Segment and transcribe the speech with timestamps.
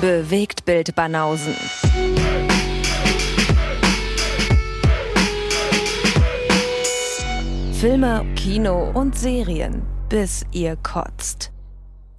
[0.00, 1.54] Bewegt Bild Banausen.
[7.72, 11.52] Filme, Kino und Serien, bis ihr kotzt.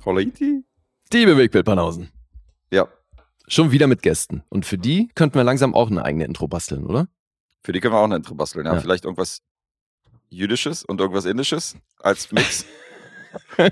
[0.05, 0.63] Holiti?
[1.11, 2.09] Die Bewegtbild Banausen.
[2.71, 2.87] Ja.
[3.47, 4.43] Schon wieder mit Gästen.
[4.49, 7.07] Und für die könnten wir langsam auch eine eigene Intro basteln, oder?
[7.63, 8.65] Für die können wir auch eine Intro basteln.
[8.65, 8.79] Ja, Ja.
[8.79, 9.41] vielleicht irgendwas
[10.29, 12.65] Jüdisches und irgendwas Indisches als Mix.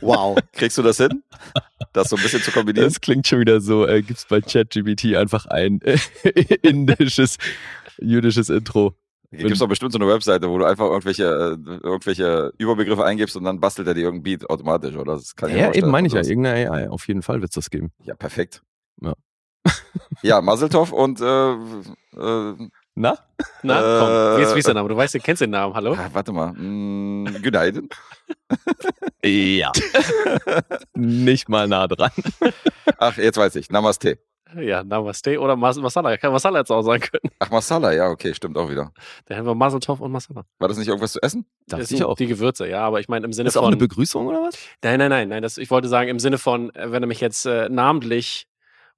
[0.02, 0.38] Wow.
[0.54, 1.24] Kriegst du das hin?
[1.94, 2.88] Das so ein bisschen zu kombinieren?
[2.88, 5.98] Das klingt schon wieder so, äh, gibt's bei ChatGPT einfach ein äh,
[6.62, 7.38] indisches,
[8.00, 8.94] jüdisches Intro.
[9.32, 13.36] Gibt es doch bestimmt so eine Webseite, wo du einfach irgendwelche, äh, irgendwelche Überbegriffe eingibst
[13.36, 15.16] und dann bastelt er dir irgendein Beat automatisch, oder?
[15.16, 16.90] Das kann Ja, vorstellen, eben meine ich ja, dass- irgendeine AI.
[16.90, 17.92] Auf jeden Fall wird's das geben.
[18.04, 18.62] Ja, perfekt.
[19.02, 19.14] Ja.
[20.22, 22.56] Ja, Maseltov und äh, äh,
[23.00, 23.16] Na?
[23.62, 24.90] Na, Äh, komm, wie ist, wie ist der Name?
[24.90, 25.94] Du weißt, du kennst den Namen, hallo?
[25.94, 26.52] ah, warte mal.
[26.54, 27.90] Mm, Günaydin.
[29.24, 29.72] Ja.
[30.96, 32.12] Nicht mal nah dran.
[32.98, 33.70] Ach, jetzt weiß ich.
[33.70, 34.20] Namaste.
[34.56, 36.16] Ja, Namaste oder Mas Masala.
[36.18, 37.32] Kann Masala jetzt auch sein können.
[37.40, 38.94] Ach, Masala, ja, okay, stimmt auch wieder.
[39.26, 40.44] Da haben wir Maseltov und Masala.
[40.60, 41.46] War das nicht irgendwas zu essen?
[41.68, 42.16] Das ich sind auch.
[42.16, 43.74] Die Gewürze, ja, aber ich meine im Sinne Ist auch von.
[43.74, 44.56] eine Begrüßung oder was?
[44.84, 45.42] nein, nein, nein, nein.
[45.44, 48.48] Das, ich wollte sagen, im Sinne von, äh, wenn er mich jetzt äh, namentlich,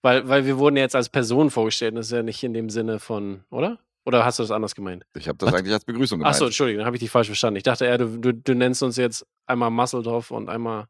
[0.03, 2.69] weil, weil wir wurden ja jetzt als Person vorgestellt, das ist ja nicht in dem
[2.69, 3.79] Sinne von, oder?
[4.05, 5.03] Oder hast du das anders gemeint?
[5.15, 6.33] Ich habe das eigentlich als Begrüßung gemeint.
[6.33, 7.57] Achso, Entschuldigung, dann habe ich dich falsch verstanden.
[7.57, 10.85] Ich dachte, ja, du, du, du nennst uns jetzt einmal Masseldorf und einmal.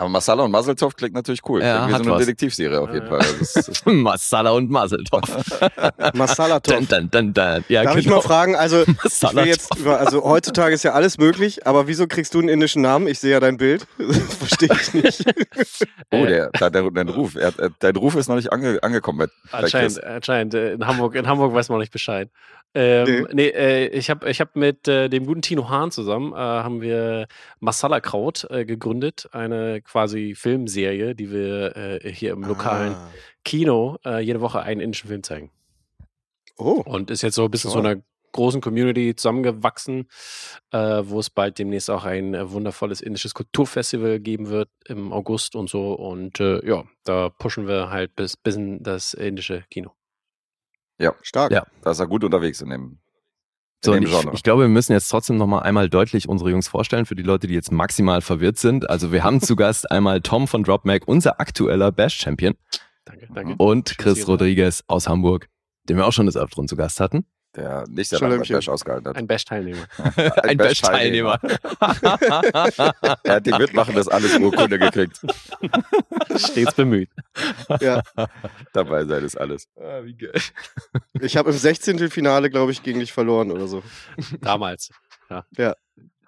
[0.00, 1.60] Aber Masala und Maseltov klingt natürlich cool.
[1.62, 2.18] Ja, Klingt wie so eine was.
[2.26, 3.10] Detektivserie auf Ja, jeden ja.
[3.10, 3.18] Fall.
[3.20, 5.20] Also das ist, Masala und Maseltov.
[6.14, 7.64] Masala Dun, dun, dun, dun.
[7.68, 8.16] Ja, Darf ich genau.
[8.16, 12.38] mal fragen, also ich jetzt, also heutzutage ist ja alles möglich, aber wieso kriegst du
[12.38, 13.08] einen indischen Namen?
[13.08, 13.86] Ich sehe ja dein Bild.
[14.38, 15.24] Verstehe ich nicht.
[16.12, 17.34] oh, Äh, der, der, der, dein Ruf.
[17.34, 19.28] Er, er- dein Ruf ist noch nicht ange, angekommen.
[19.52, 20.54] Anscheinend, anscheinend.
[20.54, 22.30] äh, In Hamburg, in Hamburg weiß man noch nicht Bescheid.
[22.74, 23.26] Ähm, Nee.
[23.32, 26.80] nee, äh, ich habe ich hab mit äh, dem guten Tino Hahn zusammen, äh, haben
[26.80, 27.26] wir
[27.58, 33.10] Masala Kraut äh, gegründet, eine quasi Filmserie, die wir äh, hier im lokalen Ah.
[33.44, 35.50] Kino äh, jede Woche einen indischen Film zeigen.
[36.58, 37.96] Oh, Und ist jetzt so ein bisschen zu einer
[38.32, 40.06] großen Community zusammengewachsen,
[40.70, 45.94] wo es bald demnächst auch ein wundervolles indisches Kulturfestival geben wird im August und so.
[45.94, 49.90] Und ja, da pushen wir halt bis, bis in das indische Kino.
[51.22, 51.50] Stark.
[51.52, 51.64] Ja.
[51.82, 52.98] Da ist er gut unterwegs in dem,
[53.84, 54.34] So, in und dem ich, Genre.
[54.34, 57.22] ich glaube, wir müssen jetzt trotzdem noch mal einmal deutlich unsere Jungs vorstellen, für die
[57.22, 58.88] Leute, die jetzt maximal verwirrt sind.
[58.88, 62.54] Also wir haben zu Gast einmal Tom von DropMac, unser aktueller Bash-Champion,
[63.04, 63.54] Danke, danke.
[63.58, 65.48] und Chris Rodriguez aus Hamburg,
[65.88, 67.24] den wir auch schon des Öfteren zu Gast hatten.
[67.56, 68.56] Der nicht sehr lange bei Schalömchen.
[68.56, 69.16] Bash ausgehalten hat.
[69.16, 69.86] Ein Bash-Teilnehmer.
[70.42, 71.38] Ein Bash-Teilnehmer.
[71.38, 72.94] Bash-Teilnehmer.
[73.24, 75.20] Er hat die Mitmachen das alles Urkunde gekriegt.
[76.36, 77.10] Stets bemüht.
[77.80, 78.02] Ja.
[78.72, 79.68] Dabei sein ist alles.
[79.76, 80.32] Ah, wie geil.
[81.20, 82.10] Ich habe im 16.
[82.10, 83.82] Finale, glaube ich, gegen dich verloren oder so.
[84.40, 84.90] Damals.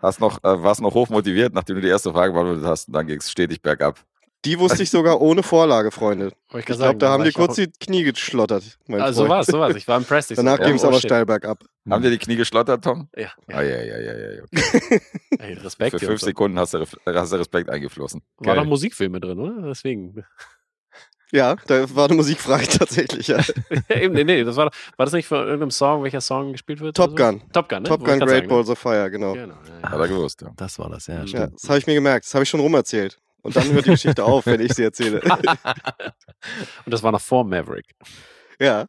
[0.03, 2.95] Hast noch, äh, warst noch hoch motiviert, nachdem du die erste Frage beantwortet hast, und
[2.95, 4.01] dann ging es stetig bergab.
[4.45, 6.33] Die wusste ich sogar ohne Vorlage, Freunde.
[6.55, 8.77] Ich grad glaube, da haben die ich kurz die Knie geschlottert.
[8.89, 9.31] Mein Ah, so Freund.
[9.31, 9.77] war's, so war's.
[9.77, 10.33] Ich war impressed.
[10.33, 11.09] Ich so, Danach oh, ging es oh, aber shit.
[11.11, 11.63] steil bergab.
[11.89, 13.09] Haben dir die Knie geschlottert, Tom?
[13.15, 13.57] Ja, ja.
[13.57, 14.31] Ah, ja, ja, ja, ja.
[14.33, 14.43] ja.
[14.43, 15.01] Okay.
[15.39, 15.99] Ey, Respekt.
[15.99, 18.23] Für fünf Sekunden hast du, hast du Respekt eingeflossen.
[18.39, 18.65] War Geil.
[18.65, 19.69] doch Musikfilme drin, oder?
[19.69, 20.25] Deswegen.
[21.35, 23.29] Ja, da war eine Musikfrage tatsächlich.
[23.29, 23.41] Ja.
[23.89, 26.95] Eben, nee, nee, das war, war das nicht von irgendeinem Song, welcher Song gespielt wird?
[26.95, 27.39] Top oder so?
[27.39, 27.53] Gun.
[27.53, 27.89] Top Gun, ne?
[27.89, 29.35] Top ich Gun Great sagen, Balls of Fire, genau.
[29.35, 29.43] Ne?
[29.43, 29.55] Genau.
[29.83, 29.91] ja.
[29.91, 30.51] Hat er gewusst, ja.
[30.57, 32.27] Das war das, ja, Ja, Ja, das habe ich mir gemerkt.
[32.27, 33.19] Das habe ich schon rumerzählt.
[33.43, 35.21] Und dann hört die Geschichte auf, wenn ich sie erzähle.
[35.21, 37.95] Und das war noch vor Maverick.
[38.59, 38.87] ja.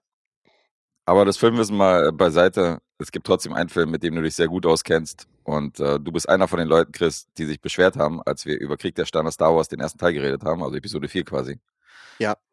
[1.06, 2.80] Aber das Filmwissen mal beiseite.
[2.98, 5.28] Es gibt trotzdem einen Film, mit dem du dich sehr gut auskennst.
[5.44, 8.58] Und äh, du bist einer von den Leuten, Chris, die sich beschwert haben, als wir
[8.58, 11.60] über Krieg der Sterne Star Wars den ersten Teil geredet haben, also Episode 4 quasi.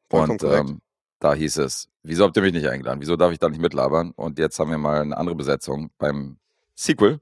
[0.09, 0.81] Vollkommen Und ähm,
[1.21, 3.01] da hieß es, wieso habt ihr mich nicht eingeladen?
[3.01, 4.11] Wieso darf ich da nicht mitlabern?
[4.17, 6.39] Und jetzt haben wir mal eine andere Besetzung beim
[6.75, 7.21] Sequel.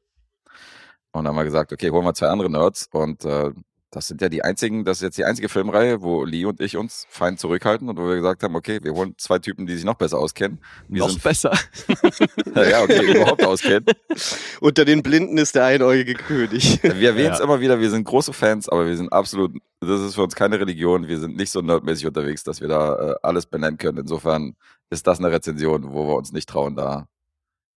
[1.12, 2.88] Und haben wir gesagt, okay, holen wir zwei andere Nerds.
[2.92, 3.52] Und äh,
[3.90, 6.76] das sind ja die einzigen, das ist jetzt die einzige Filmreihe, wo Lee und ich
[6.76, 9.84] uns fein zurückhalten und wo wir gesagt haben, okay, wir holen zwei Typen, die sich
[9.84, 10.58] noch besser auskennen.
[10.88, 11.52] Wir Noch sind, besser.
[12.54, 13.86] ja, okay, überhaupt auskennen.
[14.60, 16.82] Unter den Blinden ist der einäugige König.
[16.82, 17.44] Wir erwähnen es Ja.
[17.44, 20.60] immer wieder, wir sind große Fans, aber wir sind absolut, das ist für uns keine
[20.60, 23.98] Religion, wir sind nicht so nerdmäßig unterwegs, dass wir da äh, alles benennen können.
[23.98, 24.54] Insofern
[24.90, 27.08] ist das eine Rezension, wo wir uns nicht trauen, da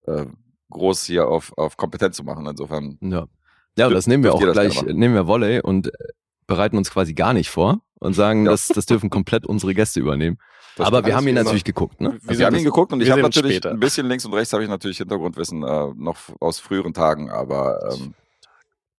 [0.08, 0.26] äh,
[0.72, 2.46] groß hier auf, auf Kompetenz zu machen.
[2.48, 3.28] Insofern, Ja.
[3.78, 4.98] Ja, und das nehmen wir auch gleich, machen.
[4.98, 5.92] nehmen wir Volley und äh,
[6.48, 8.52] bereiten uns quasi gar nicht vor und sagen, Ja.
[8.52, 10.38] das, das dürfen komplett unsere Gäste übernehmen.
[10.78, 12.18] das Aber wir haben ihn natürlich geguckt, ne?
[12.24, 13.72] Wir wir haben ihn geguckt und ich habe natürlich später.
[13.72, 17.94] ein bisschen links und rechts habe ich natürlich Hintergrundwissen äh, noch aus früheren Tagen, aber
[17.94, 18.14] ähm,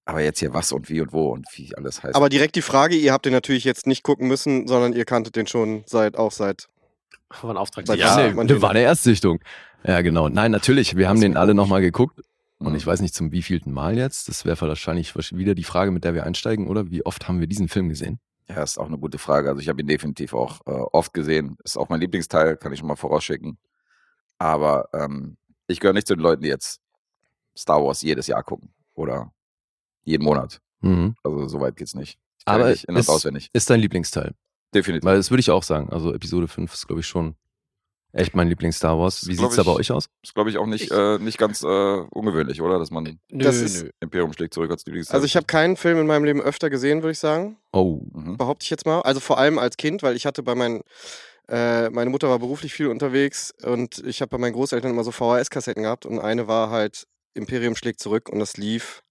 [0.04, 2.16] aber jetzt hier was und wie und wo und wie alles heißt.
[2.16, 5.36] Aber direkt die Frage, ihr habt den natürlich jetzt nicht gucken müssen, sondern ihr kanntet
[5.36, 6.68] den schon seit auch seit.
[7.42, 7.86] Ein Auftrag.
[7.86, 9.40] Seit Ja, nee, das war eine Erstsichtung.
[9.86, 10.28] Ja, genau.
[10.28, 12.20] Nein, natürlich, wir haben den alle nochmal geguckt.
[12.66, 14.28] Und ich weiß nicht zum wievielten Mal jetzt.
[14.28, 16.90] Das wäre wahrscheinlich wieder die Frage, mit der wir einsteigen, oder?
[16.90, 18.20] Wie oft haben wir diesen Film gesehen?
[18.48, 19.48] Ja, ist auch eine gute Frage.
[19.48, 21.56] Also ich habe ihn definitiv auch äh, oft gesehen.
[21.64, 23.58] Ist auch mein Lieblingsteil, kann ich schon mal vorausschicken.
[24.38, 25.36] Aber ähm,
[25.66, 26.80] ich gehöre nicht zu den Leuten, die jetzt
[27.56, 29.32] Star Wars jedes Jahr gucken oder
[30.04, 30.60] jeden Monat.
[30.80, 31.14] Mhm.
[31.22, 32.18] Also so weit geht's nicht.
[32.44, 33.50] Aber nicht ist, auswendig.
[33.52, 34.34] ist dein Lieblingsteil.
[34.74, 35.04] Definitiv.
[35.04, 35.90] Weil das würde ich auch sagen.
[35.90, 37.36] Also Episode 5 ist, glaube ich, schon
[38.12, 39.26] echt mein Lieblings-Star Wars.
[39.26, 40.08] Wie Glaub sieht's da bei euch aus?
[40.22, 42.78] ist, glaube ich, auch nicht, Ich- äh, nicht ganz äh, ungewöhnlich, oder?
[42.78, 43.90] Dass man Nö, Das ist- nö.
[44.00, 45.14] Imperium schlägt zurück als Lieblingsteil.
[45.14, 47.56] Also ich habe keinen Film in meinem Leben öfter gesehen, würde ich sagen.
[47.72, 48.00] Oh.
[48.12, 48.36] Mhm.
[48.36, 49.00] behaupte ich jetzt mal.
[49.00, 50.82] Also vor allem als Kind, weil ich hatte bei meinen,
[51.48, 55.10] äh, meine Mutter war beruflich viel unterwegs und ich habe bei meinen Großeltern immer so
[55.10, 59.02] VHS-Kassetten gehabt und eine war halt Imperium schlägt zurück und das lief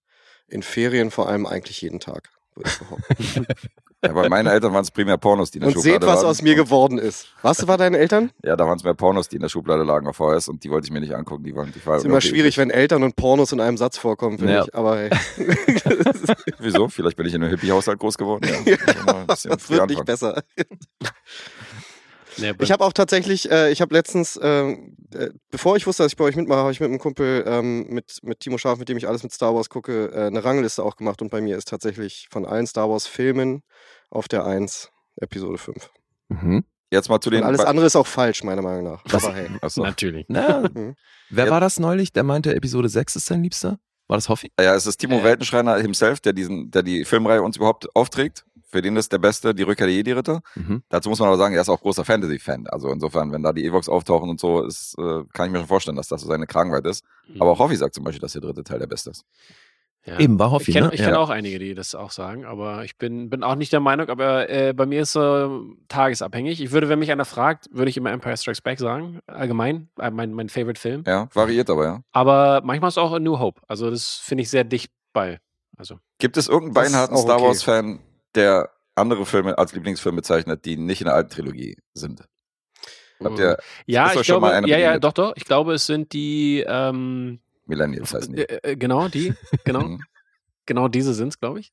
[0.46, 3.46] in Ferien vor allem eigentlich jeden Tag, würde ich behaupten.
[4.04, 6.24] Ja, bei meinen Eltern waren es primär Pornos, die in der und Schublade seht, was
[6.24, 7.28] aus mir geworden ist.
[7.42, 8.32] Was war deinen Eltern?
[8.44, 10.70] Ja, da waren es mehr Pornos, die in der Schublade lagen auf VHS und die
[10.70, 11.44] wollte ich mir nicht angucken.
[11.44, 14.38] Die waren, die waren Ist immer schwierig, wenn Eltern und Pornos in einem Satz vorkommen,
[14.38, 14.64] finde Ja.
[14.64, 14.74] ich.
[14.74, 15.10] Aber hey,
[16.58, 16.88] Wieso?
[16.88, 18.48] Vielleicht bin ich in einem Hippie-Haushalt groß geworden.
[18.64, 18.76] Ja,
[19.26, 20.04] bisschen das wird nicht anfangen.
[20.04, 20.42] besser.
[22.60, 26.16] Ich habe auch tatsächlich, äh, ich habe letztens, ähm, äh, bevor ich wusste, dass ich
[26.16, 28.96] bei euch mitmache, habe ich mit einem Kumpel, ähm, mit, mit Timo Scharf, mit dem
[28.96, 31.68] ich alles mit Star Wars gucke, äh, eine Rangliste auch gemacht und bei mir ist
[31.68, 33.62] tatsächlich von allen Star Wars Filmen
[34.10, 35.90] auf der 1 Episode 5.
[36.28, 36.64] Mhm.
[36.90, 37.44] Jetzt mal zu Und den.
[37.44, 39.02] alles andere ist auch falsch, meiner Meinung nach.
[39.06, 39.48] Was- Aber hey.
[39.62, 39.82] Achso.
[39.82, 40.26] Natürlich.
[40.28, 40.94] Na, Mhm.
[41.30, 41.50] wer Ja.
[41.50, 42.12] war das neulich?
[42.12, 43.78] Der meinte, Episode 6 ist sein Liebster?
[44.12, 44.52] War das Hoffi?
[44.60, 45.24] Ja, es ist Timo Äh.
[45.24, 48.44] Weltenschreiner himself, der diesen, der die Filmreihe uns überhaupt aufträgt.
[48.70, 50.42] Für den ist der Beste die Rückkehr der Jedi-Ritter.
[50.54, 50.82] Mhm.
[50.90, 52.66] Dazu muss man aber sagen, er ist auch großer Fantasy-Fan.
[52.66, 55.66] Also insofern, wenn da die Evox auftauchen und so, ist, äh, kann ich mir schon
[55.66, 57.06] vorstellen, dass das so seine Kragenweite ist.
[57.38, 59.24] Aber auch Hoffi sagt zum Beispiel, dass der dritte Teil der beste ist.
[60.04, 60.18] Ja.
[60.18, 60.96] Eben, war Hoffi, Ich kenne ne?
[60.96, 61.18] kenn Ja.
[61.18, 64.50] auch einige, die das auch sagen, aber ich bin, bin auch nicht der Meinung, aber
[64.50, 65.48] äh, bei mir ist äh,
[65.86, 66.60] tagesabhängig.
[66.60, 70.10] Ich würde, wenn mich einer fragt, würde ich immer Empire Strikes Back sagen, allgemein, äh,
[70.10, 71.04] mein, mein Favorite-Film.
[71.06, 72.02] Ja, variiert aber, ja.
[72.10, 73.60] Aber manchmal ist auch A New Hope.
[73.68, 75.38] Also das finde ich sehr dicht bei.
[75.76, 77.46] Also Gibt es irgendeinen beinharten Star okay.
[77.46, 78.00] Wars-Fan,
[78.34, 82.24] der andere Filme als Lieblingsfilm bezeichnet, die nicht in der alten Trilogie sind?
[83.22, 83.56] Habt ihr
[83.86, 85.32] ja, ist euch ich glaube, ja, ja, doch, doch.
[85.36, 88.42] Ich glaube, es sind die, ähm, Millennials heißen die?
[88.42, 89.82] äh, äh, genau, die, genau.
[89.82, 90.00] Mhm.
[90.64, 91.72] Genau diese sind es, glaube ich.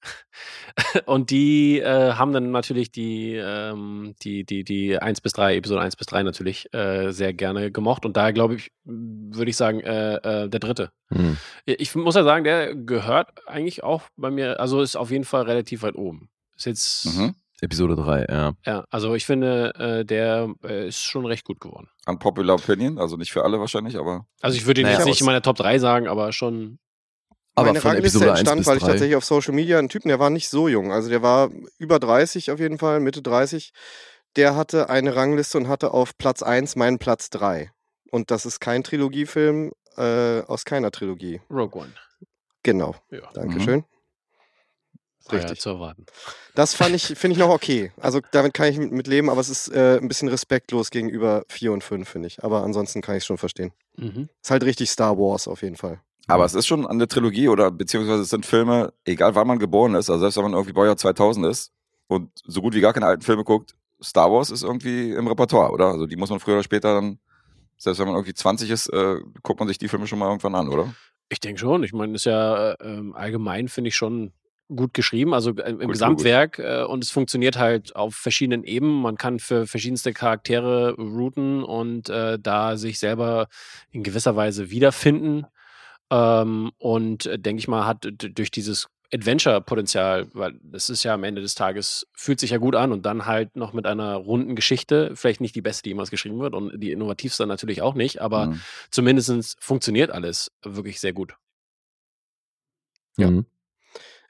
[1.05, 5.81] Und die äh, haben dann natürlich die, ähm, die, die, die 1 bis 3, Episode
[5.81, 8.03] 1 bis 3 natürlich äh, sehr gerne gemocht.
[8.03, 10.91] Und daher glaube ich, würde ich sagen, äh, äh, der dritte.
[11.11, 11.37] Mhm.
[11.65, 15.43] Ich muss ja sagen, der gehört eigentlich auch bei mir, also ist auf jeden Fall
[15.43, 16.29] relativ weit oben.
[16.57, 17.35] Ist jetzt, Mhm.
[17.61, 18.53] Episode 3, ja.
[18.65, 21.89] ja, also ich finde, äh, der äh, ist schon recht gut geworden.
[22.05, 25.19] Unpopular Opinion, also nicht für alle wahrscheinlich, aber Also ich würde ihn Naja, jetzt nicht
[25.19, 26.79] in meiner Top 3 sagen, aber schon.
[27.55, 28.89] Aber Meine von Rangliste Episode 1 entstand, weil ich 3.
[28.91, 30.93] tatsächlich auf Social Media einen Typen, der war nicht so jung.
[30.93, 33.71] Also der war über 30 auf jeden Fall, Mitte 30.
[34.35, 37.71] Der hatte eine Rangliste und hatte auf Platz 1 meinen Platz 3.
[38.11, 41.41] Und das ist kein Trilogiefilm äh, aus keiner Trilogie.
[41.49, 41.93] Rogue One.
[42.63, 42.95] Genau.
[43.11, 43.83] Ja, Dankeschön.
[45.31, 45.61] Ja Richtig.
[45.61, 46.05] zu erwarten.
[46.55, 47.91] Das fand ich, finde ich noch okay.
[47.97, 51.43] Also damit kann ich mit, mit leben, aber es ist äh, ein bisschen respektlos gegenüber
[51.49, 52.43] 4 und 5, finde ich.
[52.43, 53.71] Aber ansonsten kann ich es schon verstehen.
[53.97, 54.29] Mhm.
[54.41, 56.01] Ist halt richtig Star Wars auf jeden Fall.
[56.27, 59.95] Aber es ist schon eine Trilogie oder beziehungsweise es sind Filme, egal wann man geboren
[59.95, 61.71] ist, also selbst wenn man irgendwie Baujahr 2000 ist
[62.07, 65.71] und so gut wie gar keine alten Filme guckt, Star Wars ist irgendwie im Repertoire,
[65.71, 65.87] oder?
[65.87, 67.19] Also die muss man früher oder später dann,
[67.77, 70.55] selbst wenn man irgendwie 20 ist, äh, guckt man sich die Filme schon mal irgendwann
[70.55, 70.93] an, oder?
[71.29, 71.83] Ich denke schon.
[71.83, 74.31] Ich meine, ist ja äh, ähm, allgemein, finde ich schon
[74.73, 79.01] gut geschrieben, also äh, im Gut, Gesamtwerk äh, und es funktioniert halt auf verschiedenen Ebenen.
[79.01, 83.47] Man kann für verschiedenste Charaktere routen und äh, da sich selber
[83.91, 85.45] in gewisser Weise wiederfinden.
[86.11, 91.23] Ähm, und äh, denke ich mal, hat durch dieses Adventure-Potenzial, weil das ist ja am
[91.23, 94.55] Ende des Tages, fühlt sich ja gut an und dann halt noch mit einer runden
[94.55, 98.21] Geschichte, vielleicht nicht die beste, die jemals geschrieben wird und die innovativste natürlich auch nicht,
[98.21, 98.61] aber Mhm.
[98.91, 101.33] zumindest funktioniert alles wirklich sehr gut.
[103.17, 103.31] Ja.
[103.31, 103.45] Mhm.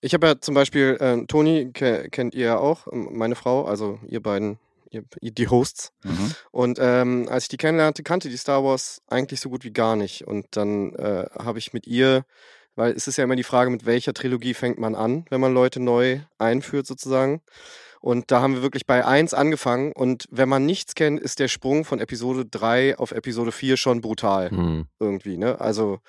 [0.01, 3.65] Ich habe ja zum Beispiel, ähm, Toni ke kennt ihr ja auch, ähm, meine Frau,
[3.65, 4.57] also ihr beiden,
[4.91, 5.91] ihr- die Hosts.
[6.03, 6.31] Mhm.
[6.51, 9.95] Und ähm, als ich die kennenlernte, kannte die Star Wars eigentlich so gut wie gar
[9.95, 10.25] nicht.
[10.25, 12.23] Und dann äh, habe ich mit ihr,
[12.75, 15.53] weil es ist ja immer die Frage, mit welcher Trilogie fängt man an, wenn man
[15.53, 17.41] Leute neu einführt sozusagen.
[18.01, 19.91] Und da haben wir wirklich bei 1 angefangen.
[19.91, 23.99] Und wenn man nichts kennt, ist der Sprung von Episode 3 auf Episode 4 schon
[23.99, 24.85] brutal Mhm.
[24.99, 25.59] irgendwie, ne?
[25.59, 25.99] Also,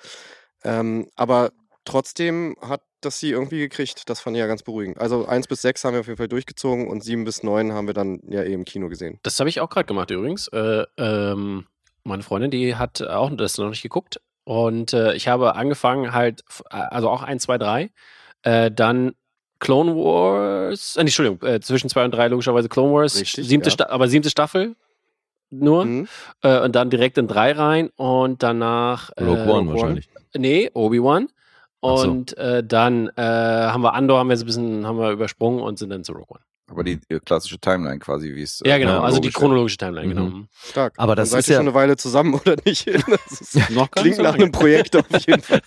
[0.63, 1.51] ähm, aber
[1.83, 4.09] trotzdem hat das sie irgendwie gekriegt.
[4.09, 4.99] Das fand ich ja ganz beruhigend.
[4.99, 7.87] Also 1 bis 6 haben wir auf jeden Fall durchgezogen und 7 bis 9 haben
[7.87, 9.19] wir dann ja eh im Kino gesehen.
[9.23, 10.47] Das habe ich auch gerade gemacht übrigens.
[10.49, 11.65] Äh, ähm,
[12.03, 14.21] meine Freundin, die hat auch das noch nicht geguckt.
[14.43, 17.91] Und äh, ich habe angefangen halt, f- also auch 1, 2, 3.
[18.43, 19.13] Äh, dann
[19.59, 23.19] Clone Wars, äh, Entschuldigung, äh, zwischen 2 und 3 logischerweise Clone Wars.
[23.19, 23.89] Richtig, siebte ja.
[23.89, 24.75] Aber siebte Staffel
[25.51, 25.85] nur.
[25.85, 26.07] Mhm.
[26.41, 30.09] Äh, und dann direkt in 3 rein und danach äh, Rogue One wahrscheinlich.
[30.35, 31.27] Nee, Obi-Wan.
[31.81, 32.09] Ach so.
[32.11, 35.61] Und äh, dann äh, haben wir Andor, haben wir so ein bisschen haben wir übersprungen
[35.61, 36.39] und sind dann zu Rogue One.
[36.69, 38.61] Aber die äh, klassische Timeline quasi, wie es.
[38.65, 39.01] Ja, genau.
[39.01, 40.25] Also die chronologische- Timeline, genau.
[40.27, 40.47] Mhm.
[40.69, 40.93] Stark.
[40.97, 42.85] Aber das seid ist ihr ja- schon eine Weile zusammen, oder nicht?
[43.07, 45.61] Das ist, Noch klingt nach einem Projekt auf jeden Fall.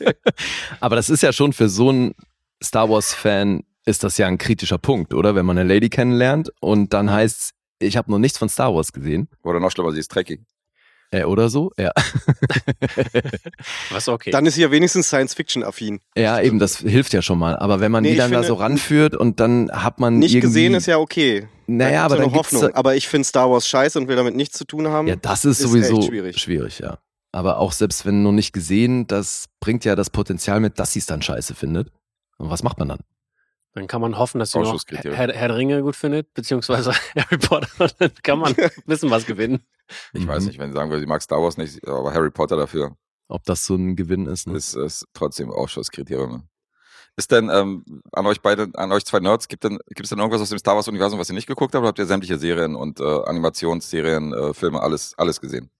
[0.80, 2.14] Aber das ist ja schon für so einen
[2.62, 5.34] Star Wars-Fan ist das ja ein kritischer Punkt, oder?
[5.34, 8.92] Wenn man eine Lady kennenlernt und dann heißt ich habe noch nichts von Star Wars
[8.92, 9.28] gesehen.
[9.42, 10.40] Oder noch schlimmer, sie ist Trekkie.
[11.14, 11.70] Äh, oder so?
[11.78, 11.92] Ja.
[13.90, 14.30] Was okay.
[14.30, 16.00] Dann ist sie ja wenigstens Science-Fiction-affin.
[16.16, 17.56] ja, eben, das hilft ja schon mal.
[17.56, 20.46] Aber wenn man Nee, die dann da so ranführt und dann hat man Nicht irgendwie,
[20.48, 21.48] gesehen ist ja okay.
[21.66, 22.74] Naja, aber gibt's dann ja noch gibt's Hoffnung.
[22.74, 25.06] Aber ich finde Star Wars scheiße und will damit nichts zu tun haben.
[25.08, 26.38] Ja, das ist, Ist sowieso echt schwierig.
[26.38, 26.78] schwierig.
[26.80, 26.98] ja.
[27.32, 31.00] Aber auch selbst wenn noch nicht gesehen, das bringt ja das Potenzial mit, dass sie
[31.00, 31.90] es dann scheiße findet.
[32.38, 33.00] Und was macht man dann?
[33.74, 34.80] Dann kann man hoffen, dass sie noch.
[34.88, 37.88] Herr, Herr der Ringe gut findet, beziehungsweise Harry Potter.
[37.98, 38.54] Dann kann man
[38.86, 39.64] wissen, was gewinnen.
[40.12, 40.48] Ich weiß Mhm.
[40.48, 42.96] nicht, wenn sie sagen würde, sie mag Star Wars nicht, aber Harry Potter dafür
[43.28, 44.46] Ob das so ein Gewinn ist.
[44.46, 44.56] Ne?
[44.56, 46.30] ist, ist trotzdem Ausschusskriterium.
[46.32, 46.42] ne?
[47.16, 50.18] Ist denn ähm, an euch beide, an euch zwei Nerds, gibt denn, gibt es denn
[50.18, 51.82] irgendwas aus dem Star Wars-Universum, was ihr nicht geguckt habt?
[51.82, 55.70] Oder habt ihr sämtliche Serien und äh, Animationsserien, äh, Filme, alles, alles gesehen?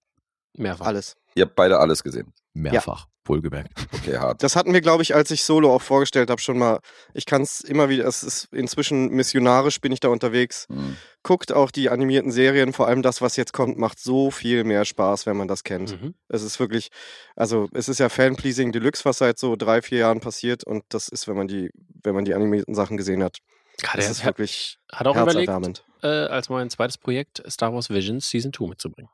[0.57, 0.87] Mehrfach.
[0.87, 1.17] Alles.
[1.35, 2.33] Ihr habt beide alles gesehen.
[2.53, 3.71] Mehrfach, wohlgemerkt.
[3.93, 4.43] Okay, hart.
[4.43, 6.81] Das hatten wir, glaube ich, als ich Solo auch vorgestellt habe, schon mal.
[7.13, 10.67] Ich kann es immer wieder, es ist inzwischen missionarisch, bin ich da unterwegs.
[10.69, 10.97] Hm.
[11.23, 14.85] Guckt auch die animierten Serien, vor allem das, was jetzt kommt, macht so viel mehr
[14.85, 16.01] Spaß, wenn man das kennt.
[16.01, 16.15] Mhm.
[16.29, 16.89] Es ist wirklich,
[17.35, 21.09] also es ist ja Fanpleasing Deluxe, was seit so drei, vier Jahren passiert und das
[21.09, 21.71] ist, wenn man die,
[22.03, 23.39] wenn man die animierten Sachen gesehen hat.
[23.83, 27.89] Hat, Das ist hat, wirklich hat auch überlegt, äh, als mein zweites Projekt Star Wars
[27.91, 29.11] Visions Season 2 mitzubringen.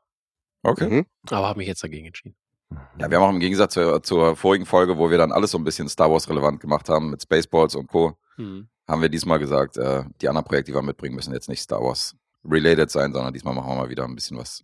[0.63, 0.87] Okay.
[0.87, 1.05] Mhm.
[1.29, 2.35] Aber habe mich jetzt dagegen entschieden.
[2.97, 5.57] Ja, wir haben auch im Gegensatz zur, zur vorigen Folge, wo wir dann alles so
[5.57, 8.69] ein bisschen Star Wars relevant gemacht haben mit Spaceballs und Co., Mhm.
[8.87, 11.81] haben wir diesmal gesagt, äh, die anderen Projekte, die wir mitbringen, müssen jetzt nicht Star
[11.81, 14.63] Wars related sein, sondern diesmal machen wir mal wieder ein bisschen was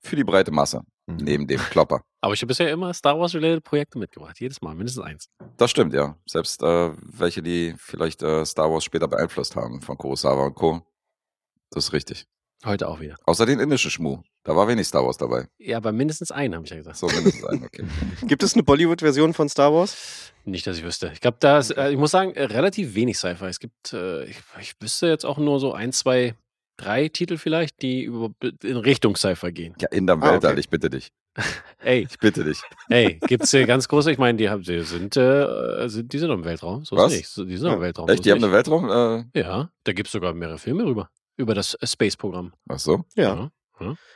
[0.00, 1.16] für die breite Masse, Mhm.
[1.16, 2.02] neben dem Klopper.
[2.20, 4.38] Aber ich habe bisher immer Star Wars-related Projekte mitgebracht.
[4.38, 5.28] Jedes Mal, mindestens eins.
[5.56, 6.16] Das stimmt, ja.
[6.26, 10.82] Selbst äh, welche, die vielleicht äh, Star Wars später beeinflusst haben, von Kurosawa und Co.
[11.70, 12.26] Das ist richtig.
[12.64, 13.16] Heute auch wieder.
[13.26, 14.22] Außer den indischen Schmuh.
[14.42, 15.46] Da war wenig Star Wars dabei.
[15.58, 16.96] Ja, aber mindestens einen, habe ich ja gesagt.
[16.96, 17.84] So mindestens ein, okay.
[18.26, 20.32] Gibt es eine Bollywood-Version von Star Wars?
[20.44, 21.10] Nicht, dass ich wüsste.
[21.12, 23.46] Ich glaube, da ist, äh, ich muss sagen, äh, relativ wenig Sci-Fi.
[23.46, 26.34] Es gibt, äh, ich, ich wüsste jetzt auch nur so ein, zwei,
[26.76, 28.30] drei Titel vielleicht, die über,
[28.62, 29.74] in Richtung Sci-Fi gehen.
[29.80, 30.60] Ja, in der Ah, Weltall, okay.
[30.60, 31.10] ich bitte dich.
[31.80, 32.62] Ey, Ich bitte dich.
[32.88, 36.30] ey, gibt's hier ganz große, ich meine, die, haben, die sind, äh, sind, die sind
[36.30, 36.84] im Weltraum.
[36.86, 37.12] So Was?
[37.12, 37.50] ist nicht.
[37.50, 37.74] Die sind Ja.
[37.74, 38.08] im Weltraum.
[38.08, 38.54] Echt, so die haben eine nicht.
[38.54, 38.88] Weltraum?
[39.34, 41.10] Äh, Ja, da gibt's sogar mehrere Filme rüber.
[41.36, 42.52] Über das äh, Space-Programm.
[42.68, 43.04] ach so.
[43.14, 43.50] Ja.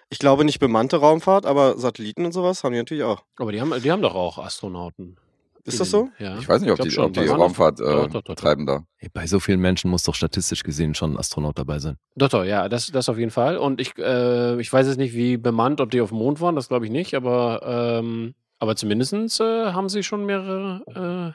[0.08, 3.24] Ich glaube nicht bemannte Raumfahrt, aber Satelliten und sowas haben die natürlich auch.
[3.36, 5.18] Aber die haben, die haben doch auch Astronauten.
[5.64, 6.08] Ist das so?
[6.18, 6.38] Ja.
[6.38, 7.04] Ich weiß nicht, ob die, schon.
[7.04, 8.84] ob die Raumfahrt äh, Doch, doch, doch, treiben da.
[8.96, 11.98] Hey, bei so vielen Menschen muss doch statistisch gesehen schon ein Astronaut dabei sein.
[12.16, 13.58] Doch, doch, ja, das, das auf jeden Fall.
[13.58, 16.56] Und ich, äh, ich weiß jetzt nicht, wie bemannt, ob die auf dem Mond waren,
[16.56, 17.60] das glaube ich nicht, aber,
[18.00, 21.34] ähm, aber zumindest äh, haben sie schon mehrere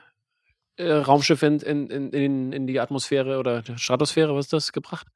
[0.77, 4.71] äh, äh, Raumschiffe in, in, in, in, in die Atmosphäre oder Stratosphäre, was ist das,
[4.71, 5.07] gebracht?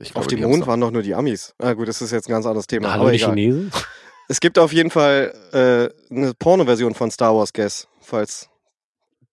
[0.00, 1.54] Ich Auf glaube, dem Mond waren doch nur die Amis.
[1.58, 2.92] Ah gut, das ist jetzt ein ganz anderes Thema.
[2.92, 3.34] Hallo, aber die egal.
[3.34, 3.70] Chinesen?
[4.28, 8.48] Es gibt auf jeden Fall äh, eine Porno-Version von Star Wars Guess, falls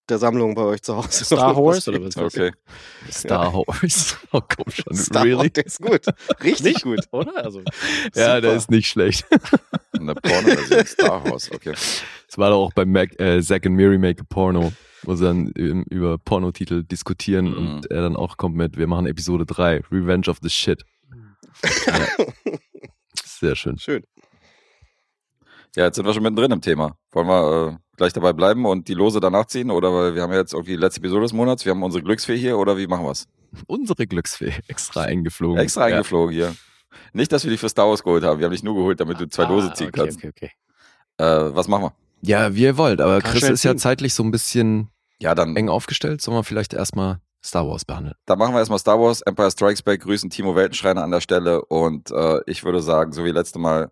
[0.09, 2.07] der Sammlung bei euch zu Hause Star noch Wars oder was?
[2.09, 2.35] ist das?
[2.35, 2.51] Okay.
[3.09, 4.17] Star Wars.
[4.33, 4.93] Oh, komm schon.
[4.95, 5.37] Star really?
[5.37, 6.01] Wars, der ist gut.
[6.43, 6.83] Richtig Nicht?
[6.83, 6.99] gut.
[7.11, 7.45] Oder?
[7.45, 7.61] Also,
[8.15, 9.25] Ja, der ist nicht schlecht.
[9.93, 11.71] Eine Porno-Version Star Wars, okay.
[11.71, 15.23] Das war doch auch beim Mac, äh, Zack and Miri Make a Porno, wo sie
[15.25, 17.57] dann über Pornotitel diskutieren Mhm.
[17.57, 20.83] und er dann auch kommt mit, wir machen Episode 3, Revenge of the Shit.
[21.87, 22.07] Ja.
[23.25, 23.77] Sehr schön.
[23.79, 24.03] Schön.
[25.75, 26.95] Ja, jetzt sind wir schon mittendrin im Thema.
[27.11, 29.71] Wollen wir äh, gleich dabei bleiben und die Lose danach ziehen?
[29.71, 32.03] Oder weil wir haben ja jetzt irgendwie die letzte Episode des Monats, wir haben unsere
[32.03, 33.27] Glücksfee hier oder wie machen wir's?
[33.67, 35.57] Unsere Glücksfee, extra eingeflogen.
[35.59, 35.95] Extra Ja.
[35.95, 36.55] eingeflogen hier.
[37.13, 38.39] Nicht, dass wir die für Star Wars geholt haben.
[38.39, 40.17] Wir haben dich nur geholt, damit du zwei Lose ah, ziehen okay, kannst.
[40.17, 40.51] okay, okay.
[41.17, 41.93] Äh, was machen wir?
[42.21, 45.55] Ja, wie ihr wollt, aber Kann Chris ist ja zeitlich so ein bisschen Ja, dann,
[45.55, 46.21] eng aufgestellt.
[46.21, 48.15] Sollen wir vielleicht erstmal Star Wars behandeln?
[48.25, 51.63] dann machen wir erstmal Star Wars, Empire Strikes Back, grüßen Timo Weltenschreiner an der Stelle
[51.65, 53.91] und äh, ich würde sagen, so wie letzte Mal,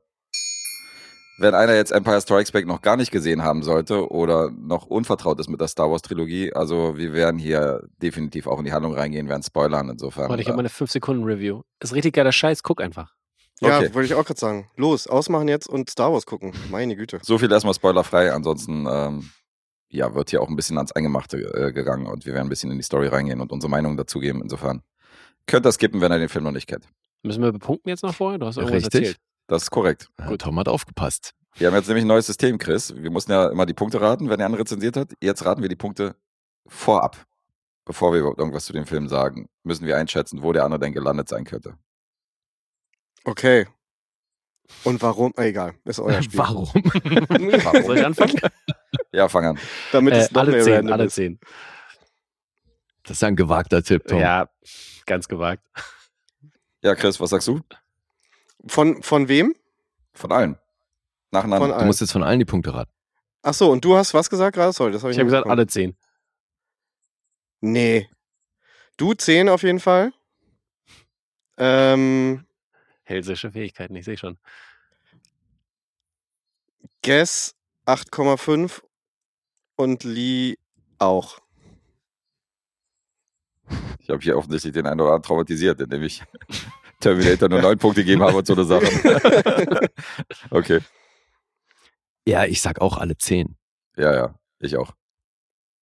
[1.40, 5.40] wenn einer jetzt Empire Strikes Back noch gar nicht gesehen haben sollte oder noch unvertraut
[5.40, 8.94] ist mit der Star Wars Trilogie, also wir werden hier definitiv auch in die Handlung
[8.94, 10.30] reingehen, werden spoilern insofern.
[10.30, 11.62] Warte, ich äh, habe meine 5-Sekunden-Review.
[11.80, 13.14] Ist richtig geiler Scheiß, guck einfach.
[13.62, 13.94] Ja, Okay.
[13.94, 14.70] wollte ich auch gerade sagen.
[14.76, 16.54] Los, ausmachen jetzt und Star Wars gucken.
[16.70, 17.20] Meine Güte.
[17.24, 19.30] So viel erstmal spoilerfrei, ansonsten ähm,
[19.90, 22.70] ja, wird hier auch ein bisschen ans Eingemachte äh, gegangen und wir werden ein bisschen
[22.72, 24.42] in die Story reingehen und unsere Meinung dazugeben.
[24.42, 24.84] Insofern
[25.48, 26.88] könnt ihr skippen, wenn ihr den Film noch nicht kennt.
[27.24, 28.38] Müssen wir bepunkten jetzt noch vorher?
[28.38, 29.02] Du hast irgendwas Richtig.
[29.02, 29.18] erzählt.
[29.48, 30.10] Das ist korrekt.
[30.28, 30.42] Gut.
[30.42, 31.32] Tom hat aufgepasst.
[31.56, 32.94] Wir haben jetzt nämlich ein neues System, Chris.
[32.96, 35.14] Wir mussten ja immer die Punkte raten, wenn der andere rezensiert hat.
[35.22, 36.16] Jetzt raten wir die Punkte
[36.68, 37.26] vorab.
[37.86, 40.94] Bevor wir überhaupt irgendwas zu dem Film sagen, müssen wir einschätzen, wo der andere denn
[40.94, 41.76] gelandet sein könnte.
[43.28, 43.68] Okay.
[44.86, 45.34] Und warum?
[45.36, 46.40] Ah, egal, ist euer Spiel.
[46.40, 46.66] Warum?
[46.74, 47.84] Warum?
[47.84, 48.40] Soll ich anfangen?
[49.12, 49.60] Ja, fang an.
[49.92, 51.16] Damit Äh, es noch alle mehr zehn, alle ist.
[51.16, 51.40] zehn.
[53.04, 54.20] Das ist ja ein gewagter Tipp, Tom.
[54.20, 54.50] Ja,
[55.06, 55.66] ganz gewagt.
[56.82, 57.60] Ja, Chris, was sagst du?
[58.68, 59.56] Von, von wem?
[60.14, 60.58] Von allen.
[61.32, 61.60] Nacheinander.
[61.66, 61.88] Von Du allen.
[61.88, 62.92] musst jetzt von allen die Punkte raten.
[63.44, 64.72] Ach so, und du hast was gesagt gerade?
[64.72, 65.98] Sorry, das habe ich, Ich habe gesagt, alle zehn.
[67.60, 68.10] Nee.
[68.98, 70.12] Du 10 auf jeden Fall.
[71.58, 72.46] Ähm,
[73.08, 74.38] Hellsische Fähigkeiten, ich sehe schon.
[77.02, 78.82] Guess 8,5
[79.78, 80.58] und Lee
[81.00, 81.40] auch.
[84.00, 86.22] Ich habe hier offensichtlich den einen oder anderen traumatisiert, indem ich
[87.00, 89.90] Terminator nur neun Punkte gegeben habe und so eine Sache.
[90.50, 90.82] okay.
[92.28, 93.56] Ja, ich sag auch alle zehn.
[93.96, 94.36] Ja, ja.
[94.60, 94.92] Ich auch.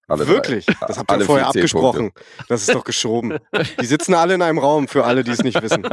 [0.07, 0.65] Alle Wirklich?
[0.67, 0.75] drei.
[0.87, 2.11] Das habt ihr vorher zehn abgesprochen.
[2.47, 3.37] Das ist doch geschoben.
[3.81, 5.87] Die sitzen alle in einem Raum, für alle, die es nicht wissen.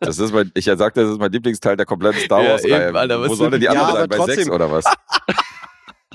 [0.00, 2.88] Das ist mein, ich ja sagte, das ist mein Lieblingsteil der kompletten Star Ja, Wars-Reihe.
[2.88, 4.08] eben, Alter, was Wo soll denn die Ja, andere aber sein?
[4.08, 4.84] Bei trotzdem- sechs oder was?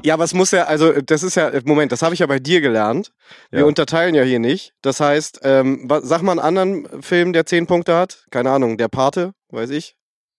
[0.05, 2.59] Ja, es muss ja, also das ist ja, Moment, das habe ich ja bei dir
[2.59, 3.13] gelernt.
[3.51, 3.65] Wir Ja.
[3.65, 4.73] unterteilen ja hier nicht.
[4.81, 8.25] Das heißt, ähm, sag mal einen anderen Film, der 10 Punkte hat.
[8.29, 9.95] Keine Ahnung, der Pate, weiß ich.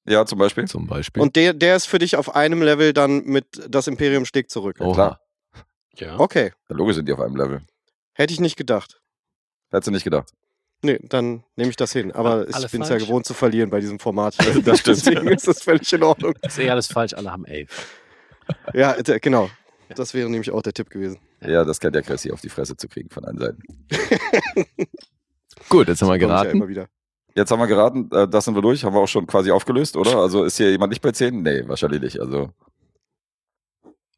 [0.07, 0.67] Ja, zum Beispiel.
[0.67, 1.23] Zum Beispiel.
[1.23, 4.77] Und der, der ist für dich auf einem Level dann mit Das Imperium schlägt zurück.
[4.81, 4.93] Oha.
[4.93, 5.21] klar.
[5.97, 6.19] Ja.
[6.19, 7.63] Okay, Ja, Logisch sind die auf einem Level.
[8.15, 9.01] hätte ich nicht gedacht.
[9.71, 10.31] Hättest du nicht gedacht.
[10.83, 12.13] Nee, dann nehme ich das hin.
[12.13, 14.37] Aber Alle ich bin es ja gewohnt zu verlieren bei diesem Format.
[14.65, 14.87] Das stimmt.
[14.99, 16.35] Deswegen ist das völlig in Ordnung.
[16.43, 18.01] Ist eh alles falsch, alle haben elf.
[18.75, 19.49] Ja, genau.
[19.97, 21.19] Das wäre nämlich auch der Tipp gewesen.
[21.41, 23.63] Ja, das kennt der Chris hier auf die Fresse zu kriegen von allen Seiten.
[25.69, 26.51] Gut, jetzt haben wir ja geraten.
[26.51, 26.89] immer wieder.
[27.35, 29.97] Jetzt haben wir geraten, äh, das sind wir durch, haben wir auch schon quasi aufgelöst,
[29.97, 30.17] oder?
[30.19, 31.43] Also ist hier jemand nicht bei 10?
[31.43, 32.21] Nee, wahrscheinlich nicht.
[32.21, 32.51] Also,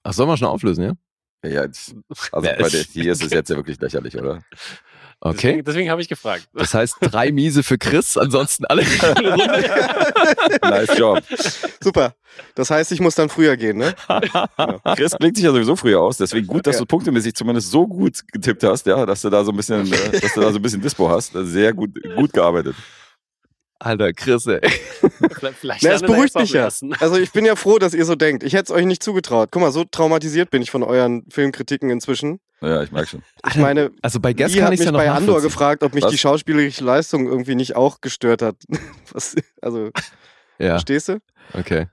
[0.02, 0.92] Ach, sollen wir schon auflösen, ja?
[1.52, 1.94] Ja, jetzt,
[2.32, 4.42] also Ja, der, hier ist es jetzt ja wirklich lächerlich, oder?
[5.18, 5.36] Okay.
[5.36, 6.46] Deswegen, deswegen habe ich gefragt.
[6.52, 8.82] Das heißt, drei Miese für Chris, ansonsten alle.
[10.62, 11.22] nice Job.
[11.82, 12.14] Super.
[12.54, 13.94] Das heißt, ich muss dann früher gehen, ne?
[14.94, 16.80] Chris blickt sich ja sowieso früher aus, deswegen gut, dass Ja.
[16.80, 20.20] du punktemäßig zumindest so gut getippt hast, ja, dass du da so ein bisschen, äh,
[20.20, 21.32] dass du da so ein bisschen Dispo hast.
[21.34, 22.76] Sehr gut, gut gearbeitet.
[23.78, 24.60] Alter, Chris, ey.
[25.32, 26.64] Vielleicht, vielleicht Na, es beruhigt mich ja.
[27.00, 28.42] Also ich bin ja froh, dass ihr so denkt.
[28.42, 29.50] Ich hätte es euch nicht zugetraut.
[29.52, 32.40] Guck mal, so traumatisiert bin ich von euren Filmkritiken inzwischen.
[32.62, 33.22] Ja, ich merke schon.
[33.48, 35.94] Ich meine, Also bei Guess kann hat ich mich ja noch bei Andor gefragt, ob
[35.94, 36.10] mich Was?
[36.10, 38.56] die schauspielerische Leistung irgendwie nicht auch gestört hat.
[39.12, 39.90] Was, also,
[40.58, 41.18] Ja, verstehst du?
[41.52, 41.88] okay.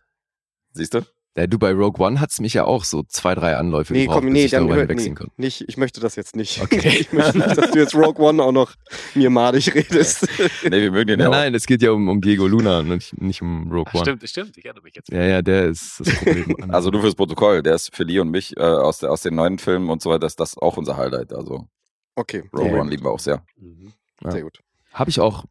[0.71, 1.01] Siehst du?
[1.35, 4.17] Ja, du, bei Rogue One hat's mich ja auch so zwei, drei Anläufe Nee, gebraucht,
[4.17, 5.31] komm, bis nee, ich dann darüber hör, nee, konnte.
[5.37, 5.65] nicht.
[5.67, 6.61] Ich möchte das jetzt nicht.
[6.61, 6.89] Okay.
[6.99, 8.75] Ich möchte nicht, dass du jetzt Rogue One auch noch
[9.15, 10.27] mir madig redest.
[10.63, 13.19] Nee, wir mögen den ja Nein, es geht ja um, um Diego Luna und nicht,
[13.19, 14.03] nicht um Rogue Ach, One.
[14.03, 15.09] stimmt, stimmt, ich erinnere mich jetzt.
[15.09, 16.55] Ja, ja, der ist das Problem.
[16.71, 19.33] Also nur fürs Protokoll, der ist für Lee und mich äh, aus, der, aus den
[19.33, 21.33] neuen Filmen und so weiter, ist das auch unser Highlight.
[21.33, 21.67] Also
[22.15, 23.43] Okay, Rogue One lieben wir auch sehr.
[23.57, 23.91] Mhm.
[24.23, 24.31] Ja.
[24.31, 24.59] Sehr gut.
[24.93, 25.45] Habe ich auch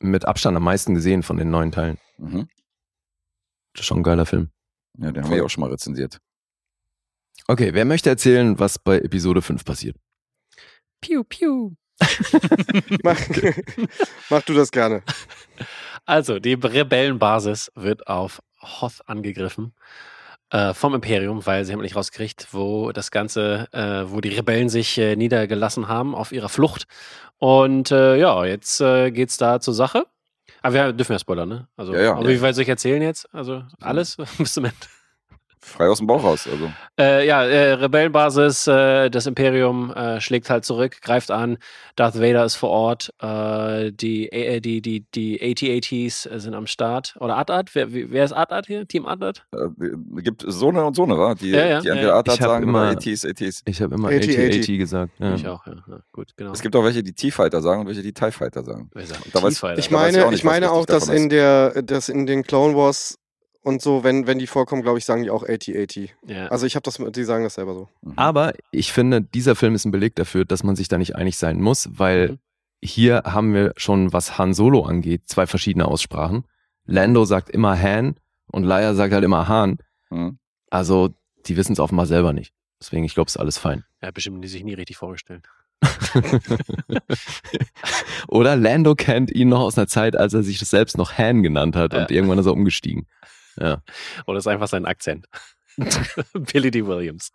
[0.00, 1.98] mit Abstand am meisten gesehen von den neuen Teilen.
[2.16, 2.48] Mhm.
[3.74, 4.48] Das ist schon ein geiler Film.
[4.98, 6.18] Ja, den haben wir ja auch schon mal rezensiert.
[7.46, 9.96] Okay, wer möchte erzählen, was bei Episode 5 passiert?
[11.00, 11.72] Piu, piu.
[13.02, 13.18] Mach,
[14.30, 15.02] mach du das gerne.
[16.06, 19.74] Also, die Rebellenbasis wird auf Hoth angegriffen
[20.50, 24.68] äh, vom Imperium, weil sie haben nicht rausgekriegt, wo das Ganze, äh, wo die Rebellen
[24.68, 26.86] sich äh, niedergelassen haben auf ihrer Flucht.
[27.38, 30.06] Und äh, ja, jetzt äh, geht's da zur Sache.
[30.62, 31.68] Aber wir dürfen ja spoilern, ne?
[31.76, 32.12] Also, Ja, ja.
[32.14, 33.32] aber wie weit soll ich erzählen jetzt?
[33.34, 34.76] Also alles bis zum Ende.
[35.60, 36.48] Frei aus dem Bauch raus.
[36.50, 36.70] Also.
[36.98, 41.58] Äh, ja, äh, Rebellenbasis, äh, das Imperium äh, schlägt halt zurück, greift an.
[41.96, 43.12] Darth Vader ist vor Ort.
[43.20, 47.16] Äh, die, äh, die, die, die AT-ATs sind am Start.
[47.20, 47.70] Oder Atad?
[47.74, 48.86] Wer, wer ist Atad hier?
[48.86, 49.44] Team Atad?
[49.52, 49.58] Äh,
[50.22, 51.34] gibt so eine und so eine, wa?
[51.34, 52.18] Die, Ja, ja, die entweder ja.
[52.18, 53.62] Atat Ich hab sagen immer- oder ATs, ATs.
[53.66, 55.12] Ich habe immer 80, 80-80 gesagt.
[55.18, 55.34] Ja.
[55.34, 55.74] Ich auch, ja.
[55.88, 55.98] ja.
[56.12, 56.52] Gut, genau.
[56.52, 58.90] Es gibt auch welche, die T-Fighter sagen und welche, die TIE Fighter sagen.
[58.94, 59.78] Wer sagt Da weiß- T-Fighter?
[59.78, 62.42] Ich weiß ich meine, auch nicht, ich meine auch, dass in der, dass in den
[62.42, 63.18] Clone Wars
[63.62, 66.10] und so, wenn, wenn die vorkommen, glaube ich, sagen die auch 80-80.
[66.26, 66.46] ja.
[66.48, 67.88] Also ich habe das, die sagen das selber so.
[68.02, 68.12] Mhm.
[68.16, 71.36] Aber ich finde, dieser Film ist ein Beleg dafür, dass man sich da nicht einig
[71.36, 72.38] sein muss, weil Mhm.
[72.82, 76.44] hier haben wir schon, was Han Solo angeht, zwei verschiedene Aussprachen.
[76.86, 78.14] Lando sagt immer Han
[78.50, 79.78] und Leia sagt halt immer Han.
[80.10, 80.38] Mhm.
[80.70, 81.10] Also,
[81.46, 82.52] die wissen es offenbar selber nicht.
[82.80, 83.84] Deswegen, ich glaube, es ist alles fein.
[84.02, 85.44] ja, bestimmt die sich nie richtig vorgestellt.
[88.28, 91.42] Oder Lando kennt ihn noch aus einer Zeit, als er sich das selbst noch Han
[91.42, 92.10] genannt hat und Ja.
[92.10, 93.06] irgendwann ist er umgestiegen.
[93.62, 93.82] Ja.
[94.26, 95.26] Oder ist einfach sein Akzent.
[96.32, 96.86] Billy D.
[96.86, 97.32] Williams.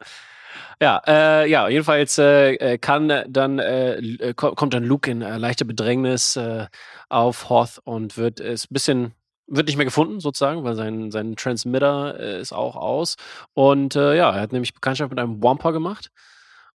[0.81, 5.65] Ja, äh, ja, jedenfalls äh, äh, kann dann äh, kommt dann Luke in äh, leichte
[5.65, 6.67] Bedrängnis äh,
[7.09, 9.13] auf Hoth und wird ein bisschen
[9.47, 13.17] wird nicht mehr gefunden sozusagen, weil sein sein Transmitter ist auch aus
[13.53, 16.09] und ja, er hat nämlich Bekanntschaft mit einem Wampa gemacht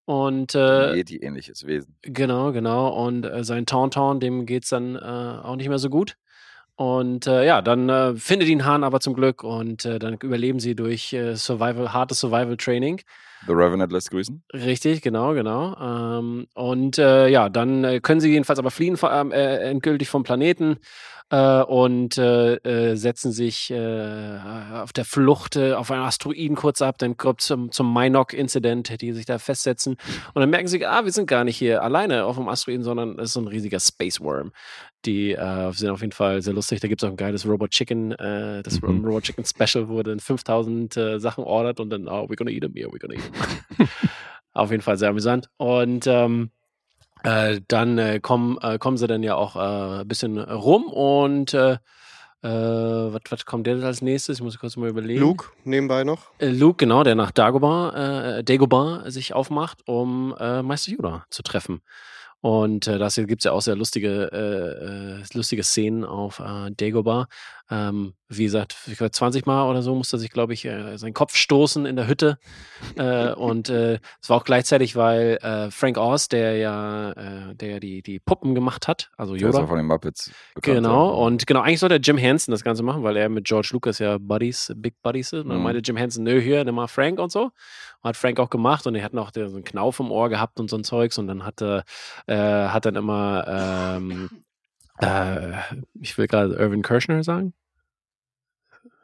[0.04, 1.96] und äh, Yeti-ähnliches Wesen.
[2.02, 3.06] Genau, genau.
[3.06, 6.16] Und sein Tauntaun, dem geht's dann äh, auch nicht mehr so gut.
[6.78, 10.60] Und äh, ja, dann äh, findet ihn Han aber zum Glück und äh, dann überleben
[10.60, 13.00] sie durch äh, Survival, hartes Survival-Training.
[13.48, 14.44] The Revenant lässt grüßen.
[14.52, 15.76] Richtig, genau, genau.
[15.80, 20.22] Ähm, und äh, ja, dann äh, können sie jedenfalls aber fliehen vor- äh, endgültig vom
[20.22, 20.76] Planeten
[21.30, 24.38] äh, und äh, äh, setzen sich äh,
[24.72, 26.96] auf der Flucht äh, auf einen Asteroiden kurz ab.
[26.98, 29.96] Dann kommt zum, zum Minok-Incident, die sich da festsetzen.
[30.34, 33.18] Und dann merken sie, ah, wir sind gar nicht hier alleine auf dem Asteroiden, sondern
[33.18, 34.52] es ist so ein riesiger Space Worm.
[35.04, 35.36] Die
[35.72, 36.80] sind auf jeden Fall sehr lustig.
[36.80, 39.04] Da gibt es auch ein geiles Robot Chicken, das Mhm.
[39.04, 42.62] Robot Chicken Special, wo dann 5000 äh, Sachen ordert und dann, oh, we're gonna eat
[42.62, 43.22] them, yeah, we're gonna eat
[43.76, 43.88] them.
[44.52, 45.48] auf jeden Fall sehr amüsant.
[45.56, 46.50] Und ähm,
[47.22, 51.54] äh, dann äh, kommen, äh, kommen sie dann ja auch äh, ein bisschen rum und
[51.54, 51.78] äh,
[52.42, 54.38] äh, was, kommt der als nächstes?
[54.38, 55.20] Ich muss kurz mal überlegen.
[55.20, 56.30] Luke nebenbei noch.
[56.38, 61.42] Äh, Luke, genau, der nach Dagobah, äh, Dagobah sich aufmacht, um äh, Meister Yoda zu
[61.42, 61.80] treffen.
[62.40, 66.70] Und äh, da gibt es ja auch sehr lustige, äh, äh, lustige Szenen auf äh,
[66.70, 67.26] Dagobah.
[67.70, 70.96] Ähm, wie gesagt, ich glaub, 20 Mal oder so musste er sich, glaube ich, äh,
[70.96, 72.38] seinen Kopf stoßen in der Hütte.
[72.96, 77.68] äh, und äh, es war auch gleichzeitig, weil äh, Frank Oz, der ja, äh, der
[77.70, 79.66] ja die, die Puppen gemacht hat, also Yoda.
[79.66, 80.30] von den Muppets.
[80.62, 81.14] Genau, ja.
[81.26, 84.18] und genau, eigentlich sollte Jim Henson das Ganze machen, weil er mit George Lucas ja
[84.18, 85.42] Buddies, Big Buddies ist.
[85.44, 85.64] Und dann Mhm.
[85.64, 87.50] meinte Jim Henson, nö, hier, nimm mal Frank und so.
[88.02, 90.70] Hat Frank auch gemacht und er hat noch so einen Knauf im Ohr gehabt und
[90.70, 91.84] so ein Zeugs und dann hat er,
[92.26, 92.36] äh,
[92.68, 93.44] hat dann immer,
[93.96, 94.30] ähm,
[95.00, 95.52] äh,
[96.00, 97.54] ich will gerade Irvin Kirschner sagen.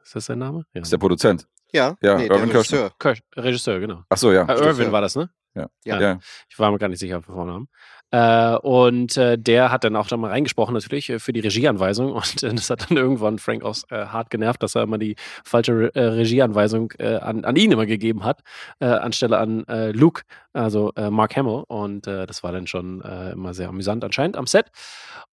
[0.03, 0.67] Ist das sein Name?
[0.75, 0.83] Ja.
[0.83, 1.47] Ist der Produzent.
[1.73, 2.93] Ja, Ja, nee, Irvin der Regisseur.
[2.99, 4.05] Kirsch, Regisseur, genau.
[4.09, 4.43] Ach so, ja.
[4.45, 4.67] Äh.
[4.67, 5.31] Irvin war das, ne?
[5.55, 5.69] Ja.
[5.85, 6.01] Ja.
[6.01, 6.19] Ja.
[6.49, 7.69] Ich war mir gar nicht sicher auf den Vornamen.
[8.15, 12.13] Äh, und äh, der hat dann auch da mal reingesprochen, natürlich, äh, für die Regieanweisung.
[12.13, 15.17] Und äh, das hat dann irgendwann Frank auch äh, hart genervt, dass er immer die
[15.43, 18.43] falsche Re Regieanweisung an, an ihn immer gegeben hat,
[18.79, 20.23] anstelle an Luke,
[20.53, 21.65] also Mark Hamill.
[21.67, 24.67] Und das war dann schon immer sehr amüsant anscheinend am Set.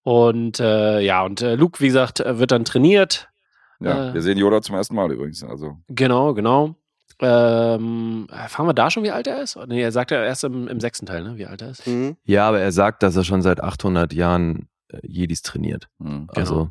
[0.04, 3.30] Und ja, und Luke, wie gesagt, wird dann trainiert.
[3.80, 5.44] Ja, wir sehen Yoda zum ersten Mal übrigens.
[5.44, 6.76] Also Genau, genau.
[7.22, 9.58] Ähm, erfahren wir da schon, wie alt er ist?
[9.68, 11.86] Nee, er sagt ja erst im, im sechsten Teil, ne, wie alt er ist.
[11.86, 12.18] Mhm.
[12.26, 15.88] Ja, aber er sagt, dass er schon seit 800 Jahren äh, Jedis trainiert.
[16.02, 16.28] hm.
[16.34, 16.70] Also,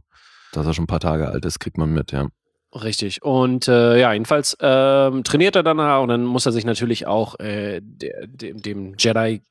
[0.53, 2.29] dass er schon ein paar Tage alt ist, kriegt man mit, ja.
[2.75, 3.23] Richtig.
[3.23, 7.39] Und äh, ja, jedenfalls ähm, trainiert er dann und dann muss er sich natürlich auch
[7.41, 9.43] äh, der, dem, dem Jedi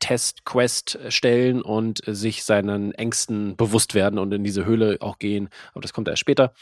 [0.00, 5.18] Test Quest stellen und äh, sich seinen Ängsten bewusst werden und in diese Höhle auch
[5.18, 5.48] gehen.
[5.72, 6.52] Aber das kommt erst später.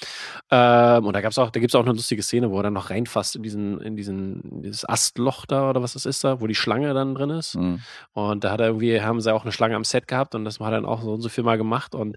[0.51, 2.91] Ähm, und da gab's auch, da gibt's auch eine lustige Szene, wo er dann noch
[2.91, 6.47] reinfasst in diesen, in diesen, in dieses Astloch da oder was das ist da, wo
[6.47, 7.55] die Schlange dann drin ist.
[7.55, 7.81] Hm.
[8.13, 10.61] Und da hat er irgendwie, haben sie auch eine Schlange am Set gehabt und das
[10.61, 11.95] hat er dann auch so und so viel Mal gemacht.
[11.95, 12.17] Und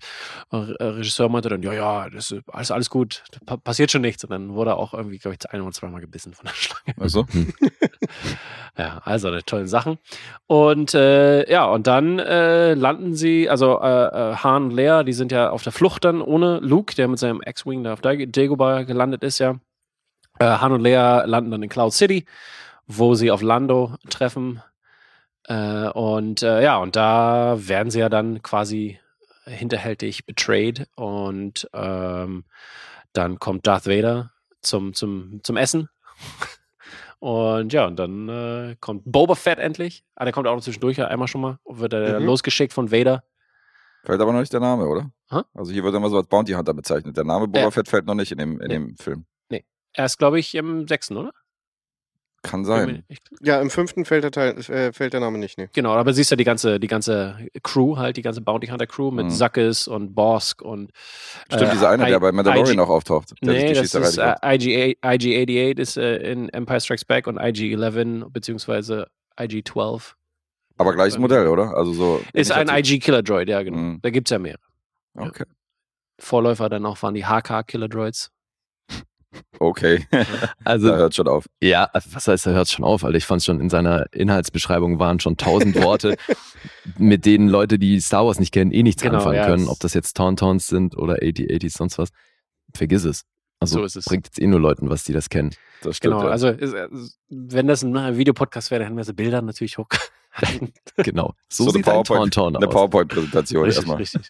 [0.52, 4.24] äh, Regisseur meinte dann, ja, ja, das ist alles, alles gut, pa passiert schon nichts.
[4.24, 6.96] Und dann wurde er auch irgendwie, glaube ich, ein oder zweimal gebissen von der Schlange.
[7.00, 7.26] Also,
[8.78, 10.00] Ja, also eine tolle Sachen.
[10.48, 15.14] Und äh, ja, und dann äh, landen sie, also äh, äh, Han und Leia, die
[15.14, 18.32] sind ja auf der Flucht dann ohne Luke, der mit seinem X-Wing da auf Dag-
[18.32, 19.60] Dagobah gelandet ist, ja.
[20.40, 22.26] Äh, Han und Leia landen dann in Cloud City,
[22.88, 24.62] wo sie auf Lando treffen.
[25.48, 29.00] Äh, und äh, ja, und da werden sie ja dann quasi
[29.46, 32.46] hinterhältig betrayed und ähm,
[33.12, 34.32] dann kommt Darth Vader
[34.62, 35.90] zum, zum, zum Essen.
[37.22, 40.04] Und ja, und dann äh, kommt Boba Fett endlich.
[40.16, 41.60] Ah, der kommt auch noch zwischendurch, ja, einmal schon mal.
[41.66, 42.26] Wird er Mhm.
[42.26, 43.24] losgeschickt von Vader.
[44.04, 45.12] fällt aber noch nicht der Name, oder?
[45.30, 45.42] Hä?
[45.54, 47.16] Also hier wird immer so als Bounty Hunter bezeichnet.
[47.16, 47.72] Der Name Boba Ja.
[47.72, 48.74] Fett fällt noch nicht in dem, in Nee.
[48.74, 49.26] dem Film.
[49.94, 51.32] Er ist, glaube ich, im sechsten, oder?
[52.44, 53.04] Kann sein.
[53.42, 55.70] Ja, im fünften fällt der, Teil, äh, fällt der Name nicht, nee.
[55.74, 59.12] genau, aber siehst ja die ganze, die ganze Crew halt, die ganze Bounty Hunter Crew
[59.12, 59.30] mit Mhm.
[59.30, 60.92] Zuckes und Bosk und
[61.54, 63.34] Stimmt, äh, dieser eine, I- der bei Mandalorian IG noch auftaucht.
[63.44, 67.06] Der sich Nee, die das Schießerei ist äh, IG, IG-88 ist äh, in Empire Strikes
[67.06, 69.08] Back und IG-11 beziehungsweise
[69.40, 70.14] IG-12
[70.78, 71.76] aber gleiches Modell, oder?
[71.78, 72.22] Also so.
[72.34, 72.68] ist ein.
[72.70, 73.78] IG-Killer-Droid, ja genau.
[73.78, 74.00] Mhm.
[74.02, 74.58] Da gibt es ja mehr.
[75.16, 75.46] Okay.
[76.20, 78.32] Vorläufer dann auch waren die HK-Killer-Droids.
[79.60, 80.06] Okay.
[80.64, 81.46] Also, da hört schon auf.
[81.62, 83.18] ja, was heißt, er hört schon auf, Alter.
[83.18, 86.16] Ich fand schon in seiner Inhaltsbeschreibung waren schon tausend Worte,
[86.98, 89.68] mit denen Leute, die Star Wars nicht kennen, eh nichts Genau, anfangen ja, können.
[89.68, 92.10] Ob das jetzt Tauntauns sind oder 8080s, sonst was.
[92.74, 93.24] Vergiss es.
[93.60, 94.06] Also So ist es.
[94.06, 95.52] bringt jetzt eh nur Leuten was, die das kennen.
[95.84, 96.14] Das stimmt.
[96.16, 96.32] Genau, ja.
[96.32, 96.88] also ist, äh,
[97.30, 99.88] wenn das ein äh, Videopodcast wäre, dann hätten wir so Bilder natürlich hoch.
[100.98, 101.34] Genau.
[101.50, 102.68] So, So eine sieht PowerPoint- eine.
[102.68, 103.98] PowerPoint-Präsentation richtig, erstmal.
[103.98, 104.30] richtig.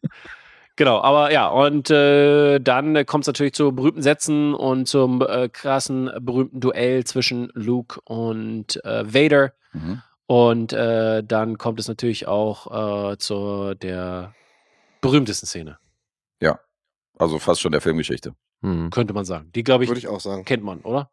[0.78, 5.50] Genau, aber ja, und äh, dann kommt es natürlich zu berühmten Sätzen und zum äh,
[5.50, 9.54] krassen, berühmten Duell zwischen Luke und äh, Vader.
[9.74, 10.02] Mhm.
[10.28, 14.34] Und äh, dann kommt es natürlich auch äh, zu der
[15.02, 15.78] berühmtesten Szene,
[17.18, 18.34] Also fast schon der Filmgeschichte.
[18.64, 18.90] Hm.
[18.92, 19.52] könnte man sagen.
[19.56, 20.46] Die, glaube ich, Würde ich auch sagen.
[20.46, 21.10] kennt man, oder?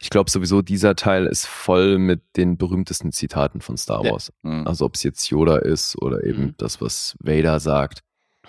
[0.00, 4.12] Ich glaube sowieso, dieser Teil ist voll mit den berühmtesten Zitaten von Star Ja.
[4.12, 4.32] Wars.
[4.42, 4.66] Mhm.
[4.66, 6.54] Also ob es jetzt Yoda ist oder eben Mhm.
[6.58, 8.00] das, was Vader sagt.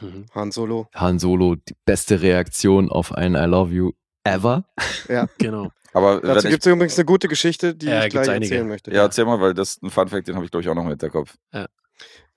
[0.02, 0.26] Mhm.
[0.34, 0.88] Han Solo.
[0.94, 3.92] Han Solo, die beste Reaktion auf ein I love you.
[4.24, 4.66] ever.
[5.38, 5.70] Genau.
[5.94, 8.54] Aber Dazu gibt es übrigens eine gute Geschichte, die Ja, ich gleich einige.
[8.56, 8.92] erzählen möchte.
[8.92, 10.84] ja, erzähl mal, weil das ist ein Funfact, den habe ich glaube ich auch noch
[10.84, 11.36] im Hinterkopf.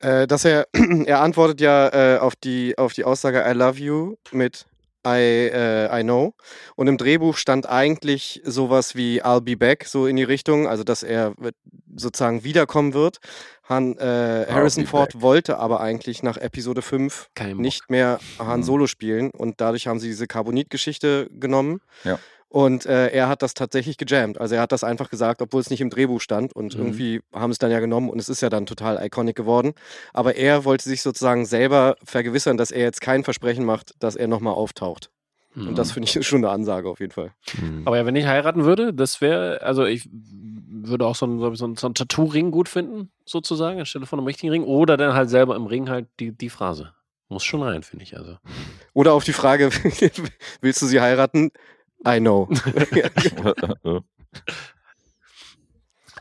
[0.00, 0.68] Äh, dass er,
[1.06, 4.66] er antwortet ja äh, auf, die, auf die Aussage I love you mit
[5.06, 6.34] I, äh, I know.
[6.76, 10.84] Und im Drehbuch stand eigentlich sowas wie I'll be back, so in die Richtung, also
[10.84, 11.52] dass er äh,
[11.96, 13.18] sozusagen wiederkommen wird.
[13.68, 17.60] Han, äh, Harrison be Ford wollte aber eigentlich nach Episode 5 Kein Bock.
[17.60, 18.64] nicht mehr Han Mhm.
[18.64, 21.80] Solo spielen und dadurch haben sie diese Carbonit-Geschichte genommen.
[22.04, 22.18] Ja.
[22.50, 24.40] Und äh, er hat das tatsächlich gejammt.
[24.40, 26.54] Also er hat das einfach gesagt, obwohl es nicht im Drehbuch stand.
[26.56, 26.80] Und Mhm.
[26.80, 29.74] irgendwie haben es dann ja genommen und es ist ja dann total iconic geworden.
[30.14, 34.28] Aber er wollte sich sozusagen selber vergewissern, dass er jetzt kein Versprechen macht, dass er
[34.28, 35.10] nochmal auftaucht.
[35.54, 35.68] Mhm.
[35.68, 37.32] Und das finde ich schon eine Ansage auf jeden Fall.
[37.58, 37.82] Hm.
[37.86, 41.66] Aber ja, wenn ich heiraten würde, das wäre, also ich würde auch so ein, so
[41.66, 44.64] ein, so ein Tattoo-Ring gut finden, sozusagen, anstelle von einem richtigen Ring.
[44.64, 46.92] Oder dann halt selber im Ring halt die, die Phrase.
[47.28, 48.16] Muss schon rein, finde ich.
[48.16, 48.38] Also.
[48.94, 49.70] Oder auf die Frage,
[50.60, 51.50] willst du sie heiraten?
[52.06, 52.48] I know.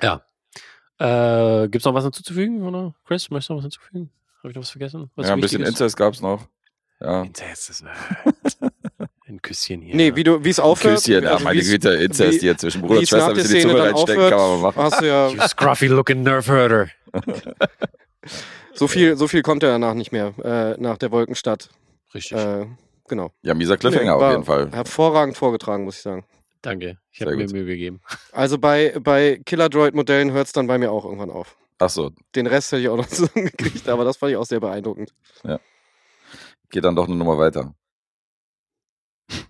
[0.01, 0.21] Ja.
[0.99, 2.63] Äh, Gibt es noch was hinzuzufügen?
[2.63, 4.11] Oder Chris, möchtest du noch was hinzufügen?
[4.39, 5.09] Habe ich noch was vergessen?
[5.15, 5.63] Was ja, ein bisschen?
[5.63, 6.47] Inzest gab es noch.
[6.99, 7.23] Ja.
[7.23, 7.91] Inzest, das war
[8.25, 8.33] ein
[9.47, 9.95] Küsschen hier.
[9.95, 10.97] nee, wie du, wie es aufhört.
[11.03, 13.59] Küsschen, ja, also meine Güte, Inzest wie- hier zwischen Bruder und Schwester, bis sie die
[13.61, 14.83] Szene Zunge reinstecken, aufhört, kann man machen.
[14.83, 16.87] Hast du ja You scruffy looking nerve herder.
[18.73, 21.69] so viel, so viel kommt ja danach nicht mehr äh, nach der Wolkenstadt.
[22.13, 22.37] Richtig.
[22.37, 22.65] Äh,
[23.07, 23.31] genau.
[23.41, 24.71] Ja, mieser Cliffhanger Nee, auf jeden Fall.
[24.71, 26.25] Hervorragend vorgetragen, muss ich sagen.
[26.61, 26.97] Danke.
[27.11, 27.53] Ich habe mir gut.
[27.53, 28.01] Mühe gegeben.
[28.31, 31.55] Also bei, bei Killer Droid-Modellen hört es dann bei mir auch irgendwann auf.
[31.79, 34.59] Ach so, Den Rest hätte ich auch noch zusammengekriegt, aber das fand ich auch sehr
[34.59, 35.13] beeindruckend.
[36.69, 37.73] geht dann doch eine Nummer weiter.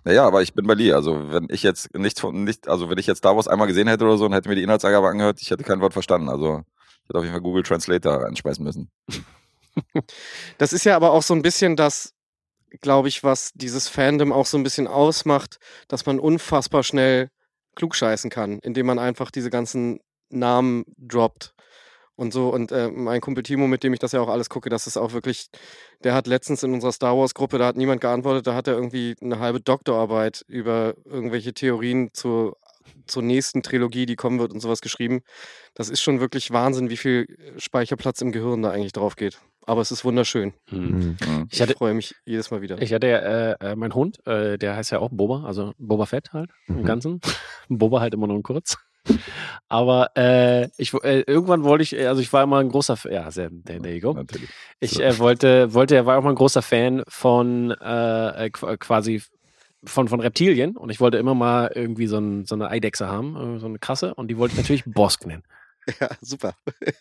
[0.04, 0.92] Naja, aber ich bin bei Lee.
[0.92, 4.04] Also, wenn ich jetzt nicht von, nicht, also wenn ich jetzt Wars einmal gesehen hätte
[4.04, 6.28] oder so und hätte mir die Inhaltsangabe angehört, ich hätte kein Wort verstanden.
[6.28, 6.62] Also,
[7.02, 8.90] ich hätte auf jeden Fall Google Translator einschmeißen müssen.
[10.58, 12.12] Das ist ja aber auch so ein bisschen das,
[12.80, 17.30] glaube ich, was dieses Fandom auch so ein bisschen ausmacht, dass man unfassbar schnell
[17.76, 21.54] klugscheißen kann, indem man einfach diese ganzen Namen droppt
[22.18, 22.48] und so.
[22.52, 24.96] Und äh, mein Kumpel Timo, mit dem ich das ja auch alles gucke, das ist
[24.96, 25.46] auch wirklich,
[26.04, 29.14] der hat letztens in unserer Star Wars-Gruppe, da hat niemand geantwortet, da hat er irgendwie
[29.22, 32.56] eine halbe Doktorarbeit über irgendwelche Theorien zur,
[33.06, 35.20] zur nächsten Trilogie, die kommen wird und sowas geschrieben.
[35.74, 37.26] Das ist schon wirklich Wahnsinn, wie viel
[37.56, 39.38] Speicherplatz im Gehirn da eigentlich drauf geht.
[39.64, 40.54] Aber es ist wunderschön.
[40.70, 40.78] Hm.
[40.88, 41.16] Hm.
[41.20, 41.48] Mhm.
[41.50, 42.80] Ich hatte, freue mich jedes Mal wieder.
[42.80, 46.06] ich hatte ja, äh, äh, mein Hund, äh, der heißt ja auch Boba, also Boba
[46.06, 46.84] Fett halt im Mhm.
[46.84, 47.20] Ganzen.
[47.68, 48.78] Boba halt immer nur in kurz.
[49.68, 53.30] Aber äh, ich, äh, irgendwann wollte ich, also ich war immer ein großer, F- ja,
[53.30, 54.12] sehr, there, there you go.
[54.14, 54.48] Natürlich.
[54.80, 59.22] Ich äh, wollte, wollte, war auch mal ein großer Fan von äh, äh, qu- quasi
[59.84, 63.56] von, von Reptilien und ich wollte immer mal irgendwie so, ein, so eine Eidechse haben,
[63.56, 65.42] äh, so eine krasse und die wollte ich natürlich Bosk nennen.
[66.00, 66.54] Ja, super.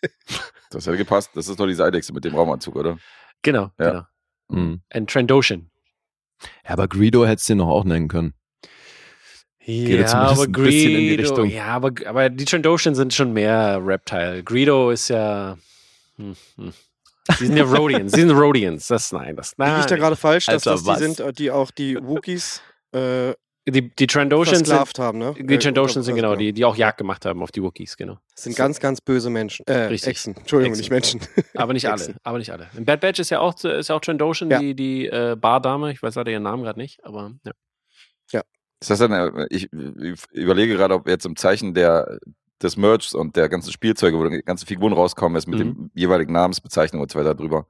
[0.70, 1.32] Das hätte gepasst.
[1.34, 2.98] Das ist doch diese Eidechse mit dem Raumanzug, oder?
[3.42, 3.90] Genau, Ja.
[3.92, 4.04] genau.
[4.52, 4.82] Hm.
[4.90, 5.70] Ein Trandoshan.
[6.66, 8.34] Ja, aber Greedo hättest du den noch auch nennen können.
[9.68, 11.50] Geht ja zumindest ein bisschen in die Richtung.
[11.50, 14.42] Ja, aber, aber die Trandoshan sind schon mehr Reptile.
[14.44, 15.58] Greedo ist ja.
[16.18, 16.74] Hm, hm.
[17.40, 18.14] Die sind ja Rhodians.
[18.14, 18.88] Die sind Rhodians.
[18.88, 20.00] Das nein, das Liege ich da nein.
[20.00, 22.62] gerade falsch, dass Alter, das die sind, äh, die auch die Wookies
[22.94, 23.34] äh,
[23.68, 25.36] Die, die Trandoshans sind, haben, ne?
[25.38, 27.98] die Äh, Trandoshans sind genau also die, die auch Jagd gemacht haben auf die Wookiees,
[27.98, 28.18] genau.
[28.36, 29.68] sind ganz, ganz böse Menschen.
[29.68, 30.12] Äh, Richtig.
[30.12, 30.38] Echsen.
[30.38, 30.80] Entschuldigung, Echsen.
[30.80, 31.20] nicht Menschen.
[31.56, 31.96] Aber nicht alle.
[31.96, 32.16] Echsen.
[32.24, 32.68] Aber nicht alle.
[32.78, 34.60] In Bad Batch ist ja auch, ist ja auch Trandoshan, Ja.
[34.60, 35.92] die, die äh, Bardame.
[35.92, 37.52] Ich weiß leider ihren Namen gerade nicht, aber ja.
[38.80, 42.20] Ist das dann, äh, ich ich überlege gerade, ob jetzt im Zeichen der,
[42.62, 45.64] des Merchs und der ganzen Spielzeuge, wo die ganzen Figuren rauskommen, ist mit Mhm.
[45.64, 47.66] dem jeweiligen Namensbezeichnung und so weiter drüber.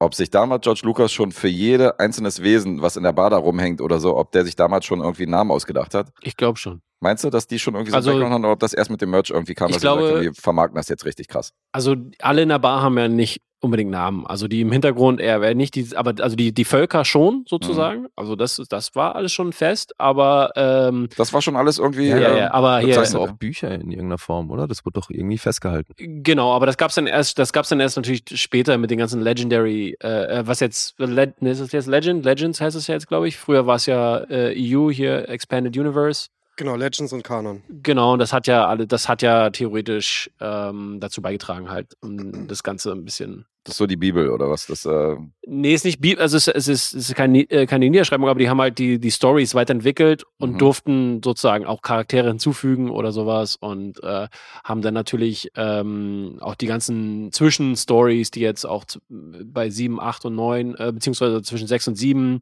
[0.00, 3.36] Ob sich damals George Lucas schon für jede einzelnes Wesen, was in der Bar da
[3.36, 6.12] rumhängt oder so, ob der sich damals schon irgendwie einen Namen ausgedacht hat?
[6.22, 6.82] Ich glaube schon.
[7.00, 9.10] Meinst du, dass die schon irgendwie so Also- haben oder ob das erst mit dem
[9.10, 11.52] Merch irgendwie kam, Ich glaube- wir vermarkten das jetzt richtig krass?
[11.72, 14.26] Also alle in der Bar haben ja nicht unbedingt Namen.
[14.26, 18.06] Also die im Hintergrund eher eher nicht, die, aber also die, die Völker schon sozusagen.
[18.16, 22.08] Also das, das war alles schon fest, aber ähm, Das war schon alles irgendwie.
[22.08, 23.08] ja, ja, ähm, ja, aber hier, Das bezeichnet.
[23.08, 24.66] sind auch Bücher in irgendeiner Form, oder?
[24.66, 25.94] Das wird doch irgendwie festgehalten.
[25.98, 29.20] Genau, aber das gab's dann erst, das gab's dann erst natürlich später mit den ganzen
[29.20, 32.24] Legendary, äh, äh, was jetzt, Le ist das jetzt Legend?
[32.24, 33.36] Legends heißt es ja jetzt, glaube ich.
[33.36, 36.28] Früher war es ja äh, EU hier, Expanded Universe.
[36.58, 37.62] Genau, Legends und Kanon.
[37.82, 42.46] Genau, und das hat ja alle, das hat ja theoretisch ähm, dazu beigetragen, halt, um
[42.48, 43.46] das Ganze ein bisschen.
[43.64, 44.66] Das ist so die Bibel oder was?
[44.66, 45.16] Das, äh,
[45.46, 48.38] Nee, ist nicht Bibel, also es, es ist, es ist keine, äh, keine Niederschreibung, aber
[48.38, 50.58] die haben halt die, die Stories weiterentwickelt und Mhm.
[50.58, 54.28] durften sozusagen auch Charaktere hinzufügen oder sowas und äh,
[54.64, 60.34] haben dann natürlich ähm, auch die ganzen Zwischenstories, die jetzt auch bei 7, 8 und
[60.36, 62.40] 9, äh, beziehungsweise zwischen 6 und 7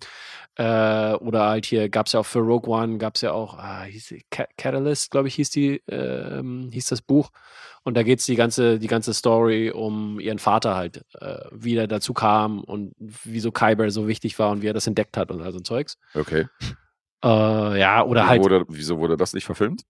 [0.59, 3.59] äh, oder halt hier gab es ja auch für Rogue One, gab es ja auch,
[3.59, 7.31] ah, hieß die, Ca- Catalyst, glaube ich, hieß die, ähm, hieß das Buch.
[7.85, 11.77] Und da geht es die ganze, die ganze Story um ihren Vater halt, äh, wie
[11.77, 15.31] er dazu kam und wieso Kyber so wichtig war und wie er das entdeckt hat
[15.31, 15.97] und all so ein Zeugs.
[16.15, 16.47] okay.
[17.25, 19.83] Äh, ja, oder Wieso halt, Wurde, wieso wurde das nicht verfilmt?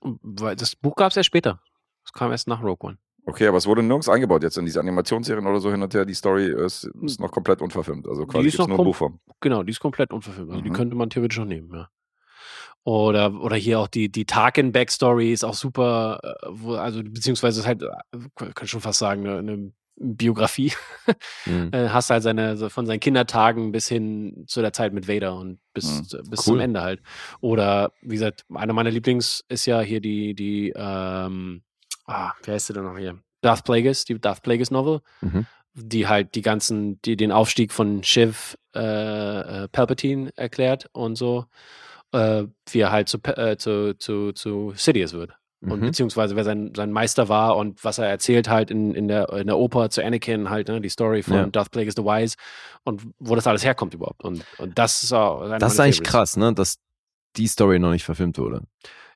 [0.00, 1.60] weil das Buch gab es ja später.
[2.04, 2.98] Das kam erst nach Rogue One.
[3.26, 6.04] Okay, aber es wurde nirgends eingebaut jetzt in diese Animationsserien oder so hin und her.
[6.06, 8.08] Die Story ist, ist noch komplett unverfilmt.
[8.08, 9.20] Also quasi ist gibt es noch nur kom- Buchform.
[9.40, 10.50] Genau, die ist komplett unverfilmt.
[10.50, 10.74] Also die Mhm.
[10.74, 11.88] könnte man theoretisch auch nehmen, ja.
[12.84, 17.66] Oder, oder hier auch die, die Tarkin-Backstory ist auch super, äh, wo, also beziehungsweise ist
[17.66, 20.72] halt, äh, kann schon fast sagen, eine, eine Biografie.
[21.44, 21.70] Mhm.
[21.72, 25.34] äh, hast halt seine, so von seinen Kindertagen bis hin zu der Zeit mit Vader
[25.36, 26.62] und bis, äh, bis zum Cool.
[26.62, 27.02] Ende halt.
[27.40, 31.62] Oder wie gesagt, einer meiner Lieblings ist ja hier die, die, ähm,
[32.06, 33.18] ah, wie heißt sie denn noch hier?
[33.42, 35.44] Darth Plagueis, die Darth Plagueis Novel, Mhm.
[35.74, 41.44] die halt die ganzen, die den Aufstieg von Shiv äh, Palpatine erklärt und so,
[42.12, 45.32] äh, wie er halt zu, äh, zu, zu, zu Sidious wird.
[45.62, 45.86] Und Mhm.
[45.86, 49.46] beziehungsweise wer sein, sein Meister war und was er erzählt halt in, in, der, in
[49.46, 51.46] der Oper zu Anakin halt, ne, die Story von Ja.
[51.46, 52.36] Darth Plagueis the Wise
[52.84, 54.24] und wo das alles herkommt überhaupt.
[54.24, 56.10] Und, und das ist auch Das ist eigentlich Favorites.
[56.10, 56.54] krass, ne?
[56.54, 56.76] Dass
[57.36, 58.62] die Story noch nicht verfilmt wurde.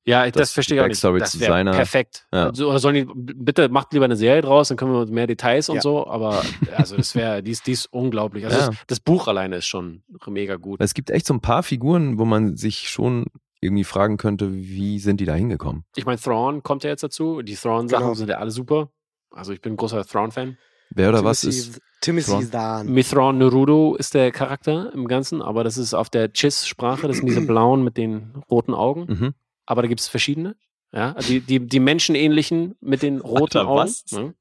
[0.06, 0.96] Ja, das, Das verstehe ich auch nicht.
[0.96, 2.26] Backstory Das zu wäre seiner- perfekt.
[2.32, 2.48] Ja.
[2.48, 5.68] Also, oder sollen die, bitte macht lieber eine Serie draus, dann können wir mehr Details
[5.70, 5.80] und Ja.
[5.80, 6.42] so, aber
[6.76, 8.44] also das wäre, die ist, die ist unglaublich.
[8.44, 8.66] Also Ja.
[8.68, 10.80] das, das Buch alleine ist schon mega gut.
[10.82, 13.26] Es gibt echt so ein paar Figuren, wo man sich schon
[13.62, 15.84] irgendwie fragen könnte, wie sind die da hingekommen?
[15.96, 17.40] Ich meine, Thrawn kommt ja jetzt dazu.
[17.40, 18.14] Die Thrawn-Sachen Genau.
[18.14, 18.90] sind ja alle super.
[19.30, 20.58] Also ich bin ein großer Thrawn-Fan.
[20.90, 21.80] Wer oder was Timothy- ist?
[22.02, 22.50] Timothy Thrawn?
[22.50, 22.92] Zahn.
[22.92, 27.26] Mithron Nerudo ist der Charakter im Ganzen, aber das ist auf der Chiss-Sprache, das sind
[27.26, 29.06] diese blauen mit den roten Augen.
[29.08, 29.34] Mhm.
[29.66, 30.56] Aber da gibt es verschiedene.
[30.92, 33.78] Ja, die, die, die menschenähnlichen mit den roten Alter, Augen.
[33.80, 34.04] was?
[34.12, 34.34] Ne?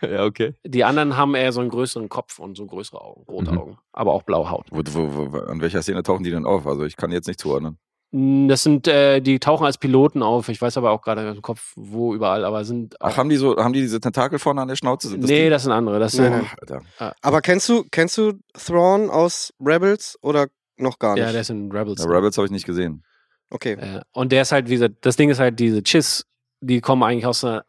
[0.00, 0.54] Ja, okay.
[0.64, 3.58] Die anderen haben eher so einen größeren Kopf und so größere Augen, rote Mhm.
[3.58, 4.66] Augen, aber auch blaue Haut.
[4.70, 6.66] Wo, wo, wo, an welcher Szene tauchen die denn auf?
[6.66, 7.76] Also ich kann jetzt nicht zuordnen.
[8.12, 10.48] Mm, Das sind, äh, die tauchen als Piloten auf.
[10.48, 12.96] Ich weiß aber auch gerade im Kopf, wo überall, aber sind.
[13.02, 15.08] Ach, haben die so, haben die diese Tentakel vorne an der Schnauze?
[15.08, 15.50] Sind nee, die?
[15.50, 15.98] das sind andere.
[15.98, 16.46] Das sind, nein.
[16.58, 17.14] Alter.
[17.20, 20.46] Aber kennst du, kennst du Thrawn aus Rebels oder
[20.78, 21.24] noch gar nicht?
[21.24, 22.02] ja, der ist in Rebels.
[22.02, 23.02] Ja, Rebels habe ich nicht gesehen.
[23.50, 23.72] Okay.
[23.72, 26.26] Äh, und der ist halt, wie gesagt, das Ding ist halt, diese Chiss,
[26.60, 27.64] die kommen eigentlich aus einer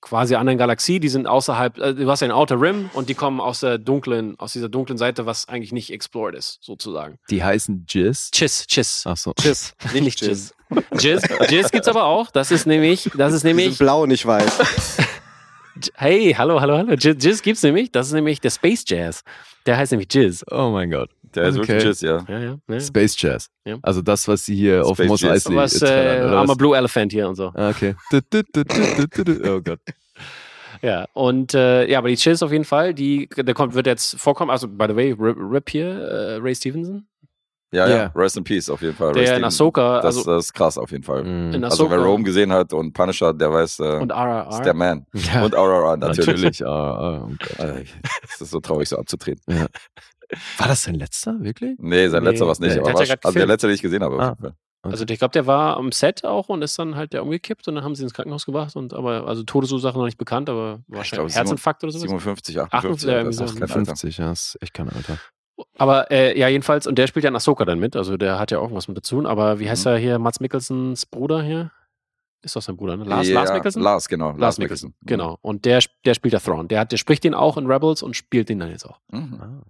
[0.00, 3.14] quasi anderen Galaxie, die sind außerhalb, äh, du hast ja den Outer Rim und die
[3.14, 7.18] kommen aus der dunklen, aus dieser dunklen Seite, was eigentlich nicht explored ist, sozusagen.
[7.30, 8.30] Die heißen Jizz.
[8.32, 9.04] Chiss, Chiss.
[9.06, 9.32] Ach so.
[9.34, 9.74] Tschüss.
[9.94, 10.54] Nicht Jizz.
[10.98, 12.30] Jizz, Jizz gibt's aber auch.
[12.30, 14.98] Das ist nämlich, das ist nämlich, blau, nicht weiß.
[15.94, 16.92] Hey, hallo, hallo, hallo.
[16.92, 17.90] Jizz, Jizz gibt's nämlich.
[17.90, 19.22] Das ist nämlich der Space Jazz.
[19.64, 20.44] Der heißt nämlich Jizz.
[20.50, 21.08] Oh mein Gott.
[21.34, 21.68] Der ist Okay.
[21.68, 22.24] wirklich Jizz, ja.
[22.28, 22.58] Ja, ja.
[22.68, 22.80] ja.
[22.80, 23.48] Space Jazz.
[23.64, 23.76] Ja.
[23.82, 25.30] Also das, was sie hier auf Space Mos Jizz.
[25.30, 26.56] Eisley Was, äh, trällern, oder I'm a was?
[26.58, 27.52] Blue Elephant hier und so.
[27.54, 27.94] Ah, okay.
[28.12, 29.80] Oh Gott.
[30.82, 34.18] Ja, und äh, ja, aber die Chiz auf jeden Fall, die, der kommt, wird jetzt
[34.18, 37.06] vorkommen, also by the way, Rip, Rip hier, äh, Ray Stevenson,
[37.70, 37.96] Ja, ja.
[37.96, 38.12] Ja.
[38.14, 39.12] Rest in Peace auf jeden Fall.
[39.12, 41.26] der Rest in Ahsoka, das, also das ist krass auf jeden Fall.
[41.26, 44.48] In Also wer Rome gesehen hat und Punisher, der weiß, äh, und RRR.
[44.50, 45.04] ist der Man.
[45.12, 46.26] Ja, Und RRR natürlich.
[46.42, 46.64] natürlich.
[46.66, 47.84] Ah, ah, oh Gott.
[48.32, 49.42] Es ist so traurig, so abzutreten.
[50.58, 51.76] War das sein letzter, wirklich?
[51.78, 52.74] Nee, sein Nee, letzter war es nicht.
[52.74, 54.14] der aber war, ja also der letzte, den ich gesehen habe.
[54.16, 54.28] auf Ah.
[54.28, 54.54] jeden Fall.
[54.82, 57.74] Also ich glaube, der war am Set auch und ist dann halt der umgekippt und
[57.74, 61.34] dann haben sie ins Krankenhaus gebracht und aber, also Todesursache noch nicht bekannt, aber wahrscheinlich
[61.34, 62.02] Herzinfarkt oder sowas.
[62.08, 63.44] 57, 58, 58, ja, das irgendwie ist so.
[63.44, 63.74] auch kein Alter.
[63.96, 65.18] 50, ja, ist echt kein Alter.
[65.76, 68.50] Aber äh, ja, jedenfalls, und der spielt ja in Ahsoka dann mit, also der hat
[68.52, 69.92] ja auch irgendwas mit dazu, aber wie heißt Mhm.
[69.92, 71.70] er hier, Mats Mikkelsens Bruder hier?
[72.42, 73.04] Ist doch sein Bruder, ne?
[73.04, 73.82] Lars, ja, Lars Mikkelsen?
[73.82, 74.28] Lars, genau.
[74.28, 75.06] Lars Lars Mikkelsen, Mikkelsen.
[75.06, 75.36] genau.
[75.42, 76.68] Und der, der spielt der Thrawn.
[76.68, 78.98] Der, hat, der spricht den auch in Rebels und spielt den dann jetzt auch.
[79.12, 79.38] Mhm.
[79.38, 79.62] Ah.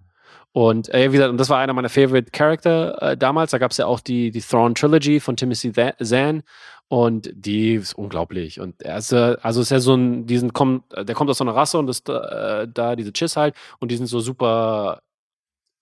[0.53, 3.51] Und äh, wie gesagt, und das war einer meiner Favorite Character äh, damals.
[3.51, 6.43] Da gab es ja auch die, die Thrawn Trilogy von Timothy Zahn.
[6.89, 8.59] Und die ist unglaublich.
[8.59, 11.45] Und er ist, äh, also ist ja so ein, diesen kommt, der kommt aus so
[11.45, 13.55] einer Rasse und ist äh, da diese Chiss halt.
[13.79, 14.99] Und die sind so super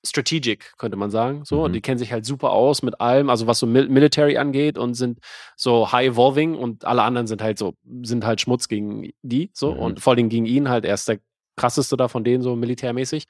[0.06, 1.44] strategic, könnte man sagen.
[1.46, 1.74] So, und Mhm.
[1.74, 4.94] die kennen sich halt super aus mit allem, also was so Mil Military angeht und
[4.94, 5.20] sind
[5.58, 9.74] so high evolving und alle anderen sind halt so, sind halt Schmutz gegen die, so,
[9.74, 9.80] Mhm.
[9.80, 11.20] und vor allem gegen ihn halt, er ist der
[11.58, 13.26] krasseste da von denen, so militärmäßig.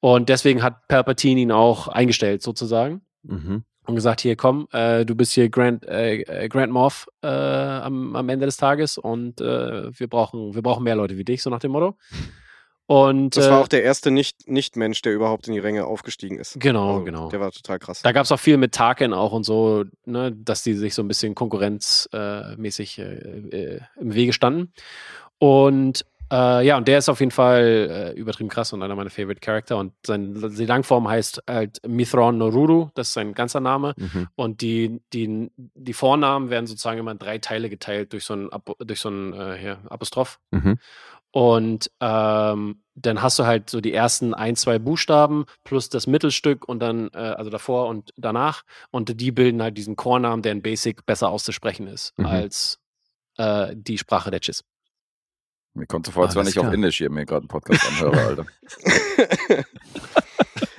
[0.00, 3.02] Und deswegen hat Palpatine ihn auch eingestellt, sozusagen.
[3.22, 3.64] Mhm.
[3.86, 8.14] Und gesagt, hier komm, äh, du bist hier Grand, äh, äh, Grand Moff äh, am,
[8.14, 11.50] am Ende des Tages und äh, wir, brauchen, wir brauchen mehr Leute wie dich, so
[11.50, 11.96] nach dem Motto.
[12.86, 16.38] Und Das äh, war auch der erste Nicht- Nicht-Mensch, der überhaupt in die Ränge aufgestiegen
[16.38, 16.58] ist.
[16.60, 17.28] Genau, Also, genau.
[17.30, 18.02] Der war total krass.
[18.02, 21.02] Da gab es auch viel mit Tarkin auch und so, ne, dass die sich so
[21.02, 24.72] ein bisschen konkurrenzmäßig äh, mäßig, äh, äh, im Wege standen.
[25.38, 29.10] Und äh, ja, und der ist auf jeden Fall äh, übertrieben krass und einer meiner
[29.10, 29.76] Favorite Charakter.
[29.76, 33.94] Und sein, die Langform heißt halt Mithron Noruru, das ist sein ganzer Name.
[33.96, 34.28] Mhm.
[34.36, 38.50] Und die, die, die Vornamen werden sozusagen immer in drei Teile geteilt durch so ein,
[38.78, 40.38] durch so ein äh, hier, Apostroph.
[40.50, 40.78] Mhm.
[41.32, 46.68] Und ähm, dann hast du halt so die ersten ein, zwei Buchstaben plus das Mittelstück
[46.68, 48.62] und dann, äh, also davor und danach.
[48.90, 52.26] Und die bilden halt diesen Chornamen, der in Basic besser auszusprechen ist Mhm.
[52.26, 52.80] als
[53.36, 54.64] äh, die Sprache der Chiss.
[55.74, 56.74] Mir kommt so vor, als wenn Alles ich auf klar.
[56.74, 58.46] Indisch hier mir gerade einen Podcast anhöre, Alter.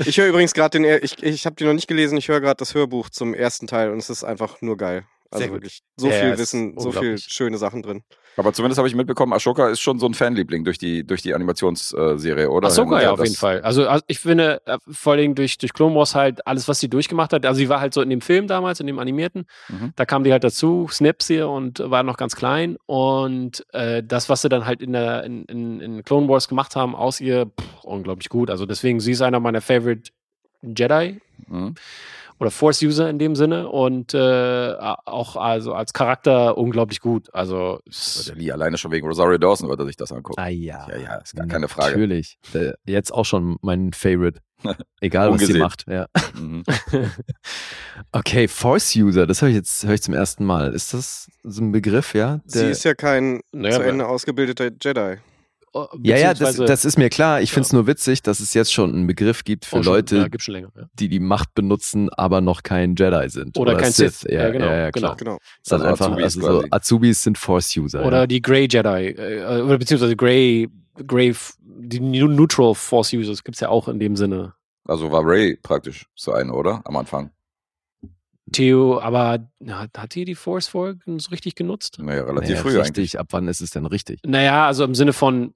[0.05, 2.57] Ich höre übrigens gerade den, ich, ich habe die noch nicht gelesen, ich höre gerade
[2.57, 5.05] das Hörbuch zum ersten Teil und es ist einfach nur geil.
[5.29, 5.57] Also Sehr gut.
[5.61, 7.23] wirklich so Ja, viel Wissen, so viel unglaublich.
[7.29, 8.03] schöne Sachen drin.
[8.37, 11.33] Aber zumindest habe ich mitbekommen, Ashoka ist schon so ein Fanliebling durch die, durch die
[11.33, 12.67] Animationsserie, oder?
[12.67, 13.03] Ahsoka Helmut?
[13.03, 13.61] ja, auf jeden Fall.
[13.61, 16.89] Also, also ich finde, äh, vor allem durch, durch Clone Wars halt alles, was sie
[16.89, 17.45] durchgemacht hat.
[17.45, 19.45] Also sie war halt so in dem Film damals, in dem animierten.
[19.69, 19.93] Mhm.
[19.95, 22.77] Da kam die halt dazu, Snaps hier und war noch ganz klein.
[22.85, 26.75] Und äh, das, was sie dann halt in, der, in, in, in Clone Wars gemacht
[26.75, 28.49] haben, aus ihr, pff, unglaublich gut.
[28.49, 30.11] Also deswegen, sie ist einer meiner Favorite
[30.61, 31.75] Jedi Mhm.
[32.41, 34.73] Oder Force-User in dem Sinne und äh,
[35.05, 37.29] auch also als Charakter unglaublich gut.
[37.35, 40.41] Also es- Der Lee alleine schon wegen Rosario Dawson wird er sich das angucken.
[40.41, 40.87] Ah ja.
[40.89, 41.91] Ja, ja, ist gar keine Frage.
[41.91, 42.39] Natürlich.
[42.53, 44.39] Der, jetzt auch schon mein Favorite.
[45.01, 45.85] Egal, was sie macht.
[45.87, 46.07] Ja.
[46.35, 46.63] Mhm.
[48.11, 50.73] Okay, Force-User, das höre ich jetzt höre ich zum ersten Mal.
[50.73, 52.41] Ist das so ein Begriff, ja?
[52.45, 55.17] Sie Der- ist ja kein Naja, zu Ende ausgebildeter Jedi.
[56.03, 57.41] Ja, ja, das, das ist mir klar.
[57.41, 57.53] Ich Ja.
[57.55, 60.17] finde es nur witzig, dass es jetzt schon einen Begriff gibt für Oh, schon, Leute,
[60.17, 60.69] ja, gibt schon länger.
[60.75, 60.83] Ja.
[60.93, 63.57] die die Macht benutzen, aber noch kein Jedi sind.
[63.57, 64.23] Oder kein Sith.
[64.29, 65.15] Ja, Ja, genau, ja, ja, klar.
[65.15, 65.37] Genau.
[65.65, 66.67] Dann Also einfach, Azubis also so.
[66.71, 68.05] Azubis sind Force-User.
[68.05, 68.27] Oder ja.
[68.27, 70.69] die Grey Jedi, äh, oder beziehungsweise Grey,
[71.07, 74.53] Grey, die Neutral Force Users gibt es ja auch in dem Sinne.
[74.85, 76.81] Also war Ray praktisch so eine, oder?
[76.85, 77.31] Am Anfang.
[78.51, 81.97] Theo, aber na, hat die die Force vorher so richtig genutzt?
[81.99, 82.87] Naja, relativ Naja, früh richtig.
[82.87, 83.19] eigentlich.
[83.19, 84.19] Ab wann ist es denn richtig?
[84.25, 85.53] Naja, also im Sinne von,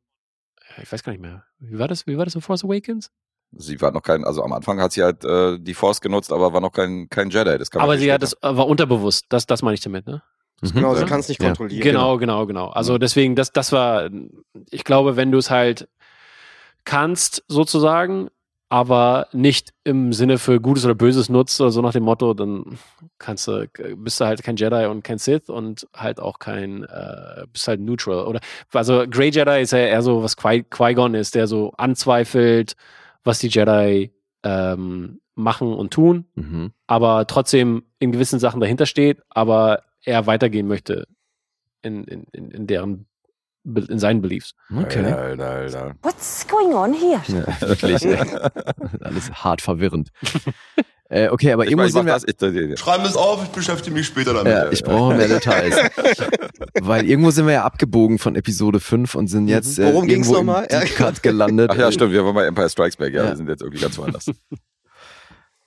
[0.82, 1.43] ich weiß gar nicht mehr.
[1.59, 2.07] Wie war das?
[2.07, 3.11] Wie war das in Force Awakens?
[3.57, 6.51] Sie war noch kein, also am Anfang hat sie halt äh, die Force genutzt, aber
[6.53, 7.57] war noch kein, kein Jedi.
[7.57, 9.26] Das kann man Aber sie hat das, äh, war unterbewusst.
[9.30, 10.21] Das, das meine ich damit, ne?
[10.61, 10.71] Mhm.
[10.73, 11.49] Genau, sie kann es nicht Ja.
[11.49, 11.82] kontrollieren.
[11.82, 12.69] Genau, genau, genau.
[12.69, 14.09] Also deswegen, das, das war,
[14.71, 15.88] ich glaube, wenn du es halt
[16.84, 18.30] kannst, sozusagen,
[18.70, 22.78] aber nicht im Sinne für Gutes oder Böses nutzt oder so nach dem Motto, dann
[23.20, 27.45] kannst du, bist du halt kein Jedi und kein Sith und halt auch kein, äh,
[27.51, 28.26] bist halt neutral.
[28.26, 28.39] Oder
[28.74, 32.76] also Grey Jedi ist ja eher so, was Qui- Qui-Gon ist, der so anzweifelt,
[33.24, 34.11] was die Jedi
[34.43, 36.72] ähm, machen und tun, Mhm.
[36.88, 41.07] aber trotzdem in gewissen Sachen dahinter steht, aber er weitergehen möchte
[41.82, 43.05] in, in, in, deren
[43.66, 44.53] in seinen Beliefs.
[44.72, 44.99] Okay.
[45.05, 45.95] Alter, Alter, Alter.
[46.03, 47.22] What's going on here?
[47.28, 48.05] Ja, wirklich.
[49.01, 50.09] Alles hart verwirrend.
[51.09, 52.13] äh, okay, aber Ich, irgendwo sind wir.
[52.13, 54.53] das, ich, ich, Schreib es auf, ich beschäftige mich später damit.
[54.53, 55.76] Ja, ich brauche mehr Details.
[56.82, 60.30] Weil irgendwo sind wir ja abgebogen von Episode 5 und sind jetzt äh, Worum ging's
[60.30, 60.68] irgendwo im?
[60.70, 60.80] Ja.
[60.82, 61.70] Deep Cut gelandet.
[61.74, 63.30] Ach ja, stimmt, wir waren bei Empire Strikes Back, ja, Ja.
[63.32, 64.26] wir sind jetzt irgendwie ganz woanders.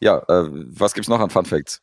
[0.01, 1.81] ja, äh, was gibt's noch an Fun Facts?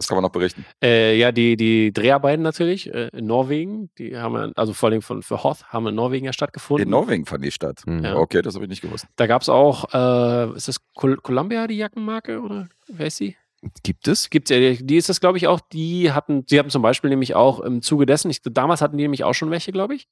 [0.00, 0.64] Was kann man noch berichten?
[0.82, 5.02] Äh, ja, die, die Dreharbeiten natürlich äh, in Norwegen, die haben ja, also vor allem
[5.02, 6.86] von, für Hoth, haben in Norwegen ja stattgefunden.
[6.86, 7.82] In Norwegen fand die statt.
[7.84, 8.02] Mhm.
[8.02, 8.16] Ja.
[8.16, 9.04] Okay, das habe ich nicht gewusst.
[9.16, 13.36] Da gab es auch, äh, ist das Col Columbia, die Jackenmarke, oder wer ist die?
[13.82, 14.30] Gibt es?
[14.30, 17.34] Gibt ja, die ist das, glaube ich, auch, die hatten, die hatten zum Beispiel nämlich
[17.34, 20.08] auch im Zuge dessen, ich, damals hatten die nämlich auch schon welche, glaube ich.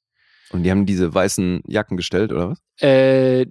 [0.51, 2.61] Und die haben diese weißen Jacken gestellt, oder was?
[2.79, 3.47] Äh,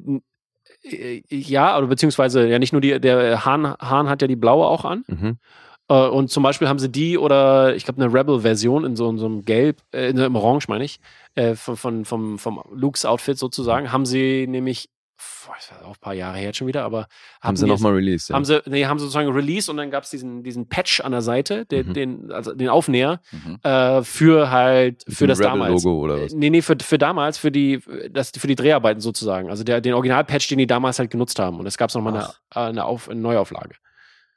[0.85, 4.67] äh, ja, oder beziehungsweise ja nicht nur die, der Hahn, Hahn hat ja die blaue
[4.67, 5.03] auch an.
[5.09, 5.39] Mhm.
[5.89, 9.19] Äh, und zum Beispiel haben sie die oder ich glaube eine Rebel-Version in so, in
[9.19, 11.01] so einem Gelb, äh, in einem Orange meine ich,
[11.35, 14.91] äh, von, von, vom, vom Lukes Outfit sozusagen, haben sie nämlich,
[15.47, 17.09] boah, das war auch ein paar Jahre her jetzt schon wieder, aber
[17.41, 18.29] Haben sie nochmal released.
[18.29, 18.37] Ja.
[18.37, 21.13] haben sie, nee, haben sie sozusagen released und dann gab es diesen, diesen Patch an
[21.13, 21.95] der Seite, den, Mhm.
[21.95, 23.59] den, also den Aufnäher, Mhm.
[23.63, 25.71] äh, für halt, für das damals.
[25.85, 26.35] Rebel-Logo oder was?
[26.35, 27.81] Nee, nee, für, für damals, für die,
[28.11, 29.49] das, für die Dreharbeiten sozusagen.
[29.51, 31.59] Also der, den Original-Patch, den die damals halt genutzt haben.
[31.59, 32.29] Und es gab nochmal eine,
[32.69, 33.75] eine, Auf, eine Neuauflage.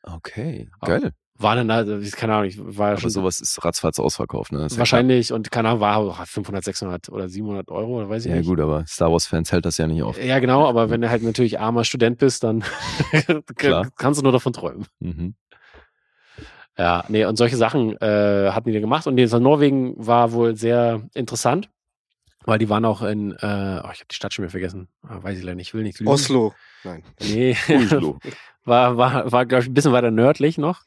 [0.03, 1.11] Okay, geil.
[1.37, 4.65] War dann, also, keine Ahnung, ich war ja Aber schon sowas ist ratzfatz ausverkauft, ne?
[4.65, 8.25] Ist ja wahrscheinlich und keine Ahnung, war auch 500, 600 oder 700 Euro oder weiß
[8.25, 8.29] ich.
[8.31, 8.47] Ja nicht.
[8.47, 10.21] gut, aber Star Wars-Fans hält das ja nicht auf.
[10.23, 12.63] Ja, genau, aber wenn du halt natürlich armer Student bist, dann
[13.97, 14.85] kannst du nur davon träumen.
[14.99, 15.35] Mhm.
[16.77, 19.07] Ja, nee, und solche Sachen äh, hatten die da gemacht.
[19.07, 21.69] Und dieser Norwegen war wohl sehr interessant,
[22.45, 23.35] weil die waren auch in, äh,
[23.83, 24.87] oh, ich habe die Stadt schon wieder vergessen.
[25.07, 26.11] Ah, weiß ich leider nicht, ich will nicht lügen.
[26.11, 26.53] Oslo.
[26.83, 27.03] Nein.
[27.21, 28.19] Nee, Oslo.
[28.65, 30.81] war, war, war glaube ich, ein bisschen weiter nördlich noch.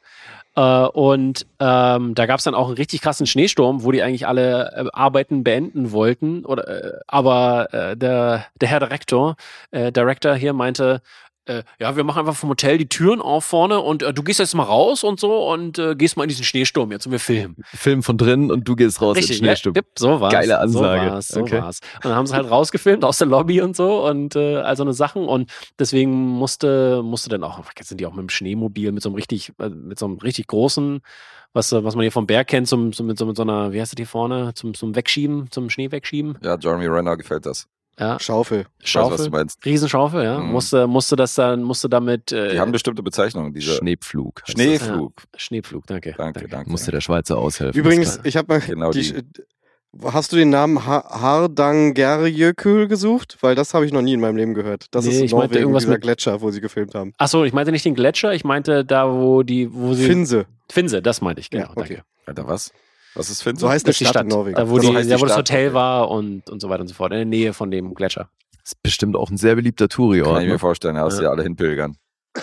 [0.57, 4.26] Äh, und ähm, da gab es dann auch einen richtig krassen Schneesturm, wo die eigentlich
[4.26, 6.44] alle äh, Arbeiten beenden wollten.
[6.44, 9.36] Oder, äh, aber äh, der, der Herr Direktor,
[9.72, 11.02] äh, Director hier meinte,
[11.47, 14.38] äh, ja, wir machen einfach vom Hotel die Türen auf vorne und äh, du gehst
[14.40, 17.20] jetzt mal raus und so und äh, gehst mal in diesen Schneesturm jetzt und wir
[17.20, 17.57] filmen.
[17.74, 19.74] Film von drinnen und du gehst raus Richtig, in Schneesturm.
[19.76, 20.32] Ja, so war's.
[20.32, 21.05] Geile Ansage.
[21.07, 21.61] So war's, so Okay.
[21.62, 21.80] war's.
[21.97, 24.82] Und dann haben sie halt rausgefilmt aus der Lobby und so und äh, all so
[24.82, 28.92] eine Sachen und deswegen musste, musste dann auch, jetzt sind die auch mit dem Schneemobil,
[28.92, 31.01] mit so einem richtig, äh, mit so einem richtig großen,
[31.53, 33.72] was, äh, was man hier vom Berg kennt, zum, zum, mit, so, mit so einer,
[33.72, 36.38] wie heißt das hier vorne, zum, zum Wegschieben, zum Schnee wegschieben.
[36.42, 37.66] Ja, Jeremy Renner gefällt das.
[37.99, 38.66] Ja, Schaufel.
[38.80, 39.24] Ich weiß, was Schaufel.
[39.26, 39.64] du meinst.
[39.64, 40.38] Riesenschaufel, ja.
[40.40, 40.51] Mhm.
[40.53, 44.42] Musste, musste das dann, musste damit, äh, Die haben bestimmte Bezeichnungen, diese Schneepflug.
[44.42, 45.12] heißt Schneeflug.
[45.36, 46.14] Schneepflug, danke.
[46.16, 46.57] Danke, danke.
[46.64, 46.66] das.
[46.66, 47.78] Musste der Schweizer aushelfen.
[47.80, 49.22] Übrigens, ich habe mal Genau die, die.
[50.03, 53.38] Hast du den Namen ha Hardangerjökull gesucht?
[53.42, 54.86] Weil das habe ich noch nie in meinem Leben gehört.
[54.90, 57.12] Das Nee, ist in ich meinte Norwegen irgendwas dieser mit- Gletscher, wo sie gefilmt haben.
[57.18, 60.05] Achso, ich meinte nicht den Gletscher, ich meinte da, wo die, wo sie.
[60.07, 60.47] Finse.
[60.68, 61.66] Finse, das meinte ich, genau.
[61.66, 61.78] Ja, okay.
[61.97, 62.05] Danke.
[62.26, 62.72] Alter, was?
[63.15, 63.61] Was ist Finse?
[63.61, 64.57] So heißt Das die Stadt, Stadt, in Norwegen.
[64.57, 65.75] da wo, So die, die ja, wo das Hotel okay.
[65.75, 68.29] war und, und so weiter und so fort, in der Nähe von dem Gletscher.
[68.65, 70.33] Ist bestimmt auch ein sehr beliebter Touri-Ort.
[70.33, 70.59] Kann ich mir Ne?
[70.59, 71.29] vorstellen, da hast du Ja.
[71.29, 71.97] ja alle hinpilgern.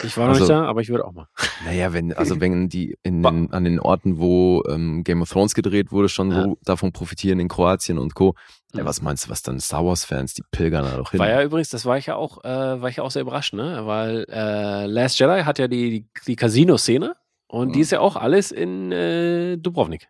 [0.03, 1.27] Ich war noch Also- nicht da, aber ich würde auch mal.
[1.65, 5.53] Naja, wenn, also wenn die in den, an den Orten, wo ähm, Game of Thrones
[5.53, 6.43] gedreht wurde, schon Ja.
[6.43, 8.33] so davon profitieren in Kroatien und Co.
[8.73, 8.87] Ja, Mhm.
[8.87, 11.19] was meinst du, was dann Star Wars-Fans, die pilgern da doch hin?
[11.19, 12.47] War ja übrigens, das war ich ja auch, äh,
[12.81, 13.81] war ich ja auch sehr überrascht, ne?
[13.85, 17.15] Weil äh, Last Jedi hat ja die, die, die Casino-Szene
[17.47, 17.83] und die Mhm.
[17.83, 20.07] ist ja auch alles in äh, Dubrovnik.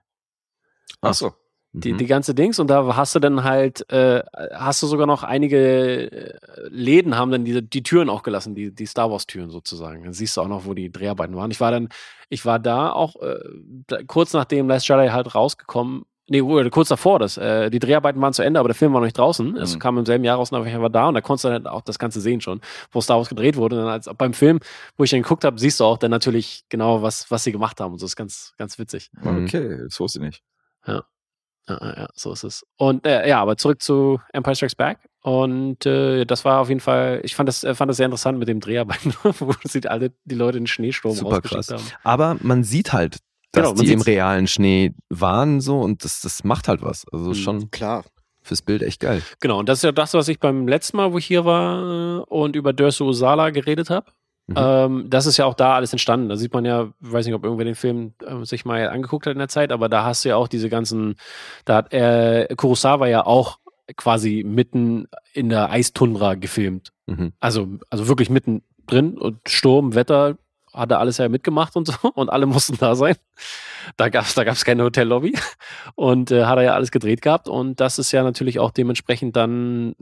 [1.01, 1.33] Ach so.
[1.73, 1.99] Die, Mhm.
[1.99, 4.21] die ganze Dings und da hast du dann halt, äh,
[4.53, 6.37] hast du sogar noch einige äh,
[6.67, 10.03] Läden haben dann diese, die Türen auch gelassen, die, die Star Wars Türen sozusagen.
[10.03, 11.49] Dann siehst du auch noch, wo die Dreharbeiten waren.
[11.49, 11.87] Ich war dann,
[12.27, 13.37] ich war da auch äh,
[13.87, 18.19] da, kurz nachdem Last Jedi halt rausgekommen, nee, oder kurz davor, das, äh, die Dreharbeiten
[18.21, 19.55] waren zu Ende, aber der Film war noch nicht draußen.
[19.55, 19.79] Es Mhm.
[19.79, 21.83] kam im selben Jahr raus, und ich war da und da konntest du dann auch
[21.83, 22.59] das Ganze sehen schon,
[22.91, 23.77] wo Star Wars gedreht wurde.
[23.77, 24.59] Und dann als beim Film,
[24.97, 27.79] wo ich dann geguckt habe, siehst du auch dann natürlich genau, was, was sie gemacht
[27.79, 28.03] haben und so.
[28.07, 29.09] Das ist ganz, ganz witzig.
[29.21, 29.45] Mhm.
[29.45, 30.43] Okay, das wusste ich nicht.
[30.87, 31.03] Ja,
[31.67, 32.65] ja, ja, so ist es.
[32.77, 34.97] Und äh, ja, aber zurück zu Empire Strikes Back.
[35.23, 38.39] Und äh, das war auf jeden Fall, ich fand das, äh, fand das sehr interessant
[38.39, 41.71] mit dem Dreharbeiten, wo sie alle die Leute in den Schneesturm Super rausgeschickt krass.
[41.71, 41.99] haben.
[42.03, 43.17] Aber man sieht halt,
[43.51, 47.05] dass Genau, die im realen Schnee waren so und das, das macht halt was.
[47.11, 47.33] Also Mhm.
[47.35, 48.03] schon Klar.
[48.41, 49.21] fürs Bild echt geil.
[49.41, 52.19] Genau, und das ist ja das, was ich beim letzten Mal, wo ich hier war
[52.19, 54.11] äh, und über Dörsu Usala geredet habe.
[54.51, 54.57] Mhm.
[54.57, 56.29] Ähm, das ist ja auch da alles entstanden.
[56.29, 59.33] Da sieht man ja, weiß nicht, ob irgendwer den Film äh, sich mal angeguckt hat
[59.33, 61.15] in der Zeit, aber da hast du ja auch diese ganzen,
[61.65, 63.57] da hat äh, Kurosawa ja auch
[63.97, 66.91] quasi mitten in der Eistundra gefilmt.
[67.07, 67.33] Mhm.
[67.39, 70.37] Also, also wirklich mitten drin und Sturm, Wetter,
[70.73, 73.15] hat er alles ja mitgemacht und so und alle mussten da sein.
[73.97, 75.35] Da gab es da gab's keine Hotellobby
[75.95, 79.35] und äh, hat er ja alles gedreht gehabt und das ist ja natürlich auch dementsprechend
[79.35, 79.95] dann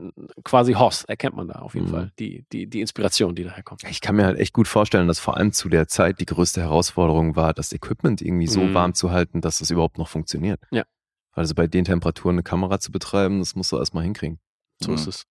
[0.43, 1.91] quasi Hoss, erkennt man da auf jeden Mhm.
[1.91, 3.83] Fall, die, die, die Inspiration, die daher kommt.
[3.89, 6.61] Ich kann mir halt echt gut vorstellen, dass vor allem zu der Zeit die größte
[6.61, 8.73] Herausforderung war, das Equipment irgendwie so Mhm.
[8.73, 10.59] warm zu halten, dass es überhaupt noch funktioniert.
[10.71, 10.83] Ja.
[11.31, 14.39] Also bei den Temperaturen eine Kamera zu betreiben, das musst du erstmal hinkriegen.
[14.81, 14.95] So Mhm.
[14.97, 15.25] ist es.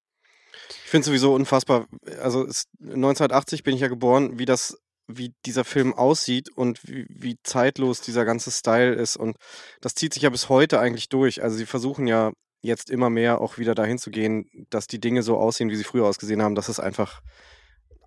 [0.85, 1.87] Ich finde sowieso unfassbar.
[2.23, 4.79] Also es, 1980 bin ich ja geboren, wie das,
[5.09, 9.17] wie dieser Film aussieht und wie, wie zeitlos dieser ganze Style ist.
[9.17, 9.37] Und
[9.81, 11.43] das zieht sich ja bis heute eigentlich durch.
[11.43, 15.23] Also sie versuchen ja jetzt immer mehr auch wieder dahin zu gehen, dass die Dinge
[15.23, 16.55] so aussehen, wie sie früher ausgesehen haben.
[16.55, 17.21] Das ist einfach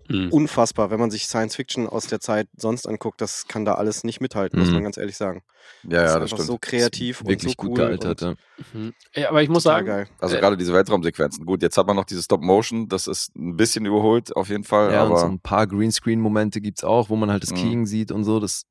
[0.08, 0.30] Mhm.
[0.30, 3.20] unfassbar, wenn man sich Science Fiction aus der Zeit sonst anguckt.
[3.20, 4.74] Das kann da alles nicht mithalten, muss Mhm.
[4.74, 5.42] man ganz ehrlich sagen.
[5.84, 6.46] Ja, das ja, ist das einfach stimmt.
[6.48, 8.22] so kreativ und Wirklich so gut cool gealtert.
[8.22, 8.38] und
[8.72, 8.80] Ja.
[8.80, 8.92] Mhm.
[9.14, 10.08] Ja, aber ich muss sagen, geil.
[10.18, 11.46] Also Äh, gerade diese Weltraumsequenzen.
[11.46, 14.92] Gut, jetzt hat man noch diese Stop-Motion, das ist ein bisschen überholt auf jeden Fall,
[14.92, 17.56] Ja, und so aber ein paar Greenscreen-Momente gibt's auch, wo man halt das Mhm.
[17.56, 18.40] Keying sieht und so.
[18.40, 18.64] Das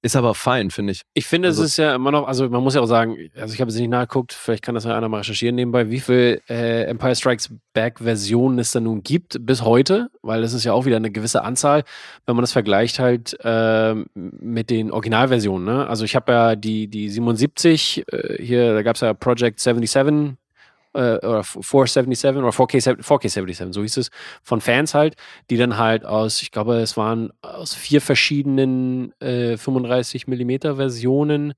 [0.00, 1.02] ist aber fein, finde ich.
[1.14, 3.52] Ich finde, Also- es ist ja immer noch, also man muss ja auch sagen, also
[3.54, 6.40] ich habe jetzt nicht nachgeguckt, vielleicht kann das ja einer mal recherchieren nebenbei, wie viel
[6.48, 10.72] äh, Empire Strikes Back Versionen es da nun gibt bis heute, weil das ist ja
[10.72, 11.82] auch wieder eine gewisse Anzahl,
[12.26, 15.64] wenn man das vergleicht halt ähm, mit den Originalversionen.
[15.64, 15.86] Ne?
[15.88, 20.36] Also ich habe ja die, die 77, äh, hier, da gab es ja Project 77
[20.98, 24.10] äh, oder 477 oder 4K, 4K77, so hieß es,
[24.42, 25.14] von Fans halt,
[25.48, 31.54] die dann halt aus, ich glaube, es waren aus vier verschiedenen äh, 35 mm Versionen,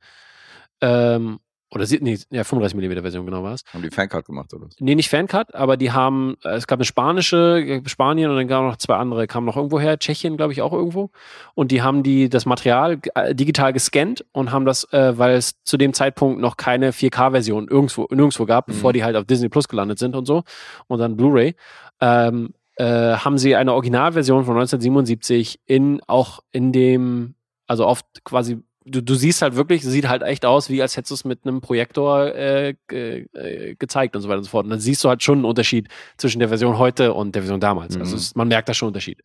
[0.83, 1.41] ähm,
[1.73, 3.63] oder sie, nee, ja, 35 mm Version, genau war es.
[3.73, 4.69] haben die Fancut gemacht oder?
[4.81, 8.49] Nee, nicht Fancut, aber die haben, äh, es gab eine spanische, äh, Spanien und dann
[8.49, 11.11] gab noch zwei andere, kamen noch irgendwo her, Tschechien, glaube ich, auch irgendwo.
[11.55, 15.63] Und die haben die das Material äh, digital gescannt und haben das, äh, weil es
[15.63, 18.73] zu dem Zeitpunkt noch keine 4K-Version irgendwo, nirgendwo gab, Mhm.
[18.73, 20.43] bevor die halt auf Disney Plus gelandet sind und so.
[20.89, 21.55] Und dann Blu-ray.
[22.01, 22.85] Ähm, äh,
[23.17, 27.35] haben sie eine Originalversion von 1977 in auch in dem,
[27.67, 31.11] also oft quasi du, du siehst halt wirklich, sieht halt echt aus, wie als hättest
[31.11, 34.65] du es mit einem Projektor äh, äh, gezeigt und so weiter und so fort.
[34.65, 37.61] Und dann siehst du halt schon einen Unterschied zwischen der Version heute und der Version
[37.61, 37.97] damals.
[37.97, 38.19] Also Mhm.
[38.19, 39.23] es, man merkt da schon einen Unterschied.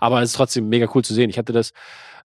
[0.00, 1.30] Aber es ist trotzdem mega cool zu sehen.
[1.30, 1.72] Ich hatte das,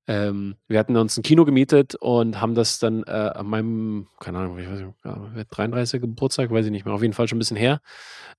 [0.08, 4.40] ähm, wir hatten uns ein Kino gemietet und haben das dann äh, an meinem, keine
[4.40, 6.02] Ahnung, ich weiß nicht, ja, 33.
[6.02, 7.82] Geburtstag, weiß ich nicht mehr, auf jeden Fall schon ein bisschen her,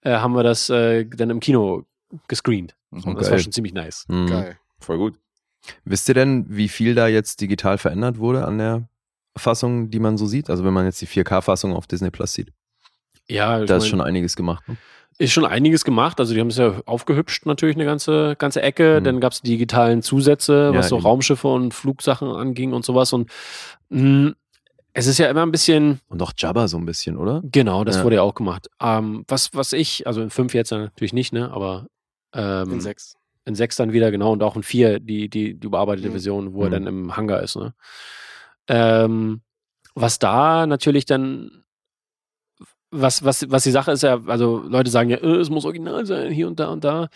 [0.02, 1.84] äh, haben wir das äh, dann im Kino
[2.28, 2.74] gescreent.
[2.90, 3.04] Mhm.
[3.04, 3.32] Und das Geil.
[3.32, 4.04] war schon ziemlich nice.
[4.08, 4.26] Mhm.
[4.26, 4.58] Geil.
[4.80, 5.14] Voll gut.
[5.84, 8.88] Wisst ihr denn, wie viel da jetzt digital verändert wurde an der
[9.36, 10.50] Fassung, die man so sieht?
[10.50, 12.52] Also wenn man jetzt die 4K-Fassung auf Disney Plus sieht.
[13.28, 14.66] Ja, Da ist mein- schon einiges gemacht.
[14.68, 14.76] Ne?
[15.18, 16.18] Ist schon einiges gemacht.
[16.20, 18.98] Also die haben es ja aufgehübscht natürlich eine ganze, ganze Ecke.
[19.00, 19.04] Mhm.
[19.04, 21.04] Dann gab es digitalen Zusätze, Ja, was so eben.
[21.06, 23.12] Raumschiffe und Flugsachen anging und sowas.
[23.12, 23.30] Und
[23.90, 24.32] mh,
[24.94, 27.40] es ist ja immer ein bisschen, Und auch Jabba so ein bisschen, oder?
[27.44, 28.04] genau, das Ja.
[28.04, 28.68] wurde ja auch gemacht.
[28.80, 31.50] Ähm, was, was ich, also in fünf jetzt natürlich nicht, ne?
[31.52, 31.86] Aber
[32.34, 33.14] ähm, In sechs.
[33.44, 36.12] In sechs dann wieder, genau, und auch in vier, die, die, die überarbeitete Mhm.
[36.12, 36.72] Version, wo er Mhm.
[36.72, 37.56] dann im Hangar ist.
[37.56, 37.74] Ne?
[38.68, 39.40] Ähm,
[39.94, 41.50] was da natürlich dann
[42.94, 46.04] was, was, was die Sache ist ja, also Leute sagen ja, äh, es muss original
[46.04, 47.08] sein, hier und da und da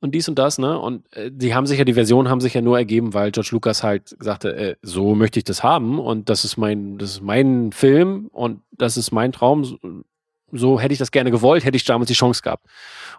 [0.00, 0.78] und dies und das, ne?
[0.78, 3.48] Und äh, die haben sich ja, die Version haben sich ja nur ergeben, weil George
[3.50, 7.20] Lucas halt sagte, äh, so möchte ich das haben und das ist mein, das ist
[7.20, 10.04] mein Film und das ist mein Traum.
[10.56, 12.64] So, hätte ich das gerne gewollt, hätte ich damals die Chance gehabt.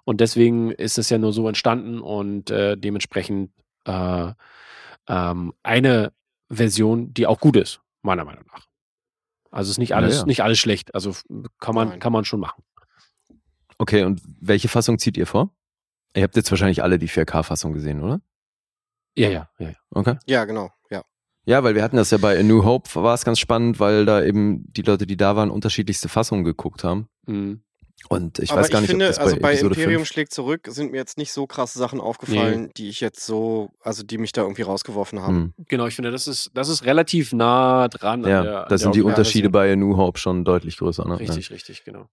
[0.05, 3.51] Und deswegen ist es ja nur so entstanden und äh, dementsprechend
[3.86, 4.31] äh,
[5.07, 6.13] ähm, eine
[6.49, 8.65] Version, die auch gut ist, meiner Meinung nach.
[9.51, 10.25] Also ist nicht alles, Ja, ja.
[10.27, 10.95] nicht alles schlecht.
[10.95, 11.13] Also
[11.59, 12.63] kann man, kann man schon machen.
[13.77, 15.49] Okay, und welche Fassung zieht ihr vor?
[16.15, 18.21] Ihr habt jetzt wahrscheinlich alle die 4K-Fassung gesehen, oder?
[19.17, 19.69] Ja, ja, ja.
[19.69, 19.75] ja.
[19.91, 20.15] Okay.
[20.25, 20.71] Ja, genau.
[20.89, 21.03] Ja.
[21.45, 24.05] Ja, weil wir hatten das ja bei A New Hope, war es ganz spannend, weil
[24.05, 27.09] da eben die Leute, die da waren, unterschiedlichste Fassungen geguckt haben.
[27.28, 27.61] Mhm.
[28.09, 30.01] Und ich Aber weiß gar nicht, ich finde, ob das bei, also bei Episode Imperium
[30.01, 33.71] 5 schlägt zurück sind mir jetzt nicht so krasse Sachen aufgefallen, die ich jetzt so,
[33.82, 35.53] also die mich da irgendwie rausgeworfen haben.
[35.57, 35.65] Hm.
[35.67, 38.23] Genau, ich finde, das ist, das ist relativ nah dran.
[38.23, 41.07] an Ja, der, da sind die Unterschiede bei A New Hope schon deutlich größer.
[41.07, 41.19] Ne?
[41.19, 42.07] Richtig, richtig, genau.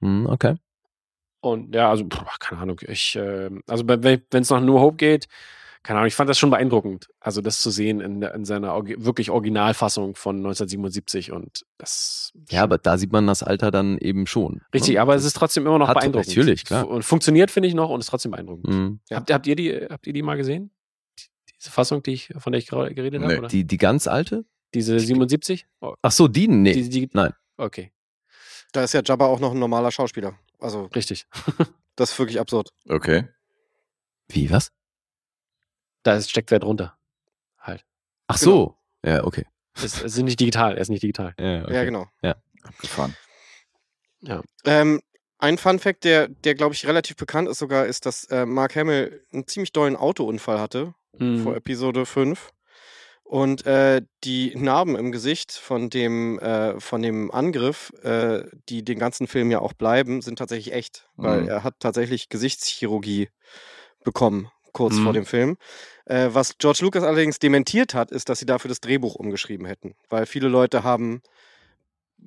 [0.00, 0.08] Ja.
[0.08, 0.56] Hm, okay.
[1.40, 5.28] Und ja, also, pff, keine Ahnung, ich, äh, also wenn es nach New Hope geht,
[5.84, 9.30] keine Ahnung, ich fand das schon beeindruckend, also das zu sehen in, in seiner wirklich
[9.30, 12.32] Originalfassung von 1977 und das.
[12.50, 14.62] Ja, aber da sieht man das Alter dann eben schon.
[14.74, 15.00] Richtig, ne?
[15.02, 16.28] aber es ist trotzdem immer noch Hat- beeindruckend.
[16.28, 16.88] natürlich, klar.
[16.88, 18.66] Und funktioniert, finde ich noch, und ist trotzdem beeindruckend.
[18.66, 19.00] Hm.
[19.10, 19.18] Ja.
[19.18, 20.70] Habt, habt, ihr die, habt ihr die mal gesehen?
[21.20, 21.24] Die-
[21.60, 23.26] Diese Fassung, die ich, von der ich gerade geredet Nee.
[23.26, 23.38] habe?
[23.40, 23.48] Oder?
[23.48, 24.44] Die, die ganz alte?
[24.72, 25.66] Diese 77?
[25.82, 26.48] Oh, Ach so, die?
[26.48, 26.72] Nee.
[26.72, 27.32] die, die, nein.
[27.58, 27.92] Okay,
[28.72, 30.36] Da ist ja Jabba auch noch ein normaler Schauspieler.
[30.58, 31.26] Also, richtig.
[31.94, 32.70] das ist wirklich absurd.
[32.88, 33.28] Okay.
[34.28, 34.72] Wie, was?
[36.04, 36.96] Da ist, steckt wer drunter.
[37.58, 37.84] Halt.
[38.28, 38.76] Ach so.
[39.04, 39.44] Ja, okay.
[39.74, 41.34] Es, es ist nicht digital, er ist nicht digital.
[41.38, 41.74] Ja, okay.
[41.74, 42.06] Ja, genau.
[42.62, 43.14] Abgefahren.
[44.64, 45.02] Ähm,
[45.38, 48.76] ein Fun Fact, der, der glaube ich relativ bekannt ist sogar, ist, dass äh, Mark
[48.76, 51.42] Hamill einen ziemlich dollen Autounfall hatte Mhm.
[51.44, 52.50] vor Episode 5.
[53.22, 58.98] Und äh, die Narben im Gesicht von dem, äh, von dem Angriff, äh, die den
[58.98, 61.08] ganzen Film ja auch bleiben, sind tatsächlich echt.
[61.16, 61.48] Weil Mhm.
[61.48, 63.28] er hat tatsächlich Gesichtschirurgie
[64.02, 65.14] bekommen, kurz vor Mhm.
[65.14, 65.56] dem Film.
[66.04, 69.94] Äh, was George Lucas allerdings dementiert hat, ist, dass sie dafür das Drehbuch umgeschrieben hätten.
[70.10, 71.22] Weil viele Leute haben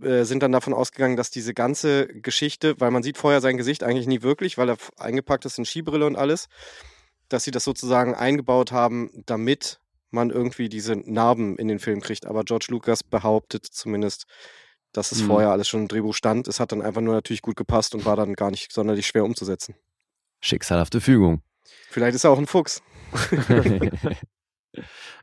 [0.02, 3.84] äh, sind dann davon ausgegangen, dass diese ganze Geschichte, weil man sieht vorher sein Gesicht
[3.84, 6.50] eigentlich nie wirklich, weil er eingepackt ist in Skibrille und alles,
[7.30, 9.80] dass sie das sozusagen eingebaut haben, damit
[10.12, 12.28] man irgendwie diese Narben in den Film kriegt.
[12.28, 14.26] Aber George Lucas behauptet zumindest,
[14.92, 15.28] dass es Mhm.
[15.28, 16.48] vorher alles schon im Drehbuch stand.
[16.48, 19.26] Es hat dann einfach nur natürlich gut gepasst und war dann gar nicht sonderlich schwer
[19.26, 19.76] umzusetzen.
[20.42, 21.42] Schicksalhafte Fügung.
[21.90, 22.82] Vielleicht ist er auch ein Fuchs.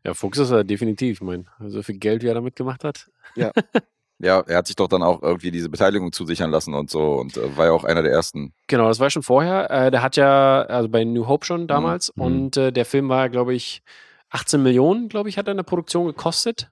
[0.05, 3.09] Ja, Fuchs ist er definitiv, ich meine, so viel Geld, wie er damit gemacht hat.
[3.37, 7.37] Ja, er hat sich doch dann auch irgendwie diese Beteiligung zusichern lassen und so und
[7.37, 8.53] äh, war ja auch einer der ersten.
[8.67, 9.71] Genau, das war schon vorher.
[9.71, 12.23] Äh, der hat ja, also bei New Hope schon damals, Mhm.
[12.23, 13.83] und äh, der Film war, glaube ich,
[14.31, 16.71] 18 Millionen, glaube ich, hat er in der Produktion gekostet.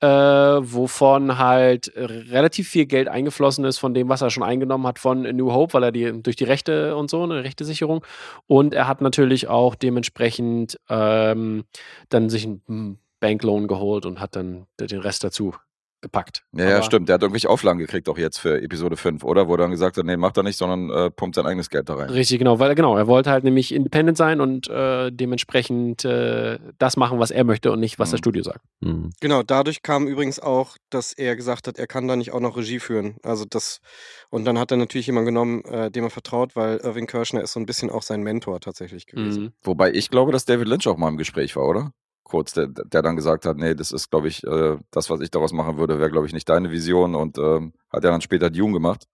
[0.00, 4.98] Äh, wovon halt relativ viel Geld eingeflossen ist von dem, was er schon eingenommen hat
[4.98, 8.04] von New Hope, weil er die durch die Rechte und so, eine Rechtesicherung.
[8.46, 11.64] Und er hat natürlich auch dementsprechend ähm,
[12.10, 15.54] dann sich einen Bankloan geholt und hat dann den Rest dazu
[16.00, 16.44] gepackt.
[16.52, 17.08] Ja, ja, stimmt.
[17.08, 19.48] Der hat irgendwelche Auflagen gekriegt auch jetzt für Episode 5, oder?
[19.48, 21.88] Wo er dann gesagt hat, nee, macht er nicht, sondern äh, pumpt sein eigenes Geld
[21.88, 22.10] da rein.
[22.10, 26.96] Richtig, genau, weil genau, er wollte halt nämlich independent sein und äh, dementsprechend äh, das
[26.96, 28.22] machen, was er möchte und nicht, was das Mhm.
[28.22, 28.60] Studio sagt.
[28.82, 29.10] Hm.
[29.20, 32.56] Genau, dadurch kam übrigens auch, dass er gesagt hat, er kann da nicht auch noch
[32.56, 33.16] Regie führen.
[33.22, 33.80] Also das,
[34.30, 37.52] und dann hat er natürlich jemanden genommen, äh, dem er vertraut, weil Irving Kirschner ist
[37.52, 39.42] so ein bisschen auch sein Mentor tatsächlich gewesen.
[39.44, 39.52] Mhm.
[39.62, 41.92] Wobei ich glaube, dass David Lynch auch mal im Gespräch war, oder?
[42.28, 45.30] Kurz, der, der dann gesagt hat, nee, das ist, glaube ich, äh, das, was ich
[45.30, 48.50] daraus machen würde, wäre, glaube ich, nicht deine Vision und ähm, hat er dann später
[48.50, 49.06] Dune gemacht.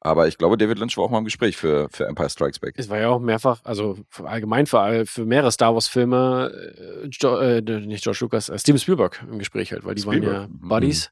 [0.00, 2.74] Aber ich glaube, David Lynch war auch mal im Gespräch für, für Empire Strikes Back.
[2.78, 6.50] Es war ja auch mehrfach, also allgemein für, für mehrere Star Wars-Filme,
[7.04, 10.28] äh, äh, nicht George Lucas, äh, Steven Spielberg im Gespräch halt, weil die waren ja
[10.28, 10.68] Spielberg, mhm.
[10.68, 11.10] Buddies.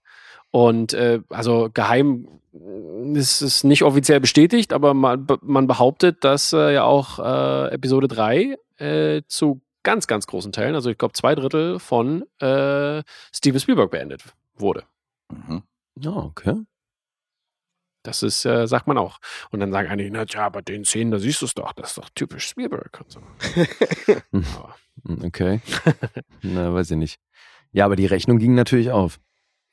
[0.53, 6.55] Und äh, also geheim äh, ist es nicht offiziell bestätigt, aber man, man behauptet, dass
[6.55, 11.37] äh, ja auch Episode 3 äh, zu ganz, ganz großen Teilen, also ich glaube zwei
[11.37, 14.25] Drittel von äh, Steven Spielberg beendet
[14.57, 14.83] wurde.
[15.33, 15.63] Mhm.
[15.99, 16.63] Ja, okay.
[18.03, 19.19] Das ist, äh, sagt man auch.
[19.51, 21.91] Und dann sagen einige, na ja, aber den Szenen, da siehst du es doch, das
[21.91, 23.21] ist doch typisch Spielberg und so.
[25.05, 25.61] Hm, Okay.
[26.43, 27.21] Na, weiß ich nicht.
[27.71, 29.21] Ja, aber die Rechnung ging natürlich auf.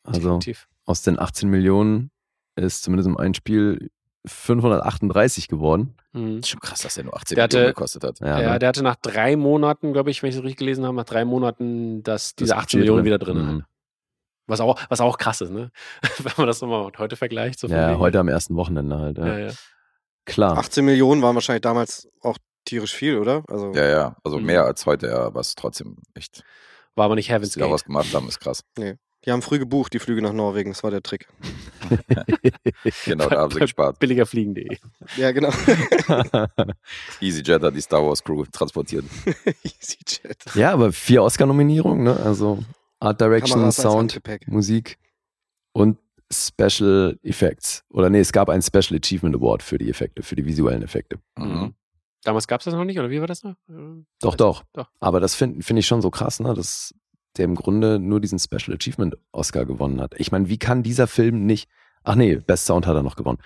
[0.04, 0.68] Also definitiv.
[0.86, 2.12] aus den 18 Millionen
[2.56, 3.90] ist zumindest im einen Spiel
[4.26, 5.96] 538 geworden.
[6.14, 6.44] Mhm.
[6.44, 8.20] Schon krass, dass der nur 18 Der hatte- Millionen gekostet hat.
[8.20, 8.60] Ja, Ja, ne?
[8.60, 11.26] der hatte nach drei Monaten, glaube ich, wenn ich es richtig gelesen habe, nach drei
[11.26, 13.06] Monaten, dass diese Das 18 Budget Millionen drin.
[13.06, 13.62] wieder drin Mhm.
[13.62, 13.68] hat.
[14.48, 15.72] Was auch, was auch krass ist, ne?
[16.20, 17.60] Wenn man das nochmal heute vergleicht.
[17.60, 19.18] So ja, wegen- heute am ersten Wochenende halt.
[19.18, 19.28] Ja.
[19.28, 19.52] Ja, ja.
[20.26, 20.58] Klar.
[20.58, 23.44] 18 Millionen waren wahrscheinlich damals auch tierisch viel, oder?
[23.50, 24.46] Also Ja, ja, also Mhm.
[24.46, 26.44] mehr als heute, ja, aber es ist trotzdem echt,
[26.96, 27.70] War aber nicht Heaven's Gate.
[27.70, 28.64] was gemacht haben, ist krass.
[29.26, 31.28] Die haben früh gebucht, die Flüge nach Norwegen, das war der Trick.
[33.06, 34.00] Genau, da haben sie gespart.
[34.00, 34.78] Billigerfliegen.de.
[35.18, 35.50] Ja, genau.
[37.22, 39.06] EasyJet hat die Star Wars Crew transportiert.
[39.64, 40.56] EasyJet.
[40.56, 42.18] ja, aber vier Oscar-Nominierungen, ne?
[42.18, 42.64] Also
[43.00, 44.22] Art Direction, Kameras Sound.
[44.48, 44.98] Musik
[45.74, 45.98] und
[46.32, 47.84] Special Effects.
[47.90, 51.20] Oder nee, es gab einen Special Achievement Award für die Effekte, für die visuellen Effekte.
[51.38, 51.74] Mhm.
[52.24, 53.56] Damals gab es das noch nicht, oder wie war das noch?
[54.22, 54.64] Doch, doch.
[54.74, 54.90] doch.
[55.00, 56.54] Aber das finde find ich schon so krass, ne?
[56.54, 56.94] dass
[57.38, 60.14] der im Grunde nur diesen Special Achievement Oscar gewonnen hat.
[60.18, 61.70] Ich meine, wie kann dieser Film nicht,
[62.04, 63.40] ach nee, Best Sound hat er noch gewonnen.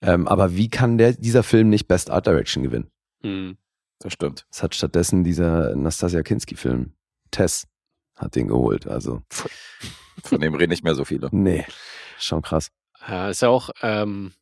[0.00, 2.90] Ähm, aber wie kann der, dieser Film nicht Best Art Direction gewinnen?
[3.22, 3.56] Mhm.
[4.00, 4.46] Das stimmt.
[4.50, 6.94] Es hat stattdessen dieser Nastasia Kinski-Film,
[7.30, 7.66] Tess,
[8.16, 8.86] hat den geholt.
[8.86, 9.22] Also,
[10.22, 11.28] Von dem reden nicht mehr so viele.
[11.32, 11.64] nee,
[12.18, 12.70] schon krass.
[13.06, 14.32] Ja, ist ja auch, ähm,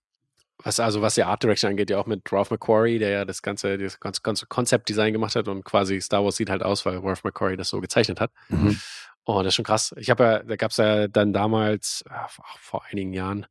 [0.65, 3.43] was also was die Art Direction angeht, ja auch mit Ralph McQuarrie, der ja das
[3.43, 6.99] ganze, das ganze, ganze Konzeptdesign gemacht hat und quasi Star Wars sieht halt aus, weil
[6.99, 8.31] Ralph McQuarrie das so gezeichnet hat.
[8.49, 8.79] Mhm.
[9.25, 9.95] Oh, das ist schon krass.
[9.99, 13.47] Ich habe ja, da gab es ja dann damals, äh, vor- vor einigen Jahren,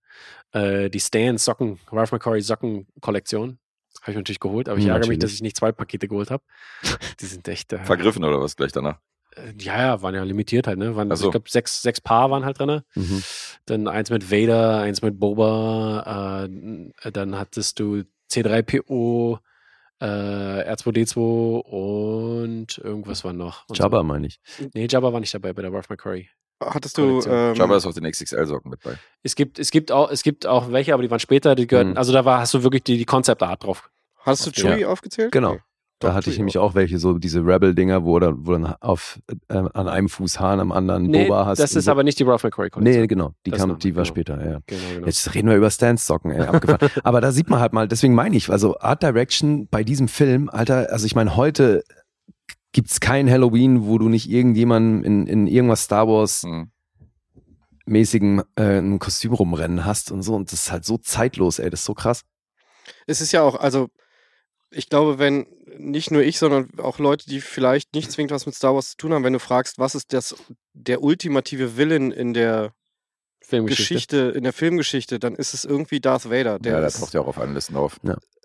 [0.51, 3.57] äh, die Stan Socken, Ralph McQuarrie Socken-Kollektion.
[4.01, 6.43] Habe ich natürlich geholt, aber ich ärgere mich, dass ich nicht zwei Pakete geholt habe.
[7.19, 7.71] Die sind echt.
[7.73, 8.99] Äh, Vergriffen oder was gleich danach?
[9.35, 10.95] Äh, ja, ja, waren ja limitiert halt, ne?
[10.95, 11.25] Waren, Ach so.
[11.27, 12.81] Ich glaube, sechs, sechs Paar waren halt drin.
[12.95, 13.23] Mhm.
[13.65, 19.39] Dann eins mit Vader, eins mit Boba, äh, dann hattest du C3PO,
[19.99, 20.05] äh,
[20.73, 23.67] R2D2 und irgendwas war noch.
[23.69, 24.39] Und Jabba meine ich.
[24.43, 24.67] So.
[24.73, 26.29] Nee, Jabba war nicht dabei bei der Ralph McQuarrie.
[26.63, 27.21] Hattest du.
[27.25, 28.95] Ähm, Jabba ist auf den XXL-Socken mit bei.
[29.23, 31.91] Es gibt, es gibt auch, es gibt auch welche, aber die waren später, die gehörten,
[31.91, 31.97] Mhm.
[31.97, 33.89] also da war, hast du wirklich die, die Concept Art drauf.
[34.19, 35.31] hast du Chewie aufgezählt?
[35.31, 35.53] Genau.
[35.53, 35.61] Okay.
[36.01, 39.19] Da Doch, hatte ich nämlich auch welche, so diese Rebel-Dinger, wo, dann- wo dann auf,
[39.49, 41.59] äh, an einem Fuß Hahn, am anderen Nee, Boba hast.
[41.59, 41.91] das ist so.
[41.91, 43.01] aber nicht die Ralph McQuarrie Kollektion.
[43.01, 43.33] Nee, genau.
[43.45, 44.13] Die, Das kam, die nicht, war genau.
[44.13, 44.59] später, ja.
[44.65, 45.05] Genau, genau.
[45.05, 46.89] Jetzt reden wir über Stance-Socken, ey, abgefahren.
[47.03, 50.49] Aber da sieht man halt mal, deswegen meine ich, also Art Direction bei diesem Film,
[50.49, 51.83] Alter, also ich meine, heute
[52.71, 56.71] gibt's kein Halloween, wo du nicht irgendjemanden in, in irgendwas Star Wars Mhm.
[57.85, 60.35] mäßigen äh, ein Kostüm rumrennen hast und so.
[60.35, 62.23] Und das ist halt so zeitlos, ey, das ist so krass.
[63.07, 63.89] Es ist ja auch, also
[64.71, 65.45] ich glaube, wenn
[65.77, 68.97] nicht nur ich, sondern auch Leute, die vielleicht nicht zwingend was mit Star Wars zu
[68.97, 70.35] tun haben, wenn du fragst, was ist das
[70.73, 72.73] der ultimative Villain in der
[73.43, 73.93] Filmgeschichte.
[73.93, 76.59] Geschichte, in der Filmgeschichte, dann ist es irgendwie Darth Vader.
[76.59, 77.97] Der ja, der ist, taucht ja auch auf allen Listen auf.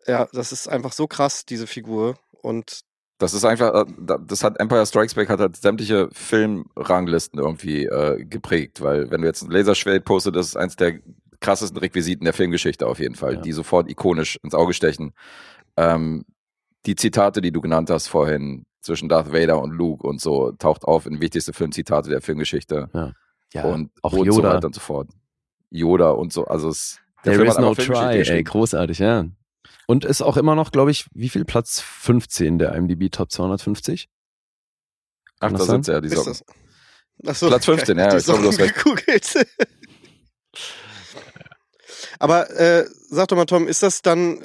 [0.06, 2.18] ja, das ist einfach so krass, diese Figur.
[2.42, 2.80] Und
[3.18, 7.84] Das ist einfach, äh, da- das hat Empire Strikes Back hat halt sämtliche Filmranglisten irgendwie
[7.86, 10.98] äh, geprägt, weil wenn du jetzt ein Laserschwert postet, das ist eins der
[11.40, 13.40] krassesten Requisiten der Filmgeschichte auf jeden Fall, Ja.
[13.40, 15.12] die sofort ikonisch ins Auge stechen.
[15.76, 16.24] Ähm,
[16.86, 20.84] die Zitate, die du genannt hast vorhin zwischen Darth Vader und Luke und so, taucht
[20.84, 22.88] auf in wichtigste Filmzitate der Filmgeschichte
[23.52, 24.54] Ja, und auch und so Yoda.
[24.54, 25.08] weiter und so fort.
[25.70, 29.26] Yoda und so, also es der There Film is no try, ey, großartig, ja.
[29.88, 31.44] Und ist auch immer noch, glaube ich, wie viel?
[31.44, 34.08] Platz 15 der IMDb Top 250?
[35.40, 36.32] Ach, da das sind sie ja, die ist Socken.
[37.24, 37.28] das.
[37.28, 39.46] Achso, Platz 15, ja, die ich glaube, du hast recht.
[42.18, 44.44] Aber äh, sag doch mal, Tom, ist das dann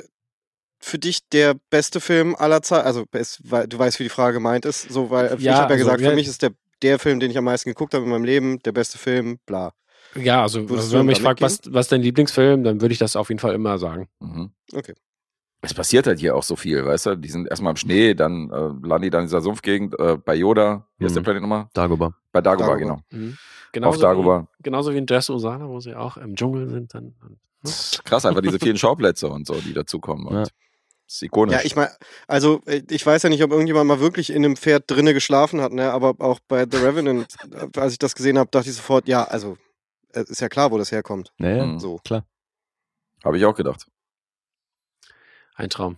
[0.81, 2.85] für dich der beste Film aller Zeiten?
[2.85, 4.89] Also es, weil, du weißt, wie die Frage gemeint ist.
[4.89, 6.09] So, weil ich Ja, habe ja also, gesagt, ja.
[6.09, 6.51] für mich ist der
[6.81, 9.71] der Film, den ich am meisten geguckt habe in meinem Leben, der beste Film, bla.
[10.15, 13.15] Ja, also Würdest wenn man mich fragt, was, was dein Lieblingsfilm, dann würde ich das
[13.15, 14.09] auf jeden Fall immer sagen.
[14.19, 14.51] Mhm.
[14.73, 14.95] Okay.
[15.61, 17.15] Es passiert halt hier auch so viel, weißt du?
[17.17, 20.33] Die sind erstmal im Schnee, dann äh, landen die dann in dieser Sumpfgegend äh, bei
[20.33, 20.87] Yoda.
[20.97, 21.25] Wie heißt der Mhm.
[21.25, 21.67] Planet nochmal?
[21.75, 22.15] Dagobah.
[22.31, 22.79] Bei Dagobah, Dagobah.
[22.79, 22.99] genau.
[23.11, 23.33] Mhm.
[23.33, 24.47] Auf Genauso, wie, Dagobah.
[24.63, 26.95] genauso wie in Dress Osana, wo sie auch im Dschungel sind.
[26.95, 27.71] Dann, dann, ne?
[28.03, 30.25] Krass, einfach diese vielen Schauplätze und so, die dazukommen.
[30.25, 30.43] Und Ja.
[31.11, 31.55] Das ist ikonisch.
[31.55, 31.91] Ja, ich meine,
[32.25, 35.59] also äh, ich weiß ja nicht, ob irgendjemand mal wirklich in einem Pferd drinne geschlafen
[35.59, 35.91] hat, ne?
[35.91, 39.25] aber auch bei The Revenant, äh, als ich das gesehen habe, dachte ich sofort, ja,
[39.25, 39.57] also
[40.13, 41.33] es ist ja klar, wo das herkommt.
[41.37, 41.79] Naja, Mhm.
[41.79, 41.99] So.
[42.05, 42.25] klar.
[43.25, 43.87] Habe ich auch gedacht.
[45.55, 45.97] Ein Traum.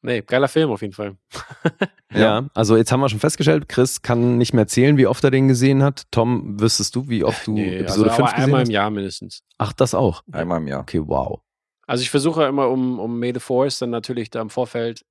[0.00, 1.16] Nee, geiler Film auf jeden Fall.
[2.16, 2.46] Ja.
[2.54, 5.48] also jetzt haben wir schon festgestellt, Chris kann nicht mehr zählen, wie oft er den
[5.48, 6.04] gesehen hat.
[6.12, 8.68] Tom, wüsstest du, wie oft du Nee, Episode also 5 aber gesehen einmal hast?
[8.68, 9.42] im Jahr mindestens.
[9.58, 10.22] Ach, das auch.
[10.30, 10.80] Einmal im Jahr.
[10.82, 11.40] Okay, wow.
[11.86, 15.04] Also ich versuche immer, um, um May the Force dann natürlich da im Vorfeld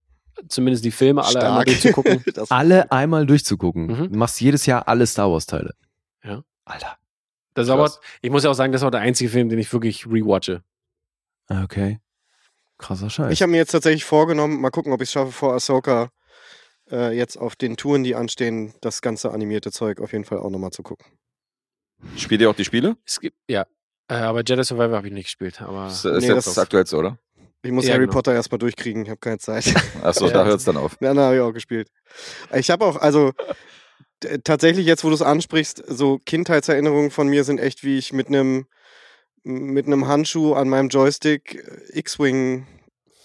[0.48, 1.66] zumindest die Filme alle einmal Stark.
[1.68, 2.24] durchzugucken.
[2.34, 3.86] Das- Alle einmal durchzugucken.
[3.88, 4.12] Mhm.
[4.12, 5.76] Du machst jedes Jahr alle Star Wars Teile.
[6.24, 6.44] Ja.
[6.66, 6.98] Alter.
[7.54, 9.72] Das ist aber, ich muss ja auch sagen, das war der einzige Film, den ich
[9.72, 10.64] wirklich rewatche.
[11.50, 12.00] Ah, Okay.
[12.80, 13.32] Krasser Scheiß.
[13.32, 16.10] Ich habe mir jetzt tatsächlich vorgenommen, mal gucken, ob ich es schaffe, vor Ahsoka
[16.92, 20.50] äh, jetzt auf den Touren, die anstehen, das ganze animierte Zeug auf jeden Fall auch
[20.50, 21.06] nochmal zu gucken.
[22.18, 22.98] Spielt ihr auch die Spiele?
[23.06, 23.66] Es gibt, ja.
[24.14, 25.62] Äh, aber Jedi Survivor habe ich nicht gespielt.
[25.62, 27.18] Aber Das ist Nee, jetzt das- das Aktuellste, oder?
[27.66, 28.14] Ich muss Ja, Harry genau.
[28.14, 29.66] Potter erstmal durchkriegen, ich habe keine Zeit.
[30.04, 30.34] Achso, Ja.
[30.34, 30.98] da hört es dann auf.
[31.00, 31.88] Ja, na, habe ich auch gespielt.
[32.54, 33.32] Ich habe auch, also
[34.44, 38.28] tatsächlich jetzt, wo du es ansprichst, so Kindheitserinnerungen von mir sind echt, wie ich mit
[38.28, 38.66] einem
[39.46, 42.66] mit einem Handschuh an meinem Joystick äh, X-Wing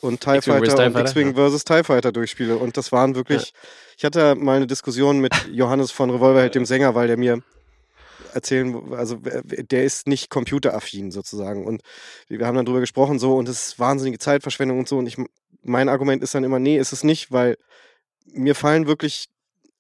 [0.01, 1.34] und TIE X-Wing versus Fighter und X-Wing ja.
[1.34, 2.57] versus TIE Fighter durchspiele.
[2.57, 3.53] Und das waren wirklich,
[3.97, 7.41] ich hatte mal eine Diskussion mit Johannes von Revolverheld, dem Sänger, weil der mir
[8.34, 11.66] erzählen, also der ist nicht computeraffin sozusagen.
[11.66, 11.82] Und
[12.28, 14.98] wir haben dann drüber gesprochen so und es ist wahnsinnige Zeitverschwendung und so.
[14.98, 15.16] Und ich,
[15.62, 17.56] mein Argument ist dann immer, nee, ist es nicht, weil
[18.26, 19.28] mir fallen wirklich,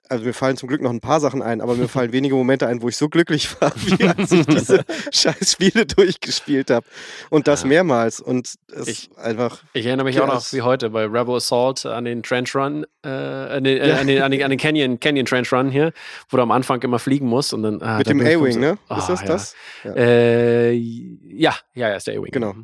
[0.08, 2.66] also mir fallen zum Glück noch ein paar Sachen ein, aber mir fallen wenige Momente
[2.66, 6.86] ein, wo ich so glücklich war, wie als ich diese scheiß Spiele durchgespielt habe.
[7.30, 7.68] Und das Ja.
[7.68, 8.20] mehrmals.
[8.20, 11.36] Und es Ich- ist einfach, Ich erinnere mich Ja, auch noch wie heute bei Rebel
[11.36, 13.96] Assault an den Trench Run, äh, an, den, äh, Ja.
[13.98, 15.92] an, den, an, den, an den Canyon, Canyon Trench Run hier,
[16.30, 17.82] wo du am Anfang immer fliegen musst und dann.
[17.82, 18.78] Ah, mit da dem A-Wing, ne?
[18.88, 19.26] Ah, ist das ja.
[19.26, 19.54] das?
[19.84, 22.32] Äh, ja, ja, ja, ist der A-Wing.
[22.32, 22.54] Genau.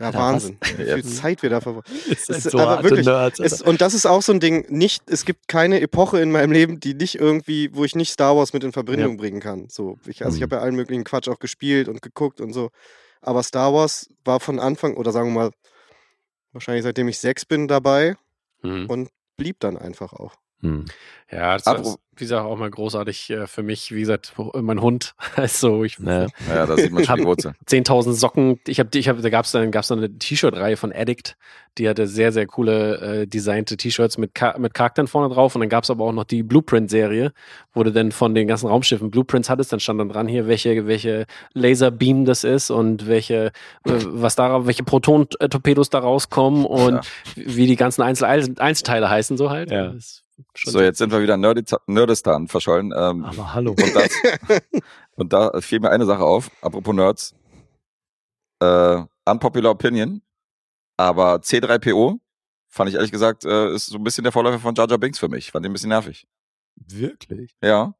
[0.00, 0.58] Ja, Alter, Wahnsinn.
[0.76, 0.94] Wie Ja.
[0.96, 1.84] viel Zeit wir da verbrauchen.
[2.28, 3.06] So aber wirklich-
[3.40, 6.50] Es, und das ist auch so ein Ding, nicht, es gibt keine Epoche in meinem
[6.50, 9.68] Leben, die nicht irgendwie, wo ich nicht Star Wars mit in Verbindung bringen kann.
[9.68, 10.44] So, ich, also ich Mhm.
[10.46, 12.70] habe ja allen möglichen Quatsch auch gespielt und geguckt und so.
[13.20, 15.50] Aber Star Wars war von Anfang, oder sagen wir mal,
[16.52, 18.16] wahrscheinlich seitdem ich sechs bin dabei
[18.62, 18.86] Mhm.
[18.90, 20.34] und blieb dann einfach auch.
[20.64, 20.84] Hm.
[21.30, 23.92] Ja, das Apro- ist, wie gesagt, auch mal großartig äh, für mich.
[23.92, 25.14] Wie gesagt, mein Hund.
[25.36, 26.28] Also, ich Naja.
[26.48, 27.54] Ja, da sieht man schon die Wurzel.
[27.66, 28.60] 10.000 Socken.
[28.68, 31.36] Ich habe, ich hab, da gab es dann, gab's dann eine T-Shirt-Reihe von Addict.
[31.78, 35.56] Die hatte sehr, sehr coole äh, designte T-Shirts mit, Ka mit Charakteren vorne drauf.
[35.56, 37.32] Und dann gab es aber auch noch die Blueprint-Serie,
[37.72, 39.72] wo du dann von den ganzen Raumschiffen Blueprints hattest.
[39.72, 43.46] Dann stand dann dran hier, welche, welche Laserbeam das ist und welche,
[43.86, 47.00] äh, was darauf, welche Proton-Torpedos da rauskommen und Ja.
[47.34, 49.70] wie die ganzen Einzel Einzelteile heißen, so halt.
[49.72, 49.86] Ja.
[49.88, 50.23] Das ist
[50.54, 52.92] schon So, jetzt sind wir wieder Nerdita- Nerdistan verschollen.
[52.96, 53.70] Ähm, Aber hallo.
[53.72, 54.10] und, das,
[55.16, 57.34] und da fiel mir eine Sache auf, apropos Nerds.
[58.60, 60.22] Äh, unpopular Opinion,
[60.96, 62.18] aber C3PO
[62.68, 65.18] fand ich ehrlich gesagt, äh, ist so ein bisschen der Vorläufer von Jar Jar Binks
[65.18, 65.50] für mich.
[65.50, 66.26] Fand den ein bisschen nervig.
[66.76, 67.54] Wirklich?
[67.62, 67.94] Ja.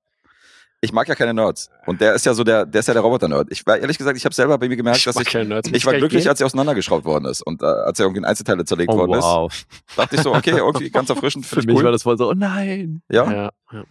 [0.85, 1.70] Ich mag ja keine Nerds.
[1.87, 3.49] Und der ist ja so der, der ist ja der Roboter-Nerd.
[3.51, 5.70] Ich war ehrlich gesagt, ich habe selber bei mir gemerkt, dass mag ich, Nerds.
[5.72, 6.30] Ich war glücklich, gehen?
[6.30, 9.12] als er auseinandergeschraubt worden ist und äh, als er irgendwie in Einzelteile zerlegt Oh, worden
[9.20, 9.53] wow.
[9.53, 9.66] ist.
[9.97, 11.93] Dachte ich so, okay, irgendwie ganz erfrischend, Für mich ich war cool.
[11.93, 13.03] das voll so, oh nein.
[13.11, 13.85] Ja, Ja, ja.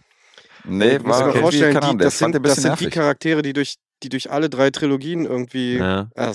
[0.64, 2.90] nee, dir war irgendwie, vorstellen, die, das, sind, ein das sind die.
[2.90, 5.78] Charaktere, die durch, die durch alle drei Trilogien irgendwie.
[5.78, 6.08] Ja.
[6.14, 6.32] Ah,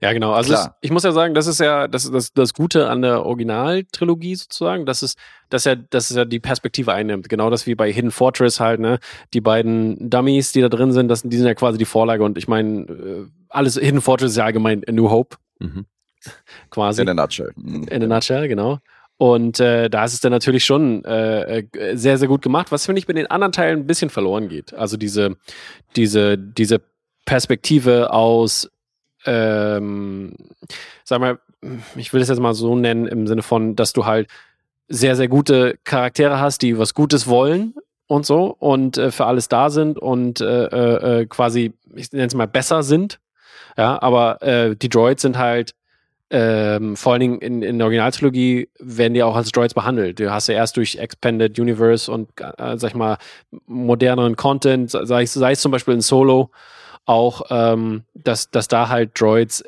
[0.00, 0.32] Ja, genau.
[0.32, 3.24] Also es, ich muss ja sagen, das ist ja das, das, das Gute an der
[3.26, 5.16] Originaltrilogie sozusagen, dass es,
[5.48, 7.28] dass er, dass es ja die Perspektive einnimmt.
[7.28, 8.98] Genau das wie bei Hidden Fortress halt, ne?
[9.34, 12.38] Die beiden Dummies, die da drin sind, das, die sind ja quasi die Vorlage und
[12.38, 15.86] ich meine, äh, alles Hidden Fortress ist ja allgemein A New Hope, Mhm.
[16.70, 17.02] quasi.
[17.02, 17.52] In der Nutshell.
[17.56, 17.84] Mhm.
[17.84, 18.78] In a nutshell, genau.
[19.16, 22.86] Und äh, da ist es dann natürlich schon äh, äh, sehr, sehr gut gemacht, was
[22.86, 24.72] finde ich bei den anderen Teilen ein bisschen verloren geht.
[24.72, 25.36] Also diese,
[25.94, 26.80] diese, diese
[27.26, 28.70] Perspektive aus,
[29.26, 30.34] ähm,
[31.04, 31.38] sag mal,
[31.96, 34.28] ich will es jetzt mal so nennen, im Sinne von, dass du halt
[34.88, 37.74] sehr, sehr gute Charaktere hast, die was Gutes wollen
[38.06, 42.26] und so und äh, für alles da sind und äh, äh, äh, quasi, ich nenne
[42.26, 43.20] es mal, besser sind.
[43.76, 45.74] Ja, aber äh, die Droids sind halt
[46.32, 50.20] ähm, vor allen Dingen in, in der Originaltrilogie werden die auch als Droids behandelt.
[50.20, 53.18] Du hast ja erst durch Expanded Universe und, äh, sag ich mal,
[53.66, 56.50] moderneren Content, sei sei es zum Beispiel in Solo,
[57.04, 59.64] auch, ähm, dass, dass da halt Droids,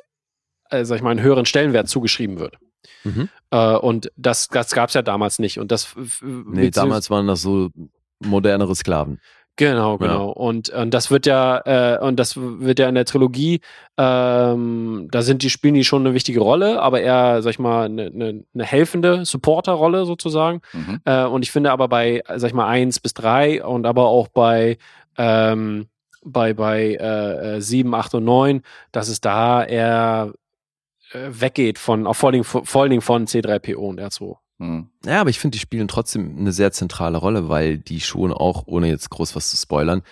[0.70, 2.58] äh, sag ich mal, einen höheren Stellenwert zugeschrieben wird.
[3.04, 3.28] Mhm.
[3.50, 5.58] Äh, und das, das gab es ja damals nicht.
[5.58, 7.70] Und das Nee, damals waren das so
[8.20, 9.20] modernere Sklaven.
[9.56, 10.30] Genau, genau.
[10.30, 13.60] Und, und das wird ja, äh, und das wird ja in der Trilogie,
[13.98, 17.84] ähm, da sind die, spielen die schon eine wichtige Rolle, aber eher, sag ich mal,
[17.84, 20.62] eine, eine, eine helfende Supporter-Rolle sozusagen.
[20.72, 21.00] Mhm.
[21.04, 24.28] Äh, und ich finde aber bei, sag ich mal, 1 bis 3 und aber auch
[24.28, 24.78] bei,
[25.18, 25.86] ähm,
[26.24, 28.62] bei, bei äh, 7, 8 und 9,
[28.92, 30.32] dass es da eher
[31.12, 34.36] äh, weggeht von, auch vor allen, Dingen, vor allen Dingen von C3PO und R2.
[34.58, 34.88] Mhm.
[35.04, 38.64] Ja, aber ich finde, die spielen trotzdem eine sehr zentrale Rolle, weil die schon auch,
[38.66, 40.02] ohne jetzt groß was zu spoilern,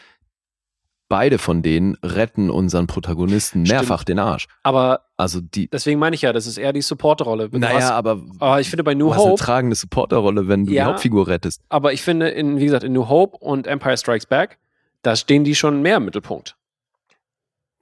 [1.08, 4.46] beide von denen retten unseren Protagonisten mehrfach den Arsch.
[4.62, 7.48] Aber Also die, deswegen meine ich ja, das ist eher die Supporter-Rolle.
[7.50, 10.46] Du hast- naja, aber aber ich finde bei New du hast eine Hope, tragende Supporterrolle,
[10.48, 10.84] wenn du Ja.
[10.84, 11.62] die Hauptfigur rettest.
[11.68, 14.58] aber ich finde, in, wie gesagt, in New Hope und Empire Strikes Back,
[15.03, 16.57] da stehen die schon mehr im Mittelpunkt.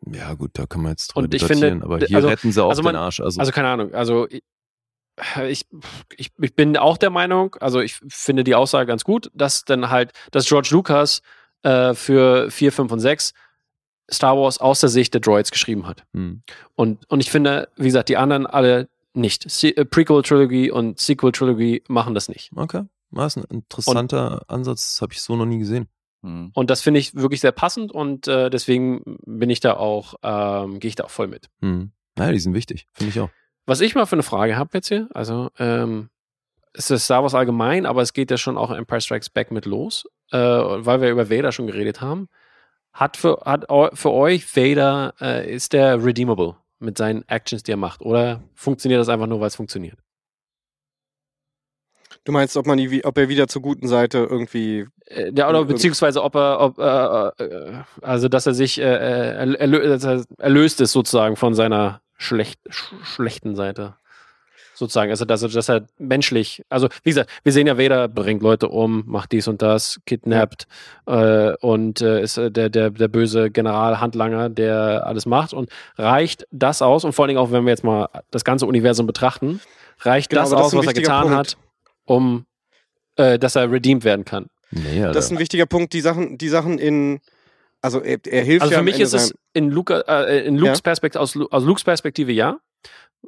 [0.06, 2.62] Ja, gut, da kann man jetzt drüber Und ich finde, aber hier also- retten sie
[2.62, 3.20] auch also man- den Arsch.
[3.20, 4.42] Also, Also keine Ahnung, also ich,
[6.16, 9.90] ich, ich, bin auch der Meinung, also ich finde die Aussage ganz gut, dass dann
[9.90, 11.22] halt, dass George Lucas
[11.62, 13.34] äh, für 4, 5 und 6
[14.10, 16.04] Star Wars aus der Sicht der Droids geschrieben hat.
[16.14, 16.42] hm.
[16.76, 19.50] Und, und ich finde, wie gesagt, die anderen alle nicht.
[19.50, 22.50] Se äh, Prequel-Trilogie und Sequel-Trilogie machen das nicht.
[22.54, 22.84] okay.
[23.10, 25.88] Das ist ein interessanter Ansatz, das habe ich so noch nie gesehen.
[26.28, 26.50] Mhm.
[26.54, 30.78] Und das finde ich wirklich sehr passend und äh, deswegen bin ich da auch, ähm,
[30.78, 31.48] gehe ich da auch voll mit.
[31.60, 31.92] Hm.
[32.16, 33.30] Naja, die sind wichtig, finde ich auch.
[33.66, 36.10] Was ich mal für eine Frage habe jetzt hier, also ähm,
[36.72, 39.66] es ist Star Wars allgemein, aber es geht ja schon auch Empire Strikes Back mit
[39.66, 42.28] los, äh, weil wir über Vader schon geredet haben.
[42.92, 47.76] Hat für, hat für euch Vader, äh, ist der redeemable mit seinen Actions, die er
[47.76, 48.02] macht?
[48.02, 49.98] Oder funktioniert das einfach nur, weil es funktioniert?
[52.28, 54.86] Du meinst, ob man die, ob er wieder zur guten Seite irgendwie.
[55.06, 57.72] Äh, ja, oder beziehungsweise ob er, ob, äh, äh,
[58.02, 62.92] also dass er sich äh, äh, erlö er erlöst ist sozusagen von seiner schlecht, sch
[63.02, 63.94] schlechten Seite.
[64.74, 68.42] Sozusagen, also dass er, dass er menschlich, also wie gesagt, wir sehen ja Vader bringt
[68.42, 70.66] Leute um, macht dies und das, kidnappt
[71.06, 76.46] äh, und äh, ist der, der, der böse General Handlanger, der alles macht und reicht
[76.50, 79.62] das aus und vor allen Dingen auch, wenn wir jetzt mal das ganze Universum betrachten,
[80.00, 81.36] reicht Genau, das das aus, ein was er getan Punkt.
[81.36, 81.56] hat,
[82.08, 82.46] um
[83.16, 84.46] äh, dass er redeemed werden kann.
[84.70, 85.00] Nee.
[85.00, 85.92] Das ist ein wichtiger Punkt.
[85.92, 87.20] Die Sachen, die Sachen in.
[87.80, 90.56] Also er, er hilft Also ja für am mich ist es in, Luca, äh, in
[90.56, 90.82] Lukes Ja.
[90.82, 92.58] Perspektive, aus, aus Lukes Perspektive ja.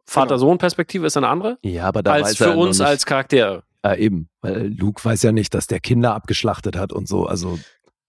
[0.07, 3.63] Vater-Sohn-Perspektive ist eine andere, ja, aber da als weiß er für uns nicht, als Charaktere.
[3.85, 4.29] Ja, eben.
[4.41, 7.27] Weil Luke weiß ja nicht, dass der Kinder abgeschlachtet hat und so.
[7.27, 7.59] Also,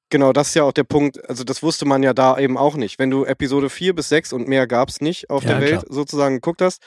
[0.09, 1.27] Genau, das ist ja auch der Punkt.
[1.29, 2.99] Also, das wusste man ja da eben auch nicht.
[2.99, 5.71] Wenn du Episode 4 bis 6 und mehr gab es nicht auf Ja, der Welt
[5.71, 5.85] klar.
[5.89, 6.81] sozusagen geguckt hast,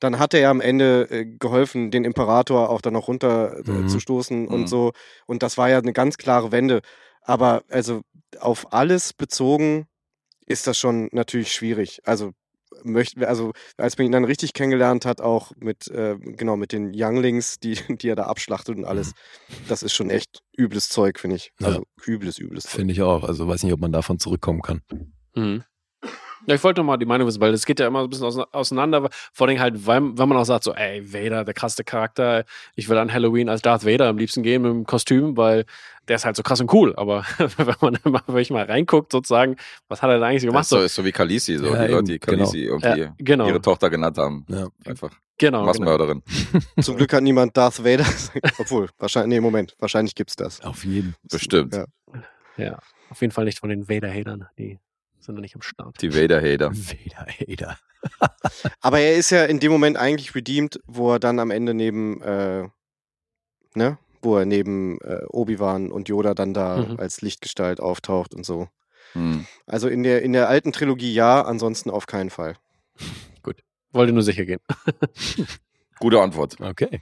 [0.00, 3.70] dann hat er ja am Ende äh, geholfen, den Imperator auch dann noch runter äh,
[3.70, 3.88] Mhm.
[3.88, 4.48] zu stoßen Mhm.
[4.48, 4.92] und so.
[5.26, 6.80] Und das war ja eine ganz klare Wende.
[7.22, 8.02] Aber also
[8.40, 9.86] auf alles bezogen
[10.46, 12.00] ist das schon natürlich schwierig.
[12.04, 12.32] Also
[12.82, 16.92] möchten also als man ihn dann richtig kennengelernt hat, auch mit äh, genau mit den
[16.94, 19.12] Younglings, die, die er da abschlachtet und alles,
[19.68, 21.52] das ist schon echt übles Zeug, finde ich.
[21.60, 21.68] Ja.
[21.68, 22.72] Also übles, übles Zeug.
[22.72, 23.22] finde ich auch.
[23.24, 24.82] Also, weiß nicht, ob man davon zurückkommen kann.
[25.36, 25.62] Mhm.
[26.46, 28.10] Ja, ich wollte noch mal die Meinung wissen, weil es geht ja immer so ein
[28.10, 29.08] bisschen ause- auseinander.
[29.32, 32.44] Vor allem halt, weil, wenn man auch sagt, so, ey, Vader, der krasse Charakter,
[32.76, 35.64] ich will an Halloween als Darth Vader am liebsten gehen mit dem Kostüm, weil
[36.08, 36.94] der ist halt so krass und cool.
[36.96, 37.24] Aber
[37.56, 39.56] wenn man dann mal, wirklich mal reinguckt, sozusagen,
[39.88, 40.62] was hat er da eigentlich Das gemacht?
[40.64, 42.36] ist so, ist so wie Khaleesi, so Ja, die Leute, die eben, genau.
[42.44, 43.46] Khaleesi irgendwie Ja, genau.
[43.48, 44.44] ihre Tochter genannt haben.
[44.48, 44.66] Ja.
[44.84, 45.64] Einfach genau, genau.
[45.64, 46.22] Massenmörderin.
[46.82, 48.04] Zum Glück hat niemand Darth Vader.
[48.58, 50.60] Obwohl, wahrscheinlich, nee, Moment, wahrscheinlich gibt's das.
[50.62, 51.14] Auf jeden.
[51.30, 51.74] Bestimmt.
[51.74, 51.86] Ja.
[52.56, 52.78] Ja,
[53.10, 54.46] auf jeden Fall nicht von den Vader-Hatern.
[54.58, 54.78] Die
[55.24, 56.00] sind noch nicht am Start.
[56.02, 56.70] Die Vader-Hater.
[56.72, 57.78] Vader, Vader.
[58.80, 62.20] Aber er ist ja in dem Moment eigentlich redeemed, wo er dann am Ende neben,
[62.22, 62.68] äh,
[63.74, 66.98] ne, wo er neben äh, Obi-Wan und Yoda dann da Mhm.
[66.98, 68.68] als Lichtgestalt auftaucht und so.
[69.12, 69.46] Hm.
[69.66, 72.56] Also in der, in der alten Trilogie ja, ansonsten auf keinen Fall.
[73.92, 74.58] Wollte nur sicher gehen.
[76.00, 76.56] Gute Antwort.
[76.60, 77.00] Okay.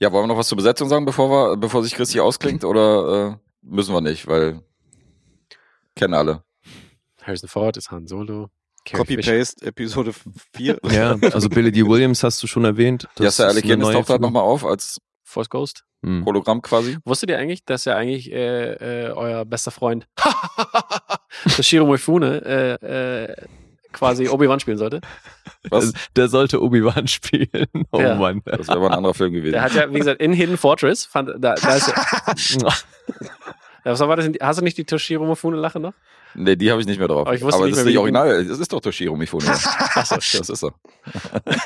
[0.00, 2.64] Ja, wollen wir noch was zur Besetzung sagen, bevor, wir, bevor sich Christi ausklingt?
[2.64, 4.26] Oder äh, müssen wir nicht?
[4.26, 4.60] Weil
[5.94, 6.42] kennen alle.
[7.28, 8.48] Harrison Ford ist Han Solo.
[8.90, 10.12] Copy-Paste, Episode
[10.54, 10.78] 4.
[10.90, 11.86] Ja, also Billy D.
[11.86, 13.06] Williams hast du schon erwähnt.
[13.16, 15.84] Das ist Alec Guinness neue taucht halt nochmal auf als Force Ghost.
[16.02, 16.24] Hm.
[16.24, 16.96] Hologramm quasi.
[17.04, 20.06] Wusstet ihr eigentlich, dass er eigentlich äh, äh, euer bester Freund
[21.56, 23.36] Toshiro Moifune äh, äh,
[23.92, 25.00] quasi Obi-Wan spielen sollte?
[25.68, 25.92] Was?
[25.92, 27.66] Der, der sollte Obi-Wan spielen.
[27.90, 28.14] Oh Ja.
[28.14, 28.40] Mann.
[28.44, 29.52] Das wäre aber ein anderer Film gewesen.
[29.52, 32.72] Der hat ja, wie gesagt, in Hidden Fortress, fand, da, da ist ja,
[33.84, 34.30] was war das?
[34.40, 35.94] Hast du nicht die Toshiro Moifune-Lache noch?
[36.38, 37.26] Nee, die habe ich nicht mehr drauf.
[37.26, 38.44] Aber ich wusste aber nicht das ist mehr, nicht wie- original.
[38.46, 39.44] Das ist doch Toshiro Mifune.
[39.94, 40.10] Das
[40.50, 40.72] ist er.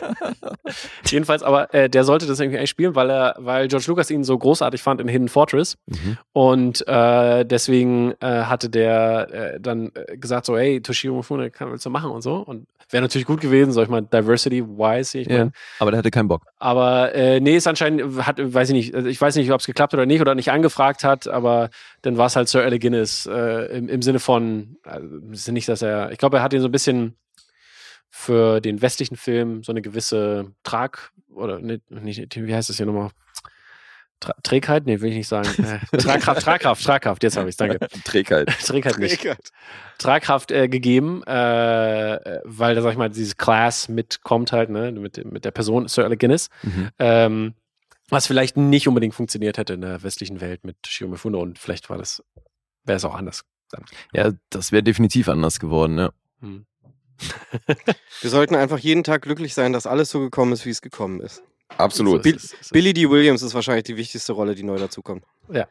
[1.07, 4.25] Jedenfalls, aber äh, der sollte das irgendwie eigentlich spielen, weil er, weil George Lucas ihn
[4.25, 5.77] so großartig fand in Hidden Fortress.
[5.87, 6.19] Mhm.
[6.33, 11.71] Und äh, deswegen äh, hatte der äh, dann äh, gesagt so, hey, Toshiro Mifune, kann
[11.71, 12.37] willst du machen und so.
[12.37, 15.19] Und wäre natürlich gut gewesen, sag ich mal, diversity-wise.
[15.19, 16.43] Ich Ja, mein, aber der hatte keinen Bock.
[16.59, 19.67] Aber äh, nee, ist anscheinend, hat, weiß ich nicht, also ich weiß nicht, ob es
[19.67, 21.71] geklappt oder nicht oder nicht angefragt hat, aber
[22.03, 25.69] dann war es halt Sir Alec Guinness im, im Sinne von, also, es ist nicht,
[25.69, 27.17] dass er, ich glaube, er hat ihn so ein bisschen
[28.11, 32.87] für den westlichen Film so eine gewisse Trag, oder nicht, nicht wie heißt das hier
[32.87, 33.11] nochmal?
[34.21, 34.87] Tra Trägheit?
[34.87, 35.49] Nee, will ich nicht sagen.
[35.93, 37.79] Äh, Tragkraft, Tragkraft, Tragkraft, jetzt habe ich es, danke.
[38.05, 38.49] Trägheit.
[38.65, 39.27] Trägheit nicht.
[39.99, 44.93] Tragkraft äh, gegeben, äh, äh, weil da, sag ich mal, dieses Class mitkommt halt, ne,
[44.93, 46.51] mit, mit der Person Sir Alec Guinness.
[46.63, 46.89] Mhm.
[46.99, 47.55] Ähm,
[48.09, 51.89] was vielleicht nicht unbedingt funktioniert hätte in der westlichen Welt mit Shio Mifune und vielleicht
[51.89, 52.23] war das,
[52.85, 53.45] wäre es auch anders.
[53.73, 53.85] Dann.
[54.13, 56.13] Ja, das wäre definitiv anders geworden, ja.
[56.41, 56.67] Hm.
[58.21, 61.21] Wir sollten einfach jeden Tag glücklich sein, dass alles so gekommen ist, wie es gekommen
[61.21, 61.43] ist.
[61.79, 62.25] Absolut.
[62.27, 62.55] Es.
[62.71, 63.09] Billy D.
[63.09, 65.25] Williams ist wahrscheinlich die wichtigste Rolle, die neu dazukommt.
[65.51, 65.67] Ja,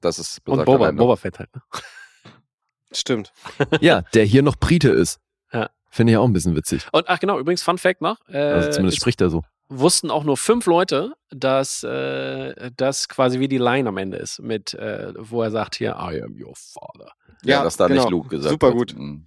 [0.00, 0.98] das ist Und Boba, allein, ne?
[0.98, 1.54] Boba Fett halt.
[1.54, 1.62] Ne?
[2.92, 3.32] Stimmt.
[3.80, 5.20] Ja, der hier noch Brite ist.
[5.52, 5.70] Ja.
[5.90, 6.86] Finde ich auch ein bisschen witzig.
[6.92, 8.16] Und ach genau, übrigens Fun Fact noch.
[8.28, 9.42] Äh, Also zumindest es spricht er so.
[9.68, 14.40] Wussten auch nur fünf Leute, dass äh, das quasi wie die Line am Ende ist,
[14.40, 17.12] mit äh, wo er sagt hier, I am your father.
[17.42, 18.02] Ja, Ja, dass da genau.
[18.02, 18.94] nicht Luke gesagt Super gut.
[18.96, 19.26] Mhm.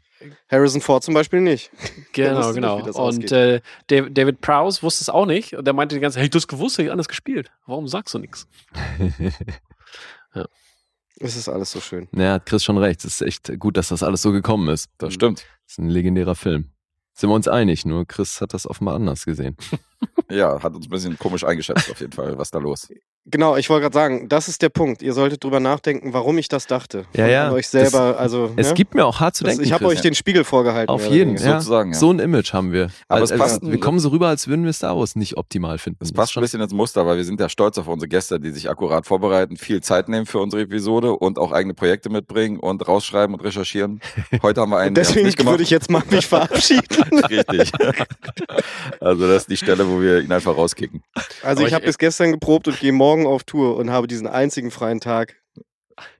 [0.49, 1.71] Harrison Ford zum Beispiel nicht.
[2.13, 2.81] Genau, nicht, genau.
[2.81, 5.53] das und äh, David, Prowse wusste es auch nicht.
[5.55, 7.49] Und der meinte die ganze Zeit, hey, du hast gewusst, ich anders gespielt.
[7.65, 8.47] Warum sagst du nichts?
[11.21, 12.07] Es ist alles so schön.
[12.13, 13.03] Ja, hat Chris schon recht.
[13.03, 14.89] Es ist echt gut, dass das alles so gekommen ist.
[14.97, 15.39] Das stimmt.
[15.65, 16.71] Das ist ein legendärer Film.
[17.20, 19.57] Sind wir uns einig, nur Chris hat das offenbar anders gesehen.
[20.32, 22.88] Ja, hat uns ein bisschen komisch eingeschätzt auf jeden Fall, was da los.
[23.26, 25.03] Genau, ich wollte gerade sagen, das ist der Punkt.
[25.03, 27.05] Ihr solltet drüber nachdenken, warum ich das dachte.
[27.15, 27.51] Ja, ja.
[27.51, 28.51] Euch selber, also.
[28.55, 28.74] Es ne?
[28.74, 29.65] gibt mir auch hart zu das, denken.
[29.65, 30.89] Ich habe euch den Spiegel vorgehalten.
[30.89, 31.59] Auf jeden, ja.
[31.59, 31.99] Sozusagen, ja.
[31.99, 32.89] So ein Image haben wir.
[33.07, 35.78] Aber es Also, passt- wir kommen so rüber, als würden wir Star Wars nicht optimal
[35.78, 35.99] finden.
[35.99, 38.07] Das Das passt schon ein bisschen ins Muster, weil wir sind ja stolz auf unsere
[38.07, 42.09] Gäste, die sich akkurat vorbereiten, viel Zeit nehmen für unsere Episode und auch eigene Projekte
[42.09, 44.01] mitbringen und rausschreiben und recherchieren.
[44.41, 45.53] Heute haben wir einen, Deswegen nicht gemacht.
[45.53, 46.82] würde ich jetzt mal mich verabschieden.
[47.30, 47.72] Richtig.
[48.99, 51.03] Also das ist die Stelle, wo wir ihn einfach rauskicken.
[51.43, 54.28] Also Aber ich habe bis gestern geprobt und gehe morgen auf Tour und habe diesen
[54.28, 55.36] einzigen freien Tag,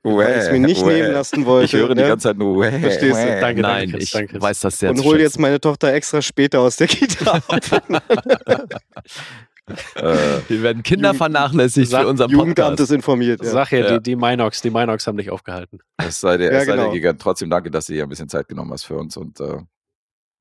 [0.04, 1.02] weil Uäh, ich es mir nicht uäh.
[1.02, 1.66] nehmen lassen wollte.
[1.66, 2.08] Ich höre die ne?
[2.08, 3.22] ganze Zeit nur uäh, Verstehst du?
[3.24, 3.40] uäh.
[3.40, 4.42] Danke, Nein, Chris, ich danke, Chris.
[4.42, 5.24] weiß das sehr und zu hol schätzen.
[5.24, 7.44] jetzt meine Tochter extra später aus der Kita ab.
[9.94, 12.80] Äh, Wir werden Kinder vernachlässigt Sag- für unseren Jugendamt Podcast.
[12.80, 13.44] ist informiert.
[13.44, 13.52] Ja.
[13.52, 13.98] Sag ja, Ja.
[14.00, 15.78] Die, die Minox, die Minox haben dich aufgehalten.
[15.98, 16.92] es sei dir, Ja, sei dir genau.
[16.92, 17.22] gegönnt.
[17.22, 19.16] Trotzdem danke, dass du dir ein bisschen Zeit genommen hast für uns.
[19.16, 19.58] Und äh,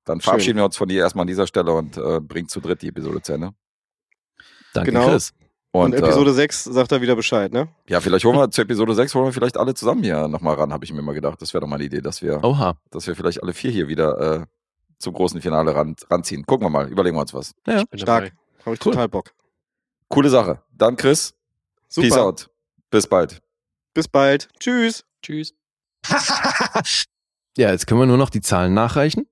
[0.07, 2.81] dann verabschieden wir uns von dir erstmal an dieser Stelle und äh, bringen zu dritt
[2.81, 3.51] die Episode zu Ende.
[4.73, 5.11] Danke, Genau.
[5.11, 5.35] Chris.
[5.85, 7.69] Und, Und, Episode äh, 6 sagt er wieder Bescheid, ne?
[7.89, 10.73] ja, vielleicht holen wir zu Episode 6, holen wir vielleicht alle zusammen hier nochmal ran,
[10.73, 11.41] habe ich mir mal gedacht.
[11.43, 12.77] Das wäre doch mal eine Idee, dass wir, Oha.
[12.91, 14.47] dass wir vielleicht alle vier hier wieder äh,
[14.99, 16.45] zum großen Finale ran, ranziehen.
[16.47, 17.55] Gucken wir mal, überlegen wir uns was.
[17.67, 17.85] Ja.
[17.85, 18.25] Bin Stark.
[18.25, 18.37] dabei.
[18.65, 18.93] Habe ich Cool.
[18.93, 19.33] total Bock.
[20.09, 20.63] Coole Sache.
[20.73, 21.35] Dann Chris,
[21.89, 22.07] Super.
[22.09, 22.51] peace out.
[22.91, 23.41] Bis bald.
[23.95, 24.49] Bis bald.
[24.59, 25.05] Tschüss.
[25.23, 25.55] Tschüss.
[27.57, 29.27] Ja, jetzt können wir nur noch die Zahlen nachreichen.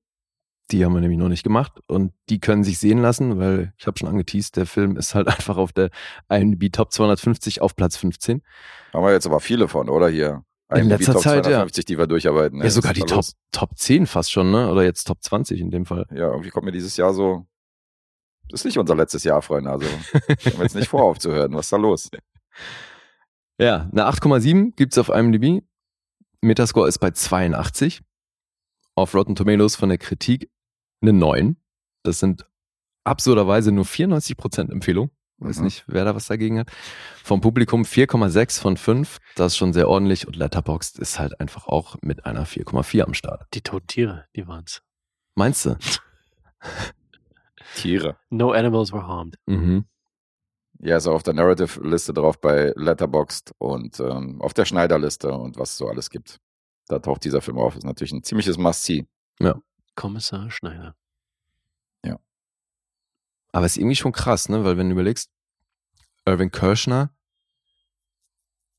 [0.73, 3.87] Die haben wir nämlich noch nicht gemacht und die können sich sehen lassen, weil ich
[3.87, 5.91] habe schon angeteased, der Film ist halt einfach auf der
[6.29, 8.43] IMDb Top 250 auf Platz 15.
[8.93, 10.43] Haben wir jetzt aber viele von, oder hier?
[10.71, 11.43] In IMDb letzter Top Zeit, ja.
[11.43, 12.59] 250, die wir durcharbeiten.
[12.59, 12.71] Ja, ey.
[12.71, 13.37] sogar die Top, los?
[13.53, 14.71] Top 10 fast schon, ne?
[14.71, 16.07] Oder jetzt Top 20 in dem Fall.
[16.11, 17.47] Ja, irgendwie kommt mir dieses Jahr so.
[18.49, 19.71] Das ist nicht unser letztes Jahr, Freunde.
[19.71, 21.55] Also, wir haben jetzt nicht vor, aufzuhören.
[21.55, 22.11] Was ist da los?
[23.59, 25.63] Ja, eine 8,7 gibt's auf IMDb.
[26.41, 28.03] Metascore ist bei 82.
[28.95, 30.51] Auf Rotten Tomatoes von der Kritik
[31.03, 31.57] eine 9.
[32.03, 32.47] Das sind
[33.05, 35.11] absurderweise nur 94% Empfehlung.
[35.39, 35.65] Weiß Mhm.
[35.65, 36.71] nicht, wer da was dagegen hat.
[37.23, 39.19] Vom Publikum 4,6 von 5.
[39.35, 40.27] Das ist schon sehr ordentlich.
[40.27, 43.47] Und Letterboxd ist halt einfach auch mit einer 4,4 am Start.
[43.53, 44.83] Die toten Tiere, die waren's.
[45.35, 45.77] Meinst du?
[47.77, 48.17] Tiere.
[48.31, 49.37] No animals were harmed.
[49.47, 49.85] Mhm.
[50.81, 55.59] Ja, ist auch auf der Narrative-Liste drauf bei Letterboxd und ähm, auf der Schneider-Liste und
[55.59, 56.39] was es so alles gibt.
[56.89, 57.77] Da taucht dieser Film auf.
[57.77, 59.07] Ist natürlich ein ziemliches Must-See.
[59.97, 60.95] Kommissar Schneider.
[63.53, 64.65] Aber ist irgendwie schon krass, ne?
[64.65, 65.31] Weil wenn du überlegst,
[66.27, 67.11] Irving Kirschner,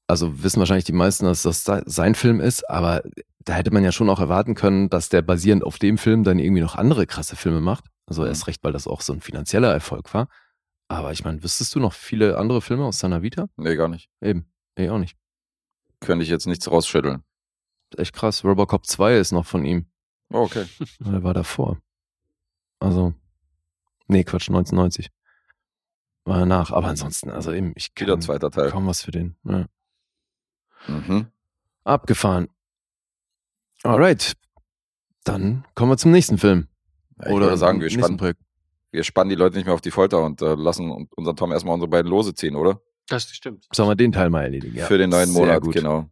[0.08, 3.02] also wissen wahrscheinlich die meisten, dass das se- sein Film ist, aber
[3.40, 6.38] da hätte man ja schon auch erwarten können, dass der basierend auf dem Film dann
[6.38, 7.86] irgendwie noch andere krasse Filme macht.
[8.06, 8.28] Also Mhm.
[8.28, 10.28] erst recht, weil das auch so ein finanzieller Erfolg war.
[10.90, 13.48] Aber ich meine, wüsstest du noch viele andere Filme aus seiner Vita?
[13.58, 14.10] Nee, gar nicht.
[14.22, 14.46] Eben.
[14.78, 15.18] Nee, auch nicht.
[16.02, 17.24] Könnte ich jetzt nichts rausschütteln.
[17.98, 18.44] Echt krass.
[18.44, 19.90] Robocop 2 ist noch von ihm.
[20.30, 20.66] Oh, okay.
[21.00, 21.78] Der war davor.
[22.80, 23.14] Also,
[24.08, 25.10] nee, Quatsch, 1990.
[26.26, 26.72] War danach.
[26.72, 28.70] Aber ansonsten, also eben, ich Wieder kann zweiter Teil.
[28.70, 29.38] kaum was für den.
[29.46, 29.66] Ja.
[30.88, 31.28] Mhm.
[31.84, 32.50] Abgefahren.
[33.84, 34.34] Alright.
[35.24, 36.68] Dann kommen wir zum nächsten Film.
[37.20, 38.42] Ja, ich würde sagen, wir spannen, Projekt.
[38.92, 41.52] wir spannen die Leute nicht mehr auf die Folter und äh, lassen un- unseren Tom
[41.52, 42.82] erstmal unsere beiden Lose ziehen, oder?
[43.08, 43.66] Das stimmt.
[43.74, 44.76] Sollen wir den Teil mal erledigen?
[44.76, 44.86] Ja.
[44.86, 45.74] Für den neuen Sehr Monat, gut.
[45.74, 46.10] genau.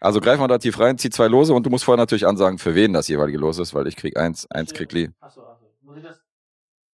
[0.00, 2.58] Also greif mal da tief rein, zieh zwei Lose und du musst vorher natürlich ansagen,
[2.58, 5.10] für wen das jeweilige Los ist, weil ich krieg eins, eins krieg Lee.
[5.20, 5.66] Achso, achso.
[5.82, 6.20] Muss ich das?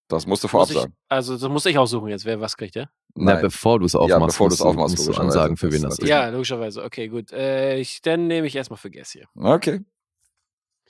[0.09, 0.95] Das musst du vorab Muss ich, sagen.
[1.09, 2.87] also, das muss ich aussuchen jetzt, wer was kriegt, ja?
[3.15, 3.43] Na, Nein.
[3.43, 5.39] bevor du es aufmachst, Ja, bevor du es musst aufmachst, musst du logischerweise.
[5.41, 6.09] ansagen, für wen das ist.
[6.09, 6.85] Ja, logischerweise.
[6.85, 7.33] Okay, gut.
[7.33, 9.27] Äh, ich, dann nehme ich erstmal für Guess hier.
[9.35, 9.81] Okay.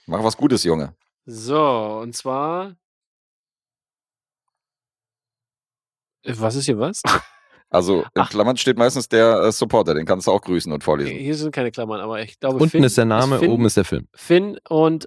[0.07, 0.95] Mach was Gutes, Junge.
[1.25, 2.75] So, und zwar.
[6.25, 7.03] Äh, Was ist hier was?
[7.73, 8.29] Also in Ach.
[8.31, 11.17] Klammern steht meistens der äh, Supporter, den kannst du auch grüßen und vorlesen.
[11.17, 12.57] Hier sind keine Klammern, aber ich glaube.
[12.57, 14.09] Unten Finn, ist der Name, Finn, oben ist der Film.
[14.15, 15.07] Finn und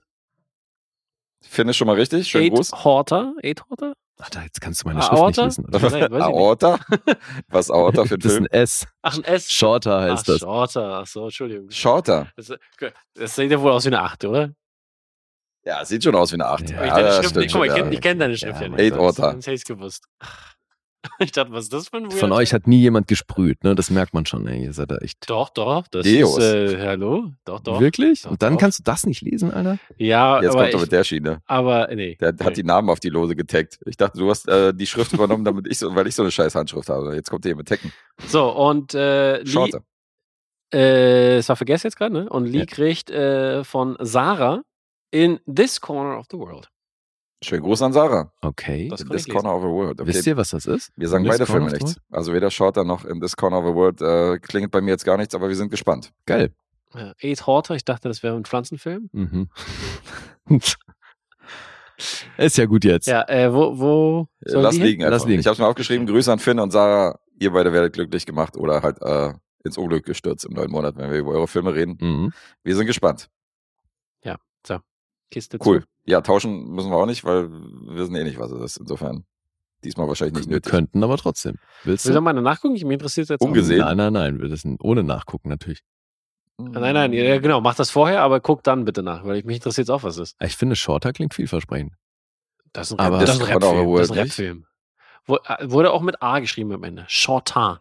[1.43, 2.71] Finn ist schon mal richtig, schönen Eight Gruß.
[2.83, 3.33] Horter.
[3.43, 3.93] Eight Horter?
[4.19, 5.51] Ach, da, jetzt kannst du meine Aorta?
[5.51, 6.11] Schrift nicht lesen.
[6.13, 6.21] Nicht.
[6.23, 6.79] Aorta?
[7.49, 8.47] Was Aorta für ein Das ist Film?
[8.51, 8.87] ein S.
[9.01, 9.51] Ach, ein S.
[9.51, 10.39] Shorter Ach, heißt das.
[10.39, 10.99] Shorter.
[11.01, 11.69] Ach so, Entschuldigung.
[11.69, 12.31] Shorter.
[12.35, 12.51] Das,
[13.13, 14.51] das sieht ja wohl aus wie eine 8, oder?
[15.65, 16.69] Ja, sieht schon aus wie eine Acht.
[16.69, 17.91] Ja, Aber ich Ja, stimmt guck mal, ich kenne ja.
[17.93, 18.79] ich kenn deine Schrift Ja, ja, nicht.
[18.81, 19.31] Eight Orta.
[19.31, 20.05] Sonst hätte ich gewusst.
[21.19, 23.75] Ich dachte, was ist das für ein Von weirder euch hat nie jemand gesprüht, ne?
[23.75, 24.63] Das merkt man schon, ey.
[24.63, 25.29] Ihr seid da echt.
[25.29, 25.87] Doch, doch.
[25.87, 26.37] Das Deus.
[26.37, 27.31] ist, äh, hallo?
[27.45, 27.79] Doch, doch.
[27.79, 28.23] Wirklich?
[28.23, 28.59] Doch, Und dann doch.
[28.59, 29.77] kannst du das nicht lesen, Alter?
[29.97, 31.41] Ja, Jetzt aber kommt er mit der Schiene.
[31.45, 32.15] aber nee.
[32.19, 32.43] Der nee.
[32.43, 33.79] hat die Namen auf die Lose getaggt.
[33.85, 36.31] Ich dachte, du hast äh, die Schrift übernommen, damit ich so, weil ich so eine
[36.31, 37.15] scheiß Handschrift habe.
[37.15, 37.91] Jetzt kommt der hier mit Tecken.
[38.27, 39.81] So, und äh, Lee, Shorter.
[40.73, 42.29] äh, es war vergessen jetzt gerade, ne?
[42.29, 42.65] Und Lee Ja.
[42.65, 44.63] kriegt äh, von Sarah
[45.11, 46.69] in This Corner of the World.
[47.45, 48.31] Schönen Gruß an Sarah.
[48.41, 48.87] Okay.
[48.89, 49.27] Das In This.
[49.27, 50.01] Corner of the World.
[50.01, 50.09] Okay.
[50.09, 50.91] Wisst ihr, was das ist?
[50.95, 51.97] Wir sagen In beide Filme nichts.
[52.11, 55.05] Also weder Shorter noch in This Corner of the World äh, klingelt bei mir jetzt
[55.05, 56.11] gar nichts, aber wir sind gespannt.
[56.25, 56.51] Geil.
[56.95, 59.09] Ja, Eight Horter, ich dachte, das wäre ein Pflanzenfilm.
[59.11, 59.49] Mhm.
[62.37, 63.07] ist ja gut jetzt.
[63.07, 65.11] Ja, äh, wo, wo Äh, Lass liegen einfach.
[65.19, 65.39] Lass liegen.
[65.39, 66.07] Ich habe es mir aufgeschrieben.
[66.07, 67.19] Grüße an Finn und Sarah.
[67.39, 71.11] ihr beide werdet glücklich gemacht oder halt äh, ins Unglück gestürzt im neuen Monat, wenn
[71.11, 71.97] wir über eure Filme reden.
[71.99, 72.33] Mhm.
[72.63, 73.29] Wir sind gespannt.
[75.31, 75.81] Kiste Cool.
[75.81, 75.87] zu.
[76.05, 78.77] Ja, tauschen müssen wir auch nicht, weil wir wissen eh nicht, was es ist.
[78.77, 79.25] Insofern
[79.83, 80.71] diesmal wahrscheinlich nicht Wir nötig.
[80.71, 81.57] könnten aber trotzdem.
[81.83, 82.17] Willst Will du?
[82.19, 82.73] doch mal nachgucken?
[82.73, 83.45] Mich interessiert jetzt auch.
[83.47, 83.79] Umgesehen.
[83.79, 84.39] Nein, nein, nein.
[84.41, 85.81] Wir wissen ohne nachgucken natürlich.
[86.57, 89.57] Nein, nein, ja, genau, mach das vorher, aber guck dann bitte nach, weil ich, mich
[89.57, 90.37] interessiert auch, was es ist.
[90.41, 91.93] Ich finde, Shorter klingt vielversprechend.
[92.71, 93.95] Das ist ein, Aber- Rap, das ist ein Das Rapfilm.
[93.97, 94.17] Das ist ein.
[94.19, 94.65] Rapfilm.
[95.27, 97.03] Äh, Wurde auch mit A geschrieben am Ende.
[97.09, 97.77] Shortin.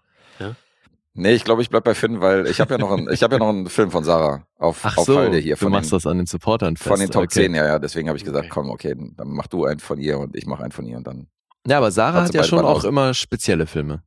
[1.17, 3.37] Nee, ich glaube, ich bleib bei Finn, weil ich habe ja noch einen, ich habe
[3.37, 5.93] ja noch einen Film von Sarah auf, Ach auf so, Halde hier du von machst
[5.93, 6.89] den, das an den Supportern fest.
[6.89, 7.45] von den Top okay.
[7.45, 7.79] 10, ja, ja.
[7.79, 8.51] Deswegen habe ich gesagt, Okay.
[8.53, 11.07] komm, okay, dann mach du einen von ihr und ich mache einen von ihr und
[11.07, 11.29] dann.
[11.67, 12.85] Ja, aber Sarah Hat hat ja schon auch aus.
[12.85, 14.03] immer spezielle Filme.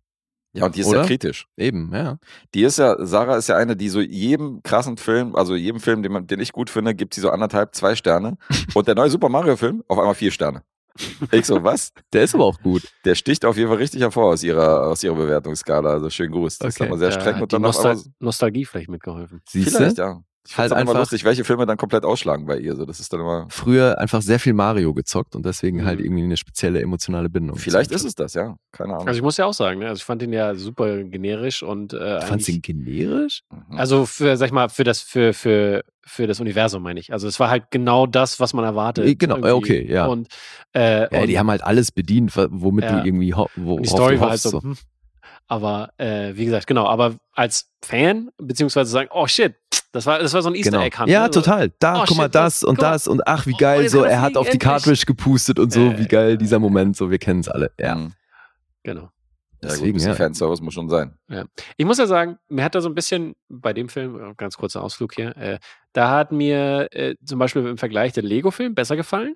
[0.53, 1.01] Ja, und die ist Oder?
[1.01, 1.47] ja kritisch.
[1.55, 2.17] Eben, ja.
[2.53, 6.03] Die ist ja, Sarah ist ja eine, die so jedem krassen Film, also jedem Film,
[6.03, 8.38] den, man, den ich gut finde, gibt sie so anderthalb, zwei Sterne.
[8.73, 10.63] Und der neue Super Mario Film auf einmal vier Sterne.
[11.31, 11.91] Ich so, was?
[12.13, 12.83] Der ist aber auch gut.
[13.05, 15.91] Der sticht auf jeden Fall richtig hervor aus ihrer, aus ihrer Bewertungsskala.
[15.91, 16.57] Also schönen Gruß.
[16.59, 16.89] Das ist Okay.
[16.89, 19.41] aber sehr Da streng hat und dann Nostal Nostalgie vielleicht mitgeholfen.
[19.49, 20.01] Siehst vielleicht, du?
[20.01, 20.21] ja.
[20.49, 22.75] Ich Halt finde es immer einfach- lustig, welche Filme dann komplett ausschlagen bei ihr.
[22.77, 26.05] So, das ist dann immer, Früher einfach sehr viel Mario gezockt und deswegen halt Mhm.
[26.05, 27.57] irgendwie eine spezielle emotionale Bindung.
[27.57, 28.55] vielleicht ist es das, ja.
[28.71, 29.07] Keine Ahnung.
[29.07, 29.87] Also ich muss ja auch sagen, ne?
[29.89, 33.41] also ich fand den ja super generisch und äh, Du fandst ihn generisch?
[33.51, 33.77] Mhm.
[33.77, 37.11] also für, sag ich mal, für das, für, für, für das Universum meine ich.
[37.11, 39.05] Also es war halt genau das, was man erwartet.
[39.05, 39.51] Eh, genau, irgendwie.
[39.81, 40.05] okay, ja.
[40.05, 40.29] Und,
[40.73, 42.99] äh, Ja, und die haben halt alles bedient, womit Ja.
[43.01, 44.77] du irgendwie ho wo, die Story war halt hoffst, so, hm.
[45.47, 49.55] Aber äh, wie gesagt, genau, aber als Fan, beziehungsweise sagen, oh shit,
[49.91, 50.83] das war, das war so ein Easter Genau.
[50.83, 51.09] Egg Hunt.
[51.09, 51.31] Ja, ne?
[51.31, 51.71] Total.
[51.79, 52.91] Da, Oh, guck mal, shit, das und mal.
[52.91, 54.57] das und ach, wie Oh, geil, jetzt so, er hat auf die.
[54.57, 57.71] Cartridge gepustet und so, Äh, wie geil dieser Moment, so, wir kennen es alle.
[57.79, 57.95] Ja.
[57.95, 58.13] Mhm.
[58.83, 59.01] Genau.
[59.63, 60.15] Ja, gut, Deswegen, ein bisschen ja.
[60.15, 61.17] Fanservice muss schon sein.
[61.77, 64.55] Ich muss ja sagen, mir hat da so ein bisschen bei dem Film, äh, ganz
[64.57, 65.57] kurzer Ausflug hier, äh,
[65.93, 69.35] da hat mir äh, zum Beispiel im Vergleich der Lego-Film besser gefallen,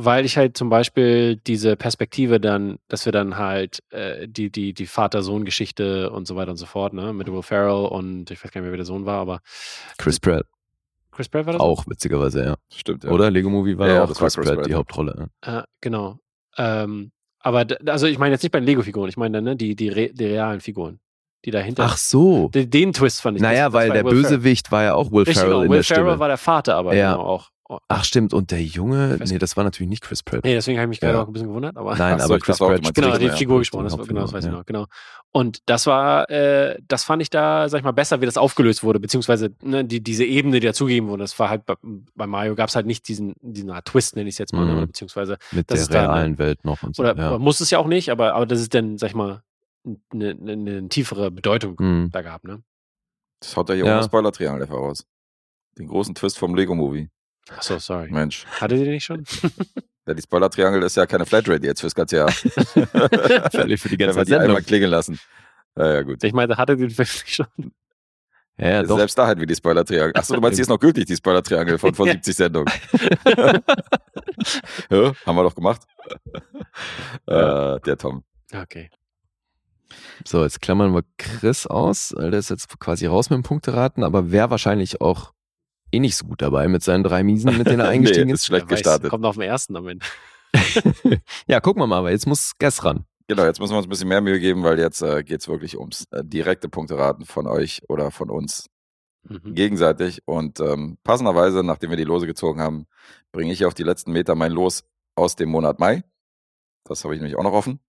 [0.00, 4.72] weil ich halt zum Beispiel diese Perspektive dann, dass wir dann halt äh, die, die,
[4.72, 8.52] die Vater-Sohn-Geschichte und so weiter und so fort, ne, mit Will Ferrell und ich weiß
[8.52, 9.40] gar nicht mehr, wer der Sohn war, aber
[9.98, 10.46] Chris Pratt
[11.10, 11.60] Chris Pratt war das?
[11.62, 12.54] auch, witzigerweise, ja.
[12.72, 13.10] Stimmt, ja.
[13.10, 13.28] Oder?
[13.30, 14.74] Lego Movie war Ja, ja, auch das war Chris, Chris Pratt, Pratt, die.
[14.74, 15.28] Hauptrolle.
[15.44, 15.58] ja.
[15.60, 16.18] Äh, genau.
[16.56, 17.10] Ähm,
[17.40, 19.88] aber also ich meine jetzt nicht bei den Lego-Figuren, ich meine dann ne, die, die,
[19.88, 21.00] re die realen Figuren,
[21.44, 21.84] die dahinter.
[21.86, 22.48] Ach so.
[22.50, 23.42] den, den Twist fand ich.
[23.42, 24.22] Naja, das- das weil der Will Ferrell.
[24.38, 25.62] Bösewicht war ja auch Will Richtig, Ferrell genau.
[25.64, 26.18] in Will der Ferrell Stimme.
[26.20, 27.12] war der Vater, aber Ja.
[27.14, 27.50] genau auch.
[27.70, 30.42] Oh, Ach stimmt, und der Junge, nee, das war natürlich nicht Chris Pratt.
[30.42, 31.22] Nee, deswegen habe ich mich gerade Ja.
[31.22, 31.94] auch ein bisschen gewundert, aber.
[31.96, 33.36] Nein, so, aber Chris Pratt meinst Genau, die ja.
[33.36, 34.86] Figur gesprochen, das, war- genau, das weiß ich noch, genau.
[35.32, 38.82] Und das war, äh, das fand ich da, sag ich mal, besser, wie das aufgelöst
[38.84, 41.24] wurde, beziehungsweise ne, die, diese Ebene, die dazugegeben wurde.
[41.24, 41.74] Das war halt bei,
[42.14, 44.62] bei Mario gab es halt nicht diesen, diesen Art Twist, nenne ich es jetzt mal,
[44.62, 44.70] Mhm.
[44.70, 47.02] ne, oder beziehungsweise, Mit Das der ist dann- realen Welt noch und so.
[47.02, 47.38] oder ja.
[47.38, 49.42] muss es ja auch nicht, aber, aber das ist dann, sag ich mal,
[50.10, 52.08] eine, eine, eine tiefere Bedeutung Mhm.
[52.12, 52.62] da gehabt, ne?
[53.40, 53.96] Das haut er hier Ja.
[53.96, 55.04] ohne Spoiler-Triangel einfach raus.
[55.76, 57.10] Den großen Twist vom Lego-Movie.
[57.56, 58.10] Achso, sorry.
[58.10, 58.46] Mensch.
[58.60, 59.24] Hattet ihr den nicht schon?
[60.06, 62.30] Ja, die Spoiler-Triangel ist ja keine Flatrate jetzt fürs ganze Jahr.
[63.52, 64.48] Völlig für die Wenn ganze wir die Sendung.
[64.48, 65.20] einmal klingeln lassen.
[65.76, 66.24] Ja, ja, gut.
[66.24, 67.46] Ich meine, hattet ihr nicht schon?
[68.56, 68.96] Ja, ja, doch.
[68.96, 70.12] Selbst da halt wie die Spoiler-Triangel.
[70.14, 72.14] Achso, du meinst, die ist noch gültig, die Spoiler-Triangel von vor Ja.
[72.14, 72.72] 70 Sendungen.
[74.90, 75.82] ja, haben wir doch gemacht.
[77.26, 78.24] Äh, der Tom.
[78.54, 78.88] Okay.
[80.26, 82.14] So, jetzt klammern wir Chris aus.
[82.18, 85.32] Der ist jetzt quasi raus mit dem Punkteraten, aber wäre wahrscheinlich auch
[85.92, 88.40] eh nicht so gut dabei mit seinen drei Miesen, mit denen er eingestiegen nee, ist.
[88.40, 89.10] ist schlecht weiß, gestartet.
[89.10, 90.04] Kommt auf den ersten am Ende.
[91.46, 93.04] ja, gucken wir mal, aber jetzt muss Guess ran.
[93.26, 95.48] Genau, jetzt müssen wir uns ein bisschen mehr Mühe geben, weil jetzt äh, geht es
[95.48, 98.68] wirklich ums äh, direkte Punkteraten von euch oder von uns
[99.28, 99.54] Mhm.
[99.54, 100.22] gegenseitig.
[100.26, 102.86] Und ähm, passenderweise, nachdem wir die Lose gezogen haben,
[103.32, 104.84] bringe ich auf die letzten Meter mein Los
[105.14, 106.04] aus dem Monat Mai.
[106.84, 107.80] Das habe ich nämlich auch noch offen.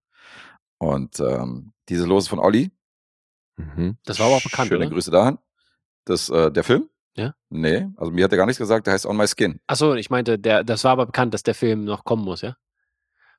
[0.77, 2.71] Und ähm, diese Los ist von Olli.
[3.57, 3.97] Mhm.
[4.05, 4.93] Das war aber auch bekannt, Schöne oder?
[4.93, 5.37] Grüße dahin.
[6.05, 6.89] Das, äh, der Film?
[7.15, 7.33] Ja?
[7.49, 9.59] Nee, also mir hat er gar nichts gesagt, der heißt On My Skin.
[9.67, 12.55] Achso, ich meinte, der, das war aber bekannt, dass der Film noch kommen muss, ja?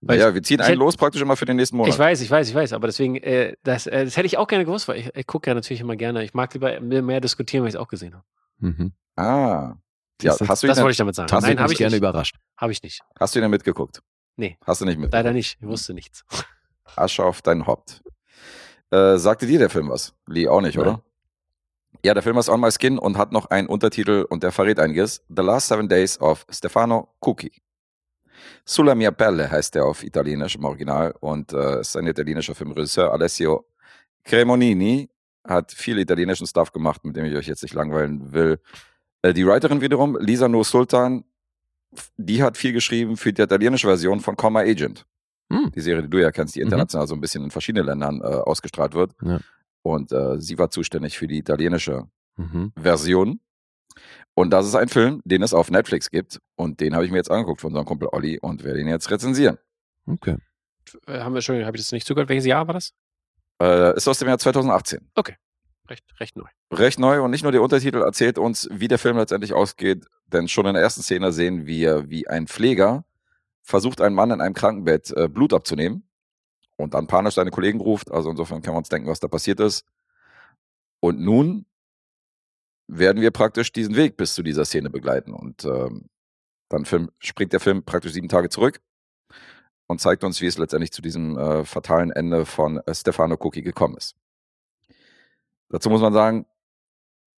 [0.02, 1.92] Weil ja, wir ziehen ich einen hätte- los praktisch immer für den nächsten Monat.
[1.92, 4.48] Ich weiß, ich weiß, ich weiß, aber deswegen, äh, das, äh, das hätte ich auch
[4.48, 6.24] gerne gewusst, weil ich, ich gucke ja natürlich immer gerne.
[6.24, 8.24] Ich mag lieber mehr, mehr diskutieren, weil ich es auch gesehen habe.
[8.58, 8.92] Mhm.
[9.16, 9.74] Ah.
[10.22, 11.28] Ja, Das- hast du ihn Das denn, wollte ich damit sagen.
[11.28, 11.98] Das Nein, habe ich gerne nicht.
[11.98, 12.36] überrascht.
[12.56, 13.00] Habe ich nicht.
[13.18, 14.00] hast du ihn denn mitgeguckt?
[14.36, 14.56] Nee.
[14.66, 15.12] Hast du nicht mitgeguckt?
[15.12, 15.58] Leider nicht.
[15.60, 16.24] Ich wusste nichts.
[16.96, 18.02] Asche auf dein Haupt.
[18.90, 20.14] Äh, sagte dir der Film was?
[20.26, 20.86] Lee auch nicht, Nein.
[20.86, 21.02] oder?
[22.04, 24.78] Ja, der Film ist On My Skin und hat noch einen Untertitel und der verrät
[24.78, 25.22] einiges.
[25.28, 27.52] The Last Seven Days of Stefano Cucchi.
[28.64, 33.12] Sulla mia pelle heißt der auf Italienisch im Original und äh, ist ein italienischer Filmregisseur.
[33.12, 33.66] Alessio
[34.24, 35.10] Cremonini
[35.46, 38.58] hat viel italienischen Stuff gemacht, mit dem ich euch jetzt nicht langweilen will.
[39.22, 41.24] Äh, die Writerin wiederum, Lisa Nur Sultan,
[42.16, 45.04] die hat viel geschrieben für die italienische Version von Comma Agent.
[45.52, 45.72] Hm.
[45.74, 46.66] Die Serie, die du ja kennst, die Mhm.
[46.66, 49.12] international so ein bisschen in verschiedenen Ländern äh, ausgestrahlt wird.
[49.22, 49.40] Ja.
[49.82, 52.08] Und äh, sie war zuständig für die italienische
[52.40, 52.72] Mhm.
[52.76, 53.40] Version.
[54.34, 56.40] Und das ist ein Film, den es auf Netflix gibt.
[56.56, 59.10] Und den habe ich mir jetzt angeguckt von unserem Kumpel Olli und werde ihn jetzt
[59.10, 59.58] rezensieren.
[60.06, 60.36] Okay.
[61.06, 62.28] Äh, haben wir schon, habe ich das nicht zugehört?
[62.28, 62.92] Welches Jahr war das?
[63.60, 65.10] Äh, ist aus dem Jahr 2018.
[65.88, 66.48] Recht, recht neu.
[66.72, 70.46] Recht neu und nicht nur der Untertitel erzählt uns, wie der Film letztendlich ausgeht, denn
[70.46, 73.04] schon in der ersten Szene sehen wir, wie ein Pfleger
[73.62, 76.08] versucht, einen Mann in einem Krankenbett äh, Blut abzunehmen
[76.80, 78.10] und dann panisch seine Kollegen ruft.
[78.10, 79.84] Also insofern kann man uns denken, was da passiert ist.
[81.00, 81.66] Und nun
[82.88, 85.32] werden wir praktisch diesen Weg bis zu dieser Szene begleiten.
[85.32, 86.08] Und ähm,
[86.68, 88.80] dann Film, springt der Film praktisch sieben Tage zurück
[89.86, 93.62] und zeigt uns, wie es letztendlich zu diesem äh, fatalen Ende von äh, Stefano Cookie
[93.62, 94.14] gekommen ist.
[95.68, 96.46] Dazu muss man sagen,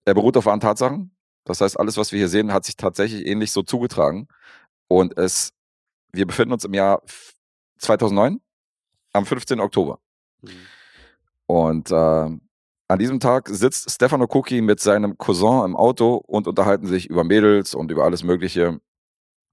[0.05, 1.14] er beruht auf wahren Tatsachen.
[1.44, 4.28] Das heißt, alles, was wir hier sehen, hat sich tatsächlich ähnlich so zugetragen.
[4.89, 5.52] Und es,
[6.12, 7.02] wir befinden uns im Jahr
[7.78, 8.40] 2009,
[9.12, 9.60] am 15.
[9.60, 9.98] Oktober.
[10.43, 10.51] Mhm.
[11.47, 11.94] Und äh,
[12.93, 17.24] an diesem Tag sitzt Stefano Cookie mit seinem Cousin im Auto und unterhalten sich über
[17.24, 18.80] Mädels und über alles Mögliche.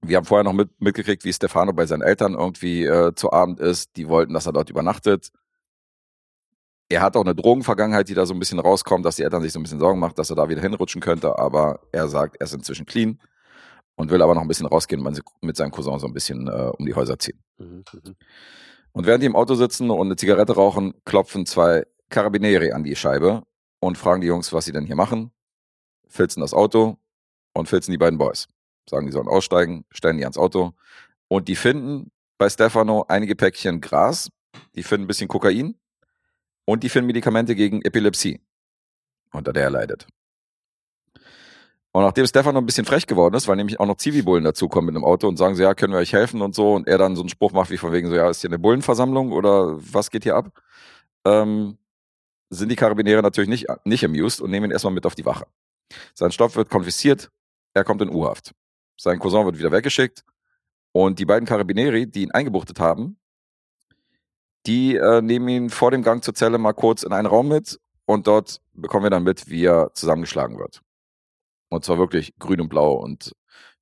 [0.02, 3.60] Wir haben vorher noch mit, mitgekriegt, wie Stefano bei seinen Eltern irgendwie äh, zu Abend
[3.60, 3.96] ist.
[3.96, 5.30] Die wollten, dass er dort übernachtet.
[6.88, 9.52] Er hat auch eine Drogenvergangenheit, die da so ein bisschen rauskommt, dass die Eltern sich
[9.52, 11.38] so ein bisschen Sorgen macht, dass er da wieder hinrutschen könnte.
[11.38, 13.20] Aber er sagt, er ist inzwischen clean
[13.94, 16.72] und will aber noch ein bisschen rausgehen und mit seinem Cousin so ein bisschen äh,
[16.76, 17.42] um die Häuser ziehen.
[17.58, 17.84] Mhm.
[18.92, 22.96] Und während die im Auto sitzen und eine Zigarette rauchen, klopfen zwei Carabinieri an die
[22.96, 23.42] Scheibe
[23.80, 25.32] und fragen die Jungs, was sie denn hier machen.
[26.08, 26.98] Filzen das Auto
[27.54, 28.48] und filzen die beiden Boys.
[28.88, 30.72] Sagen, die sollen aussteigen, stellen die ans Auto.
[31.28, 34.30] Und die finden bei Stefano einige Päckchen Gras,
[34.74, 35.76] die finden ein bisschen Kokain
[36.64, 38.40] und die finden Medikamente gegen Epilepsie,
[39.32, 40.06] unter der er leidet.
[41.92, 44.94] Und nachdem Stefano ein bisschen frech geworden ist, weil nämlich auch noch Zivilbullen dazukommen mit
[44.94, 47.16] einem Auto und sagen so, ja, können wir euch helfen und so, und er dann
[47.16, 50.10] so einen Spruch macht wie von wegen so, ja, ist hier eine Bullenversammlung oder was
[50.10, 50.52] geht hier ab?
[51.24, 51.78] Ähm,
[52.48, 55.46] sind die Karabiniere natürlich nicht, nicht amused und nehmen ihn erstmal mit auf die Wache.
[56.14, 57.30] Sein Stoff wird konfisziert,
[57.74, 58.52] er kommt in U-Haft.
[58.96, 60.24] Sein Cousin wird wieder weggeschickt
[60.92, 63.16] und die beiden Karabinieri, die ihn eingebuchtet haben,
[64.66, 67.80] die äh, nehmen ihn vor dem Gang zur Zelle mal kurz in einen Raum mit
[68.04, 70.82] und dort bekommen wir dann mit, wie er zusammengeschlagen wird.
[71.70, 73.32] Und zwar wirklich grün und blau und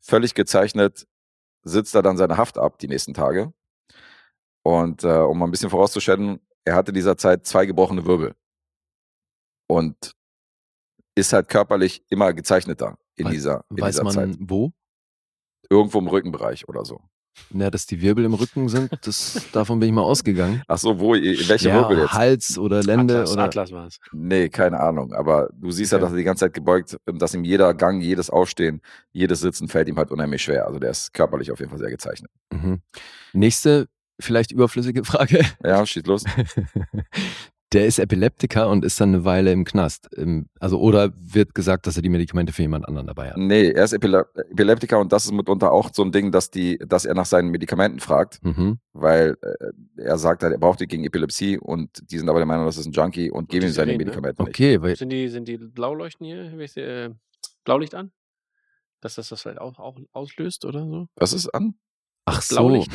[0.01, 1.07] völlig gezeichnet
[1.63, 3.53] sitzt er dann seine Haft ab die nächsten Tage.
[4.63, 8.35] Und äh, um mal ein bisschen vorauszustellen, er hatte in dieser Zeit zwei gebrochene Wirbel.
[9.67, 10.13] Und
[11.15, 14.37] ist halt körperlich immer gezeichneter in Wei- dieser, in Weiß dieser man Zeit.
[14.41, 14.73] wo?
[15.71, 17.01] Irgendwo im Rückenbereich oder so.
[17.51, 20.63] Na, dass die Wirbel im Rücken sind, das, davon bin ich mal ausgegangen.
[20.69, 22.13] Ach so, wo, welche ja, Wirbel jetzt?
[22.13, 23.43] Hals oder Lände Atlas, oder.
[23.45, 23.99] Atlas war es.
[24.13, 25.13] Nee, keine Ahnung.
[25.13, 26.05] Aber du siehst ja, Okay.
[26.05, 28.81] dass er die ganze Zeit gebeugt, und dass ihm jeder Gang, jedes Aufstehen,
[29.13, 30.67] jedes Sitzen fällt ihm halt unheimlich schwer.
[30.67, 32.31] Also der ist körperlich auf jeden Fall sehr gezeichnet.
[32.53, 32.83] Mhm.
[33.33, 33.89] Nächste,
[34.21, 35.45] vielleicht überflüssige Frage.
[35.65, 36.25] Ja, schießt los.
[37.75, 40.09] Der ist Epileptiker und ist dann eine Weile im Knast.
[40.15, 43.37] Im- Also, oder wird gesagt, dass er die Medikamente für jemand anderen dabei hat.
[43.37, 46.79] Nee, er ist Epile Epileptiker und das ist mitunter auch so ein Ding, dass die,
[46.79, 48.79] dass er nach seinen Medikamenten fragt, Mhm.
[48.95, 52.47] weil äh, er sagt halt, er braucht die gegen Epilepsie und die sind aber der
[52.47, 54.05] Meinung, das ist ein Junkie und geben die ihm seine Sirenen, ne?
[54.05, 54.49] Medikamente nicht.
[54.51, 56.51] Okay, weil Sind die, sind die Blauleuchten hier?
[56.51, 57.11] Die, äh,
[57.65, 58.13] Blaulicht an?
[59.03, 61.09] Dass das das vielleicht auch, auch auslöst oder so?
[61.17, 61.75] Was ist an?
[62.25, 62.57] Ach so.
[62.57, 62.91] Blaulicht.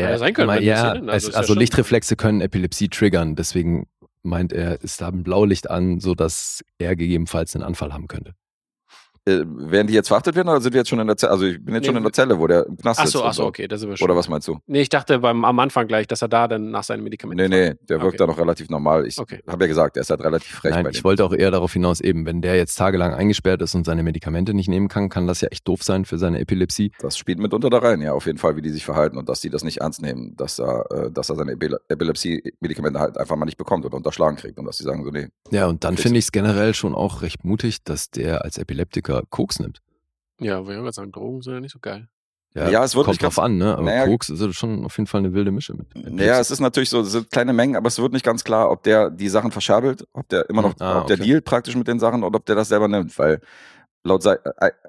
[0.00, 3.36] Ja sein können, wenn die ja, also es, ja also schon- Lichtreflexe können Epilepsie triggern,
[3.36, 3.86] deswegen
[4.22, 8.34] meint er, ist da ein Blaulicht an, sodass er gegebenenfalls einen Anfall haben könnte.
[9.28, 11.32] Äh, werden die jetzt verhaftet werden oder sind wir jetzt schon in der Zelle?
[11.32, 13.22] Also ich bin jetzt Nee, schon in der Zelle, wo der im Knast Ach so,
[13.22, 14.04] und ach so, okay, das wir schon.
[14.04, 14.58] Oder was meinst du?
[14.68, 17.70] Nee, ich dachte beim, am Anfang gleich, dass er da dann nach seinen Medikamenten Nee,
[17.70, 18.16] nee, der wirkt Okay.
[18.18, 19.04] da noch relativ normal.
[19.04, 19.40] Ich Okay.
[19.48, 21.04] habe ja gesagt, er ist halt relativ frech Nein, bei ich dem.
[21.04, 24.54] wollte auch eher darauf hinaus, eben, wenn der jetzt tagelang eingesperrt ist und seine Medikamente
[24.54, 26.92] nicht nehmen kann, kann das ja echt doof sein für seine Epilepsie.
[27.00, 29.40] Das spielt mitunter da rein, ja, auf jeden Fall, wie die sich verhalten und dass
[29.40, 33.34] die das nicht ernst nehmen, dass er, äh, dass er seine Epile- Epilepsie-Medikamente halt einfach
[33.34, 35.26] mal nicht bekommt oder unterschlagen kriegt und dass sie sagen so, nee.
[35.50, 39.15] Ja, und dann finde ich es generell schon auch recht mutig, dass der als Epileptiker
[39.30, 39.80] Koks nimmt.
[40.40, 42.08] Ja, wollte ich gerade sagen, Drogen sind ja nicht so geil.
[42.54, 43.74] Ja, es wird kommt nicht ganz- drauf an, ne?
[43.74, 45.88] Aber Naja, Koks ist schon auf jeden Fall eine wilde Mische mit.
[45.94, 48.70] Naja, es ist natürlich so, es sind kleine Mengen, aber es wird nicht ganz klar,
[48.70, 51.26] ob der die Sachen verscherbelt, ob der immer noch, Ah, ob der okay.
[51.26, 53.40] dealt praktisch mit den Sachen oder ob der das selber nimmt, weil
[54.04, 54.38] laut, äh,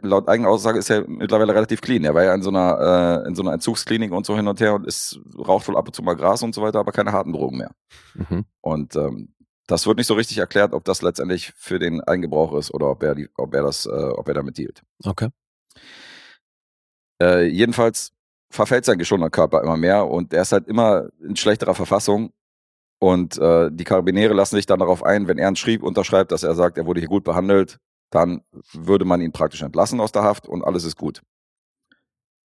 [0.02, 2.06] laut eigener Aussage ist er mittlerweile relativ clean.
[2.06, 4.62] Er war ja in so einer, äh, in so einer Entzugsklinik und so hin und
[4.62, 7.12] her und ist, raucht wohl ab und zu mal Gras und so weiter, aber keine
[7.12, 7.72] harten Drogen mehr.
[8.14, 8.46] Mhm.
[8.62, 9.34] Und ähm,
[9.68, 13.04] das wird nicht so richtig erklärt, ob das letztendlich für den Eigengebrauch ist oder ob
[13.04, 14.82] er die, ob er das, äh, ob er damit dealt.
[15.04, 15.30] Okay.
[17.22, 18.14] Äh, jedenfalls
[18.50, 22.32] verfällt sein geschundener Körper immer mehr und er ist halt immer in schlechterer Verfassung.
[23.00, 26.44] Und äh, die Karabiniere lassen sich dann darauf ein, wenn er einen Schrieb unterschreibt, dass
[26.44, 27.78] er sagt, er wurde hier gut behandelt,
[28.10, 28.42] dann
[28.74, 31.22] würde man ihn praktisch entlassen aus der Haft und alles ist gut.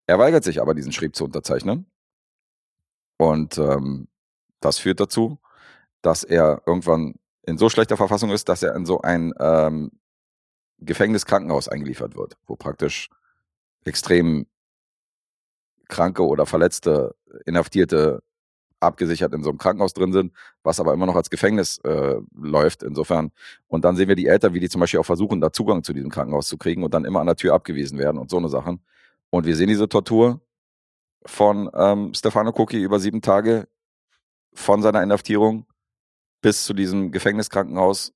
[0.07, 1.87] Er weigert sich aber, diesen Schrieb zu unterzeichnen.
[3.19, 4.09] Und ähm,
[4.61, 5.39] das führt dazu,
[6.03, 7.15] dass er irgendwann
[7.45, 9.91] in so schlechter Verfassung ist, dass er in so ein ähm,
[10.79, 13.09] Gefängniskrankenhaus eingeliefert wird, wo praktisch
[13.85, 14.47] extrem
[15.89, 17.15] kranke oder verletzte
[17.47, 18.23] Inhaftierte
[18.81, 22.83] abgesichert in so einem Krankenhaus drin sind, was aber immer noch als Gefängnis äh, läuft,
[22.83, 23.31] insofern.
[23.69, 25.93] Und dann sehen wir die Eltern, wie die zum Beispiel auch versuchen, da Zugang zu
[25.93, 28.49] diesem Krankenhaus zu kriegen und dann immer an der Tür abgewiesen werden und so eine
[28.49, 28.83] Sachen.
[29.31, 30.41] Und wir sehen diese Tortur
[31.25, 33.69] von ähm, Stefano Cookie über sieben Tage
[34.53, 35.67] von seiner Inhaftierung
[36.43, 38.13] bis zu diesem Gefängniskrankenhaus,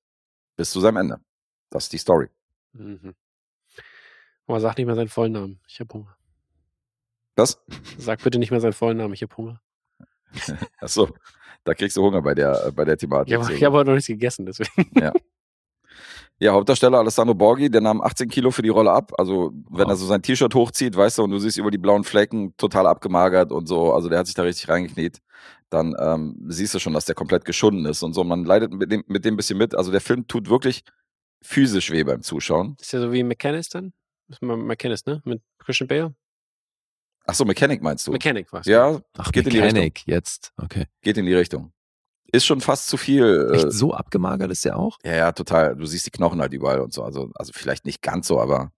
[0.56, 1.20] bis zu seinem Ende.
[1.70, 2.28] Das ist die Story.
[2.72, 3.14] Mhm.
[4.46, 5.60] Aber sag nicht mehr seinen vollen Namen.
[5.66, 6.16] Ich habe Hunger.
[7.36, 7.62] Was?
[7.98, 9.14] Sag bitte nicht mehr seinen vollen Namen.
[9.14, 9.60] Ich habe Hunger.
[10.78, 11.14] Achso,
[11.64, 13.32] da kriegst du Hunger bei der, bei der Thematik.
[13.32, 14.90] Ich habe hab heute noch nichts gegessen, deswegen.
[14.98, 15.12] Ja.
[16.38, 19.12] Ja, Hauptdarsteller Alessandro Borghi, der nahm 18 Kilo für die Rolle ab.
[19.18, 19.92] Also, wenn Wow.
[19.92, 22.86] er so sein T-Shirt hochzieht, weißt du, und du siehst über die blauen Flecken total
[22.86, 25.22] abgemagert und so, also der hat sich da richtig reingekniet,
[25.70, 28.22] dann ähm, siehst du schon, dass der komplett geschunden ist und so.
[28.22, 29.74] Man leidet mit dem, mit dem ein bisschen mit.
[29.74, 30.82] Also, der Film tut wirklich
[31.42, 32.76] physisch weh beim Zuschauen.
[32.80, 33.92] Ist ja so wie McCannis dann?
[34.42, 35.22] McCannis, ne?
[35.24, 36.14] Mit Christian Bale?
[37.24, 38.12] Achso, Mechanic meinst du?
[38.12, 38.66] Mechanic war's.
[38.66, 40.52] ja, Ach, Geht in die Mechanik, jetzt.
[40.58, 40.86] Okay.
[41.02, 41.72] geht in die Richtung.
[42.32, 43.48] Ist schon fast zu viel.
[43.52, 44.98] Äh, Echt so abgemagert ist der auch?
[45.04, 45.76] Ja, ja, total.
[45.76, 47.02] Du siehst die Knochen halt überall und so.
[47.02, 48.72] Also, also vielleicht nicht ganz so, aber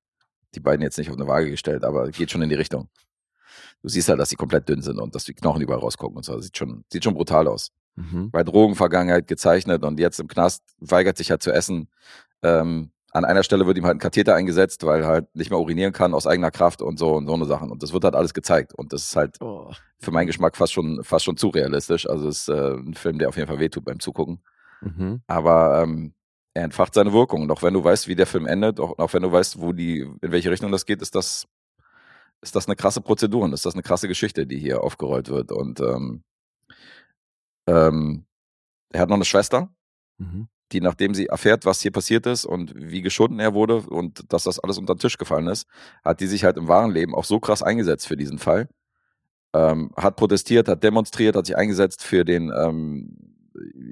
[0.55, 2.89] die beiden jetzt nicht auf eine Waage gestellt, aber geht schon in die Richtung.
[3.83, 6.25] Du siehst halt, dass die komplett dünn sind und dass die Knochen überall rausgucken und
[6.25, 6.33] so.
[6.33, 7.71] Also sieht schon, sieht schon brutal aus.
[7.97, 8.31] Mhm.
[8.31, 11.89] Bei Drogenvergangenheit gezeichnet und jetzt im Knast weigert sich halt zu essen.
[12.43, 15.59] Ähm, an einer Stelle wird ihm halt ein Katheter eingesetzt, weil er halt nicht mehr
[15.59, 17.71] urinieren kann aus eigener Kraft und so und so eine Sachen.
[17.71, 18.75] Und das wird halt alles gezeigt.
[18.75, 19.73] Und das ist halt Oh.
[19.99, 22.09] für meinen Geschmack fast schon, fast schon zu realistisch.
[22.09, 24.43] Also es ist äh, ein Film, der auf jeden Fall wehtut beim Zugucken.
[24.83, 25.23] Mhm.
[25.27, 26.13] Aber ähm,
[26.55, 27.43] er entfacht seine Wirkung.
[27.43, 29.73] Und auch wenn du weißt, wie der Film endet, auch, auch wenn du weißt, wo
[29.73, 31.47] die, in welche Richtung das geht, ist das,
[32.43, 35.51] ist das eine krasse Prozedur und ist das eine krasse Geschichte, die hier aufgerollt wird.
[35.51, 36.23] Und ähm,
[37.67, 38.27] ähm,
[38.91, 39.71] er hat noch eine Schwester,
[40.21, 40.49] Mhm.
[40.73, 44.45] Die, nachdem sie erfährt, was hier passiert ist und wie geschunden er wurde und dass
[44.45, 45.67] das alles unter den Tisch gefallen ist,
[46.05, 48.69] hat die sich halt im wahren Leben auch so krass eingesetzt für diesen Fall.
[49.55, 53.17] Ähm, hat protestiert, hat demonstriert, hat sich eingesetzt für den, ähm,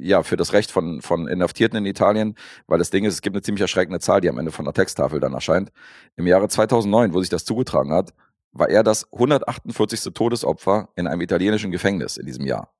[0.01, 2.35] ja, für das Recht von, von Inhaftierten in Italien,
[2.66, 4.74] weil das Ding ist, es gibt eine ziemlich erschreckende Zahl, die am Ende von der
[4.74, 5.70] Texttafel dann erscheint.
[6.16, 8.12] Im Jahre 2009, wo sich das zugetragen hat,
[8.53, 10.12] war er das 148.
[10.12, 12.73] Todesopfer in einem italienischen Gefängnis in diesem Jahr.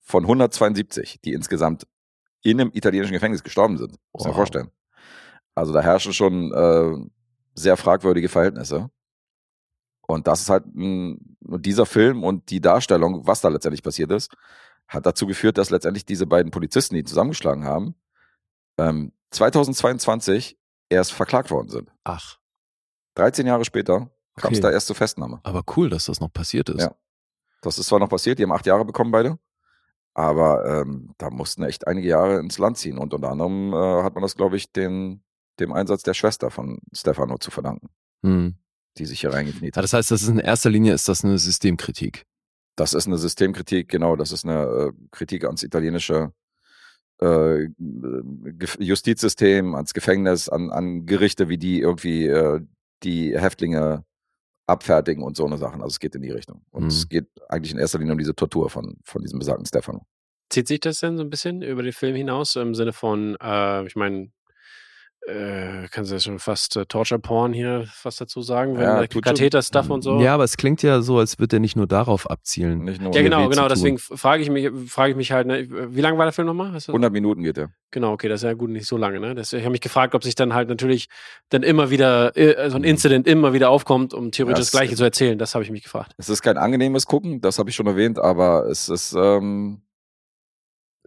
[0.00, 1.86] Von 172, die insgesamt
[2.42, 3.92] in einem italienischen Gefängnis gestorben sind.
[4.12, 4.36] Muss man Wow.
[4.36, 4.70] vorstellen.
[5.54, 7.10] Also da herrschen schon äh,
[7.54, 8.90] sehr fragwürdige Verhältnisse.
[10.06, 14.32] Und das ist halt ein, dieser Film und die Darstellung, was da letztendlich passiert ist,
[14.86, 17.94] hat dazu geführt, dass letztendlich diese beiden Polizisten, die zusammengeschlagen haben,
[18.78, 20.56] ähm, 2022
[20.88, 21.90] erst verklagt worden sind.
[22.04, 22.38] Ach,
[23.16, 24.60] 13 Jahre später kam es Okay.
[24.60, 25.40] da erst zur Festnahme.
[25.42, 26.80] aber cool, dass das noch passiert ist.
[26.82, 26.94] Ja.
[27.60, 29.38] Das ist zwar noch passiert, die haben acht Jahre bekommen beide,
[30.14, 32.98] aber ähm, da mussten echt einige Jahre ins Land ziehen.
[32.98, 35.22] Und unter anderem äh, hat man das, glaube ich, den,
[35.60, 37.88] dem Einsatz der Schwester von Stefano zu verdanken,
[38.24, 38.54] Hm.
[38.98, 39.84] die sich hier reingekniet Ja, hat.
[39.84, 42.24] das heißt, das ist in erster Linie ist das eine Systemkritik.
[42.76, 46.32] Das ist eine Systemkritik, genau, das ist eine äh, Kritik ans italienische
[47.20, 47.66] äh,
[48.78, 52.60] Justizsystem, ans Gefängnis, an, an Gerichte, wie die irgendwie äh,
[53.02, 54.04] die Häftlinge
[54.68, 55.80] abfertigen und so eine Sachen.
[55.82, 56.62] Also es geht in die Richtung.
[56.70, 56.88] Und Mhm.
[56.88, 60.02] es geht eigentlich in erster Linie um diese Tortur von, von diesem besagten Stefano.
[60.50, 63.86] Zieht sich das denn so ein bisschen über den Film hinaus im Sinne von, äh,
[63.86, 64.30] ich meine,
[65.28, 69.06] äh, kannst du ja schon fast äh, Torture Porn hier fast dazu sagen, wenn Ja,
[69.06, 69.20] der.
[69.20, 70.20] Katheter-Stuff und so.
[70.20, 72.84] Ja, aber es klingt ja so, als würde er nicht nur darauf abzielen.
[72.84, 73.68] Nicht nur Ja, genau, genau.
[73.68, 76.72] Deswegen frage ich mich, frage ich mich halt, ne, wie lang war der Film nochmal?
[76.72, 77.70] Hast du- 100 Minuten geht er.
[77.90, 79.34] Genau, okay, das ist ja gut, nicht so lange, ne?
[79.34, 81.08] Das, ich habe mich gefragt, ob sich dann halt natürlich
[81.50, 82.88] dann immer wieder äh, so ein Mhm.
[82.88, 85.38] Incident immer wieder aufkommt, um theoretisch Das- das Gleiche zu erzählen.
[85.38, 86.12] Das habe ich mich gefragt.
[86.18, 89.82] Es ist kein angenehmes Gucken, das habe ich schon erwähnt, aber es ist, ähm,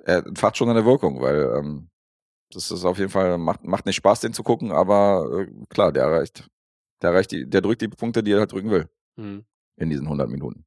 [0.03, 1.87] er entfacht schon eine Wirkung, weil ähm,
[2.53, 5.91] das ist auf jeden Fall, macht, macht nicht Spaß, den zu gucken, aber äh, klar,
[5.91, 6.47] der erreicht,
[7.01, 9.45] der erreicht die, der drückt die Punkte, die er halt drücken will Hm,
[9.77, 10.65] in diesen 100 Minuten.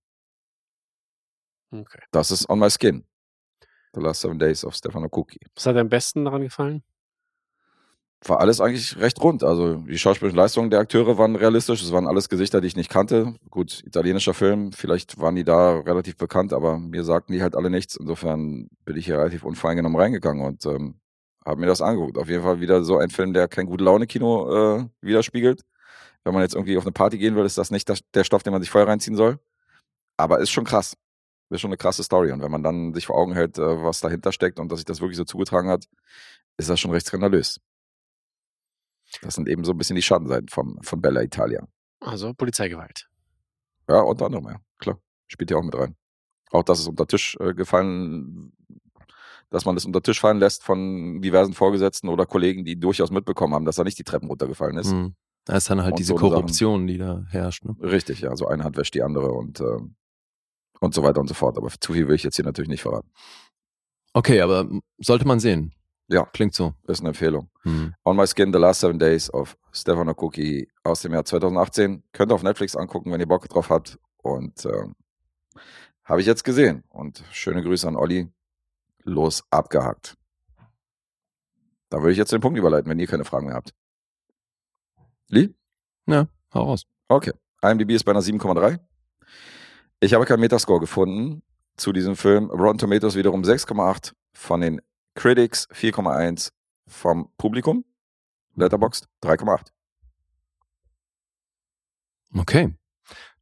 [1.72, 2.00] okay.
[2.12, 3.04] Das ist On My Skin.
[3.94, 5.40] The Last Seven Days of Stefano Cookie.
[5.54, 6.82] Was hat dir am besten daran gefallen?
[8.26, 9.44] War alles eigentlich recht rund.
[9.44, 11.82] Also die schauspielerischen Leistungen der Akteure waren realistisch.
[11.82, 13.34] Es waren alles Gesichter, die ich nicht kannte.
[13.50, 17.68] Gut, italienischer Film, vielleicht waren die da relativ bekannt, aber mir sagten die halt alle
[17.70, 17.96] nichts.
[17.96, 21.00] Insofern bin ich hier relativ unvoreingenommen reingegangen und ähm,
[21.44, 22.18] habe mir das angeguckt.
[22.18, 25.62] Auf jeden Fall wieder so ein Film, der kein gute Laune-Kino äh, widerspiegelt.
[26.24, 28.42] Wenn man jetzt irgendwie auf eine Party gehen will, ist das nicht das, der Stoff,
[28.42, 29.38] den man sich vorher reinziehen soll.
[30.16, 30.96] Aber ist schon krass.
[31.50, 32.32] Ist schon eine krasse Story.
[32.32, 34.86] Und wenn man dann sich vor Augen hält, äh, was dahinter steckt und dass sich
[34.86, 35.84] das wirklich so zugetragen hat,
[36.56, 37.60] ist das schon recht skandalös.
[39.22, 41.66] Das sind eben so ein bisschen die Schattenseiten vom, von Bella Italia.
[42.00, 43.08] Also Polizeigewalt.
[43.88, 44.60] Ja, unter anderem, ja.
[44.78, 44.98] Klar.
[45.28, 45.94] Spielt ja auch mit rein.
[46.50, 48.52] Auch, dass es unter Tisch äh, gefallen,
[49.54, 53.54] dass man es unter Tisch fallen lässt von diversen Vorgesetzten oder Kollegen, die durchaus mitbekommen
[53.54, 54.90] haben, dass er nicht die Treppen runtergefallen ist.
[54.90, 55.14] Hm.
[55.44, 56.30] Da ist dann halt Und diese so eine Sachen.
[56.32, 57.64] Korruption, die da herrscht.
[57.64, 57.76] Ne?
[57.80, 58.34] Richtig, ja.
[58.34, 59.78] So eine Hand wäscht die andere und, äh,
[60.80, 61.56] und so weiter und so fort.
[61.56, 63.08] Aber zu viel will ich jetzt hier natürlich nicht verraten.
[64.12, 64.68] Okay, aber
[64.98, 65.72] sollte man sehen.
[66.08, 66.24] Ja.
[66.32, 66.74] Klingt so.
[66.88, 67.48] Ist eine Empfehlung.
[67.62, 67.94] Hm.
[68.04, 72.02] On My Skin, The Last Seven Days of Stefano Cookie aus dem Jahr 2018.
[72.12, 74.00] Könnt ihr auf Netflix angucken, wenn ihr Bock drauf habt.
[74.16, 74.96] Und ähm,
[76.02, 76.82] habe ich jetzt gesehen.
[76.88, 78.28] Und schöne Grüße an Olli.
[79.04, 80.16] Los, abgehakt.
[81.90, 83.74] Da würde ich jetzt den Punkt überleiten, wenn ihr keine Fragen mehr habt.
[85.28, 85.50] Lee?
[86.06, 86.86] Ja, hau raus.
[87.08, 87.32] Okay.
[87.62, 88.78] IMDb ist bei einer 7,3.
[90.00, 91.42] Ich habe keinen Metascore gefunden
[91.76, 92.50] zu diesem Film.
[92.50, 94.80] Rotten Tomatoes wiederum 6,8 von den
[95.14, 96.50] Critics, 4,1
[96.86, 97.84] vom Publikum.
[98.56, 99.68] Letterboxd 3,8.
[102.36, 102.74] Okay.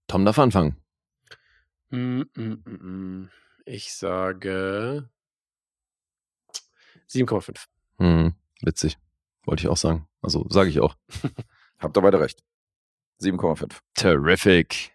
[0.06, 0.76] Tom darf anfangen.
[1.90, 3.30] Mm, mm, mm.
[3.64, 5.09] Ich sage
[7.12, 7.66] 7,5.
[7.98, 8.98] Hm, witzig.
[9.44, 10.06] Wollte ich auch sagen.
[10.22, 10.97] Also sage ich auch.
[11.78, 12.43] Habt ihr beide recht.
[13.20, 13.76] 7,5.
[13.94, 14.93] Terrific.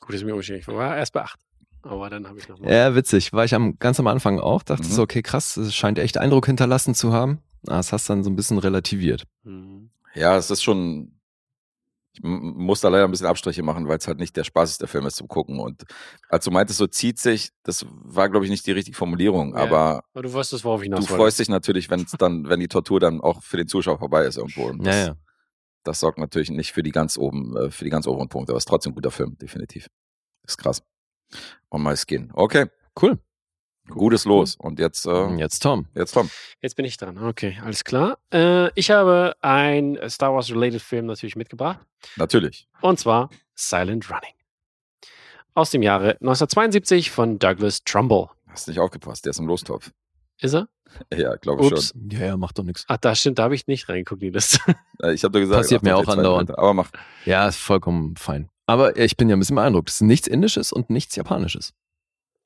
[0.00, 0.60] Gut, ist mir umgestiegen.
[0.60, 1.38] Ich war erst bei 8.
[1.82, 2.70] Aber dann habe ich noch mal.
[2.72, 3.32] Ja, witzig.
[3.32, 4.62] War ich am ganz am Anfang auch.
[4.62, 4.88] Dachte Mhm.
[4.90, 7.40] so, okay, krass, es scheint echt Eindruck hinterlassen zu haben.
[7.66, 9.24] Ah, Das hast dann so ein bisschen relativiert.
[9.44, 9.90] Mhm.
[10.14, 11.13] Ja, es ist schon.
[12.14, 15.06] Ich muss da leider ein bisschen Abstriche machen, weil es halt nicht der spaßigste Film
[15.06, 15.58] ist zum Gucken.
[15.58, 15.82] Und
[16.28, 19.54] als du meintest, so zieht sich, das war, glaube ich, nicht die richtige Formulierung.
[19.54, 19.62] Ja.
[19.62, 22.68] Aber Aber du wusstest, worauf ich du freust dich natürlich, wenn es dann, wenn die
[22.68, 24.66] Tortur dann auch für den Zuschauer vorbei ist irgendwo.
[24.66, 25.16] Und das, Ja, ja.
[25.82, 28.58] das sorgt natürlich nicht für die ganz oben, äh, für die ganz oberen Punkte, aber
[28.58, 29.88] ist trotzdem ein guter Film, definitiv.
[30.46, 30.82] Ist krass.
[31.70, 32.30] On my skin.
[32.34, 32.66] Okay,
[33.00, 33.18] Cool.
[33.88, 34.56] Gutes Los.
[34.56, 35.86] Und jetzt, äh, Jetzt Tom.
[35.94, 36.30] jetzt Tom.
[36.62, 37.18] Jetzt bin ich dran.
[37.18, 38.18] Okay, alles klar.
[38.32, 41.80] Äh, ich habe ein Star Wars-related Film natürlich mitgebracht.
[42.16, 42.66] Natürlich.
[42.80, 44.34] Und zwar Silent Running.
[45.54, 48.28] Aus dem Jahre 1972 von Douglas Trumbull.
[48.48, 49.90] Hast nicht aufgepasst, der ist im Lostopf.
[50.40, 50.68] Ist er?
[51.12, 51.88] Ja, glaube ich Ups.
[51.88, 52.08] schon.
[52.10, 52.84] Ja, ja, macht doch nichts.
[52.86, 54.60] Ach, da stimmt, da habe ich nicht reingeguckt, die Liste.
[55.02, 56.50] Äh, Ich habe dir gesagt, Passiert mir auch andauernd.
[56.50, 56.58] Weiter.
[56.60, 56.90] Aber mach.
[57.24, 58.48] Ja, ist vollkommen fein.
[58.66, 59.88] Aber ich bin ja ein bisschen beeindruckt.
[59.88, 61.72] Es ist nichts Indisches und nichts Japanisches.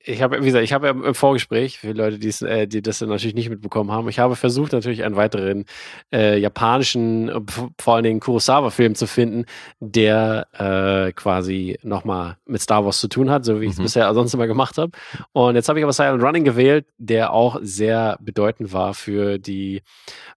[0.01, 2.15] Ich habe, wie gesagt, ich habe im Vorgespräch, für Leute,
[2.47, 5.65] äh, die das natürlich nicht mitbekommen haben, ich habe versucht, natürlich einen weiteren
[6.13, 7.41] äh, japanischen, äh,
[7.77, 9.45] vor allen Dingen Kurosawa-Film zu finden,
[9.81, 13.83] der äh, quasi nochmal mit Star Wars zu tun hat, so wie ich es Mhm.
[13.83, 14.93] bisher sonst immer gemacht habe.
[15.33, 19.81] Und jetzt habe ich aber Silent Running gewählt, der auch sehr bedeutend war für die,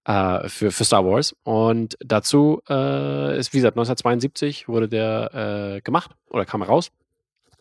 [0.07, 1.37] äh, für, für Star Wars.
[1.45, 6.91] Und dazu äh, ist, wie gesagt, 1972 wurde der gemacht oder kam heraus.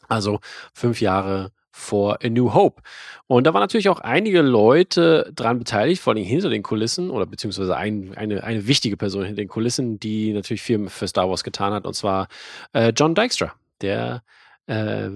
[0.08, 0.40] Also
[0.74, 2.82] fünf Jahre vor A New Hope.
[3.28, 7.26] Und da waren natürlich auch einige Leute dran beteiligt, vor allem hinter den Kulissen oder
[7.26, 11.44] beziehungsweise ein, eine, eine wichtige Person hinter den Kulissen, die natürlich viel für Star Wars
[11.44, 12.28] getan hat, und zwar
[12.74, 14.24] äh, John Dykstra, der
[14.68, 15.10] äh,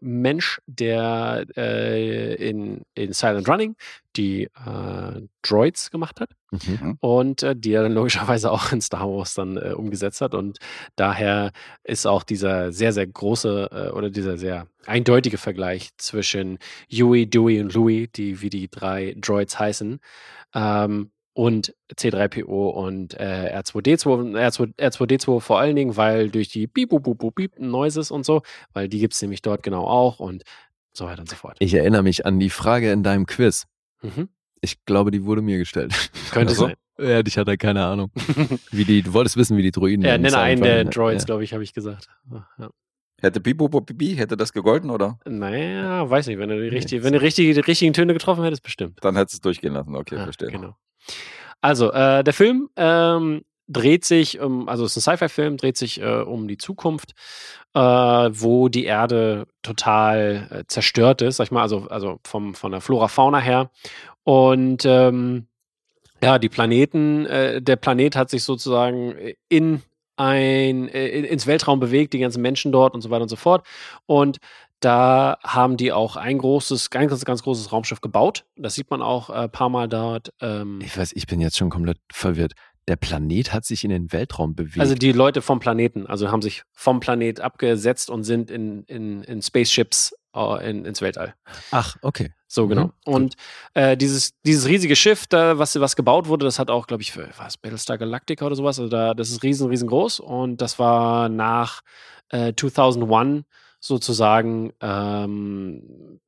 [0.00, 3.76] VFX-Mensch, der äh, in, in Silent Running
[4.16, 6.98] die äh, Droids gemacht hat Mhm.
[6.98, 10.34] und äh, die er dann logischerweise auch in Star Wars dann äh, umgesetzt hat.
[10.34, 10.58] Und
[10.96, 11.52] daher
[11.84, 16.58] ist auch dieser sehr, sehr große äh, oder dieser sehr eindeutige Vergleich zwischen
[16.92, 20.00] Huey, Dewey und Louie, die wie die drei Droids heißen,
[20.54, 26.90] ähm, und C3PO und äh, R2D2, R2, R2D2 vor allen Dingen, weil durch die Beep,
[26.90, 28.42] Boop, Boop, Beep Noises und so,
[28.72, 30.42] weil die gibt es nämlich dort genau auch und
[30.92, 31.56] so weiter und so fort.
[31.60, 33.66] Ich erinnere mich an die Frage in deinem Quiz.
[34.02, 34.28] Mhm.
[34.60, 35.92] Ich glaube, die wurde mir gestellt.
[36.32, 36.64] Könnte Ach so.
[36.66, 36.74] sein.
[36.98, 38.10] Ja, ich hatte keine Ahnung.
[38.72, 41.26] Wie die, du wolltest wissen, wie die Druiden Ja, in nenne einen der Droids, Ja.
[41.26, 42.08] glaube ich, habe ich gesagt.
[42.58, 42.68] Ja.
[43.22, 45.18] Hätte Bibo Bibi, hätte das gegolten, oder?
[45.26, 48.62] Naja, weiß nicht, wenn du die, das wenn du richtig, die richtigen Töne getroffen hättest,
[48.62, 48.98] bestimmt.
[49.02, 49.94] Dann hättest du es durchgehen lassen.
[49.94, 50.48] Okay, Ja, verstehe.
[50.48, 50.74] Genau.
[51.60, 56.00] Also, äh, der Film ähm, dreht sich um, also es ist ein Sci-Fi-Film, dreht sich
[56.00, 57.12] äh, um die Zukunft,
[57.74, 62.72] äh, wo die Erde total äh, zerstört ist, sag ich mal, also, also vom, von
[62.72, 63.70] der Flora, Fauna her.
[64.24, 65.46] Und ähm,
[66.22, 69.14] ja, die Planeten, äh, der Planet hat sich sozusagen
[69.48, 69.82] in
[70.16, 73.36] ein, äh, in, ins Weltraum bewegt, die ganzen Menschen dort und so weiter und so
[73.36, 73.66] fort.
[74.06, 74.38] Und
[74.80, 78.44] da haben die auch ein großes, ganz, ganz großes Raumschiff gebaut.
[78.56, 80.32] Das sieht man auch ein paar Mal dort.
[80.40, 82.52] Ähm, Ich weiß, ich bin jetzt schon komplett verwirrt.
[82.88, 84.80] Der Planet hat sich in den Weltraum bewegt.
[84.80, 89.22] also die Leute vom Planeten, also haben sich vom Planet abgesetzt und sind in, in,
[89.22, 91.34] in Spaceships äh, in, ins Weltall.
[91.70, 92.32] Ach, okay.
[92.48, 92.86] So, genau.
[92.86, 93.34] Mhm, Und
[93.74, 97.12] äh, dieses, dieses riesige Schiff, da, was, was gebaut wurde, das hat auch, glaube ich,
[97.12, 98.78] für was, Battlestar Galactica oder sowas.
[98.78, 100.18] Also da, das ist riesen, riesengroß.
[100.18, 101.82] Und das war nach
[102.30, 103.44] äh, 2001
[103.80, 106.20] sozusagen ähm,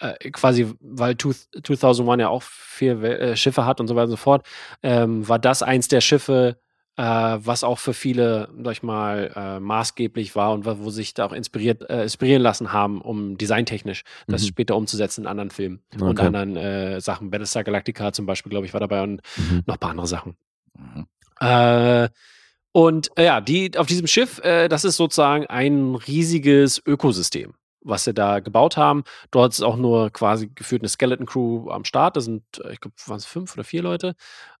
[0.00, 4.10] äh, quasi, weil two, 2001 ja auch vier äh, Schiffe hat und so weiter und
[4.10, 4.46] so fort,
[4.82, 6.58] ähm, war das eins der Schiffe,
[6.96, 11.26] äh, was auch für viele, sag ich mal, äh, maßgeblich war und wo sich da
[11.26, 14.46] auch inspiriert, äh, inspirieren lassen haben, um designtechnisch das Mhm.
[14.48, 16.26] später umzusetzen in anderen Filmen und Okay.
[16.26, 17.30] anderen äh, Sachen.
[17.30, 19.62] Battlestar Galactica zum Beispiel, glaube ich, war dabei und Mhm.
[19.66, 20.36] noch ein paar andere Sachen.
[20.76, 21.06] Mhm.
[21.40, 22.08] Äh,
[22.72, 28.04] Und äh, ja, die auf diesem Schiff, äh, das ist sozusagen ein riesiges Ökosystem, was
[28.04, 29.04] sie da gebaut haben.
[29.30, 32.16] Dort ist auch nur quasi geführt eine Skeleton Crew am Start.
[32.16, 34.14] Das sind, äh, ich glaube, waren es fünf oder vier Leute.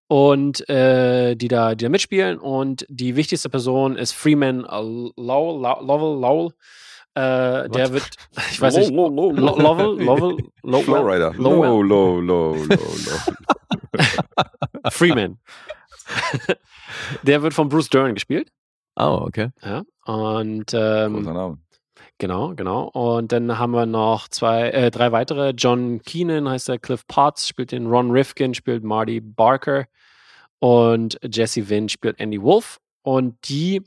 [0.08, 2.38] Und äh, die, da, die da mitspielen.
[2.38, 5.12] Und die wichtigste Person ist Freeman Lowell.
[5.16, 6.52] Lowell, Lowell.
[7.14, 8.08] Äh, der wird,
[8.50, 9.34] ich weiß nicht, Lowell,
[10.62, 11.34] Flowrider.
[11.34, 12.80] Low, low, low, low, low.
[14.90, 15.38] Freeman.
[17.22, 18.50] der wird von Bruce Dern gespielt.
[18.96, 19.50] Oh, okay.
[19.62, 19.82] Ja.
[20.06, 21.58] Und ähm, Großer Name.
[22.18, 22.88] genau, genau.
[22.88, 25.50] Und dann haben wir noch zwei, äh, drei weitere.
[25.50, 29.86] John Keenan heißt der, Cliff Potts spielt den, Ron Rifkin spielt Marty Barker
[30.58, 32.80] und Jesse Wynn spielt Andy Wolf.
[33.02, 33.82] Und die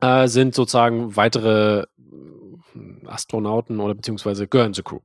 [0.00, 5.00] äh, sind sozusagen weitere äh, Astronauten oder beziehungsweise gehören zur Crew.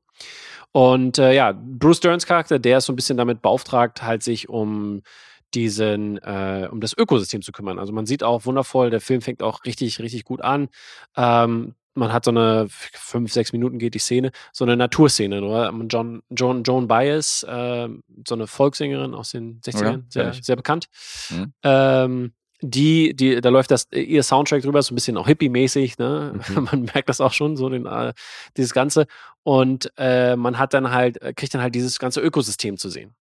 [0.71, 4.49] Und äh, ja, Bruce Derns Charakter, der ist so ein bisschen damit beauftragt, halt sich
[4.49, 5.03] um
[5.55, 7.79] diesen, äh, um das Ökosystem zu kümmern.
[7.79, 10.67] Also man sieht auch wundervoll, der Film fängt auch richtig, richtig gut an.
[11.15, 15.73] Ähm, man hat so eine fünf, sechs Minuten geht die Szene, so eine Naturszene, oder?
[15.89, 17.87] John, John, Joan Baez, äh,
[18.27, 20.87] so eine Volkssängerin aus den 60ern, Ja, sehr, sehr bekannt.
[21.29, 21.53] Mhm.
[21.63, 26.39] Ähm, die, die, da läuft das, ihr Soundtrack drüber, so ein bisschen auch hippie-mäßig, ne?
[26.49, 26.63] Mhm.
[26.71, 28.13] Man merkt das auch schon, so den, äh,
[28.57, 29.07] dieses Ganze.
[29.43, 33.13] Und äh, man hat dann halt, äh, kriegt dann halt dieses ganze Ökosystem zu sehen.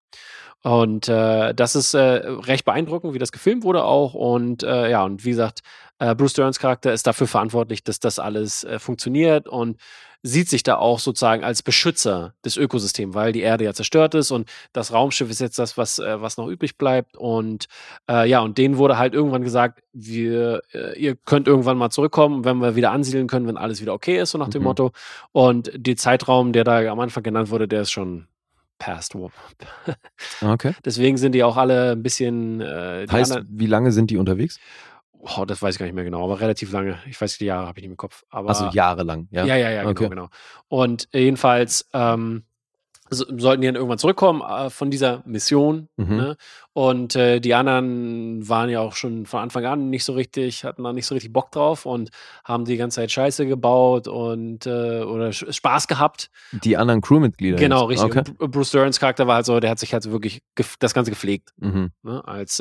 [0.62, 4.14] Und äh, das ist äh, recht beeindruckend, wie das gefilmt wurde auch.
[4.14, 5.60] Und äh, ja, und wie gesagt,
[5.98, 9.78] äh, Bruce Derns Charakter ist dafür verantwortlich, dass das alles äh, funktioniert und
[10.26, 14.30] sieht sich da auch sozusagen als Beschützer des Ökosystems, weil die Erde ja zerstört ist
[14.30, 17.14] und das Raumschiff ist jetzt das, was, äh, was noch übrig bleibt.
[17.18, 17.66] Und
[18.10, 22.44] äh, ja, und denen wurde halt irgendwann gesagt, wir, äh, ihr könnt irgendwann mal zurückkommen,
[22.46, 24.68] wenn wir wieder ansiedeln können, wenn alles wieder okay ist, so nach dem Mhm.
[24.68, 24.92] Motto.
[25.32, 28.26] Und der Zeitraum, der da am Anfang genannt wurde, der ist schon
[28.78, 29.14] past.
[30.40, 30.72] Okay.
[30.86, 32.60] Deswegen sind die auch alle ein bisschen.
[32.62, 34.58] Äh, Heißt, anderen- wie lange sind die unterwegs?
[35.36, 36.98] Oh, das weiß ich gar nicht mehr genau, aber relativ lange.
[37.08, 38.24] Ich weiß, die Jahre habe ich nicht im Kopf.
[38.30, 39.44] Aber, Also jahrelang, ja.
[39.44, 40.08] ja, ja, ja, genau, Okay.
[40.08, 40.28] genau.
[40.68, 42.44] Und jedenfalls ähm,
[43.10, 45.88] so, sollten die dann irgendwann zurückkommen äh, von dieser Mission.
[45.96, 46.16] Mhm.
[46.16, 46.36] Ne?
[46.72, 50.82] Und äh, die anderen waren ja auch schon von Anfang an nicht so richtig, hatten
[50.82, 52.10] da nicht so richtig Bock drauf und
[52.44, 56.30] haben die ganze Zeit Scheiße gebaut und äh, oder Spaß gehabt.
[56.52, 57.56] Die anderen Crewmitglieder.
[57.58, 58.02] Genau, jetzt.
[58.04, 58.34] richtig.
[58.38, 58.48] Okay.
[58.48, 60.42] Bruce Sterns Charakter war halt so, der hat sich halt wirklich
[60.78, 61.90] das Ganze gepflegt Mhm.
[62.02, 62.58] ne, als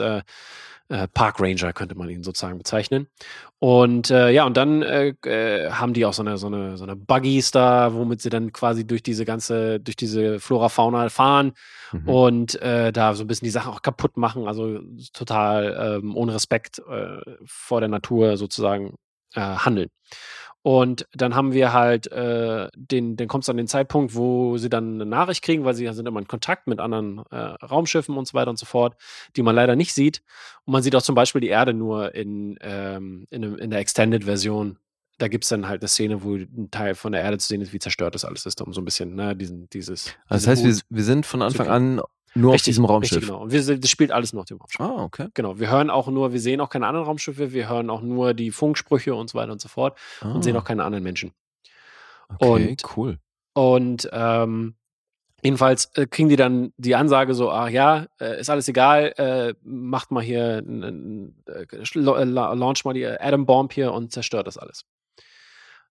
[0.94, 3.08] äh, Park Ranger könnte man ihn sozusagen bezeichnen.
[3.58, 6.84] Und äh, ja, und dann äh, äh, haben die auch so eine, so eine, so
[6.84, 11.54] eine Buggies da, womit sie dann quasi durch diese ganze, durch diese Flora Fauna fahren
[11.92, 12.10] Mhm.
[12.10, 14.80] und äh, da so ein bisschen die Sachen auch kaputt machen, also
[15.14, 18.96] total ähm, ohne Respekt äh, vor der Natur sozusagen
[19.36, 19.90] handeln.
[20.64, 24.70] Und dann haben wir halt, äh, den, dann kommt es an den Zeitpunkt, wo sie
[24.70, 28.30] dann eine Nachricht kriegen, weil sie sind immer in Kontakt mit anderen äh, Raumschiffen und
[28.30, 28.96] so weiter und so fort,
[29.36, 30.24] die man leider nicht sieht.
[30.64, 34.80] Und man sieht auch zum Beispiel die Erde nur in, ähm, in, in der Extended-Version.
[35.18, 37.60] Da gibt es dann halt eine Szene, wo ein Teil von der Erde zu sehen
[37.60, 40.16] ist, wie zerstört das alles ist, um so ein bisschen, ne, diesen, dieses.
[40.30, 42.02] Also das heißt, wir, wir sind von Anfang an
[42.36, 43.12] nur auf Richtig, diesem Raumschiff.
[43.18, 43.42] Richtig, genau.
[43.44, 44.80] Und wir, das spielt alles nur auf dem Raumschiff.
[44.82, 45.28] Ah, okay.
[45.34, 45.60] Genau.
[45.60, 48.52] Wir hören auch nur, wir sehen auch keine anderen Raumschiffe, wir hören auch nur die
[48.52, 51.32] Funksprüche und so weiter und so fort Ah, und sehen auch keine anderen Menschen.
[52.40, 53.20] okay, und- cool.
[53.56, 54.76] Und ähm,
[55.44, 59.54] jedenfalls äh, kriegen die dann die Ansage so, ach ja, äh, ist alles egal, äh,
[59.64, 64.58] macht mal hier, äh, äh, la- launch mal die Atom Bomb hier und zerstört das
[64.58, 64.86] alles.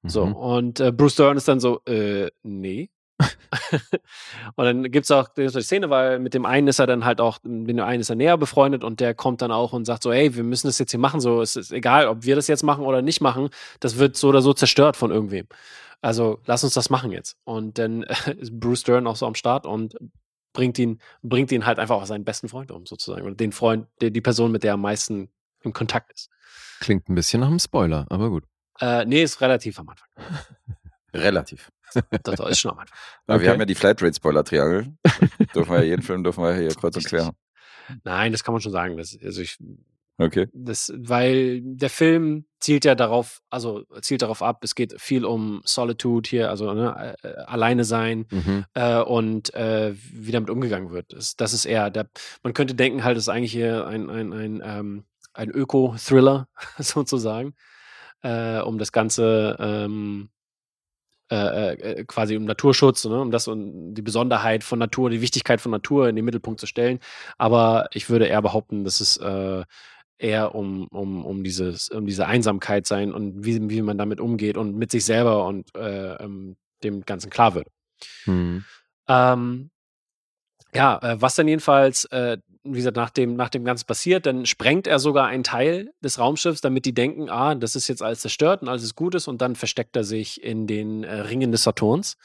[0.04, 0.34] So, Mhm.
[0.34, 2.90] und äh, Bruce Dern ist dann so, äh, nee.
[4.56, 7.20] und dann gibt es auch die Szene, weil mit dem einen ist er dann halt
[7.20, 10.02] auch, mit dem einen ist er näher befreundet und der kommt dann auch und sagt
[10.02, 12.48] so, hey, wir müssen das jetzt hier machen, so, es ist egal, ob wir das
[12.48, 13.50] jetzt machen oder nicht machen,
[13.80, 15.46] das wird so oder so zerstört von irgendwem.
[16.00, 17.36] Also lass uns das machen jetzt.
[17.44, 18.02] Und dann
[18.38, 19.96] ist Bruce Dern auch so am Start und
[20.52, 23.24] bringt ihn, bringt ihn halt einfach auf seinen besten Freund um, sozusagen.
[23.24, 25.30] Oder den Freund, die, die Person, mit der er am meisten
[25.62, 26.28] im Kontakt ist.
[26.80, 28.44] Klingt ein bisschen nach einem Spoiler, aber gut.
[28.80, 30.08] Äh, nee, ist relativ am Anfang.
[31.14, 31.70] Relativ.
[32.22, 32.96] Das ist schon am Anfang.
[33.26, 33.42] Okay.
[33.42, 34.94] wir haben ja die Flatrate-Spoiler-Triangel.
[35.54, 37.32] dürfen wir ja jeden Film dürfen wir hier kreuz und quer.
[38.04, 38.96] Nein, das kann man schon sagen.
[38.96, 39.58] Das, also ich,
[40.18, 40.46] Okay.
[40.52, 45.62] das, weil der Film zielt ja darauf, also zielt darauf ab, es geht viel um
[45.64, 48.64] Solitude hier, also ne, äh, alleine sein Mhm.
[48.74, 51.12] äh, und äh, wie damit umgegangen wird.
[51.12, 52.08] Das, das ist eher, der,
[52.42, 56.46] man könnte denken, halt, es ist eigentlich hier ein, ein, ein, ähm, ein Öko-Thriller
[56.78, 57.54] sozusagen,
[58.22, 60.28] äh, um das Ganze ähm,
[61.32, 65.62] äh, äh, quasi um Naturschutz, ne, um das und die Besonderheit von Natur, die Wichtigkeit
[65.62, 66.98] von Natur in den Mittelpunkt zu stellen.
[67.38, 69.64] Aber ich würde eher behaupten, dass es äh,
[70.18, 74.58] eher um, um, um, dieses, um diese Einsamkeit sein und wie, wie man damit umgeht
[74.58, 77.68] und mit sich selber und äh, ähm, dem Ganzen klar wird.
[78.26, 78.64] Mhm.
[79.08, 79.70] Ähm,
[80.74, 84.46] ja, äh, was dann jedenfalls, äh, wie gesagt, nach dem, nach dem Ganzen passiert, dann
[84.46, 88.20] sprengt er sogar einen Teil des Raumschiffs, damit die denken, ah, das ist jetzt alles
[88.20, 91.64] zerstört und alles ist Gutes und dann versteckt er sich in den äh, Ringen des
[91.64, 92.16] Saturns,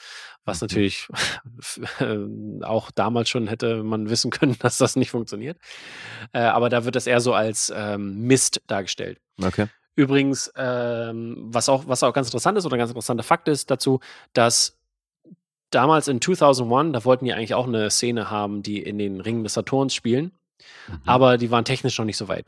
[0.45, 0.65] was Mhm.
[0.65, 1.07] natürlich
[1.99, 5.57] äh, auch damals schon hätte man wissen können, dass das nicht funktioniert.
[6.34, 9.19] Äh, aber da wird das eher so als ähm, Mist dargestellt.
[9.44, 9.68] Okay.
[9.95, 13.72] Übrigens, ähm, was, auch, was auch ganz interessant ist oder ein ganz interessanter Fakt ist
[13.72, 13.99] dazu,
[14.34, 14.77] dass
[15.72, 19.44] damals in 2001, da wollten die eigentlich auch eine Szene haben, die in den Ringen
[19.44, 20.31] des Saturns spielen,
[20.89, 20.99] Mhm.
[21.06, 22.48] aber die waren technisch noch nicht so weit.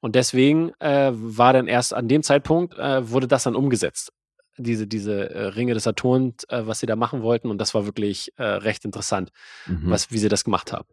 [0.00, 4.12] Und deswegen äh, war dann erst an dem Zeitpunkt, äh, wurde das dann umgesetzt.
[4.58, 7.50] Diese, diese äh, Ringe des Saturns, äh, was sie da machen wollten.
[7.50, 9.30] Und das war wirklich äh, recht interessant,
[9.66, 9.90] Mhm.
[9.90, 10.86] was, wie sie das gemacht haben.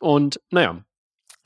[0.00, 0.82] Und naja,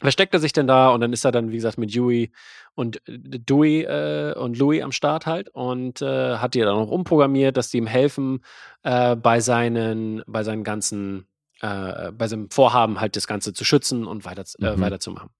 [0.02, 2.30] versteckt er sich denn da und dann ist er dann, wie gesagt, mit Dewey
[2.74, 6.90] und äh, Dewey äh, und Louis am Start halt und äh, hat die dann auch
[6.90, 8.44] umprogrammiert, dass die ihm helfen
[8.82, 11.26] äh, bei seinen, bei seinen ganzen,
[11.60, 14.80] äh, bei seinem Vorhaben halt das Ganze zu schützen und weiter, äh, Mhm.
[14.80, 15.30] weiterzumachen.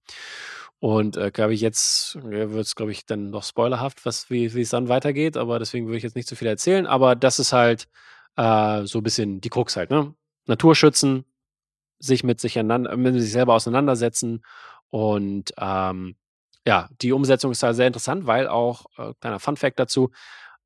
[0.79, 4.89] Und glaube ich, jetzt wird es, glaube ich, dann noch spoilerhaft, was, wie es dann
[4.89, 6.85] weitergeht, aber deswegen würde ich jetzt nicht zu viel erzählen.
[6.87, 7.87] Aber das ist halt
[8.35, 8.41] so
[8.99, 10.13] ein bisschen die Krux halt, ne?
[10.45, 11.23] Naturschützen,
[11.99, 14.43] sich mit sich, mit sich selber auseinandersetzen.
[14.89, 16.15] Und ähm,
[16.65, 20.11] ja, die Umsetzung ist da sehr interessant, weil auch, äh, kleiner Fun-Fact dazu,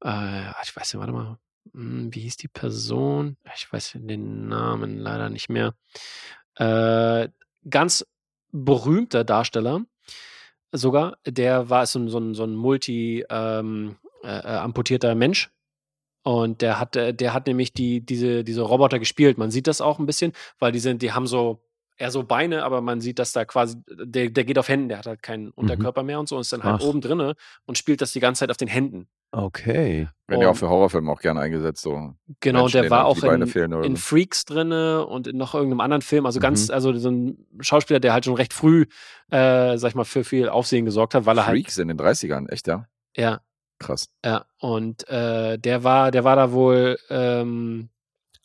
[0.04, 1.38] äh, ich weiß nicht, warte mal,
[1.74, 3.38] hm, wie hieß die Person?
[3.56, 5.74] Ich weiß den Namen leider nicht mehr.
[6.56, 7.30] Äh,
[7.70, 8.06] ganz
[8.52, 9.82] berühmter Darsteller
[10.72, 15.49] sogar, der war so, ein- so ein, so ein multi ähm, äh, äh, amputierter Mensch.
[16.28, 19.38] Und der hat, äh, der hat nämlich die, diese, diese Roboter gespielt.
[19.38, 21.64] Man sieht das auch ein bisschen, weil die sind, die haben so
[21.95, 24.98] eher so Beine, aber man sieht, dass da quasi, der, der geht auf Händen, der
[24.98, 26.86] hat halt keinen Unterkörper mehr und so und ist dann halt Ach.
[26.86, 27.36] oben drinne
[27.66, 29.08] und spielt das die ganze Zeit auf den Händen.
[29.32, 30.10] Okay.
[30.28, 32.14] Werden ja auch für Horrorfilme auch gerne eingesetzt, so.
[32.41, 33.41] Genau, und Menschen, der war auch in,
[33.84, 34.02] in so.
[34.02, 36.26] Freaks drinne und in noch irgendeinem anderen Film.
[36.26, 36.74] Also ganz, Mhm.
[36.74, 38.86] also so ein Schauspieler, der halt schon recht früh,
[39.32, 41.98] äh, sag ich mal, für viel Aufsehen gesorgt hat, weil er halt, Freaks in den
[41.98, 42.86] 30ern, echt, ja?
[43.16, 43.40] ja,
[43.80, 44.10] Krass.
[44.26, 47.90] ja, und äh, der war, der war da wohl ähm,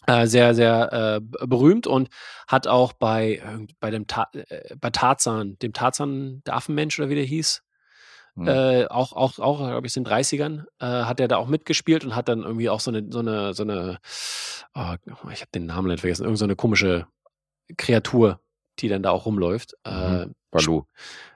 [0.07, 2.09] äh, sehr, sehr äh, berühmt und
[2.47, 3.43] hat auch bei,
[3.81, 7.63] bei dem Ta äh, bei Tarzan, dem Tarzan, der Affenmensch oder wie der hieß,
[8.35, 8.49] Hm.
[8.49, 12.05] äh, auch, auch, auch, glaube ich, in den 30ern, äh, hat er da auch mitgespielt
[12.05, 13.99] und hat dann irgendwie auch so eine, so eine, so eine,
[14.75, 14.95] oh,
[15.31, 17.07] ich habe den Namen nicht vergessen, irgend so eine komische
[17.77, 18.41] Kreatur,
[18.83, 19.75] die dann da auch rumläuft.
[19.85, 20.83] Äh, Balu.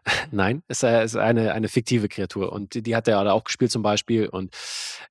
[0.30, 3.70] Nein, es ist, eine, eine fiktive Kreatur und die, die hat er da auch gespielt
[3.72, 4.54] zum Beispiel und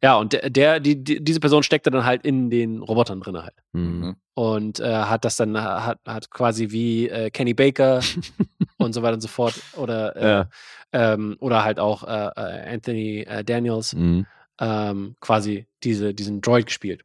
[0.04, 3.56] ja, und der, die, die, diese Person steckte dann halt in den Robotern drin halt
[3.74, 4.00] Mhm.
[4.00, 4.16] Mhm.
[4.36, 8.00] und äh, hat das dann, hat, hat quasi wie äh, Kenny Baker
[8.78, 10.50] und so weiter und so fort oder, äh, Ja.
[10.94, 14.28] ähm, oder halt auch äh, äh, Anthony äh, Daniels Mhm.
[14.62, 17.02] ähm, quasi diese, diesen Droid gespielt.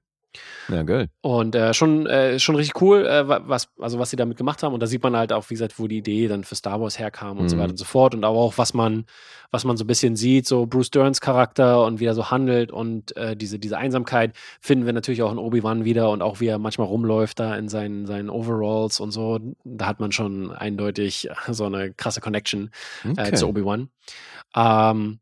[0.68, 1.08] Ja, geil.
[1.22, 4.62] Und äh, schon, äh, schon richtig cool, äh, wa- was, also was sie damit gemacht
[4.62, 4.72] haben.
[4.72, 6.98] Und da sieht man halt auch, wie gesagt, wo die Idee dann für Star Wars
[6.98, 7.60] herkam und so Mhm.
[7.60, 8.14] weiter und so fort.
[8.14, 9.04] Und aber auch, was man,
[9.50, 12.70] was man so ein bisschen sieht, so Bruce Derns Charakter und wie er so handelt
[12.70, 16.46] und äh, diese, diese Einsamkeit finden wir natürlich auch in Obi-Wan wieder und auch wie
[16.46, 19.40] er manchmal rumläuft da in seinen, seinen Overalls und so.
[19.64, 22.70] Da hat man schon eindeutig so eine krasse Connection
[23.04, 23.34] äh, Okay.
[23.34, 23.88] zu Obi-Wan.
[24.54, 25.18] Ähm,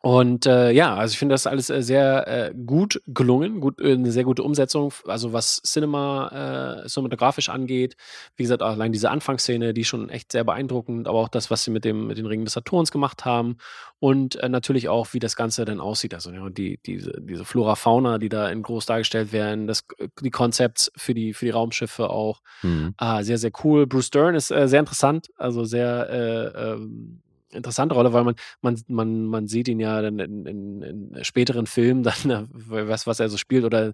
[0.00, 3.92] und äh, ja, also ich finde das alles äh, sehr äh, gut gelungen, gut, äh,
[3.92, 7.96] eine sehr gute Umsetzung, also was Cinema, äh, cinematografisch angeht.
[8.36, 11.72] Wie gesagt, allein diese Anfangsszene, die schon echt sehr beeindruckend, aber auch das, was sie
[11.72, 13.56] mit dem mit den Ringen des Saturns gemacht haben
[13.98, 16.14] und äh, natürlich auch, wie das Ganze dann aussieht.
[16.14, 19.84] Also ja, die, diese, diese Flora, Fauna, die da in groß dargestellt werden, das,
[20.20, 22.40] die Konzepts für die, für die Raumschiffe auch.
[22.62, 22.94] Mhm.
[22.98, 23.88] Ah, sehr, sehr cool.
[23.88, 27.20] Bruce Dern ist äh, sehr interessant, also sehr äh, ähm,
[27.52, 30.82] interessante Rolle, weil man, man, man, man sieht ihn ja dann in, in,
[31.14, 33.92] in späteren Filmen, dann, was, was er so spielt, oder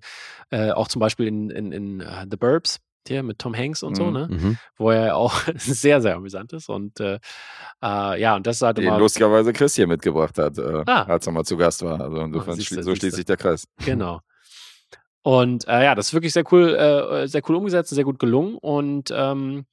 [0.51, 3.97] äh, auch zum Beispiel in, in, in uh, The Burbs, hier mit Tom Hanks und
[3.97, 4.13] so, Mhm.
[4.13, 4.29] ne?
[4.31, 4.59] Mhm.
[4.79, 6.71] Wo er auch sehr, sehr amüsant ist.
[6.71, 7.19] Und äh,
[7.83, 8.99] äh, ja, und das ist halt Den immer.
[8.99, 11.03] lustigerweise Chris hier mitgebracht hat, äh, Ah.
[11.03, 12.01] als er mal zu Gast war.
[12.01, 13.01] Also insofern siehste, schli so siehste.
[13.07, 13.67] schließt sich der Kreis.
[13.85, 14.21] Genau.
[15.23, 18.57] Und äh, ja, das ist wirklich sehr cool, äh, sehr cool umgesetzt, sehr gut gelungen
[18.61, 19.65] und ähm,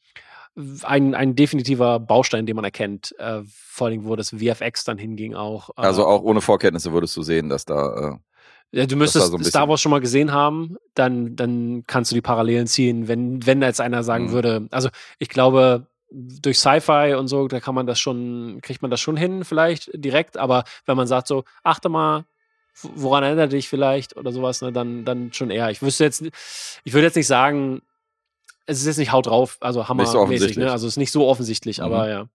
[0.83, 5.33] ein, ein definitiver Baustein, den man erkennt, äh, vor allem, wo das VFX dann hinging
[5.33, 5.69] auch.
[5.69, 8.19] Äh, Also auch ohne Vorkenntnisse würdest du sehen, dass da.
[8.73, 12.15] Äh, ja, du müsstest so Star Wars schon mal gesehen haben, dann, dann kannst du
[12.15, 14.31] die Parallelen ziehen, wenn, wenn da jetzt einer sagen Mhm.
[14.31, 18.91] würde, also ich glaube, durch Sci-Fi und so, da kann man das schon, kriegt man
[18.91, 22.25] das schon hin, vielleicht direkt, aber wenn man sagt so, achte mal,
[22.81, 25.69] woran erinnert dich vielleicht oder sowas, ne, dann, dann schon eher.
[25.69, 26.21] Ich wüsste jetzt,
[26.83, 27.81] ich würde jetzt nicht sagen,
[28.65, 30.57] es ist jetzt nicht haut drauf, also hammermäßig, offensichtlich.
[30.57, 30.71] ne?
[30.71, 31.83] Also es ist nicht so offensichtlich, Mhm.
[31.85, 32.25] aber ja.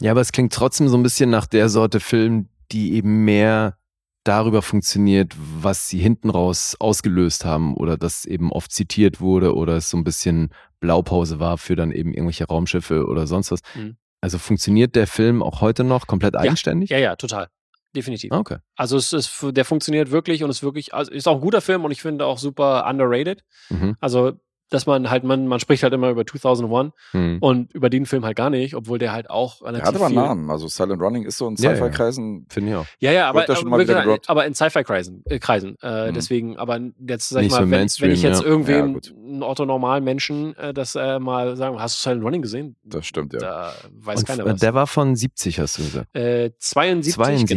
[0.00, 3.76] Ja, aber es klingt trotzdem so ein bisschen nach der Sorte Film, die eben mehr
[4.24, 9.76] darüber funktioniert, was sie hinten raus ausgelöst haben oder das eben oft zitiert wurde oder
[9.76, 10.48] es so ein bisschen
[10.80, 13.60] Blaupause war für dann eben irgendwelche Raumschiffe oder sonst was.
[13.74, 13.96] Mhm.
[14.22, 16.88] Also funktioniert der Film auch heute noch komplett eigenständig?
[16.88, 17.48] Ja, ja, total.
[17.94, 18.32] Definitiv.
[18.32, 18.56] Ah, Okay.
[18.76, 21.84] Also es ist, der funktioniert wirklich und ist wirklich, also ist auch ein guter Film
[21.84, 23.44] und ich finde auch super underrated.
[23.68, 23.96] Mhm.
[24.00, 24.32] Also,
[24.70, 27.38] dass man halt, man, man spricht halt immer über 2001 Hm.
[27.40, 30.06] und über den Film halt gar nicht, obwohl der halt auch Er relativ hat aber
[30.06, 30.50] einen Namen.
[30.50, 31.76] Also Silent Running ist so in Ja, ja.
[31.76, 32.46] Sci-Fi-Kreisen.
[32.48, 32.86] Finde ich auch.
[32.98, 35.22] Ja, ja, aber, aber, aber in Sci-Fi-Kreisen.
[35.26, 35.76] Äh, Kreisen.
[35.82, 36.14] Äh, Mhm.
[36.14, 38.46] Deswegen, aber jetzt sag ich Nicht mal, so wenn, wenn Mainstream, ich jetzt ja.
[38.46, 42.76] irgendwem, Ja, einen orthonormalen Menschen, äh, das äh, mal sagen, hast du Silent Running gesehen?
[42.84, 43.38] Das stimmt, ja.
[43.38, 44.60] Da weiß Und keiner f- was.
[44.60, 46.14] der war von 70, hast du gesagt.
[46.16, 47.48] äh, 72, 72,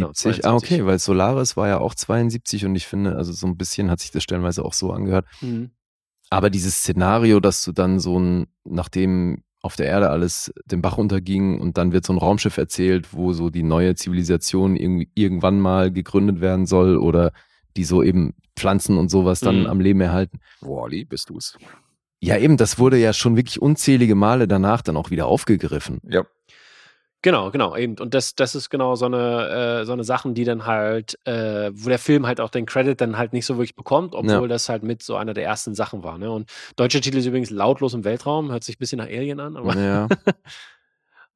[0.42, 0.48] genau.
[0.52, 3.90] ah okay, weil Solaris war ja auch 72 und ich finde, also so ein bisschen
[3.90, 5.26] hat sich das stellenweise auch so angehört.
[5.40, 5.70] Mhm.
[6.30, 10.98] Aber dieses Szenario, dass du dann so ein, nachdem auf der Erde alles den Bach
[10.98, 15.58] unterging und dann wird so ein Raumschiff erzählt, wo so die neue Zivilisation irgendwie irgendwann
[15.60, 17.32] mal gegründet werden soll oder
[17.76, 19.66] die so eben Pflanzen und sowas dann Mhm.
[19.66, 20.38] am Leben erhalten.
[20.60, 21.58] Wally, bist du's?
[22.20, 25.98] Ja, eben, das wurde ja schon wirklich unzählige Male danach dann auch wieder aufgegriffen.
[26.08, 26.24] Ja.
[27.22, 27.98] Genau, genau, eben.
[27.98, 31.70] Und das, das ist genau so eine, äh, so eine Sachen, die dann halt, äh,
[31.74, 34.46] wo der Film halt auch den Credit dann halt nicht so wirklich bekommt, obwohl Ja.
[34.46, 36.16] das halt mit so einer der ersten Sachen war.
[36.16, 36.30] Ne?
[36.30, 39.56] Und deutscher Titel ist übrigens lautlos im Weltraum, hört sich ein bisschen nach Alien an,
[39.56, 40.06] aber, Ja.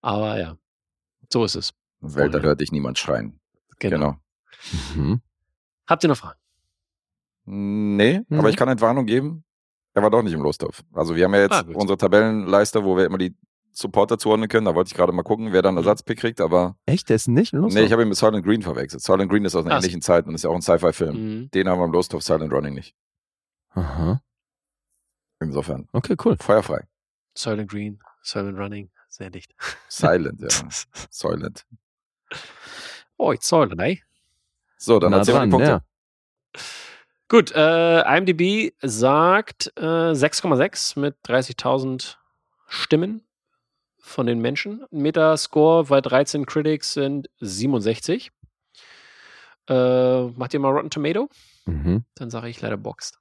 [0.03, 0.57] aber ja,
[1.33, 1.73] so ist es.
[2.01, 3.41] Welt, da hört dich niemand schreien.
[3.79, 3.97] Genau.
[3.97, 4.17] Genau.
[4.95, 5.21] Mhm.
[5.89, 6.39] Habt ihr noch Fragen?
[7.45, 8.39] Nee, Mhm.
[8.39, 9.45] aber ich kann Entwarnung geben.
[9.95, 10.83] Er war doch nicht im Losthof.
[10.93, 13.35] Also wir haben ja jetzt Ah, unsere Tabellenleiste, wo wir immer die
[13.73, 14.67] Supporter zuordnen können.
[14.67, 15.79] Da wollte ich gerade mal gucken, wer dann Mhm.
[15.79, 17.73] Ersatzpick kriegt, aber Echt, der ist nicht los?
[17.75, 19.03] nee, ich habe ihn mit Silent Green verwechselt.
[19.03, 21.17] Silent Green ist aus einer Ach ähnlichen Zeit und ist ja auch ein Sci-Fi-Film.
[21.41, 21.51] Mhm.
[21.51, 22.95] Den haben wir im Losthof Silent Running nicht.
[23.71, 24.21] Aha.
[25.41, 26.37] Insofern, Okay, cool.
[26.39, 26.87] feuerfrei.
[27.35, 29.55] Silent Green, Silent Running, sehr dicht.
[29.89, 30.49] Silent, ja.
[31.11, 31.65] Silent.
[33.17, 33.99] Oh, it's Silent, eh?
[34.77, 35.71] So, dann erzähl mal dran, die Punkte.
[35.71, 36.61] ja.
[37.29, 39.81] Gut, äh, IMDb sagt äh,
[40.13, 42.17] 6,6 mit 30.000
[42.69, 43.23] Stimmen
[44.03, 44.85] von den Menschen.
[44.91, 48.31] Metascore bei 13 Critics sind 67.
[49.69, 51.29] Äh, macht ihr mal Rotten Tomato?
[51.67, 52.05] Mhm.
[52.17, 53.19] Dann sage ich Letterboxd.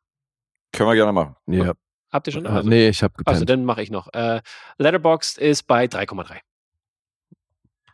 [0.74, 1.36] Können wir gerne machen.
[1.48, 1.74] Ja.
[2.12, 2.46] Habt ihr schon?
[2.48, 4.12] Ah, nee, ich habe also dann mache ich noch.
[4.14, 4.42] Äh,
[4.78, 6.40] Letterboxd ist bei 3,3.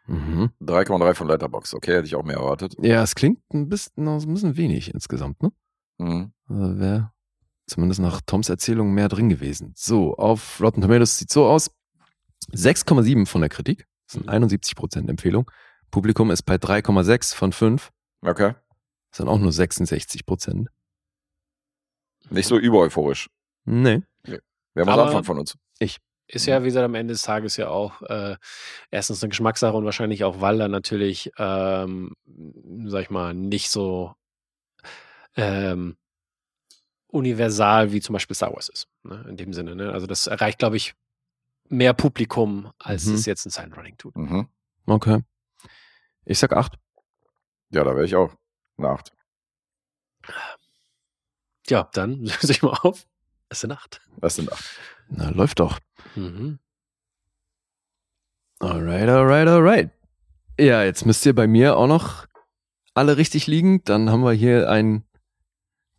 [0.07, 0.51] Mhm.
[0.61, 1.73] 3,3 von Letterbox.
[1.73, 2.75] Okay, hätte ich auch mehr erwartet.
[2.81, 5.51] Ja, es klingt ein bisschen, noch ein bisschen wenig insgesamt, ne?
[5.97, 6.31] Mhm.
[6.47, 7.11] Also Wäre
[7.67, 9.73] zumindest nach Toms Erzählung mehr drin gewesen.
[9.75, 11.69] So, auf Rotten Tomatoes sieht so aus.
[12.51, 13.85] 6,7 von der Kritik.
[14.07, 14.31] Das sind Mhm.
[14.31, 15.49] 71% Empfehlung.
[15.91, 17.91] Publikum ist bei 3,6 von 5.
[18.21, 18.55] Okay.
[19.11, 20.67] Das sind auch nur 66%.
[22.29, 23.29] Nicht so übereuphorisch.
[23.65, 24.01] Nee.
[24.23, 25.57] Wer muss Aber- anfangen von uns?
[26.29, 28.35] Ist ja, wie gesagt, am Ende des Tages ja auch äh,
[28.91, 32.11] erstens eine Geschmackssache und wahrscheinlich auch, weil er natürlich, ähm,
[32.85, 34.13] sag ich mal, nicht so
[35.37, 35.95] ähm,
[37.07, 38.87] universal wie zum Beispiel Star Wars ist.
[39.03, 39.25] Ne?
[39.29, 39.73] In dem Sinne.
[39.77, 39.93] Ne?
[39.93, 40.95] Also das erreicht, glaube ich,
[41.69, 43.15] mehr Publikum, als Mhm.
[43.15, 44.15] es jetzt ein Silent Running tut.
[44.15, 44.47] Mhm.
[44.85, 45.23] Okay.
[46.25, 46.77] Ich sag 8.
[47.69, 48.33] Ja, da wäre ich auch.
[48.77, 49.11] Eine 8.
[51.69, 53.07] Ja, dann löse ich mal auf.
[53.49, 54.01] Es sind acht.
[54.17, 54.63] Das sind 8.
[55.09, 55.79] Na, läuft doch.
[56.15, 56.59] Mhm.
[58.59, 59.91] Alright, alright, alright.
[60.59, 62.25] Ja, jetzt müsst ihr bei mir auch noch
[62.93, 63.83] alle richtig liegen.
[63.83, 65.06] Dann haben wir hier ein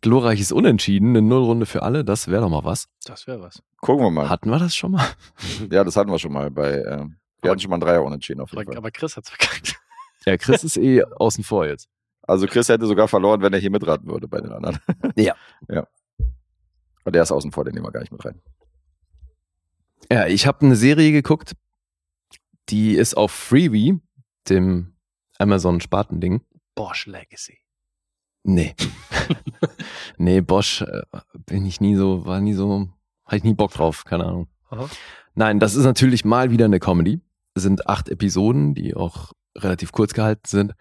[0.01, 2.03] glorreiches Unentschieden, eine Nullrunde für alle.
[2.05, 2.87] Das wäre doch mal was.
[3.05, 3.61] Das wäre was.
[3.81, 4.29] Gucken wir mal.
[4.29, 5.05] Hatten wir das schon mal?
[5.71, 6.71] Ja, das hatten wir schon mal bei.
[6.71, 8.77] Äh, wir Aber- hatten schon mal einen Dreier unentschieden auf jeden Aber, Fall.
[8.77, 9.75] aber Chris hat's verkackt.
[10.25, 11.87] Ja, Chris ist eh außen vor jetzt.
[12.23, 14.77] Also Chris hätte sogar verloren, wenn er hier mitraten würde bei den anderen.
[15.15, 15.33] Ja.
[15.69, 15.87] Ja.
[17.05, 18.41] Und der ist außen vor, den nehmen wir gar nicht mit rein.
[20.11, 21.53] Ja, ich habe eine Serie geguckt,
[22.67, 23.99] die ist auf Freebie,
[24.49, 24.93] dem
[25.39, 26.41] Amazon-Spartending.
[26.75, 27.57] Bosch Legacy.
[28.53, 28.75] Nee.
[30.17, 31.03] nee, Bosch äh,
[31.45, 32.89] bin ich nie so, war nie so,
[33.25, 34.47] hatte ich nie Bock drauf, keine Ahnung.
[34.71, 34.89] Aha.
[35.35, 37.21] Nein, das ist natürlich mal wieder eine Comedy.
[37.53, 40.73] Es sind acht Episoden, die auch relativ kurz gehalten sind.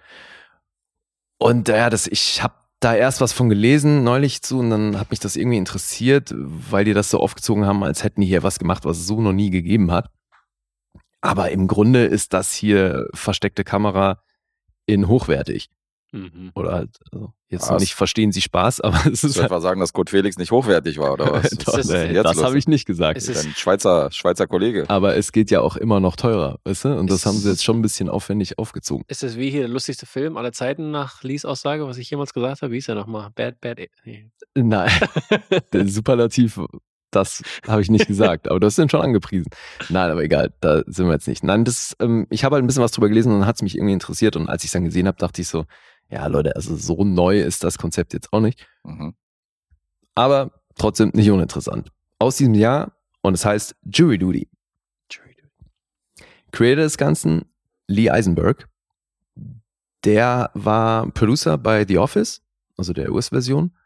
[1.38, 5.10] Und ja, das, ich habe da erst was von gelesen neulich zu und dann hat
[5.10, 8.58] mich das irgendwie interessiert, weil die das so aufgezogen haben, als hätten die hier was
[8.58, 10.10] gemacht, was es so noch nie gegeben hat.
[11.20, 14.22] Aber im Grunde ist das hier versteckte Kamera
[14.86, 15.68] in hochwertig.
[16.10, 16.52] Mhm.
[16.54, 17.70] Oder halt, also jetzt Was?
[17.70, 20.50] noch nicht verstehen Sie Spaß, aber es ist soll etwa sagen, dass Kurt Felix nicht
[20.50, 21.50] hochwertig war, oder was?
[21.64, 23.18] Doch, ist nee, jetzt das habe ich nicht gesagt.
[23.18, 24.84] Es ist- Dein Schweizer, Schweizer Kollege.
[24.88, 26.88] Aber es geht ja auch immer noch teurer, weißt du?
[26.98, 29.04] Und das Es- haben sie jetzt schon ein bisschen aufwendig aufgezogen.
[29.08, 32.32] Ist das wie hier der lustigste Film aller Zeiten nach Lees Aussage, was ich jemals
[32.32, 32.72] gesagt habe?
[32.72, 33.30] Wie ist er nochmal?
[33.34, 33.78] Bad, bad.
[34.04, 34.30] Nee.
[34.54, 34.90] Nein,
[35.72, 36.58] der Superlativ,
[37.10, 39.46] das habe ich nicht gesagt, aber du hast den schon angepriesen.
[39.88, 41.42] Nein, aber egal, da sind wir jetzt nicht.
[41.42, 43.62] Nein, das, ähm, ich habe halt ein bisschen was drüber gelesen und dann hat es
[43.62, 45.64] mich irgendwie interessiert und als ich es dann gesehen habe, dachte ich so,
[46.10, 48.66] Ja, Leute, also so neu ist das Konzept jetzt auch nicht.
[48.84, 49.14] Mhm.
[50.14, 51.92] Aber trotzdem nicht uninteressant.
[52.18, 54.48] Aus diesem Jahr und es heißt Jury Duty.
[56.50, 57.44] Creator des Ganzen,
[57.88, 58.68] Lee Eisenberg.
[60.04, 62.40] Der war Producer bei The Office,
[62.76, 63.76] also der US-Version.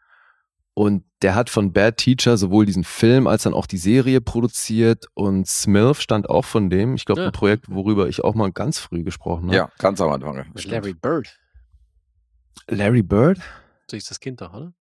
[0.75, 5.07] Und der hat von Bad Teacher sowohl diesen Film als dann auch die Serie produziert
[5.13, 6.95] und Smilf stand auch von dem.
[6.95, 7.27] Ich glaube, Ja.
[7.27, 9.55] ein Projekt, worüber ich auch mal ganz früh gesprochen habe.
[9.55, 10.45] Ja, ganz am Anfang.
[10.65, 11.37] Larry Bird.
[12.69, 13.39] Larry Bird?
[13.89, 14.73] So ist das Kind doch, oder?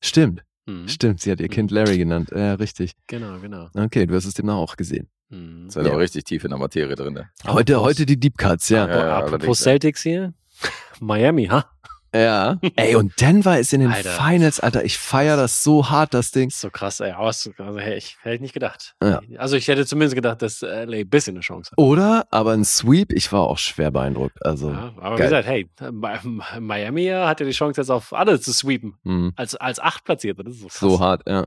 [0.00, 0.88] Stimmt, Mhm.
[0.88, 1.20] stimmt.
[1.20, 2.30] Sie hat ihr Kind Larry genannt.
[2.34, 2.92] Ja, richtig.
[3.06, 3.68] Genau, genau.
[3.74, 5.08] Okay, du hast es demnach auch gesehen.
[5.30, 5.70] Mhm.
[5.70, 5.92] Seid Ja.
[5.92, 7.14] auch richtig tief in der Materie drin.
[7.14, 7.30] Ne?
[7.46, 8.86] Heute, heute die Deep Cuts, ja.
[8.88, 9.60] Ja, ja, Apropos.
[9.60, 10.34] Celtics hier.
[11.00, 11.70] Miami, ha?
[12.14, 12.58] Ja.
[12.76, 14.10] Ey, und Denver ist in den Alter.
[14.10, 14.84] Finals, Alter.
[14.84, 16.48] Ich feiere das so hart, das Ding.
[16.48, 17.12] Ist so krass, ey.
[17.12, 18.94] Also, hey, ich hätte ich nicht gedacht.
[19.02, 19.20] Ja.
[19.38, 21.78] Also ich hätte zumindest gedacht, dass LA ein bisschen eine Chance hat.
[21.78, 22.26] Oder?
[22.30, 24.44] Aber ein Sweep, ich war auch schwer beeindruckt.
[24.44, 25.18] Also, Ja, aber geil.
[25.18, 28.94] wie gesagt, hey, Mi- Miami hat ja die Chance jetzt auf alle zu sweepen.
[29.04, 30.38] mh, Als, als acht platziert.
[30.38, 30.78] Das ist so krass.
[30.80, 31.44] so hart, ja.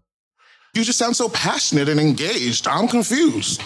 [0.75, 2.67] You just sound so passionate and engaged.
[2.67, 3.61] I'm confused.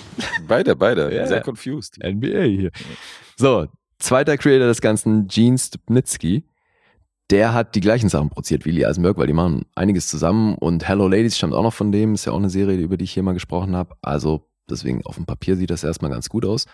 [0.47, 1.11] Beide, beide.
[1.15, 1.25] Ja.
[1.27, 1.97] Sehr confused.
[2.03, 2.71] NBA hier.
[3.35, 3.67] So,
[3.99, 6.43] zweiter Creator des Ganzen, Gene Stupnitsky.
[7.29, 10.55] Der hat die gleichen Sachen produziert wie Lee Eisenberg, weil die machen einiges zusammen.
[10.55, 12.15] Und Hello Ladies stammt auch noch von dem.
[12.15, 13.95] Ist ja auch eine Serie, über die ich hier mal gesprochen habe.
[14.01, 16.65] Also deswegen auf dem Papier sieht das erstmal ganz gut aus.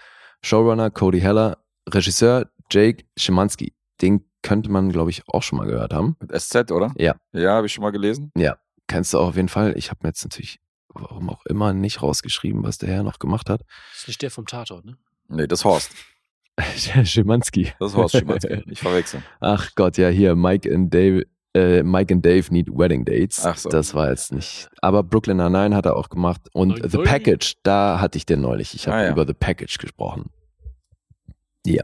[0.41, 1.57] Showrunner Cody Heller,
[1.89, 3.73] Regisseur Jake Schimanski.
[4.01, 6.15] Den könnte man, glaube ich, auch schon mal gehört haben.
[6.21, 6.93] Mit SZ, oder?
[6.97, 7.15] Ja.
[7.33, 8.31] Ja, habe ich schon mal gelesen.
[8.87, 9.73] Kennst du auch auf jeden Fall.
[9.77, 13.49] Ich habe mir jetzt natürlich, warum auch immer, nicht rausgeschrieben, was der Herr noch gemacht
[13.49, 13.61] hat.
[13.91, 14.95] Das ist nicht der vom Tatort, ne?
[15.27, 15.91] Nee, das ist Horst.
[17.03, 17.73] Schimanski.
[17.79, 18.63] Das Horst Schimanski.
[18.65, 19.23] Nicht verwechseln.
[19.39, 21.23] Ach Gott, ja, hier, Mike and Dave,
[21.53, 23.45] äh, Mike and Dave need wedding dates.
[23.45, 23.69] Ach so.
[23.69, 24.69] Das war jetzt nicht.
[24.81, 26.41] Aber Brooklyn Nine-Nine hat er auch gemacht.
[26.53, 26.99] Und The.
[26.99, 28.73] Package, da hatte ich den neulich.
[28.73, 29.11] Ich habe Ah, ja.
[29.11, 30.29] über The Package gesprochen.
[31.65, 31.83] Ja.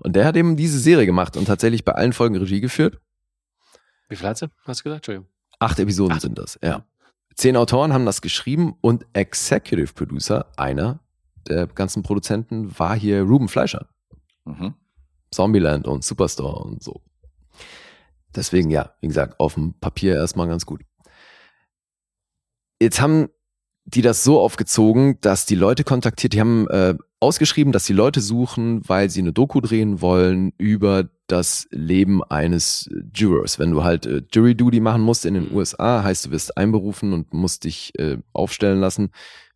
[0.00, 2.98] Und der hat eben diese Serie gemacht und tatsächlich bei allen Folgen Regie geführt.
[4.08, 4.48] Wie viel hat sie?
[4.64, 5.00] Hast du gesagt?
[5.08, 5.28] Entschuldigung.
[5.58, 6.22] Acht Episoden Acht.
[6.22, 6.84] sind das, ja.
[7.34, 11.00] Zehn Autoren haben das geschrieben und Executive Producer, einer
[11.48, 13.88] der ganzen Produzenten, war hier Ruben Fleischer.
[14.44, 14.74] Mhm.
[15.30, 17.00] Zombieland und Superstore und so.
[18.34, 20.82] Deswegen, ja, wie gesagt, auf dem Papier erstmal ganz gut.
[22.80, 23.28] Jetzt haben
[23.84, 28.20] die das so aufgezogen, dass die Leute kontaktiert, die haben äh, ausgeschrieben, dass die Leute
[28.20, 33.58] suchen, weil sie eine Doku drehen wollen über das Leben eines Jurors.
[33.58, 35.56] Wenn du halt äh, Jury Duty machen musst in den Mhm.
[35.56, 39.10] USA, heißt du wirst einberufen und musst dich äh, aufstellen lassen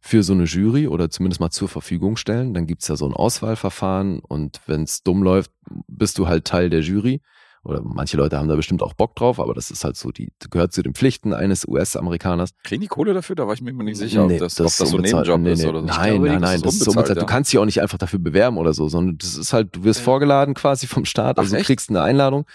[0.06, 2.54] für so eine Jury oder zumindest mal zur Verfügung stellen.
[2.54, 5.50] Dann gibt's da so ein Auswahlverfahren und wenn's dumm läuft,
[5.88, 7.20] bist du halt Teil der Jury.
[7.64, 10.28] Oder manche Leute haben da bestimmt auch Bock drauf, aber das ist halt so, die
[10.50, 12.50] gehört zu den Pflichten eines US-Amerikaners.
[12.62, 13.34] Kriegen die Kohle dafür?
[13.34, 15.02] Da war ich mir immer nicht sicher, ob Nee, das, ob das so ein.
[15.02, 15.68] Nebenjob Nee, ist nee.
[15.68, 15.86] oder so.
[15.86, 17.16] Nein, glaube, nein, das nein, ist das ist unbezahlt, unbezahlt.
[17.16, 17.26] Du ja.
[17.26, 19.98] kannst dich auch nicht einfach dafür bewerben oder so, sondern das ist halt, du wirst
[19.98, 20.04] Ja.
[20.04, 22.46] vorgeladen quasi vom Staat, Ach, also du kriegst eine Einladung.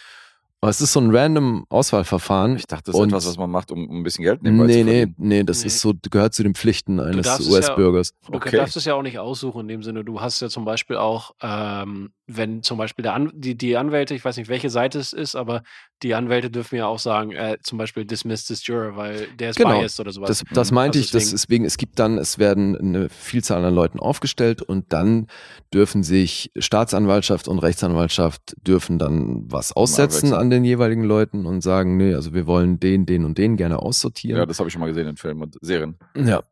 [0.63, 2.55] Aber es ist so ein random Auswahlverfahren.
[2.55, 4.67] Ich dachte, das ist Und- etwas, was man macht, um, um ein bisschen Geld nebenbei
[4.67, 5.15] Nee, zu nee, verdienen.
[5.17, 5.67] nee, das Nee.
[5.67, 8.11] ist so, gehört zu den Pflichten eines es ja- US-Bürgers.
[8.27, 8.57] Du Okay.
[8.57, 10.03] darfst es ja auch nicht aussuchen in dem Sinne.
[10.05, 14.13] Du hast ja zum Beispiel auch, ähm, wenn zum Beispiel der An die, die Anwälte,
[14.13, 15.63] ich weiß nicht, welche Seite es ist, aber
[16.03, 19.55] die Anwälte dürfen ja auch sagen, äh, zum Beispiel dismiss this juror, weil der ist
[19.57, 19.79] Genau.
[19.79, 20.27] biased oder sowas.
[20.29, 20.75] Das, das Mhm.
[20.75, 23.99] meinte Also ich, das deswegen- deswegen, es gibt dann, es werden eine Vielzahl an Leuten
[23.99, 25.25] aufgestellt und dann
[25.73, 31.97] dürfen sich Staatsanwaltschaft und Rechtsanwaltschaft dürfen dann was aussetzen an den jeweiligen Leuten und sagen,
[31.97, 34.37] nee, also wir wollen den, den und den gerne aussortieren.
[34.37, 35.97] Ja, das habe ich schon mal gesehen in Filmen und Serien.
[36.15, 36.43] Ja.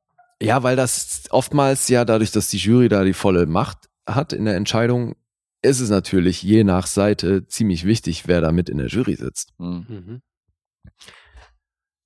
[0.42, 4.46] Ja, weil das oftmals ja dadurch, dass die Jury da die volle Macht hat in
[4.46, 5.16] der Entscheidung,
[5.62, 9.52] ist es natürlich je nach Seite ziemlich wichtig, wer da mit in der Jury sitzt.
[9.58, 9.86] Hm.
[9.90, 10.22] Mhm.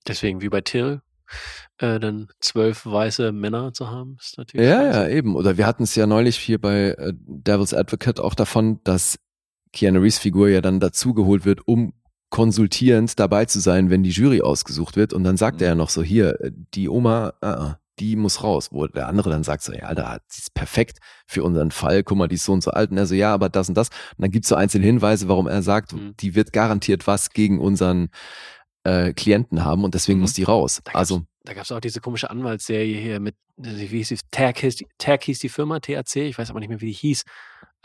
[0.07, 1.02] Deswegen, wie bei Till,
[1.78, 4.68] äh, dann zwölf weiße Männer zu haben, ist natürlich.
[4.68, 4.99] Ja, scheiße.
[4.99, 5.36] ja, eben.
[5.36, 9.18] Oder wir hatten es ja neulich hier bei äh, Devil's Advocate auch davon, dass
[9.73, 11.93] Keanu Reeves Figur ja dann dazugeholt wird, um
[12.29, 15.13] konsultierend dabei zu sein, wenn die Jury ausgesucht wird.
[15.13, 15.63] Und dann sagt Mhm.
[15.63, 18.69] er ja noch so, hier, äh, die Oma, äh, äh, die muss raus.
[18.71, 20.97] Wo der andere dann sagt so, ja, Alter, die ist perfekt
[21.27, 22.01] für unseren Fall.
[22.03, 22.89] Guck mal, die ist so und so alt.
[22.89, 23.89] Und er so, ja, aber das und das.
[23.89, 26.15] Und dann gibt's so einzelne Hinweise, warum er sagt, Mhm.
[26.19, 28.09] die wird garantiert was gegen unseren
[28.84, 30.23] äh, Klienten haben und deswegen Mhm.
[30.23, 30.81] muss die raus.
[30.93, 34.77] Also, Da gab es auch diese komische Anwaltsserie hier mit, wie hieß die, Tag hieß,
[34.77, 37.23] die- Tag hieß die Firma, TAC, ich weiß aber nicht mehr, wie die hieß.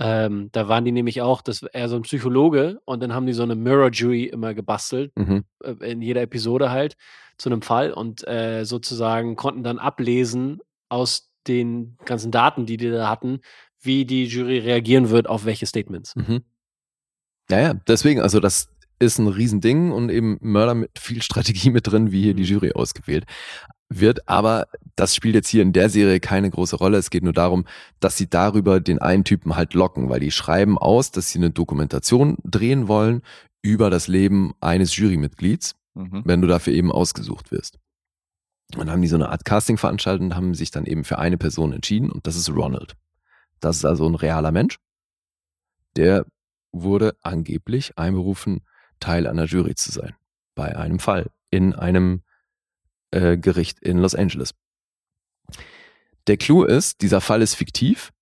[0.01, 3.27] Ähm, da waren die nämlich auch, das war eher so ein Psychologe und dann haben
[3.27, 5.45] die so eine Mirror Jury immer gebastelt, mhm.
[5.65, 6.95] äh, in jeder Episode halt,
[7.37, 12.91] zu einem Fall und äh, sozusagen konnten dann ablesen aus den ganzen Daten, die die
[12.91, 13.41] da hatten,
[13.81, 16.15] wie die Jury reagieren wird auf welche Statements.
[16.15, 16.43] Mhm.
[17.51, 18.69] Ja, ja, deswegen, also das
[18.99, 22.49] ist ein Riesending und eben Mörder mit viel Strategie mit drin, wie hier die Mhm.
[22.49, 23.25] Jury ausgewählt
[23.89, 24.29] wird.
[24.29, 24.67] Aber
[24.97, 26.99] das spielt jetzt hier in der Serie keine große Rolle.
[26.99, 27.65] Es geht nur darum,
[28.01, 31.51] dass sie darüber den einen Typen halt locken, weil die schreiben aus, dass sie eine
[31.51, 33.23] Dokumentation drehen wollen
[33.63, 36.23] über das Leben eines Jurymitglieds, Mhm.
[36.25, 37.79] wenn du dafür eben ausgesucht wirst.
[38.75, 41.19] Und dann haben die so eine Art Casting veranstaltet und haben sich dann eben für
[41.19, 42.95] eine Person entschieden und das ist Ronald.
[43.61, 44.79] Das ist also ein realer Mensch.
[45.97, 46.27] Der
[46.71, 48.61] wurde angeblich einberufen,
[48.99, 50.15] Teil einer Jury zu sein.
[50.55, 52.23] Bei einem Fall in einem
[53.11, 54.55] äh, Gericht in Los Angeles.
[56.27, 58.13] Der Clou ist, dieser Fall ist fiktiv.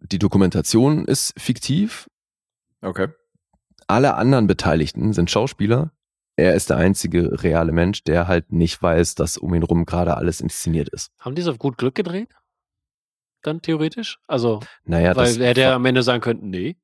[0.00, 2.08] Die Dokumentation ist fiktiv.
[2.80, 3.08] Okay.
[3.86, 5.92] Alle anderen Beteiligten sind Schauspieler.
[6.36, 10.16] Er ist der einzige reale Mensch, der halt nicht weiß, dass um ihn rum gerade
[10.16, 11.10] alles inszeniert ist.
[11.18, 12.28] Haben die es auf gut Glück gedreht?
[13.42, 14.18] Dann theoretisch?
[14.26, 16.76] Also, Naja, weil das er hätte ja am Ende sagen können, nee.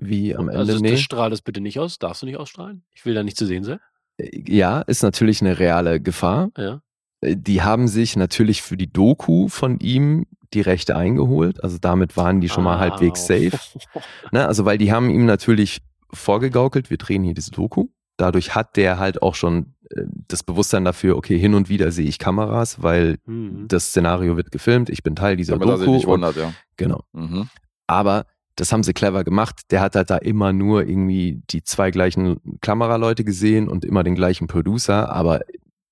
[0.00, 0.92] Wie am Ende also nee.
[0.92, 2.82] das strahl das bitte nicht aus, darfst du nicht ausstrahlen.
[2.94, 3.78] Ich will da nicht zu sehen sein.
[4.18, 6.50] Ja, ist natürlich eine reale Gefahr.
[6.56, 6.82] Ja.
[7.20, 11.62] Äh, Die haben sich natürlich für die Doku von ihm die Rechte eingeholt.
[11.62, 13.56] Also damit waren die schon mal Ah, halbwegs safe.
[14.32, 14.46] Ne?
[14.46, 15.80] Also weil die haben ihm natürlich
[16.12, 17.86] vorgegaukelt, wir drehen hier diese Doku.
[18.16, 22.06] Dadurch hat der halt auch schon äh, das Bewusstsein dafür, okay, hin und wieder sehe
[22.08, 23.66] ich Kameras, weil Mhm.
[23.68, 25.96] das Szenario wird gefilmt, ich bin Teil dieser Damit er sich Doku.
[25.96, 26.52] nicht und, wundert, ja.
[26.76, 27.04] genau.
[27.12, 27.48] Mhm.
[27.86, 28.26] Aber
[28.60, 29.62] das haben sie clever gemacht.
[29.70, 34.14] Der hat halt da immer nur irgendwie die zwei gleichen Kameraleute gesehen und immer den
[34.14, 35.40] gleichen Producer, aber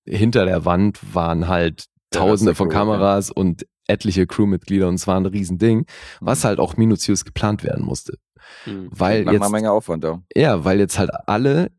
[0.06, 2.68] hinter der Wand waren halt tausende von.
[2.68, 5.86] Kameras und etliche Crewmitglieder und es war ein Riesending,
[6.20, 6.48] was Mhm.
[6.48, 8.18] halt auch minutiös geplant werden musste.
[8.66, 8.88] Mhm.
[8.90, 10.22] Weil einer jetzt, Menge Aufwand, ja.
[10.36, 11.70] ja, weil jetzt halt alle,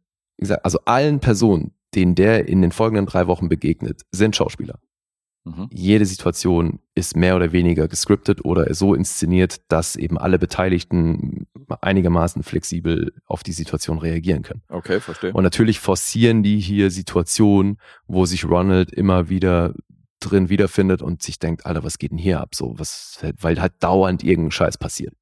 [0.64, 4.80] also allen Personen, denen der in den folgenden drei Wochen begegnet, sind Schauspieler.
[5.46, 5.70] Mhm.
[5.72, 11.48] Jede Situation ist mehr oder weniger gescriptet oder so inszeniert, dass eben alle Beteiligten
[11.82, 14.64] einigermaßen flexibel auf die Situation reagieren können.
[14.70, 15.34] Okay, verstehe.
[15.34, 19.74] Und natürlich forcieren die hier Situationen, wo sich Ronald immer wieder
[20.20, 22.54] drin wiederfindet und sich denkt, Alter, was geht denn hier ab?
[22.54, 25.14] So, was, weil halt dauernd irgendein Scheiß passiert.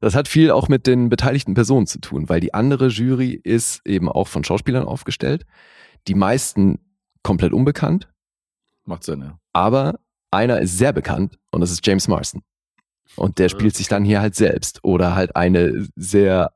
[0.00, 3.86] Das hat viel auch mit den beteiligten Personen zu tun, weil die andere Jury ist
[3.86, 5.44] eben auch von Schauspielern aufgestellt.
[6.06, 6.78] Die meisten
[7.26, 8.08] komplett unbekannt,
[8.84, 9.38] Macht Sinn, ja.
[9.52, 9.98] aber
[10.30, 12.42] einer ist sehr bekannt und das ist James Marston.
[13.16, 16.52] Und der spielt sich dann hier halt selbst oder halt eine sehr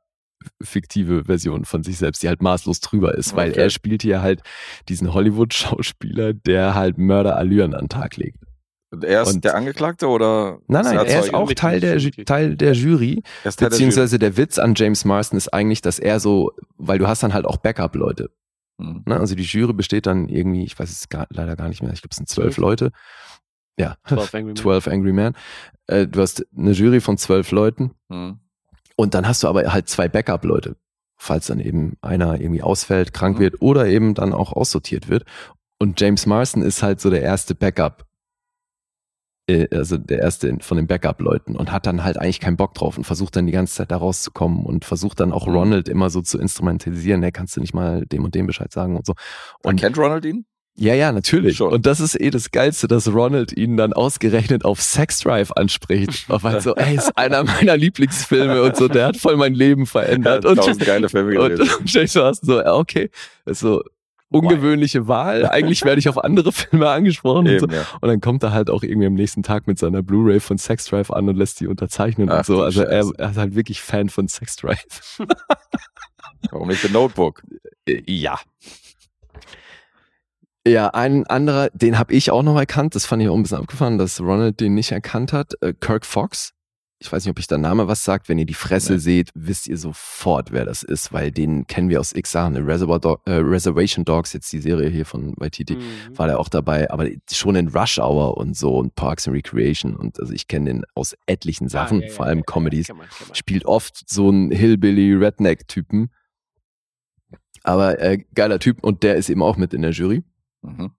[0.63, 3.61] fiktive Version von sich selbst, die halt maßlos drüber ist, weil Okay.
[3.61, 4.43] er spielt hier halt
[4.89, 8.39] diesen Hollywood-Schauspieler, der halt Mörderallüren an den Tag legt.
[8.93, 10.59] Und er ist Und- der Angeklagte oder?
[10.67, 11.99] Nein, nein, er ist auch Teil der.
[12.25, 16.19] Teil der Jury, Teil der beziehungsweise der Witz an James Marston ist eigentlich, dass er
[16.19, 18.31] so, weil du hast dann halt auch Backup-Leute.
[18.81, 19.03] Mhm.
[19.07, 19.19] Ne?
[19.21, 22.03] Also die Jury besteht dann irgendwie, ich weiß es gar, leider gar nicht mehr, ich
[22.03, 22.57] glaube es sind zwölf?
[22.57, 22.91] Leute.
[23.79, 24.57] Ja, 12 Angry Men.
[24.57, 25.35] 12 Angry Men.
[25.87, 28.41] Äh, du hast eine Jury von zwölf Leuten Mhm.
[28.97, 30.77] und dann hast du aber halt zwei Backup-Leute,
[31.17, 33.41] falls dann eben einer irgendwie ausfällt, krank Mhm.
[33.43, 35.25] wird oder eben dann auch aussortiert wird.
[35.79, 38.05] Und James Marston ist halt so der erste Backup,
[39.73, 43.05] also der erste von den Backup-Leuten und hat dann halt eigentlich keinen Bock drauf und
[43.05, 45.55] versucht dann die ganze Zeit da rauszukommen und versucht dann auch Mhm.
[45.55, 48.97] Ronald immer so zu instrumentalisieren, ne, kannst du nicht mal dem und dem Bescheid sagen
[48.97, 49.15] und so.
[49.63, 50.45] Und Und kennt Ronald ihn?
[50.77, 51.59] ja, ja, natürlich.
[51.59, 51.73] Schon.
[51.73, 56.25] Und das ist eh das Geilste, dass Ronald ihn dann ausgerechnet auf Sex Drive anspricht.
[56.31, 59.85] Auf halt so, ey, ist einer meiner Lieblingsfilme und so, der hat voll mein Leben
[59.87, 60.45] verändert.
[60.45, 63.11] Er hat und, geile Filme und, und James Marsden so, ja, okay,
[63.47, 63.83] so
[64.31, 65.47] ungewöhnliche Wahl.
[65.51, 67.49] Eigentlich werde ich auf andere Filme angesprochen.
[67.49, 67.67] Und, so.
[67.67, 67.87] Eben, ja.
[68.01, 70.87] und dann kommt er halt auch irgendwie am nächsten Tag mit seiner Blu-ray von Sex
[70.87, 72.63] Drive an und lässt die unterzeichnen Ach und so.
[72.63, 75.21] Also er, er ist halt wirklich Fan von Sex Drive.
[76.51, 77.43] Warum nicht The Notebook?
[77.87, 78.39] Äh, Ja.
[80.67, 83.59] Ja, ein anderer, den habe ich auch noch erkannt, das fand ich auch ein bisschen
[83.59, 85.55] abgefahren, dass Ronald den nicht erkannt hat.
[85.63, 86.53] Äh, Kirk Fox.
[87.03, 88.29] Ich weiß nicht, ob ich der Name was sagt.
[88.29, 88.99] Wenn ihr die Fresse Nee.
[88.99, 92.57] seht, wisst ihr sofort, wer das ist, weil den kennen wir aus x Sachen.
[92.57, 96.19] Reservoir Dog, äh, Reservation Dogs, jetzt die Serie hier von YTT, Mhm.
[96.19, 99.97] war der auch dabei, aber schon in Rush Hour und so und Parks and Recreation
[99.97, 102.87] und also ich kenne den aus etlichen Sachen, Ah, ja, vor allem ja, ja, Comedies
[102.89, 103.35] kennt man, kennt man.
[103.35, 106.11] spielt oft so einen Hillbilly-Redneck-Typen.
[107.63, 110.23] Aber äh, geiler Typ und der ist eben auch mit in der Jury.
[110.63, 110.91] Mhm.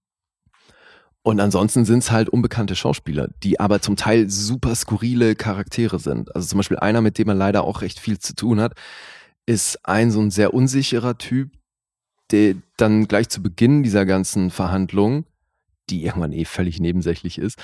[1.23, 6.35] Und ansonsten sind es halt unbekannte Schauspieler, die aber zum Teil super skurrile Charaktere sind.
[6.35, 8.73] Also zum Beispiel einer, mit dem er leider auch recht viel zu tun hat,
[9.45, 11.51] ist ein so ein sehr unsicherer Typ,
[12.31, 15.25] der dann gleich zu Beginn dieser ganzen Verhandlung,
[15.89, 17.61] die irgendwann eh völlig nebensächlich ist,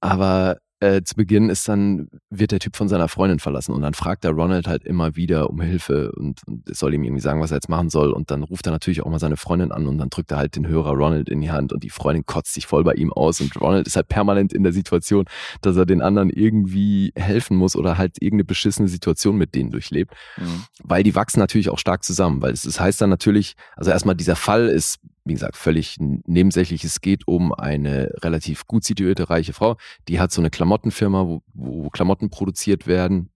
[0.00, 3.94] aber äh, zu Beginn ist dann, wird der Typ von seiner Freundin verlassen und dann
[3.94, 7.40] fragt er Ronald halt immer wieder um Hilfe und, und es soll ihm irgendwie sagen,
[7.40, 9.86] was er jetzt machen soll und dann ruft er natürlich auch mal seine Freundin an
[9.86, 12.54] und dann drückt er halt den Hörer Ronald in die Hand und die Freundin kotzt
[12.54, 15.24] sich voll bei ihm aus und Ronald ist halt permanent in der Situation,
[15.60, 20.12] dass er den anderen irgendwie helfen muss oder halt irgendeine beschissene Situation mit denen durchlebt
[20.36, 20.64] Mhm.
[20.82, 24.14] weil die wachsen natürlich auch stark zusammen, weil es das heißt dann natürlich, also erstmal
[24.14, 26.84] dieser Fall ist, wie gesagt, völlig nebensächlich.
[26.84, 29.76] Es geht um eine relativ gut situierte reiche Frau,
[30.08, 33.30] die hat so eine Klamottenfirma, wo, wo Klamotten produziert werden.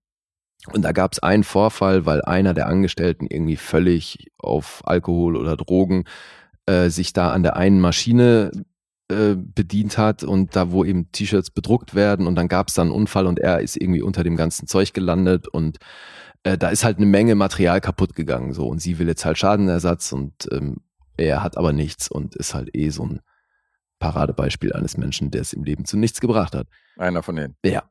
[0.73, 5.57] Und da gab es einen Vorfall, weil einer der Angestellten irgendwie völlig auf Alkohol oder
[5.57, 6.05] Drogen
[6.67, 8.51] äh, sich da an der einen Maschine
[9.09, 12.27] äh, bedient hat und da, wo eben T-Shirts bedruckt werden.
[12.27, 14.93] Und dann gab es da einen Unfall und er ist irgendwie unter dem ganzen Zeug
[14.93, 15.47] gelandet.
[15.47, 15.79] Und
[16.43, 18.67] äh, da ist halt eine Menge Material kaputt gegangen so.
[18.67, 20.79] Und sie will jetzt halt Schadenersatz und ähm,
[21.17, 23.21] er hat aber nichts und ist halt eh so ein
[23.99, 26.67] Paradebeispiel eines Menschen, der es im Leben zu nichts gebracht hat.
[26.97, 27.57] Einer von denen.
[27.65, 27.85] Ja.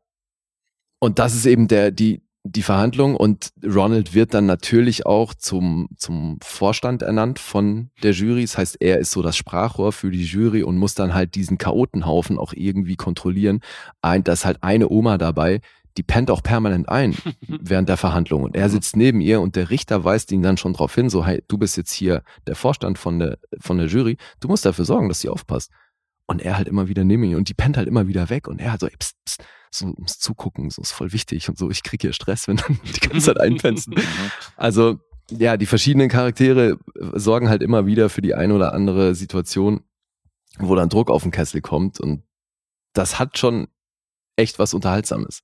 [0.99, 5.87] Und das ist eben der, die, die Verhandlung und Ronald wird dann natürlich auch zum,
[5.97, 8.43] zum Vorstand ernannt von der Jury.
[8.43, 11.57] Das heißt, er ist so das Sprachrohr für die Jury und muss dann halt diesen
[11.57, 13.61] Chaotenhaufen auch irgendwie kontrollieren.
[14.01, 15.59] Ein, da ist halt eine Oma dabei,
[15.97, 17.15] die pennt auch permanent ein
[17.47, 20.73] während der Verhandlung und er sitzt neben ihr und der Richter weist ihn dann schon
[20.73, 24.17] darauf hin, so, hey, du bist jetzt hier der Vorstand von der, von der Jury,
[24.39, 25.71] du musst dafür sorgen, dass sie aufpasst.
[26.27, 28.59] Und er halt immer wieder neben ihr und die pennt halt immer wieder weg und
[28.59, 31.69] er hat so, ey, pst, pst, so ums Zugucken, so ist voll wichtig und so,
[31.69, 33.89] ich krieg hier Stress, wenn dann die ganze Zeit einpennst.
[34.57, 34.99] Also,
[35.29, 36.77] ja, die verschiedenen Charaktere
[37.13, 39.83] sorgen halt immer wieder für die eine oder andere Situation,
[40.59, 42.23] wo dann Druck auf den Kessel kommt und
[42.93, 43.67] das hat schon
[44.35, 45.43] echt was Unterhaltsames.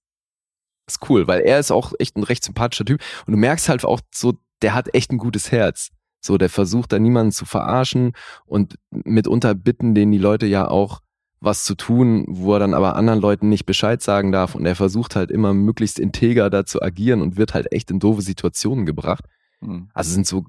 [0.91, 3.85] Ist cool, weil er ist auch echt ein recht sympathischer Typ und du merkst halt
[3.85, 5.89] auch so, der hat echt ein gutes Herz.
[6.23, 8.13] So, der versucht da niemanden zu verarschen
[8.45, 11.01] und mitunter bitten den die Leute ja auch
[11.39, 14.75] was zu tun, wo er dann aber anderen Leuten nicht Bescheid sagen darf und er
[14.75, 18.85] versucht halt immer möglichst integer da zu agieren und wird halt echt in doofe Situationen
[18.85, 19.25] gebracht.
[19.59, 19.89] Mhm.
[19.93, 20.45] Also sind so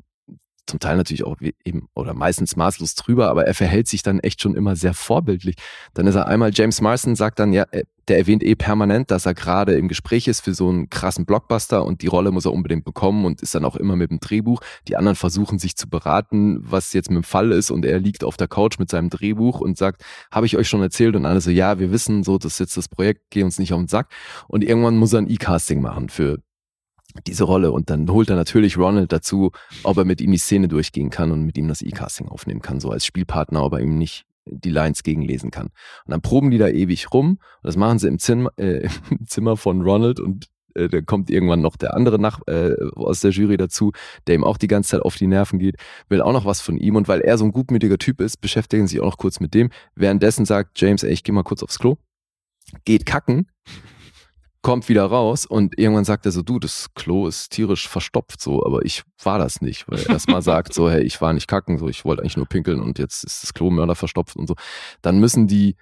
[0.67, 4.43] zum Teil natürlich auch eben oder meistens maßlos drüber, aber er verhält sich dann echt
[4.43, 5.57] schon immer sehr vorbildlich.
[5.95, 9.27] Dann ist er einmal, James Marston sagt dann, ja, äh, der erwähnt eh permanent, dass
[9.27, 12.53] er gerade im Gespräch ist für so einen krassen Blockbuster und die Rolle muss er
[12.53, 14.61] unbedingt bekommen und ist dann auch immer mit dem Drehbuch.
[14.89, 18.25] Die anderen versuchen sich zu beraten, was jetzt mit dem Fall ist und er liegt
[18.25, 21.17] auf der Couch mit seinem Drehbuch und sagt, habe ich euch schon erzählt?
[21.17, 23.73] Und alle so, ja, wir wissen so, das ist jetzt das Projekt, geh uns nicht
[23.73, 24.09] auf den Sack.
[24.49, 26.39] Und irgendwann muss er ein E-Casting machen für
[27.27, 29.53] diese Rolle und dann holt er natürlich Ronald dazu,
[29.83, 32.81] ob er mit ihm die Szene durchgehen kann und mit ihm das E-Casting aufnehmen kann,
[32.81, 35.67] so als Spielpartner, ob er ihm nicht die Lines gegenlesen kann.
[35.67, 39.27] Und dann proben die da ewig rum und das machen sie im Zimmer, äh, im
[39.27, 43.31] Zimmer von Ronald und äh, dann kommt irgendwann noch der andere nach, äh, aus der
[43.31, 43.93] Jury dazu,
[44.27, 45.77] der ihm auch die ganze Zeit auf die Nerven geht,
[46.09, 48.87] will auch noch was von ihm und weil er so ein gutmütiger Typ ist, beschäftigen
[48.87, 49.71] sie auch noch kurz mit dem.
[49.95, 51.97] Währenddessen sagt James, ey, ich geh mal kurz aufs Klo,
[52.85, 53.47] geht kacken
[54.63, 58.65] kommt wieder raus und irgendwann sagt er so, du, das Klo ist tierisch verstopft so,
[58.65, 61.79] aber ich war das nicht, weil er erstmal sagt so, hey, ich war nicht kacken,
[61.79, 64.55] so, ich wollte eigentlich nur pinkeln und jetzt ist das Klo Mörder verstopft und so.
[65.03, 65.77] Dann müssen die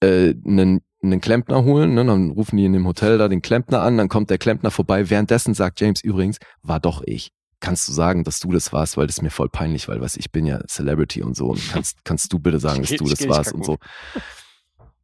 [0.00, 2.04] äh, einen, einen Klempner holen, ne?
[2.04, 5.08] dann rufen die in dem Hotel da den Klempner an, dann kommt der Klempner vorbei.
[5.08, 7.30] Währenddessen sagt James übrigens, war doch ich.
[7.60, 10.16] Kannst du sagen, dass du das warst, weil das ist mir voll peinlich, weil was
[10.16, 13.28] ich bin ja Celebrity und so und kannst kannst du bitte sagen, dass du das
[13.28, 13.78] warst und so.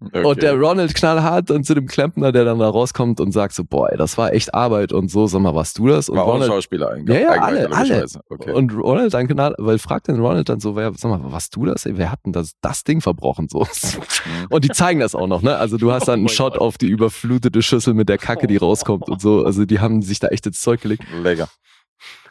[0.01, 0.25] Okay.
[0.25, 3.65] Und der Ronald knallhart und zu dem Klempner, der dann da rauskommt und sagt so,
[3.65, 6.09] boah, ey, das war echt Arbeit und so, sag mal, warst du das?
[6.09, 7.17] Und war auch ein Ronald, Schauspieler eigentlich.
[7.19, 8.07] Ja, ja, alle, alle.
[8.29, 8.53] Okay.
[8.53, 11.65] und Ronald dann knall, weil fragt den Ronald dann so, wer, sag mal, warst du
[11.65, 11.85] das?
[11.85, 13.49] Ey, wer hat denn das, das Ding verbrochen?
[13.49, 13.61] So.
[13.61, 14.47] Mhm.
[14.51, 15.57] Und die zeigen das auch noch, ne?
[15.57, 16.63] Also du hast dann Oh einen Shot Gott.
[16.63, 19.45] auf die überflutete Schüssel mit der Kacke, die rauskommt und so.
[19.45, 21.03] Also die haben sich da echt ins Zeug gelegt.
[21.23, 21.49] Lecker.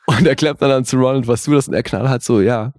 [0.05, 1.67] Und er Klempner dann zu Ronald, warst du das?
[1.67, 2.71] Und er knallhart so, ja.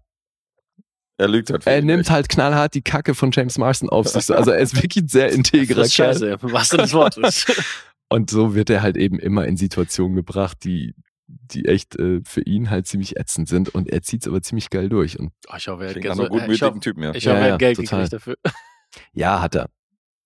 [1.19, 1.67] Er lügt halt.
[1.67, 2.11] Er nimmt nicht.
[2.11, 4.25] halt knallhart die Kacke von James Marston auf sich.
[4.27, 4.35] So.
[4.35, 6.13] Also er ist wirklich ein sehr integrer Das ist Kerl.
[6.15, 7.53] scheiße, was das Wort ist.
[8.09, 10.95] Und so wird er halt eben immer in Situationen gebracht, die,
[11.27, 13.69] die echt äh, für ihn halt ziemlich ätzend sind.
[13.75, 15.19] Und er zieht's aber ziemlich geil durch.
[15.19, 17.13] Und Oh, ich hoffe, er hat Geld- so- ich gutmütigen Typen, ja.
[17.15, 18.37] ich hoffe, er hat Geld gekriegt dafür.
[19.13, 19.69] ja, hat er.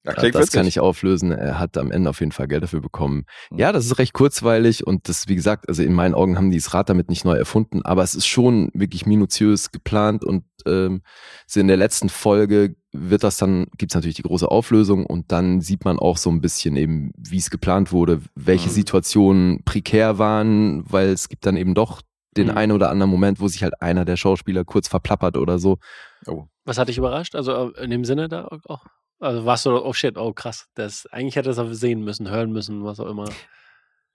[0.05, 0.51] Ja, das witzig.
[0.53, 1.31] kann ich auflösen.
[1.31, 3.24] Er hat am Ende auf jeden Fall Geld dafür bekommen.
[3.51, 3.59] Mhm.
[3.59, 6.59] Ja, das ist recht kurzweilig und das, wie gesagt, also in meinen Augen haben die
[6.59, 11.03] das Rad damit nicht neu erfunden, aber es ist schon wirklich minutiös geplant und ähm,
[11.47, 15.61] so in der letzten Folge wird das dann, gibt's natürlich die große Auflösung und dann
[15.61, 18.73] sieht man auch so ein bisschen eben, wie es geplant wurde, welche Mhm.
[18.74, 22.03] Situationen prekär waren, weil es gibt dann eben doch
[22.37, 22.57] den Mhm.
[22.57, 25.79] einen oder anderen Moment, wo sich halt einer der Schauspieler kurz verplappert oder so.
[26.27, 26.47] Oh.
[26.65, 27.35] Was hat dich überrascht?
[27.37, 28.85] Also äh, in dem Sinne da auch?
[29.23, 30.66] Also warst du, oh shit, oh krass.
[30.74, 33.28] Das, eigentlich hätte er es sehen müssen, hören müssen, was auch immer.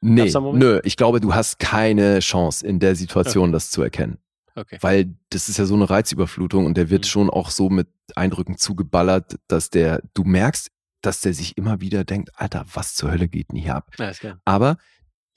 [0.02, 4.20] Nee, nö, ich glaube, du hast keine Chance in der Situation, das zu erkennen.
[4.54, 4.78] Okay.
[4.82, 7.10] Weil das ist ja so eine Reizüberflutung und der wird Mhm.
[7.10, 10.72] schon auch so mit Eindrücken zugeballert, dass der, du merkst,
[11.02, 13.92] dass der sich immer wieder denkt, Alter, was zur Hölle geht denn hier ab?
[14.46, 14.78] Aber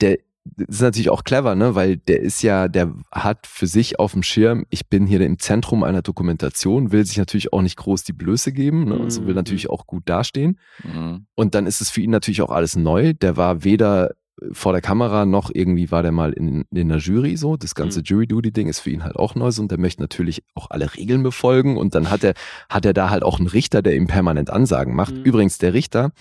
[0.01, 1.75] der das ist natürlich auch clever, ne?
[1.75, 5.37] Weil der ist ja, der hat für sich auf dem Schirm, ich bin hier im
[5.39, 8.99] Zentrum einer Dokumentation, will sich natürlich auch nicht groß die Blöße geben, ne?
[8.99, 9.35] Also will Mhm.
[9.35, 10.59] natürlich auch gut dastehen.
[10.83, 11.25] Mhm.
[11.35, 13.13] Und dann ist es für ihn natürlich auch alles neu.
[13.13, 14.11] Der war weder
[14.53, 17.57] vor der Kamera noch irgendwie war der mal in, in der Jury so.
[17.57, 18.05] Das ganze Mhm.
[18.05, 21.21] Jury-Duty-Ding ist für ihn halt auch neu so und der möchte natürlich auch alle Regeln
[21.21, 22.33] befolgen und dann hat er,
[22.67, 25.13] hat er da halt auch einen Richter, der ihm permanent Ansagen macht.
[25.13, 25.23] Mhm.
[25.23, 26.11] Übrigens der Richter,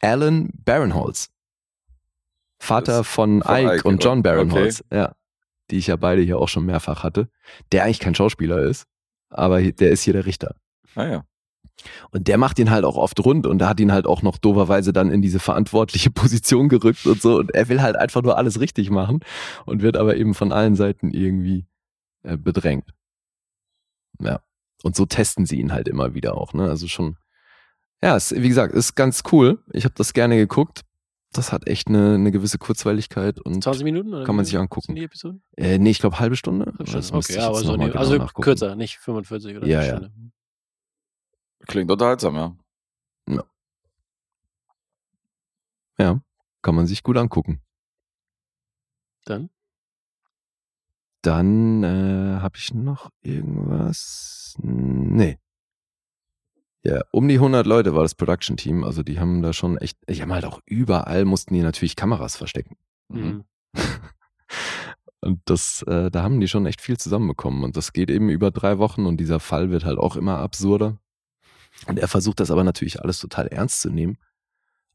[0.00, 1.30] Alan Barinholtz.
[2.58, 4.28] Vater von, von Ike, Ike, und John okay.
[4.28, 5.14] Barinholtz, ja.
[5.70, 7.28] Die ich ja beide hier auch schon mehrfach hatte.
[7.72, 8.86] Der eigentlich kein Schauspieler ist,
[9.28, 10.56] aber der ist hier der Richter.
[10.94, 11.24] Ah ja.
[12.10, 14.38] Und der macht ihn halt auch oft rund und da hat ihn halt auch noch
[14.38, 17.36] doverweise dann in diese verantwortliche Position gerückt und so.
[17.36, 19.20] Und er will halt einfach nur alles richtig machen
[19.64, 21.66] und wird aber eben von allen Seiten irgendwie
[22.22, 22.92] äh, bedrängt.
[24.20, 24.40] Ja.
[24.82, 26.68] Und so testen sie ihn halt immer wieder auch, ne?
[26.68, 27.16] Also schon,
[28.02, 29.58] ja, es, wie gesagt, ist ganz cool.
[29.72, 30.82] Ich habe das gerne geguckt.
[31.32, 34.14] Das hat echt eine, eine gewisse Kurzweiligkeit und 20 Minuten?
[34.14, 34.86] Oder Kann man sich angucken.
[34.86, 35.42] Sind die Episoden?
[35.56, 36.72] äh, nee, ich glaube halbe Stunde.
[36.78, 38.42] Das müsste okay, ich aber so genau also nachgucken.
[38.42, 39.96] kürzer, nicht 45 oder Ja, eine ja.
[39.96, 40.12] Stunde.
[41.66, 42.56] Klingt unterhaltsam, ja.
[46.00, 46.20] Ja,
[46.62, 47.60] kann man sich gut angucken.
[49.24, 49.50] Dann?
[51.22, 54.54] Dann äh, habe ich noch irgendwas.
[54.62, 55.38] Nee.
[56.88, 58.82] Ja, um die 100 Leute war das Production Team.
[58.82, 62.36] Also die haben da schon echt, die haben halt auch überall mussten die natürlich Kameras
[62.36, 62.76] verstecken.
[63.08, 63.44] Mhm.
[65.20, 67.62] Und das, äh, da haben die schon echt viel zusammenbekommen.
[67.62, 70.96] Und das geht eben über drei Wochen und dieser Fall wird halt auch immer absurder.
[71.86, 74.16] Und er versucht das aber natürlich alles total ernst zu nehmen.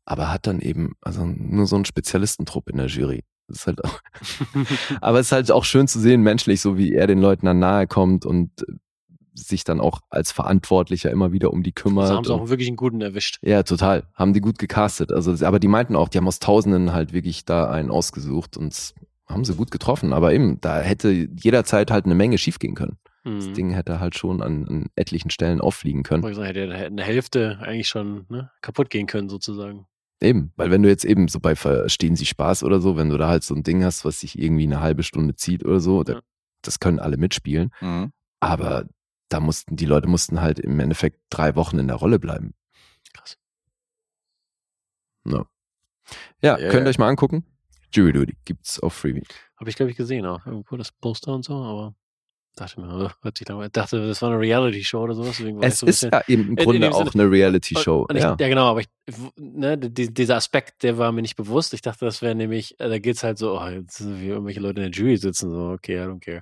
[0.06, 3.26] Aber hat dann eben, also nur so einen Spezialistentrupp in der Jury.
[3.48, 4.00] Das ist halt auch,
[5.02, 7.60] aber es ist halt auch schön zu sehen, menschlich, so wie er den Leuten dann
[7.60, 8.74] nahe kommt und äh,
[9.34, 12.04] sich dann auch als Verantwortlicher immer wieder um die kümmert.
[12.06, 13.40] Also haben sie auch wirklich einen guten erwischt.
[13.42, 14.04] ja, total.
[14.14, 15.12] Haben die gut gecastet.
[15.12, 18.94] Also, aber die meinten auch, die haben aus Tausenden halt wirklich da einen ausgesucht und
[19.28, 20.14] haben sie gut getroffen.
[20.14, 22.98] Aber eben, da hätte jederzeit halt eine Menge schiefgehen können.
[23.26, 23.54] Das Mhm.
[23.54, 26.24] Ding hätte halt schon an, an etlichen Stellen auffliegen können.
[26.24, 29.86] Wollte ich sagen, hätte hätte eine Hälfte eigentlich schon ne, kaputt gehen können, sozusagen.
[30.22, 33.18] Eben, weil wenn du jetzt eben so bei Verstehen Sie Spaß oder so, wenn du
[33.18, 36.04] da halt so ein Ding hast, was sich irgendwie eine halbe Stunde zieht oder so,
[36.04, 36.20] Ja.
[36.64, 37.72] das können alle mitspielen.
[37.82, 38.12] Mhm.
[38.42, 38.86] Aber
[39.34, 42.54] da mussten, die Leute mussten halt im Endeffekt drei Wochen in der Rolle bleiben.
[43.14, 43.38] Krass.
[45.26, 45.46] Ja,
[46.42, 46.90] ja Ja, könnt ihr ja.
[46.90, 47.46] euch mal angucken.
[47.92, 49.24] Jury Duty gibt's auf Freebie.
[49.58, 50.46] Habe ich, glaube ich, gesehen auch.
[50.46, 51.96] Irgendwo das Poster und so, aber
[52.56, 55.40] dachte mir, hört sich dachte, das war eine Reality-Show oder sowas.
[55.62, 58.08] Es so ist ja eben im Grunde auch Sinne- eine Reality-Show.
[58.12, 58.36] Ja.
[58.40, 58.48] ja.
[58.48, 58.90] genau, aber ich,
[59.36, 61.74] ne, die, dieser Aspekt, der war mir nicht bewusst.
[61.74, 64.60] Ich dachte, das wäre nämlich, äh, da geht's halt so, oh, jetzt sind wie irgendwelche
[64.60, 66.42] Leute in der Jury sitzen, so, okay, I don't care.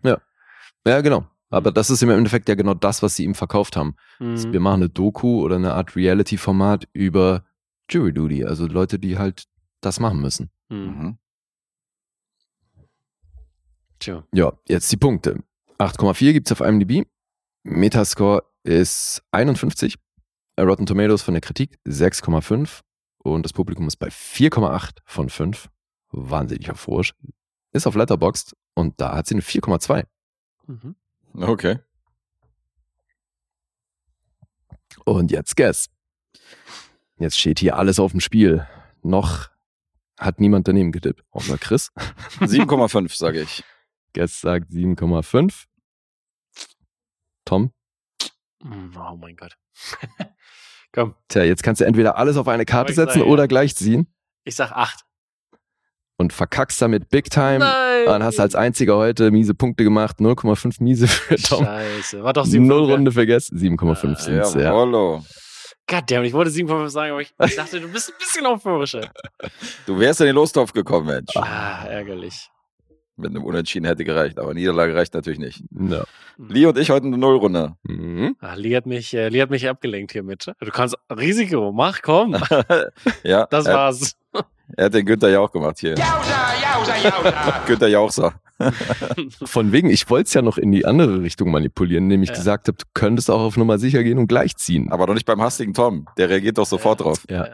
[0.85, 1.26] ja, genau.
[1.52, 1.76] Aber Mhm.
[1.76, 3.95] das ist im Endeffekt ja genau das, was sie ihm verkauft haben.
[4.19, 4.52] Mhm.
[4.53, 7.45] Wir machen eine Doku oder eine Art Reality-Format über
[7.90, 9.45] Jury Duty, also Leute, die halt
[9.82, 10.49] das machen müssen.
[10.69, 10.78] Mhm.
[10.78, 11.18] Mhm.
[13.99, 14.23] Tja.
[14.34, 15.44] Ja, jetzt die Punkte.
[15.78, 17.06] 8,4 gibt's auf IMDb.
[17.64, 19.95] Metascore ist 51.
[20.56, 22.82] Äh, Rotten Tomatoes von der Kritik 6,5.
[23.19, 25.69] Und das Publikum ist bei 4,8 von 5.
[26.11, 27.14] Wahnsinnig euphorisch.
[27.72, 30.06] Ist auf Letterboxd und da hat sie eine 4,2.
[30.68, 30.95] Mhm.
[31.34, 31.80] Okay.
[35.06, 35.90] Und jetzt Guess.
[37.18, 38.68] Jetzt steht hier alles auf dem Spiel.
[39.02, 39.49] Noch
[40.18, 41.91] hat niemand daneben getippt, außer Chris.
[42.40, 43.64] 7,5 sage ich.
[44.14, 45.66] Guess sagt 7,5.
[47.45, 47.72] Tom?
[48.62, 49.58] Mm, Oh mein Gott.
[50.91, 53.26] Komm, Tja, jetzt kannst du entweder alles auf eine Karte setzen ja.
[53.26, 54.14] oder gleich ziehen
[54.44, 55.06] ich sag acht.
[56.22, 57.60] Und verkackst damit Big Time.
[57.60, 58.06] Nein!
[58.06, 60.18] Dann hast du als einziger heute miese Punkte gemacht.
[60.19, 61.65] 0,5 miese für Tom.
[61.65, 62.23] Scheiße.
[62.23, 62.60] War doch 7,5.
[62.61, 63.57] Null Runde vergessen.
[63.57, 64.61] 7,5 Ah, sind's, ja.
[64.61, 65.23] Jawollo.
[65.88, 69.11] Goddammit, ich wollte 7,5 sagen, aber ich dachte, du bist ein bisschen euphorischer.
[69.85, 71.35] Du wärst in den Lostopf gekommen, Mensch.
[71.35, 72.48] Ah, ärgerlich.
[73.18, 75.61] Mit einem Unentschieden hätte gereicht, aber Niederlage reicht natürlich nicht.
[75.72, 76.03] Ja.
[76.38, 77.76] Lee und ich heute eine Nullrunde.
[77.84, 78.35] Mhm.
[78.39, 80.45] Ah, Lee, hat mich, äh, Lee hat mich abgelenkt hiermit.
[80.60, 82.35] Du kannst Risiko, mach, komm.
[83.23, 84.15] ja, Das er, war's.
[84.77, 85.91] Er hat den Günther Jauch gemacht hier.
[85.91, 86.06] Yowza,
[86.77, 87.64] yowza, yowza.
[87.68, 88.34] Günther Jauchser.
[89.45, 92.35] Von wegen, ich wollte es ja noch in die andere Richtung manipulieren, indem ich Ja.
[92.35, 94.91] gesagt habe, du könntest auch auf Nummer sicher gehen und gleich ziehen.
[94.91, 96.06] Aber doch nicht beim hastigen Tom.
[96.18, 97.06] Der reagiert doch sofort Ja.
[97.06, 97.23] drauf.
[97.27, 97.45] Ja.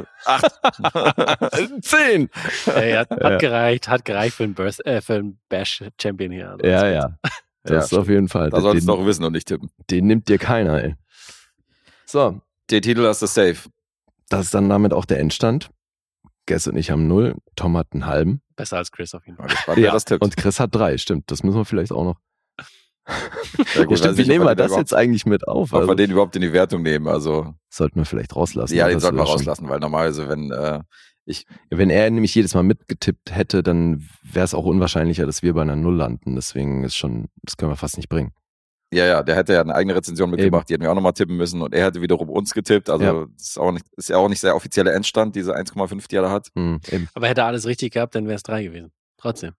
[0.00, 0.60] Äh, acht.
[1.82, 2.30] Zehn!
[2.74, 3.36] Ey, hat, hat Ja.
[3.36, 6.50] gereicht, hat gereicht für einen, Birth, äh, für einen Bash-Champion hier.
[6.52, 7.00] Also, Ja, das ja.
[7.68, 8.48] Ja, Das ist auf jeden Fall.
[8.50, 9.70] Da solltest den, du auch wissen und nicht tippen.
[9.90, 10.94] den nimmt dir keiner, ey.
[12.06, 12.40] So,
[12.70, 13.68] Den Titel hast du safe.
[14.30, 15.68] das ist dann damit auch der Endstand.
[16.46, 18.40] Guess und ich haben null, Tom hat einen halben.
[18.54, 19.48] Besser als Chris auf jeden Fall.
[19.48, 20.22] Gespannt, tippt.
[20.22, 21.30] Und Chris hat drei, stimmt.
[21.30, 22.16] Das müssen wir vielleicht auch noch.
[22.58, 22.64] Ja,
[23.74, 25.72] Ja, gut, stimmt, weiß wie ich, nehmen wir den das jetzt eigentlich mit auf?
[25.72, 27.08] Ob Also, wir den überhaupt in die Wertung nehmen.
[27.08, 28.74] Also, sollten wir vielleicht rauslassen.
[28.74, 30.80] ja, den Das sollten wir rauslassen, weil normalerweise, wenn, äh,
[31.70, 35.62] Wenn er nämlich jedes Mal mitgetippt hätte, dann wäre es auch unwahrscheinlicher, dass wir bei
[35.62, 36.36] einer Null landen.
[36.36, 38.32] Deswegen ist schon, das können wir fast nicht bringen.
[38.92, 41.36] Ja, ja, der hätte ja eine eigene Rezension mitgebracht, die hätten wir auch nochmal tippen
[41.36, 42.88] müssen und er hätte wiederum uns getippt.
[42.88, 43.26] Also, Ja.
[43.36, 46.22] das ist, auch nicht, ist ja auch nicht der offizielle Endstand, diese 1,5, die er
[46.22, 46.48] da hat.
[46.54, 47.08] Hm, eben.
[47.14, 48.92] Aber hätte er alles richtig gehabt, dann wäre es drei gewesen.
[49.18, 49.52] Trotzdem.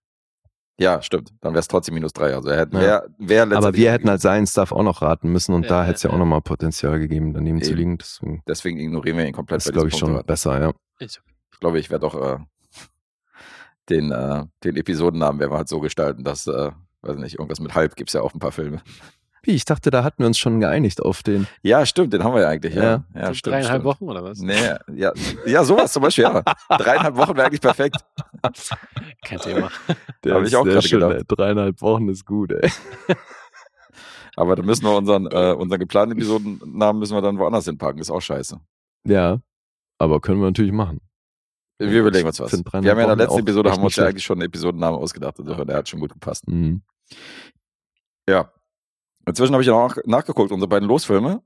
[0.80, 1.32] Ja, stimmt.
[1.40, 2.34] Dann wäre es trotzdem minus drei.
[2.34, 3.02] Also, er hätte, Ja.
[3.18, 5.82] wer, wer Aber wir hätten halt seinen Stuff auch noch raten müssen und Ja, da
[5.84, 7.78] hätte es ja auch nochmal Potenzial gegeben, daneben zu Eben.
[7.78, 7.98] liegen.
[7.98, 9.58] Deswegen Deswegen ignorieren wir ihn komplett.
[9.58, 10.26] ist, bei glaube ich, schon Punkteraten.
[10.26, 10.72] besser, ja.
[11.00, 11.32] Ist okay.
[11.52, 12.38] Ich glaube, ich werde doch äh,
[13.90, 16.70] den, äh, den Episodennamen werden wir halt so gestalten, dass, äh,
[17.02, 18.80] weiß nicht, irgendwas mit halb gibt es ja auch ein paar Filme.
[19.48, 21.46] Wie, ich dachte, da hatten wir uns schon geeinigt auf den.
[21.62, 22.82] Ja, stimmt, den haben wir ja eigentlich, ja.
[22.82, 23.04] Ja.
[23.14, 23.84] ja stimmt, dreieinhalb stimmt.
[23.86, 24.40] Wochen oder was?
[24.40, 24.54] Nee,
[24.94, 25.12] ja,
[25.46, 26.42] ja, sowas zum Beispiel, ja.
[26.68, 27.96] Dreieinhalb Wochen wäre eigentlich perfekt.
[29.24, 29.70] Kein Thema.
[30.22, 31.16] Der Hab ich auch gerade schön, gedacht.
[31.16, 31.24] ey.
[31.26, 32.70] Dreieinhalb Wochen ist gut, ey.
[34.36, 38.02] Aber dann müssen wir unseren, äh, unseren geplanten Episodennamen müssen wir dann woanders hinpacken.
[38.02, 38.60] Ist auch scheiße.
[39.06, 39.38] Ja,
[39.96, 41.00] aber können wir natürlich machen.
[41.78, 42.52] Wir überlegen uns was.
[42.52, 45.00] Wir haben ja in der letzten Episode haben wir uns ja eigentlich schon einen Episodennamen
[45.00, 45.38] ausgedacht.
[45.38, 46.46] Insofern, der hat schon gut gepasst.
[46.46, 46.82] Mhm.
[48.28, 48.52] Ja.
[49.28, 51.42] Inzwischen habe ich ja auch nachgeguckt, unsere beiden Losfilme.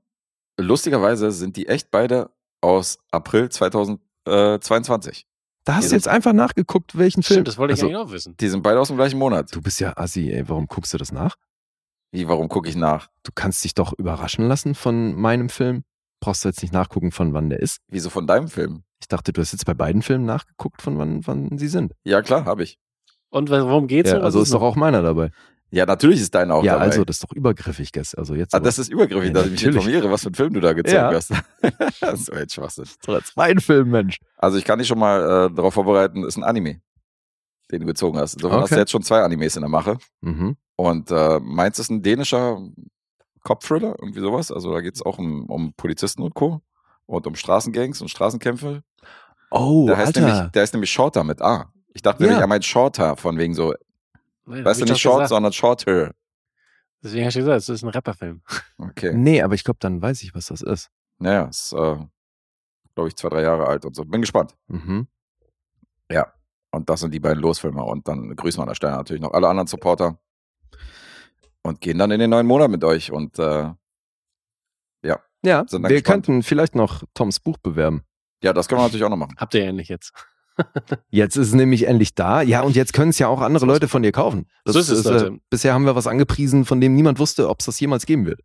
[0.59, 2.29] Lustigerweise sind die echt beide
[2.61, 5.25] aus April 2022.
[5.65, 7.37] Da hast Ja, du jetzt einfach nachgeguckt, welchen Film.
[7.37, 8.35] Stimmt, das wollte ich Also, eigentlich auch wissen.
[8.37, 9.55] Die sind beide aus dem gleichen Monat.
[9.55, 10.47] Du bist ja assi, ey.
[10.49, 11.35] Warum guckst du das nach?
[12.11, 13.07] Wie, warum gucke ich nach?
[13.23, 15.83] Du kannst dich doch überraschen lassen von meinem Film.
[16.19, 17.79] Brauchst du jetzt nicht nachgucken, von wann der ist.
[17.87, 18.83] Wieso von deinem Film?
[19.01, 21.93] Ich dachte, du hast jetzt bei beiden Filmen nachgeguckt, von wann, wann sie sind.
[22.03, 22.77] Ja, klar, habe ich.
[23.29, 24.11] Und worum geht's?
[24.11, 25.31] Ja, also ist doch auch meiner dabei.
[25.73, 26.85] Ja, natürlich ist deiner auch ja, dabei.
[26.85, 28.13] also das ist doch übergriffig, Guess.
[28.13, 29.77] Also jetzt ah, das ist übergriffig, Ja, dass ich mich natürlich.
[29.87, 31.11] informiere, was für einen Film du da gezogen Ja.
[31.13, 31.31] hast.
[32.01, 32.83] das ist jetzt Schwachsinn.
[32.83, 34.19] ist doch jetzt mein Film, Mensch.
[34.37, 36.79] Also ich kann dich schon mal äh, darauf vorbereiten, ist ein Anime,
[37.71, 38.35] den du gezogen hast.
[38.35, 38.81] Insofern hast du Okay.
[38.81, 39.97] jetzt schon zwei Animes in der Mache.
[40.21, 40.57] Mhm.
[40.75, 42.59] Und äh, meins ist ein dänischer
[43.43, 44.51] Cop-Thriller, irgendwie sowas.
[44.51, 46.61] Also da geht es auch um, um Polizisten und Co.
[47.05, 48.83] Und um Straßengangs und Straßenkämpfe.
[49.51, 50.21] Oh, der, heißt Alter.
[50.21, 51.71] nämlich, der ist nämlich Shorter mit A.
[51.93, 52.27] Ich dachte Ja.
[52.29, 53.73] nämlich, er meint Shorter, von wegen so,
[54.45, 55.29] Nein, weißt du, nicht Short, gesagt.
[55.29, 56.11] sondern Shorter.
[57.01, 58.41] Deswegen hast du gesagt, es ist ein Rapperfilm.
[58.77, 59.13] Okay.
[59.13, 60.89] Nee, aber ich glaube, dann weiß ich, was das ist.
[61.19, 61.97] Naja, ist, äh,
[62.95, 64.03] glaube ich, zwei, drei Jahre alt und so.
[64.05, 64.55] Bin gespannt.
[64.67, 65.07] Mhm.
[66.75, 67.83] Und das sind die beiden Losfilme.
[67.83, 70.17] Und dann grüßen wir an der Stelle natürlich noch alle anderen Supporter.
[71.61, 73.11] Und gehen dann in den neuen Monat mit euch.
[73.11, 73.69] Und äh,
[75.45, 76.25] Ja, Sind dann wir gespannt.
[76.25, 78.03] könnten vielleicht noch Toms Buch bewerben.
[78.41, 79.35] ja, das können wir natürlich auch noch machen.
[79.37, 80.13] Habt ihr ja nicht jetzt.
[81.09, 82.41] Jetzt ist es nämlich endlich da.
[82.41, 84.45] Ja, und jetzt können es ja auch andere Leute von dir kaufen.
[84.65, 85.37] So ist es, äh, Leute.
[85.49, 88.39] bisher haben wir was angepriesen, von dem niemand wusste, ob es das jemals geben wird.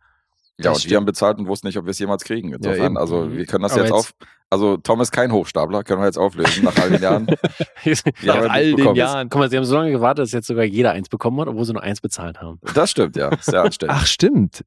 [0.60, 0.90] Ja, Das und stimmt.
[0.90, 2.52] wir haben bezahlt und wussten nicht, ob wir es jemals kriegen.
[2.52, 2.98] Insofern, eben.
[2.98, 3.36] also Mhm.
[3.36, 4.12] wir können das Aber jetzt, jetzt- auf.
[4.50, 7.26] Also Tom ist kein Hochstapler, können wir jetzt auflösen nach all den Jahren.
[8.22, 8.96] Ja, haben all den bekommen.
[8.96, 9.28] Jahren.
[9.28, 11.64] Guck mal, sie haben so lange gewartet, dass jetzt sogar jeder eins bekommen hat, obwohl
[11.66, 12.58] sie nur eins bezahlt haben.
[12.74, 13.30] Das stimmt, ja.
[13.40, 13.96] Sehr anständig.
[13.96, 14.62] Ach, stimmt.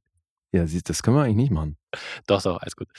[0.53, 1.78] Ja, siehst, das können wir eigentlich nicht machen.
[2.28, 2.90] Doch, doch, alles gut.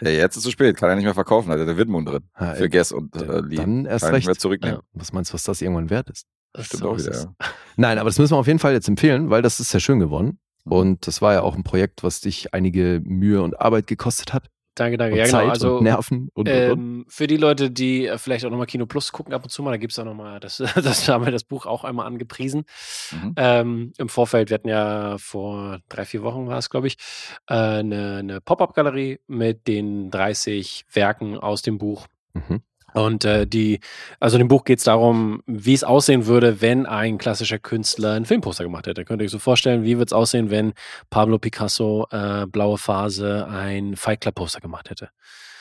[0.00, 2.04] Ja, jetzt ist es zu spät, kann er nicht mehr verkaufen, hat er der Widmung
[2.04, 2.24] drin.
[2.38, 3.26] Ja, Für ey, Guess und äh,
[3.56, 3.88] dann Lee.
[3.88, 4.26] erst Kann recht.
[4.26, 4.78] mehr zurücknehmen.
[4.80, 4.82] Ja.
[4.92, 6.26] Was meinst du, was das irgendwann wert ist?
[6.58, 7.34] Stimmt So auch wieder, ja.
[7.76, 10.00] Nein, aber das müssen wir auf jeden Fall jetzt empfehlen, weil das ist sehr schön
[10.00, 10.38] geworden.
[10.64, 14.48] Und das war ja auch ein Projekt, was dich einige Mühe und Arbeit gekostet hat.
[14.78, 15.14] Danke, danke.
[15.14, 15.38] Und Ja, genau.
[15.38, 16.54] Zeit Also und Nerven und, und, und.
[16.54, 19.62] ähm, für die Leute, die äh, vielleicht auch nochmal Kino Plus gucken ab und zu
[19.62, 22.64] mal, da gibt es auch nochmal, das, das haben wir das Buch auch einmal angepriesen.
[23.10, 23.34] Mhm.
[23.36, 26.96] Ähm, Im Vorfeld, wir hatten ja vor drei, vier Wochen war es, glaube ich,
[27.48, 32.06] äh, eine, eine Pop-Up-Galerie mit den 30 Werken aus dem Buch.
[32.34, 32.62] Mhm.
[32.94, 33.80] Und äh, die,
[34.18, 38.12] also in dem Buch geht es darum, wie es aussehen würde, wenn ein klassischer Künstler
[38.14, 39.04] ein Filmposter gemacht hätte.
[39.04, 40.72] Könnt ihr euch so vorstellen, wie wird es aussehen, wenn
[41.10, 45.10] Pablo Picasso äh, blaue Phase ein Fight Club Poster gemacht hätte?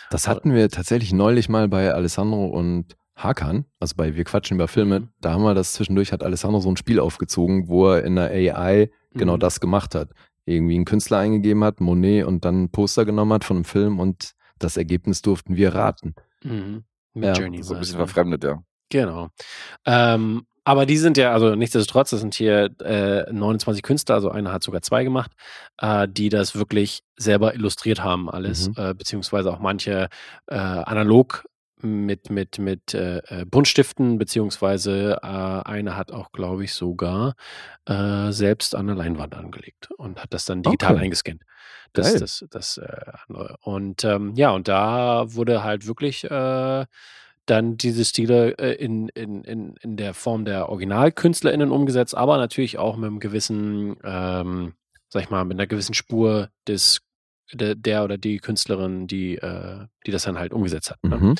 [0.09, 4.67] Das hatten wir tatsächlich neulich mal bei Alessandro und Hakan, also bei Wir quatschen über
[4.67, 5.01] Filme.
[5.01, 5.09] Mhm.
[5.21, 8.29] Da haben wir das zwischendurch, hat Alessandro so ein Spiel aufgezogen, wo er in der
[8.31, 9.39] AI genau Mhm.
[9.41, 10.11] das gemacht hat.
[10.45, 13.99] Irgendwie einen Künstler eingegeben hat, Monet, und dann ein Poster genommen hat von einem Film
[13.99, 16.15] und das Ergebnis durften wir raten.
[16.43, 16.83] Mhm.
[17.17, 17.63] Mit Ja, Journey.
[17.63, 18.59] So ein bisschen verfremdet, ja.
[18.89, 19.29] Genau.
[19.85, 24.51] Ähm, aber die sind ja, also nichtsdestotrotz, das sind hier äh, 29 Künstler, also einer
[24.51, 25.31] hat sogar zwei gemacht,
[25.77, 28.73] äh, die das wirklich selber illustriert haben, alles, Mhm.
[28.77, 30.09] äh, beziehungsweise auch manche
[30.47, 31.45] äh, analog
[31.83, 37.35] mit, mit, mit äh, äh, Buntstiften, beziehungsweise äh, einer hat auch, glaube ich, sogar
[37.85, 41.03] äh, selbst an der Leinwand angelegt und hat das dann digital Okay.
[41.05, 41.41] eingescannt.
[41.93, 42.19] Das, Geil.
[42.19, 43.11] das, das, äh,
[43.61, 46.85] und ähm, ja, und da wurde halt wirklich äh,
[47.45, 52.77] dann diese Stile äh, in, in, in, in der Form der OriginalkünstlerInnen umgesetzt, aber natürlich
[52.77, 54.73] auch mit einem gewissen, ähm,
[55.09, 57.01] sag ich mal, mit einer gewissen Spur des
[57.53, 61.03] der, der oder die Künstlerin, die, äh, die das dann halt umgesetzt hat.
[61.03, 61.17] Ne?
[61.17, 61.35] Mhm.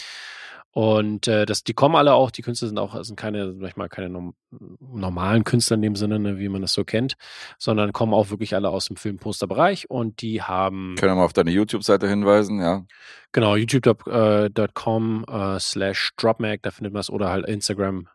[0.78, 3.78] Und äh, das, die kommen alle auch, die Künstler sind auch, sind keine, sag ich
[3.78, 4.36] mal, keine norm
[4.80, 7.16] normalen Künstler in dem Sinne, ne, wie man das so kennt,
[7.58, 11.34] sondern kommen auch wirklich alle aus dem Filmposterbereich und die haben Können wir mal auf
[11.34, 12.86] deine YouTube-Seite hinweisen, ja.
[13.32, 18.08] Genau, youtube.com äh, slash dropmag, da findet man es, oder halt Instagram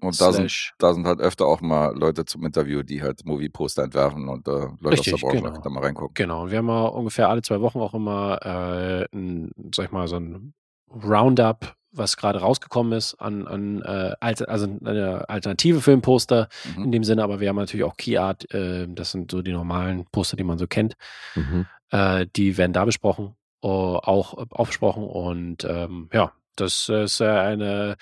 [0.00, 3.84] Und da sind, da sind halt öfter auch mal Leute zum Interview, die halt Movie-Poster
[3.84, 4.50] entwerfen und äh,
[4.80, 5.60] Leute Richtig, aus der Branche, genau.
[5.60, 6.14] da mal reingucken.
[6.14, 9.92] Genau, und wir haben mal ungefähr alle zwei Wochen auch immer, äh, ein, sag ich
[9.92, 10.54] mal, so ein
[10.90, 16.84] Roundup, was gerade rausgekommen ist, an, an äh, also eine alternative Filmposter Mhm.
[16.84, 19.52] in dem Sinne, aber wir haben natürlich auch Key Art, äh, das sind so die
[19.52, 20.94] normalen Poster, die man so kennt.
[21.34, 21.66] Mhm.
[21.90, 27.96] Äh, die werden da besprochen, auch äh, aufgesprochen und ähm, ja, das ist äh, eine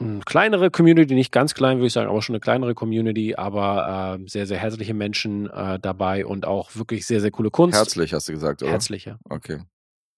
[0.00, 4.18] eine kleinere Community, nicht ganz klein, würde ich sagen, aber schon eine kleinere Community, aber
[4.20, 7.76] äh, sehr, sehr herzliche Menschen äh, dabei und auch wirklich sehr, sehr coole Kunst.
[7.76, 8.72] Herzlich, hast du gesagt, oder?
[8.72, 9.18] Herzlich, ja.
[9.28, 9.60] Okay.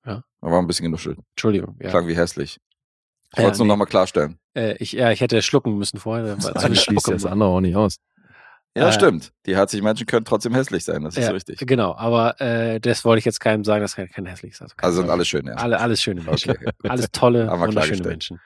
[0.07, 0.23] Ja.
[0.41, 1.19] Da war ein bisschen genuschelt.
[1.35, 1.77] Entschuldigung.
[1.81, 1.91] Ja.
[1.91, 2.59] Klang wie hässlich.
[3.33, 3.73] Ich wollte es nur nee.
[3.73, 4.39] nochmal klarstellen.
[4.55, 6.25] Äh, ich, ja, ich hätte schlucken müssen vorher.
[6.43, 7.97] weil- Das schließt das andere auch nicht aus.
[8.77, 9.33] Ja, Äh, stimmt.
[9.47, 11.59] Die herzlichen Menschen können trotzdem hässlich sein, das ist Ja, richtig.
[11.61, 14.75] Genau, aber äh, das wollte ich jetzt keinem sagen, dass kein, kein hässliches ist.
[14.79, 15.55] Also sind alle schön, ja.
[15.55, 16.51] Alle, alles schöne Menschen.
[16.53, 16.71] Okay.
[16.89, 18.03] Alles tolle, wunderschöne.
[18.03, 18.41] Menschen.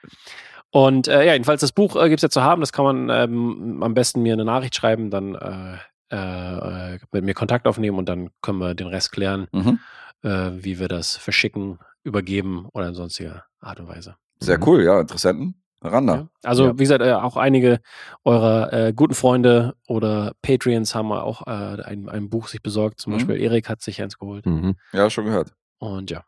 [0.71, 2.61] Und äh, ja, jedenfalls das Buch äh, gibt es ja zu haben.
[2.61, 5.77] Das kann man ähm, am besten mir eine Nachricht schreiben, dann äh,
[6.15, 9.79] äh, mit mir Kontakt aufnehmen und dann können wir den Rest klären, Mhm.
[10.23, 14.17] äh, wie wir das verschicken, übergeben oder in sonstiger Art und Weise.
[14.41, 14.65] Sehr Mhm.
[14.67, 15.01] cool, ja.
[15.01, 15.55] Interessenten.
[15.81, 16.15] Ran da.
[16.17, 16.29] Ja.
[16.43, 16.73] Also, Ja.
[16.75, 17.79] wie gesagt, äh, auch einige
[18.25, 23.01] eurer äh, guten Freunde oder Patreons haben auch äh, ein, ein Buch sich besorgt.
[23.01, 23.17] Zum Mhm.
[23.19, 24.45] Beispiel Erik hat sich eins geholt.
[24.45, 24.75] Mhm.
[24.93, 25.53] Ja, schon gehört.
[25.79, 26.25] Und ja.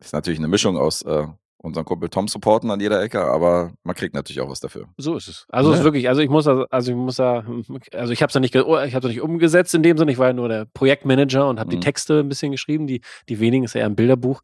[0.00, 1.26] Ist natürlich eine Mischung aus äh,
[1.60, 4.88] unseren Kumpel Tom supporten an jeder Ecke, aber man kriegt natürlich auch was dafür.
[4.96, 5.46] So ist es.
[5.50, 5.80] Also es Ja.
[5.80, 7.44] ist wirklich, also ich muss da, also ich muss da,
[7.92, 10.12] also ich habe es ja nicht, ich habe nicht umgesetzt in dem Sinne.
[10.12, 11.80] Ich war ja nur der Projektmanager und habe die Mhm.
[11.82, 12.86] Texte ein bisschen geschrieben.
[12.86, 14.40] Die, die wenigen ist ja ein Bilderbuch.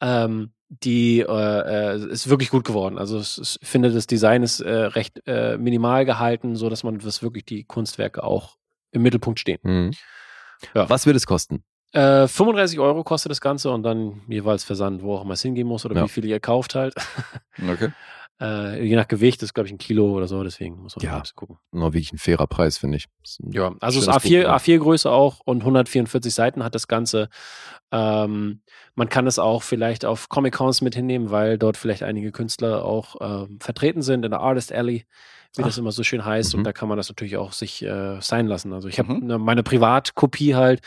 [0.00, 2.98] Ähm, die äh, äh, ist wirklich gut geworden.
[2.98, 6.84] Also es, es, ich finde, das Design ist äh, recht äh, minimal gehalten, so dass
[6.84, 8.56] man das wirklich die Kunstwerke auch
[8.90, 9.60] im Mittelpunkt stehen.
[9.62, 9.92] Mhm.
[10.74, 10.90] Ja.
[10.90, 11.62] Was wird es kosten?
[11.92, 15.66] Äh, 35 Euro kostet das Ganze und dann jeweils Versand, wo auch immer es hingehen
[15.66, 16.04] muss oder Ja.
[16.04, 16.94] wie viel ihr kauft halt.
[17.70, 17.90] Okay.
[18.40, 21.16] äh, je nach Gewicht ist, glaube ich, ein Kilo oder so, deswegen muss man Ja.
[21.16, 21.58] ein bisschen gucken.
[21.72, 23.06] Noch wirklich ein fairer Preis, finde ich.
[23.50, 24.56] Ja, also es ist schönes A4, Buch, ja.
[24.56, 27.30] A4-Größe auch und 144 Seiten hat das Ganze.
[27.90, 28.60] Ähm,
[28.94, 33.16] man kann es auch vielleicht auf Comic-Cons mit hinnehmen, weil dort vielleicht einige Künstler auch
[33.20, 35.04] ähm, vertreten sind in der Artist Alley,
[35.56, 35.78] wie das Ach.
[35.78, 36.52] immer so schön heißt.
[36.54, 36.60] Mhm.
[36.60, 38.72] Und da kann man das natürlich auch sich äh, sein lassen.
[38.72, 39.26] Also ich habe Mhm.
[39.26, 40.80] ne, meine Privatkopie halt,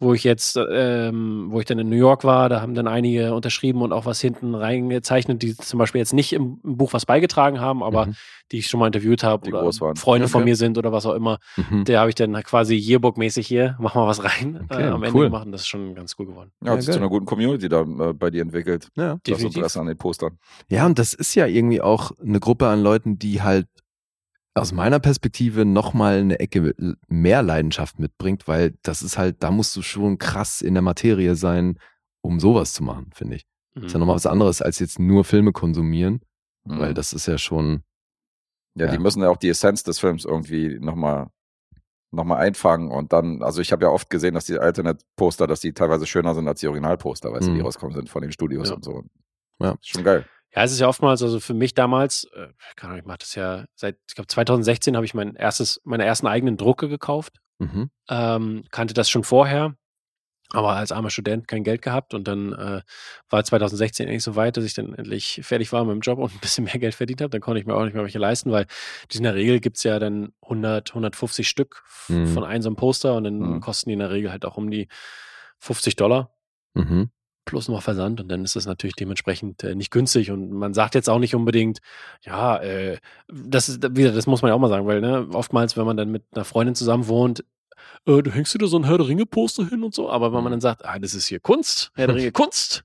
[0.00, 3.34] wo ich jetzt, ähm, wo ich dann in New York war, da haben dann einige
[3.34, 7.04] unterschrieben und auch was hinten reingezeichnet, die zum Beispiel jetzt nicht im, im Buch was
[7.04, 8.14] beigetragen haben, aber Mhm.
[8.52, 9.72] die ich schon mal interviewt habe oder.
[9.96, 10.50] Freunde von Okay.
[10.50, 11.38] mir sind oder was auch immer.
[11.56, 11.84] Mhm.
[11.84, 15.18] Der habe ich dann quasi Yearbook-mäßig hier, mach mal was rein, Okay, äh, am Ende
[15.18, 15.24] cool.
[15.26, 16.52] gemacht und das ist schon ganz cool geworden.
[16.62, 18.88] Ja, hat Ja, sich zu einer guten Community da äh, bei dir entwickelt.
[18.96, 19.16] Ja.
[19.24, 19.42] Das.
[19.42, 20.38] Interesse an den Postern.
[20.68, 23.66] Ja, und das ist ja irgendwie auch eine Gruppe an Leuten, die halt
[24.54, 26.74] aus meiner Perspektive nochmal eine Ecke
[27.06, 31.34] mehr Leidenschaft mitbringt, weil das ist halt, da musst du schon krass in der Materie
[31.36, 31.78] sein,
[32.22, 33.46] um sowas zu machen, finde ich.
[33.74, 33.84] Mhm.
[33.84, 36.20] Ist ja nochmal was anderes als jetzt nur Filme konsumieren,
[36.64, 36.78] Mhm.
[36.80, 37.82] weil das ist ja schon,
[38.74, 39.00] Ja, die Ja.
[39.00, 41.28] müssen ja auch die Essenz des Films irgendwie nochmal
[42.10, 45.60] noch mal einfangen und dann, also ich habe ja oft gesehen, dass die Alternate-Poster, dass
[45.60, 47.64] die teilweise schöner sind als die Originalposter, weißt du, die Mhm.
[47.66, 48.76] rauskommen sind von den Studios Ja.
[48.76, 49.02] und so.
[49.60, 49.72] Ja.
[49.72, 50.24] Ist schon geil.
[50.54, 53.34] Ja, es ist ja oftmals, also für mich damals, äh, keine Ahnung, ich mache das
[53.34, 57.38] ja seit, ich glaube 2016 habe ich mein erstes, meine ersten eigenen Drucke gekauft.
[57.58, 57.90] mhm.
[58.08, 59.76] Ähm, kannte das schon vorher,
[60.50, 62.80] aber als armer Student kein Geld gehabt und dann äh,
[63.28, 66.32] war 2016 endlich so weit, dass ich dann endlich fertig war mit dem Job und
[66.34, 67.28] ein bisschen mehr Geld verdient habe.
[67.30, 68.66] Dann konnte ich mir auch nicht mehr welche leisten, weil
[69.12, 72.28] in der Regel gibt es ja dann 100, 150 Stück Mhm.
[72.28, 73.60] von einem so einem Poster und dann Mhm.
[73.60, 74.88] kosten die in der Regel halt auch um die
[75.58, 76.34] 50 Dollar
[76.72, 77.10] Mhm.
[77.48, 80.94] Plus noch Versand und dann ist das natürlich dementsprechend äh, nicht günstig und man sagt
[80.94, 81.80] jetzt auch nicht unbedingt,
[82.22, 82.98] ja, äh,
[83.28, 85.86] das ist, wie gesagt, das muss man ja auch mal sagen, weil ne, oftmals, wenn
[85.86, 87.44] man dann mit einer Freundin zusammen wohnt,
[88.06, 90.32] äh, du hängst dir da so ein Herr der Ringe Poster hin und so, aber
[90.32, 92.84] wenn man dann sagt, ah, das ist hier Kunst, Herr der Ringe Kunst,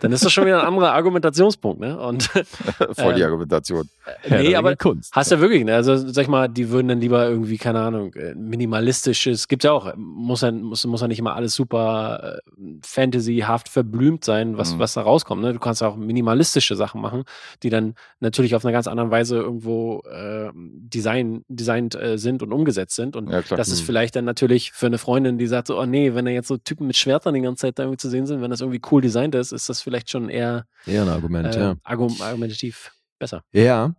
[0.00, 1.98] dann ist das schon wieder ein anderer Argumentationspunkt, ne?
[1.98, 2.22] Und
[2.92, 3.88] Voll die Ähm, Argumentation.
[4.22, 5.14] Herr nee, der aber Ringe Kunst.
[5.14, 5.74] Hast ja wirklich, ne?
[5.74, 9.72] Also sag ich mal, die würden dann lieber irgendwie, keine Ahnung, äh, minimalistisches, gibt ja
[9.72, 14.74] auch, muss ja, muss, muss ja nicht immer alles super äh, fantasyhaft verblümt sein, was,
[14.74, 14.78] Mhm.
[14.78, 15.42] was da rauskommt.
[15.42, 15.52] Ne?
[15.52, 17.24] Du kannst auch minimalistische Sachen machen,
[17.62, 22.52] die dann natürlich auf einer ganz anderen Weise irgendwo äh, design, designt äh, sind und
[22.52, 23.16] umgesetzt sind.
[23.16, 23.56] Und Ja, klar.
[23.58, 23.86] das ist Mhm.
[23.86, 26.56] vielleicht dann natürlich für eine Freundin, die sagt so, oh nee, wenn da jetzt so
[26.56, 29.00] Typen mit Schwertern die ganze Zeit da irgendwie zu sehen sind, wenn das irgendwie cool
[29.02, 31.74] designt ist, ist das vielleicht schon eher Eher ein Argument, äh, ja.
[31.84, 33.42] argum- argumentativ besser.
[33.52, 33.94] Ja,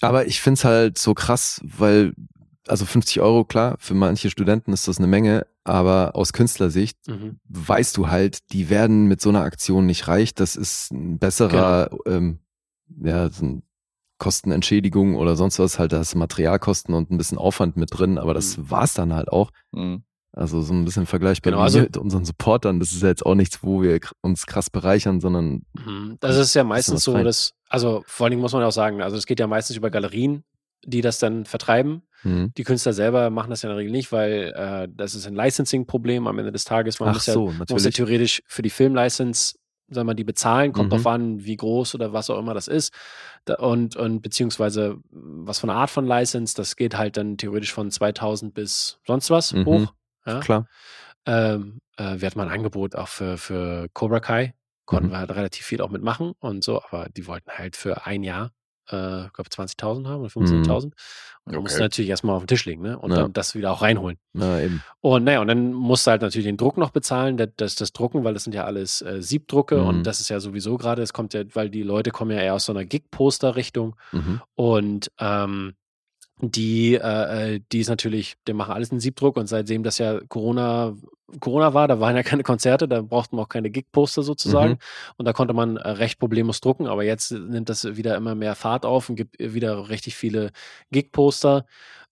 [0.00, 2.14] aber ich find's halt so krass, weil,
[2.68, 7.38] also 50 Euro, klar, für manche Studenten ist das eine Menge, aber aus Künstlersicht Mhm.
[7.48, 10.34] weißt du halt, die werden mit so einer Aktion nicht reich.
[10.34, 12.38] Das ist ein besserer, ähm,
[13.02, 13.62] ja, so ein
[14.20, 18.18] Kostenentschädigung oder sonst was, halt, da hast du Materialkosten und ein bisschen Aufwand mit drin,
[18.18, 19.50] aber das war's dann halt auch.
[19.72, 20.04] Mhm.
[20.32, 22.78] Also so ein bisschen vergleichbar Genau, also- mit unseren Supportern.
[22.78, 26.16] Das ist ja jetzt auch nichts, wo wir uns krass bereichern, sondern Mhm.
[26.20, 27.24] Das ist ja meistens so, rein.
[27.24, 29.90] dass, also vor allen Dingen muss man auch sagen, also es geht ja meistens über
[29.90, 30.44] Galerien,
[30.84, 32.02] die das dann vertreiben.
[32.22, 32.52] hm.
[32.56, 35.34] Die Künstler selber machen das ja in der Regel nicht, weil äh, das ist ein
[35.34, 37.00] Licensing-Problem am Ende des Tages.
[37.00, 37.94] Man ach muss ja, so, man muss ja natürlich.
[37.96, 39.54] theoretisch für die Filmlicense,
[39.90, 40.96] sagen wir, die bezahlen, kommt Mhm.
[40.96, 42.92] drauf an, wie groß oder was auch immer das ist.
[43.58, 47.90] Und, und beziehungsweise was für eine Art von License, das geht halt dann theoretisch von
[47.90, 49.64] 2000 bis sonst was Mhm.
[49.66, 49.94] hoch.
[50.26, 50.40] Ja?
[50.40, 50.66] Klar.
[51.26, 54.54] Ähm, äh, wir hatten mal ein Angebot auch für, für Cobra Kai.
[54.86, 55.12] Konnten Mhm.
[55.12, 58.52] wir halt relativ viel auch mitmachen und so, aber die wollten halt für ein Jahr
[58.92, 60.84] äh, ich glaube 20.000 haben oder 15.000.
[61.44, 61.62] Und dann Okay.
[61.62, 62.98] musst du natürlich erstmal auf den Tisch legen, ne?
[62.98, 63.16] Und Ja.
[63.22, 64.18] dann das wieder auch reinholen.
[64.32, 64.82] Na eben.
[65.00, 67.92] Und naja, und dann musst du halt natürlich den Druck noch bezahlen, das, das, das
[67.92, 69.86] Drucken, weil das sind ja alles äh, Siebdrucke Mhm.
[69.86, 72.54] und das ist ja sowieso gerade, es kommt ja, weil die Leute kommen ja eher
[72.54, 74.40] aus so einer Gig-Poster-Richtung Mhm.
[74.54, 75.74] und ähm,
[76.42, 80.20] die, äh, äh, die ist natürlich, die machen alles in Siebdruck und seitdem das ja
[80.28, 80.94] Corona,
[81.38, 84.78] Corona war, da waren ja keine Konzerte, da brauchten wir auch keine Gig-Poster sozusagen Mhm.
[85.18, 88.54] und da konnte man äh, recht problemlos drucken, aber jetzt nimmt das wieder immer mehr
[88.54, 90.50] Fahrt auf und gibt wieder richtig viele
[90.90, 91.66] Gig-Poster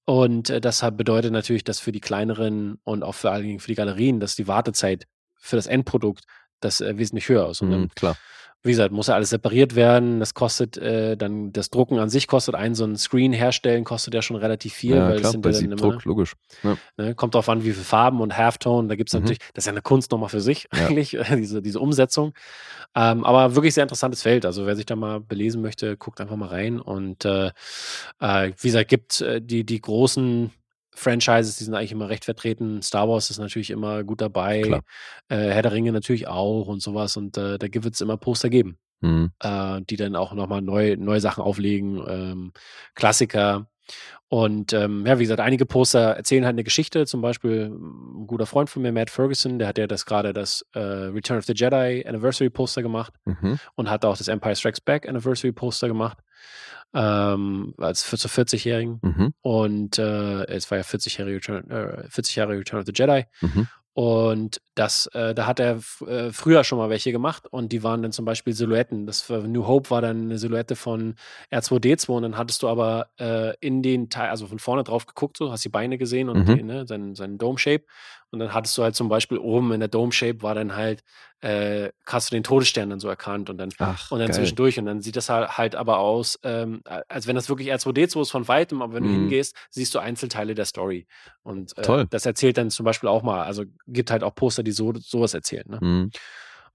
[0.05, 3.69] und äh, das bedeutet natürlich, dass für die kleineren und auch vor allen Dingen für
[3.69, 6.25] die Galerien, dass die Wartezeit für das Endprodukt
[6.61, 7.63] das äh, wesentlich höher ist.
[7.63, 7.89] Mhm.
[7.95, 8.17] Klar.
[8.65, 10.19] Wie gesagt, muss ja alles separiert werden.
[10.21, 14.15] Das kostet äh, dann, das Drucken an sich kostet ein, so ein Screen herstellen kostet
[14.15, 16.35] ja schon relativ viel, Ja, weil klar, das sind bei ja dann immer, Siebdruck, logisch.
[16.97, 19.21] ne, kommt drauf an, wie viele Farben und Halftone, da gibt es Mhm.
[19.21, 20.87] natürlich, das ist ja eine Kunst nochmal für sich Ja.
[20.89, 22.35] eigentlich, diese, diese Umsetzung.
[22.97, 24.45] Ähm, aber wirklich sehr interessantes Feld.
[24.45, 26.81] Also wer sich da mal belesen möchte, guckt einfach mal rein.
[26.81, 27.53] Und äh,
[28.21, 30.51] äh, wie gesagt, gibt äh, die, die großen
[30.99, 32.83] Franchises, die sind eigentlich immer recht vertreten.
[32.83, 34.63] Star Wars ist natürlich immer gut dabei.
[34.63, 34.81] Klar.
[35.29, 37.17] Äh, Herr der Ringe natürlich auch und sowas.
[37.17, 39.31] Und äh, da wird es immer Poster geben Mhm.
[39.41, 42.53] äh, die dann auch nochmal neu, neue Sachen auflegen, ähm,
[42.97, 43.69] Klassiker.
[44.27, 47.07] Und ähm, ja, wie gesagt, einige Poster erzählen halt eine Geschichte.
[47.07, 50.67] Zum Beispiel ein guter Freund von mir, Matt Ferguson, der hat ja das gerade das
[50.75, 53.59] äh, Return of the Jedi Anniversary Poster gemacht Mhm.
[53.77, 56.19] und hat auch das Empire Strikes Back Anniversary Poster gemacht.
[56.95, 58.99] Ähm, als für zu 40-Jährigen.
[59.03, 59.35] Mhm.
[59.43, 63.25] Und äh, es war ja 40 Jahre Return, äh, 40 Jahre Return of the Jedi.
[63.43, 63.69] Mhm.
[63.93, 68.01] Und das, äh, da hat er äh, früher schon mal welche gemacht und die waren
[68.01, 69.07] dann zum Beispiel Silhouetten.
[69.07, 71.17] Das für New Hope war dann eine Silhouette von
[71.51, 75.37] R2D2 und dann hattest du aber äh, in den Teil, also von vorne drauf geguckt,
[75.37, 76.67] so hast die Beine gesehen und Mhm.
[76.67, 77.85] ne, seinen, seinen Dome-Shape.
[78.31, 81.03] Und dann hattest du halt zum Beispiel oben in der Dome-Shape war dann halt,
[81.41, 84.37] äh, hast du den Todesstern dann so erkannt und dann Ach, und dann geil.
[84.37, 84.79] zwischendurch.
[84.79, 88.31] Und dann sieht das halt, halt aber aus, ähm, als wenn das wirklich R2D2 ist
[88.31, 89.15] von weitem, aber wenn du Mhm.
[89.15, 91.07] hingehst, siehst du Einzelteile der Story.
[91.43, 92.07] Und äh, Toll.
[92.11, 95.33] das erzählt dann zum Beispiel auch mal, also gibt halt auch Poster, die so, sowas
[95.33, 95.65] erzählen.
[95.67, 95.79] Ne?
[95.81, 96.11] Mhm.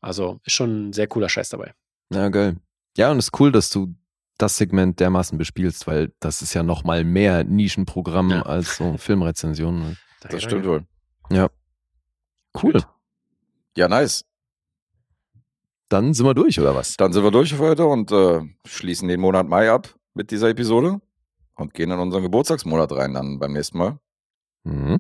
[0.02, 1.74] Also ist schon ein sehr cooler Scheiß dabei.
[2.12, 2.58] Ja, geil.
[2.98, 3.94] Ja, und es ist cool, dass du
[4.40, 8.42] das Segment dermaßen bespielst, weil das ist ja noch mal mehr Nischenprogramm Ja.
[8.42, 9.98] als so Filmrezensionen.
[10.22, 10.86] Das stimmt wohl.
[11.32, 11.50] Ja.
[12.62, 12.84] Cool.
[13.76, 14.26] Ja, nice.
[15.90, 16.96] Dann sind wir durch, oder was?
[16.96, 20.50] Dann sind wir durch für heute und äh, schließen den Monat Mai ab mit dieser
[20.50, 21.02] Episode
[21.56, 24.00] und gehen in unseren Geburtstagsmonat rein dann beim nächsten Mal.
[24.64, 25.00] Mhm.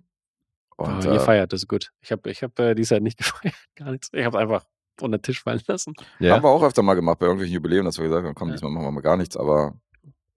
[0.77, 1.91] Und Ah, ihr äh, feiert, das ist gut.
[2.01, 4.09] Ich habe ich hab, äh, dies Jahr nicht gefeiert, gar nichts.
[4.11, 4.65] Ich habe einfach
[5.01, 5.93] unter den Tisch fallen lassen.
[6.19, 6.35] Ja.
[6.35, 8.53] haben wir auch öfter mal gemacht bei irgendwelchen Jubiläen, dass wir gesagt haben, komm, Ja.
[8.55, 9.73] diesmal machen wir mal gar nichts, aber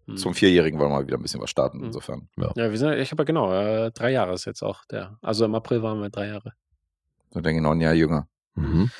[0.07, 0.17] Hm.
[0.17, 1.85] zum Vierjährigen wollen wir mal wieder ein bisschen was starten, Mhm.
[1.87, 2.29] insofern.
[2.37, 5.19] Ja, wir sind, ich habe ja genau, äh, drei Jahre ist jetzt auch der.
[5.23, 6.53] Also im April waren wir drei Jahre.
[7.31, 8.29] So denke ich noch ein Jahr jünger.
[8.55, 8.91] Mhm.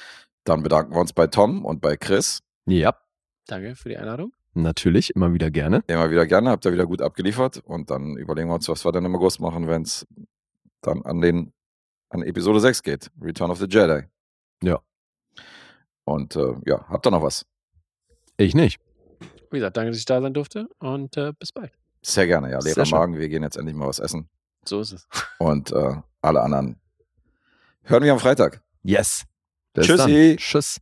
[0.45, 2.43] Dann bedanken wir uns bei Tom und bei Chris.
[2.67, 2.95] Ja,
[3.47, 4.33] Danke für die Einladung.
[4.55, 5.85] natürlich, immer wieder gerne.
[5.87, 8.91] Immer wieder gerne, habt ihr wieder gut abgeliefert und dann überlegen wir uns, was wir
[8.91, 10.05] dann im August machen, wenn es
[10.81, 11.53] dann an den
[12.11, 14.03] an Episode 6 geht, Return of the Jedi.
[14.63, 14.81] Ja.
[16.05, 17.47] Und äh, ja, habt ihr noch was?
[18.37, 18.81] Ich nicht.
[19.51, 21.73] Wie gesagt, danke, dass ich da sein durfte und äh, bis bald.
[22.03, 22.61] Sehr gerne, ja.
[22.61, 22.99] Leerer schön.
[22.99, 24.29] Magen, wir gehen jetzt endlich mal was essen.
[24.65, 25.09] So ist es.
[25.39, 26.81] Und äh, alle anderen
[27.83, 28.63] hören wir am Freitag.
[28.83, 29.25] Yes.
[29.73, 30.29] Bis Tschüssi.
[30.31, 30.37] Dann.
[30.39, 30.81] Tschüss.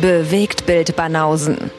[0.00, 1.70] Bewegt Bild Banausen.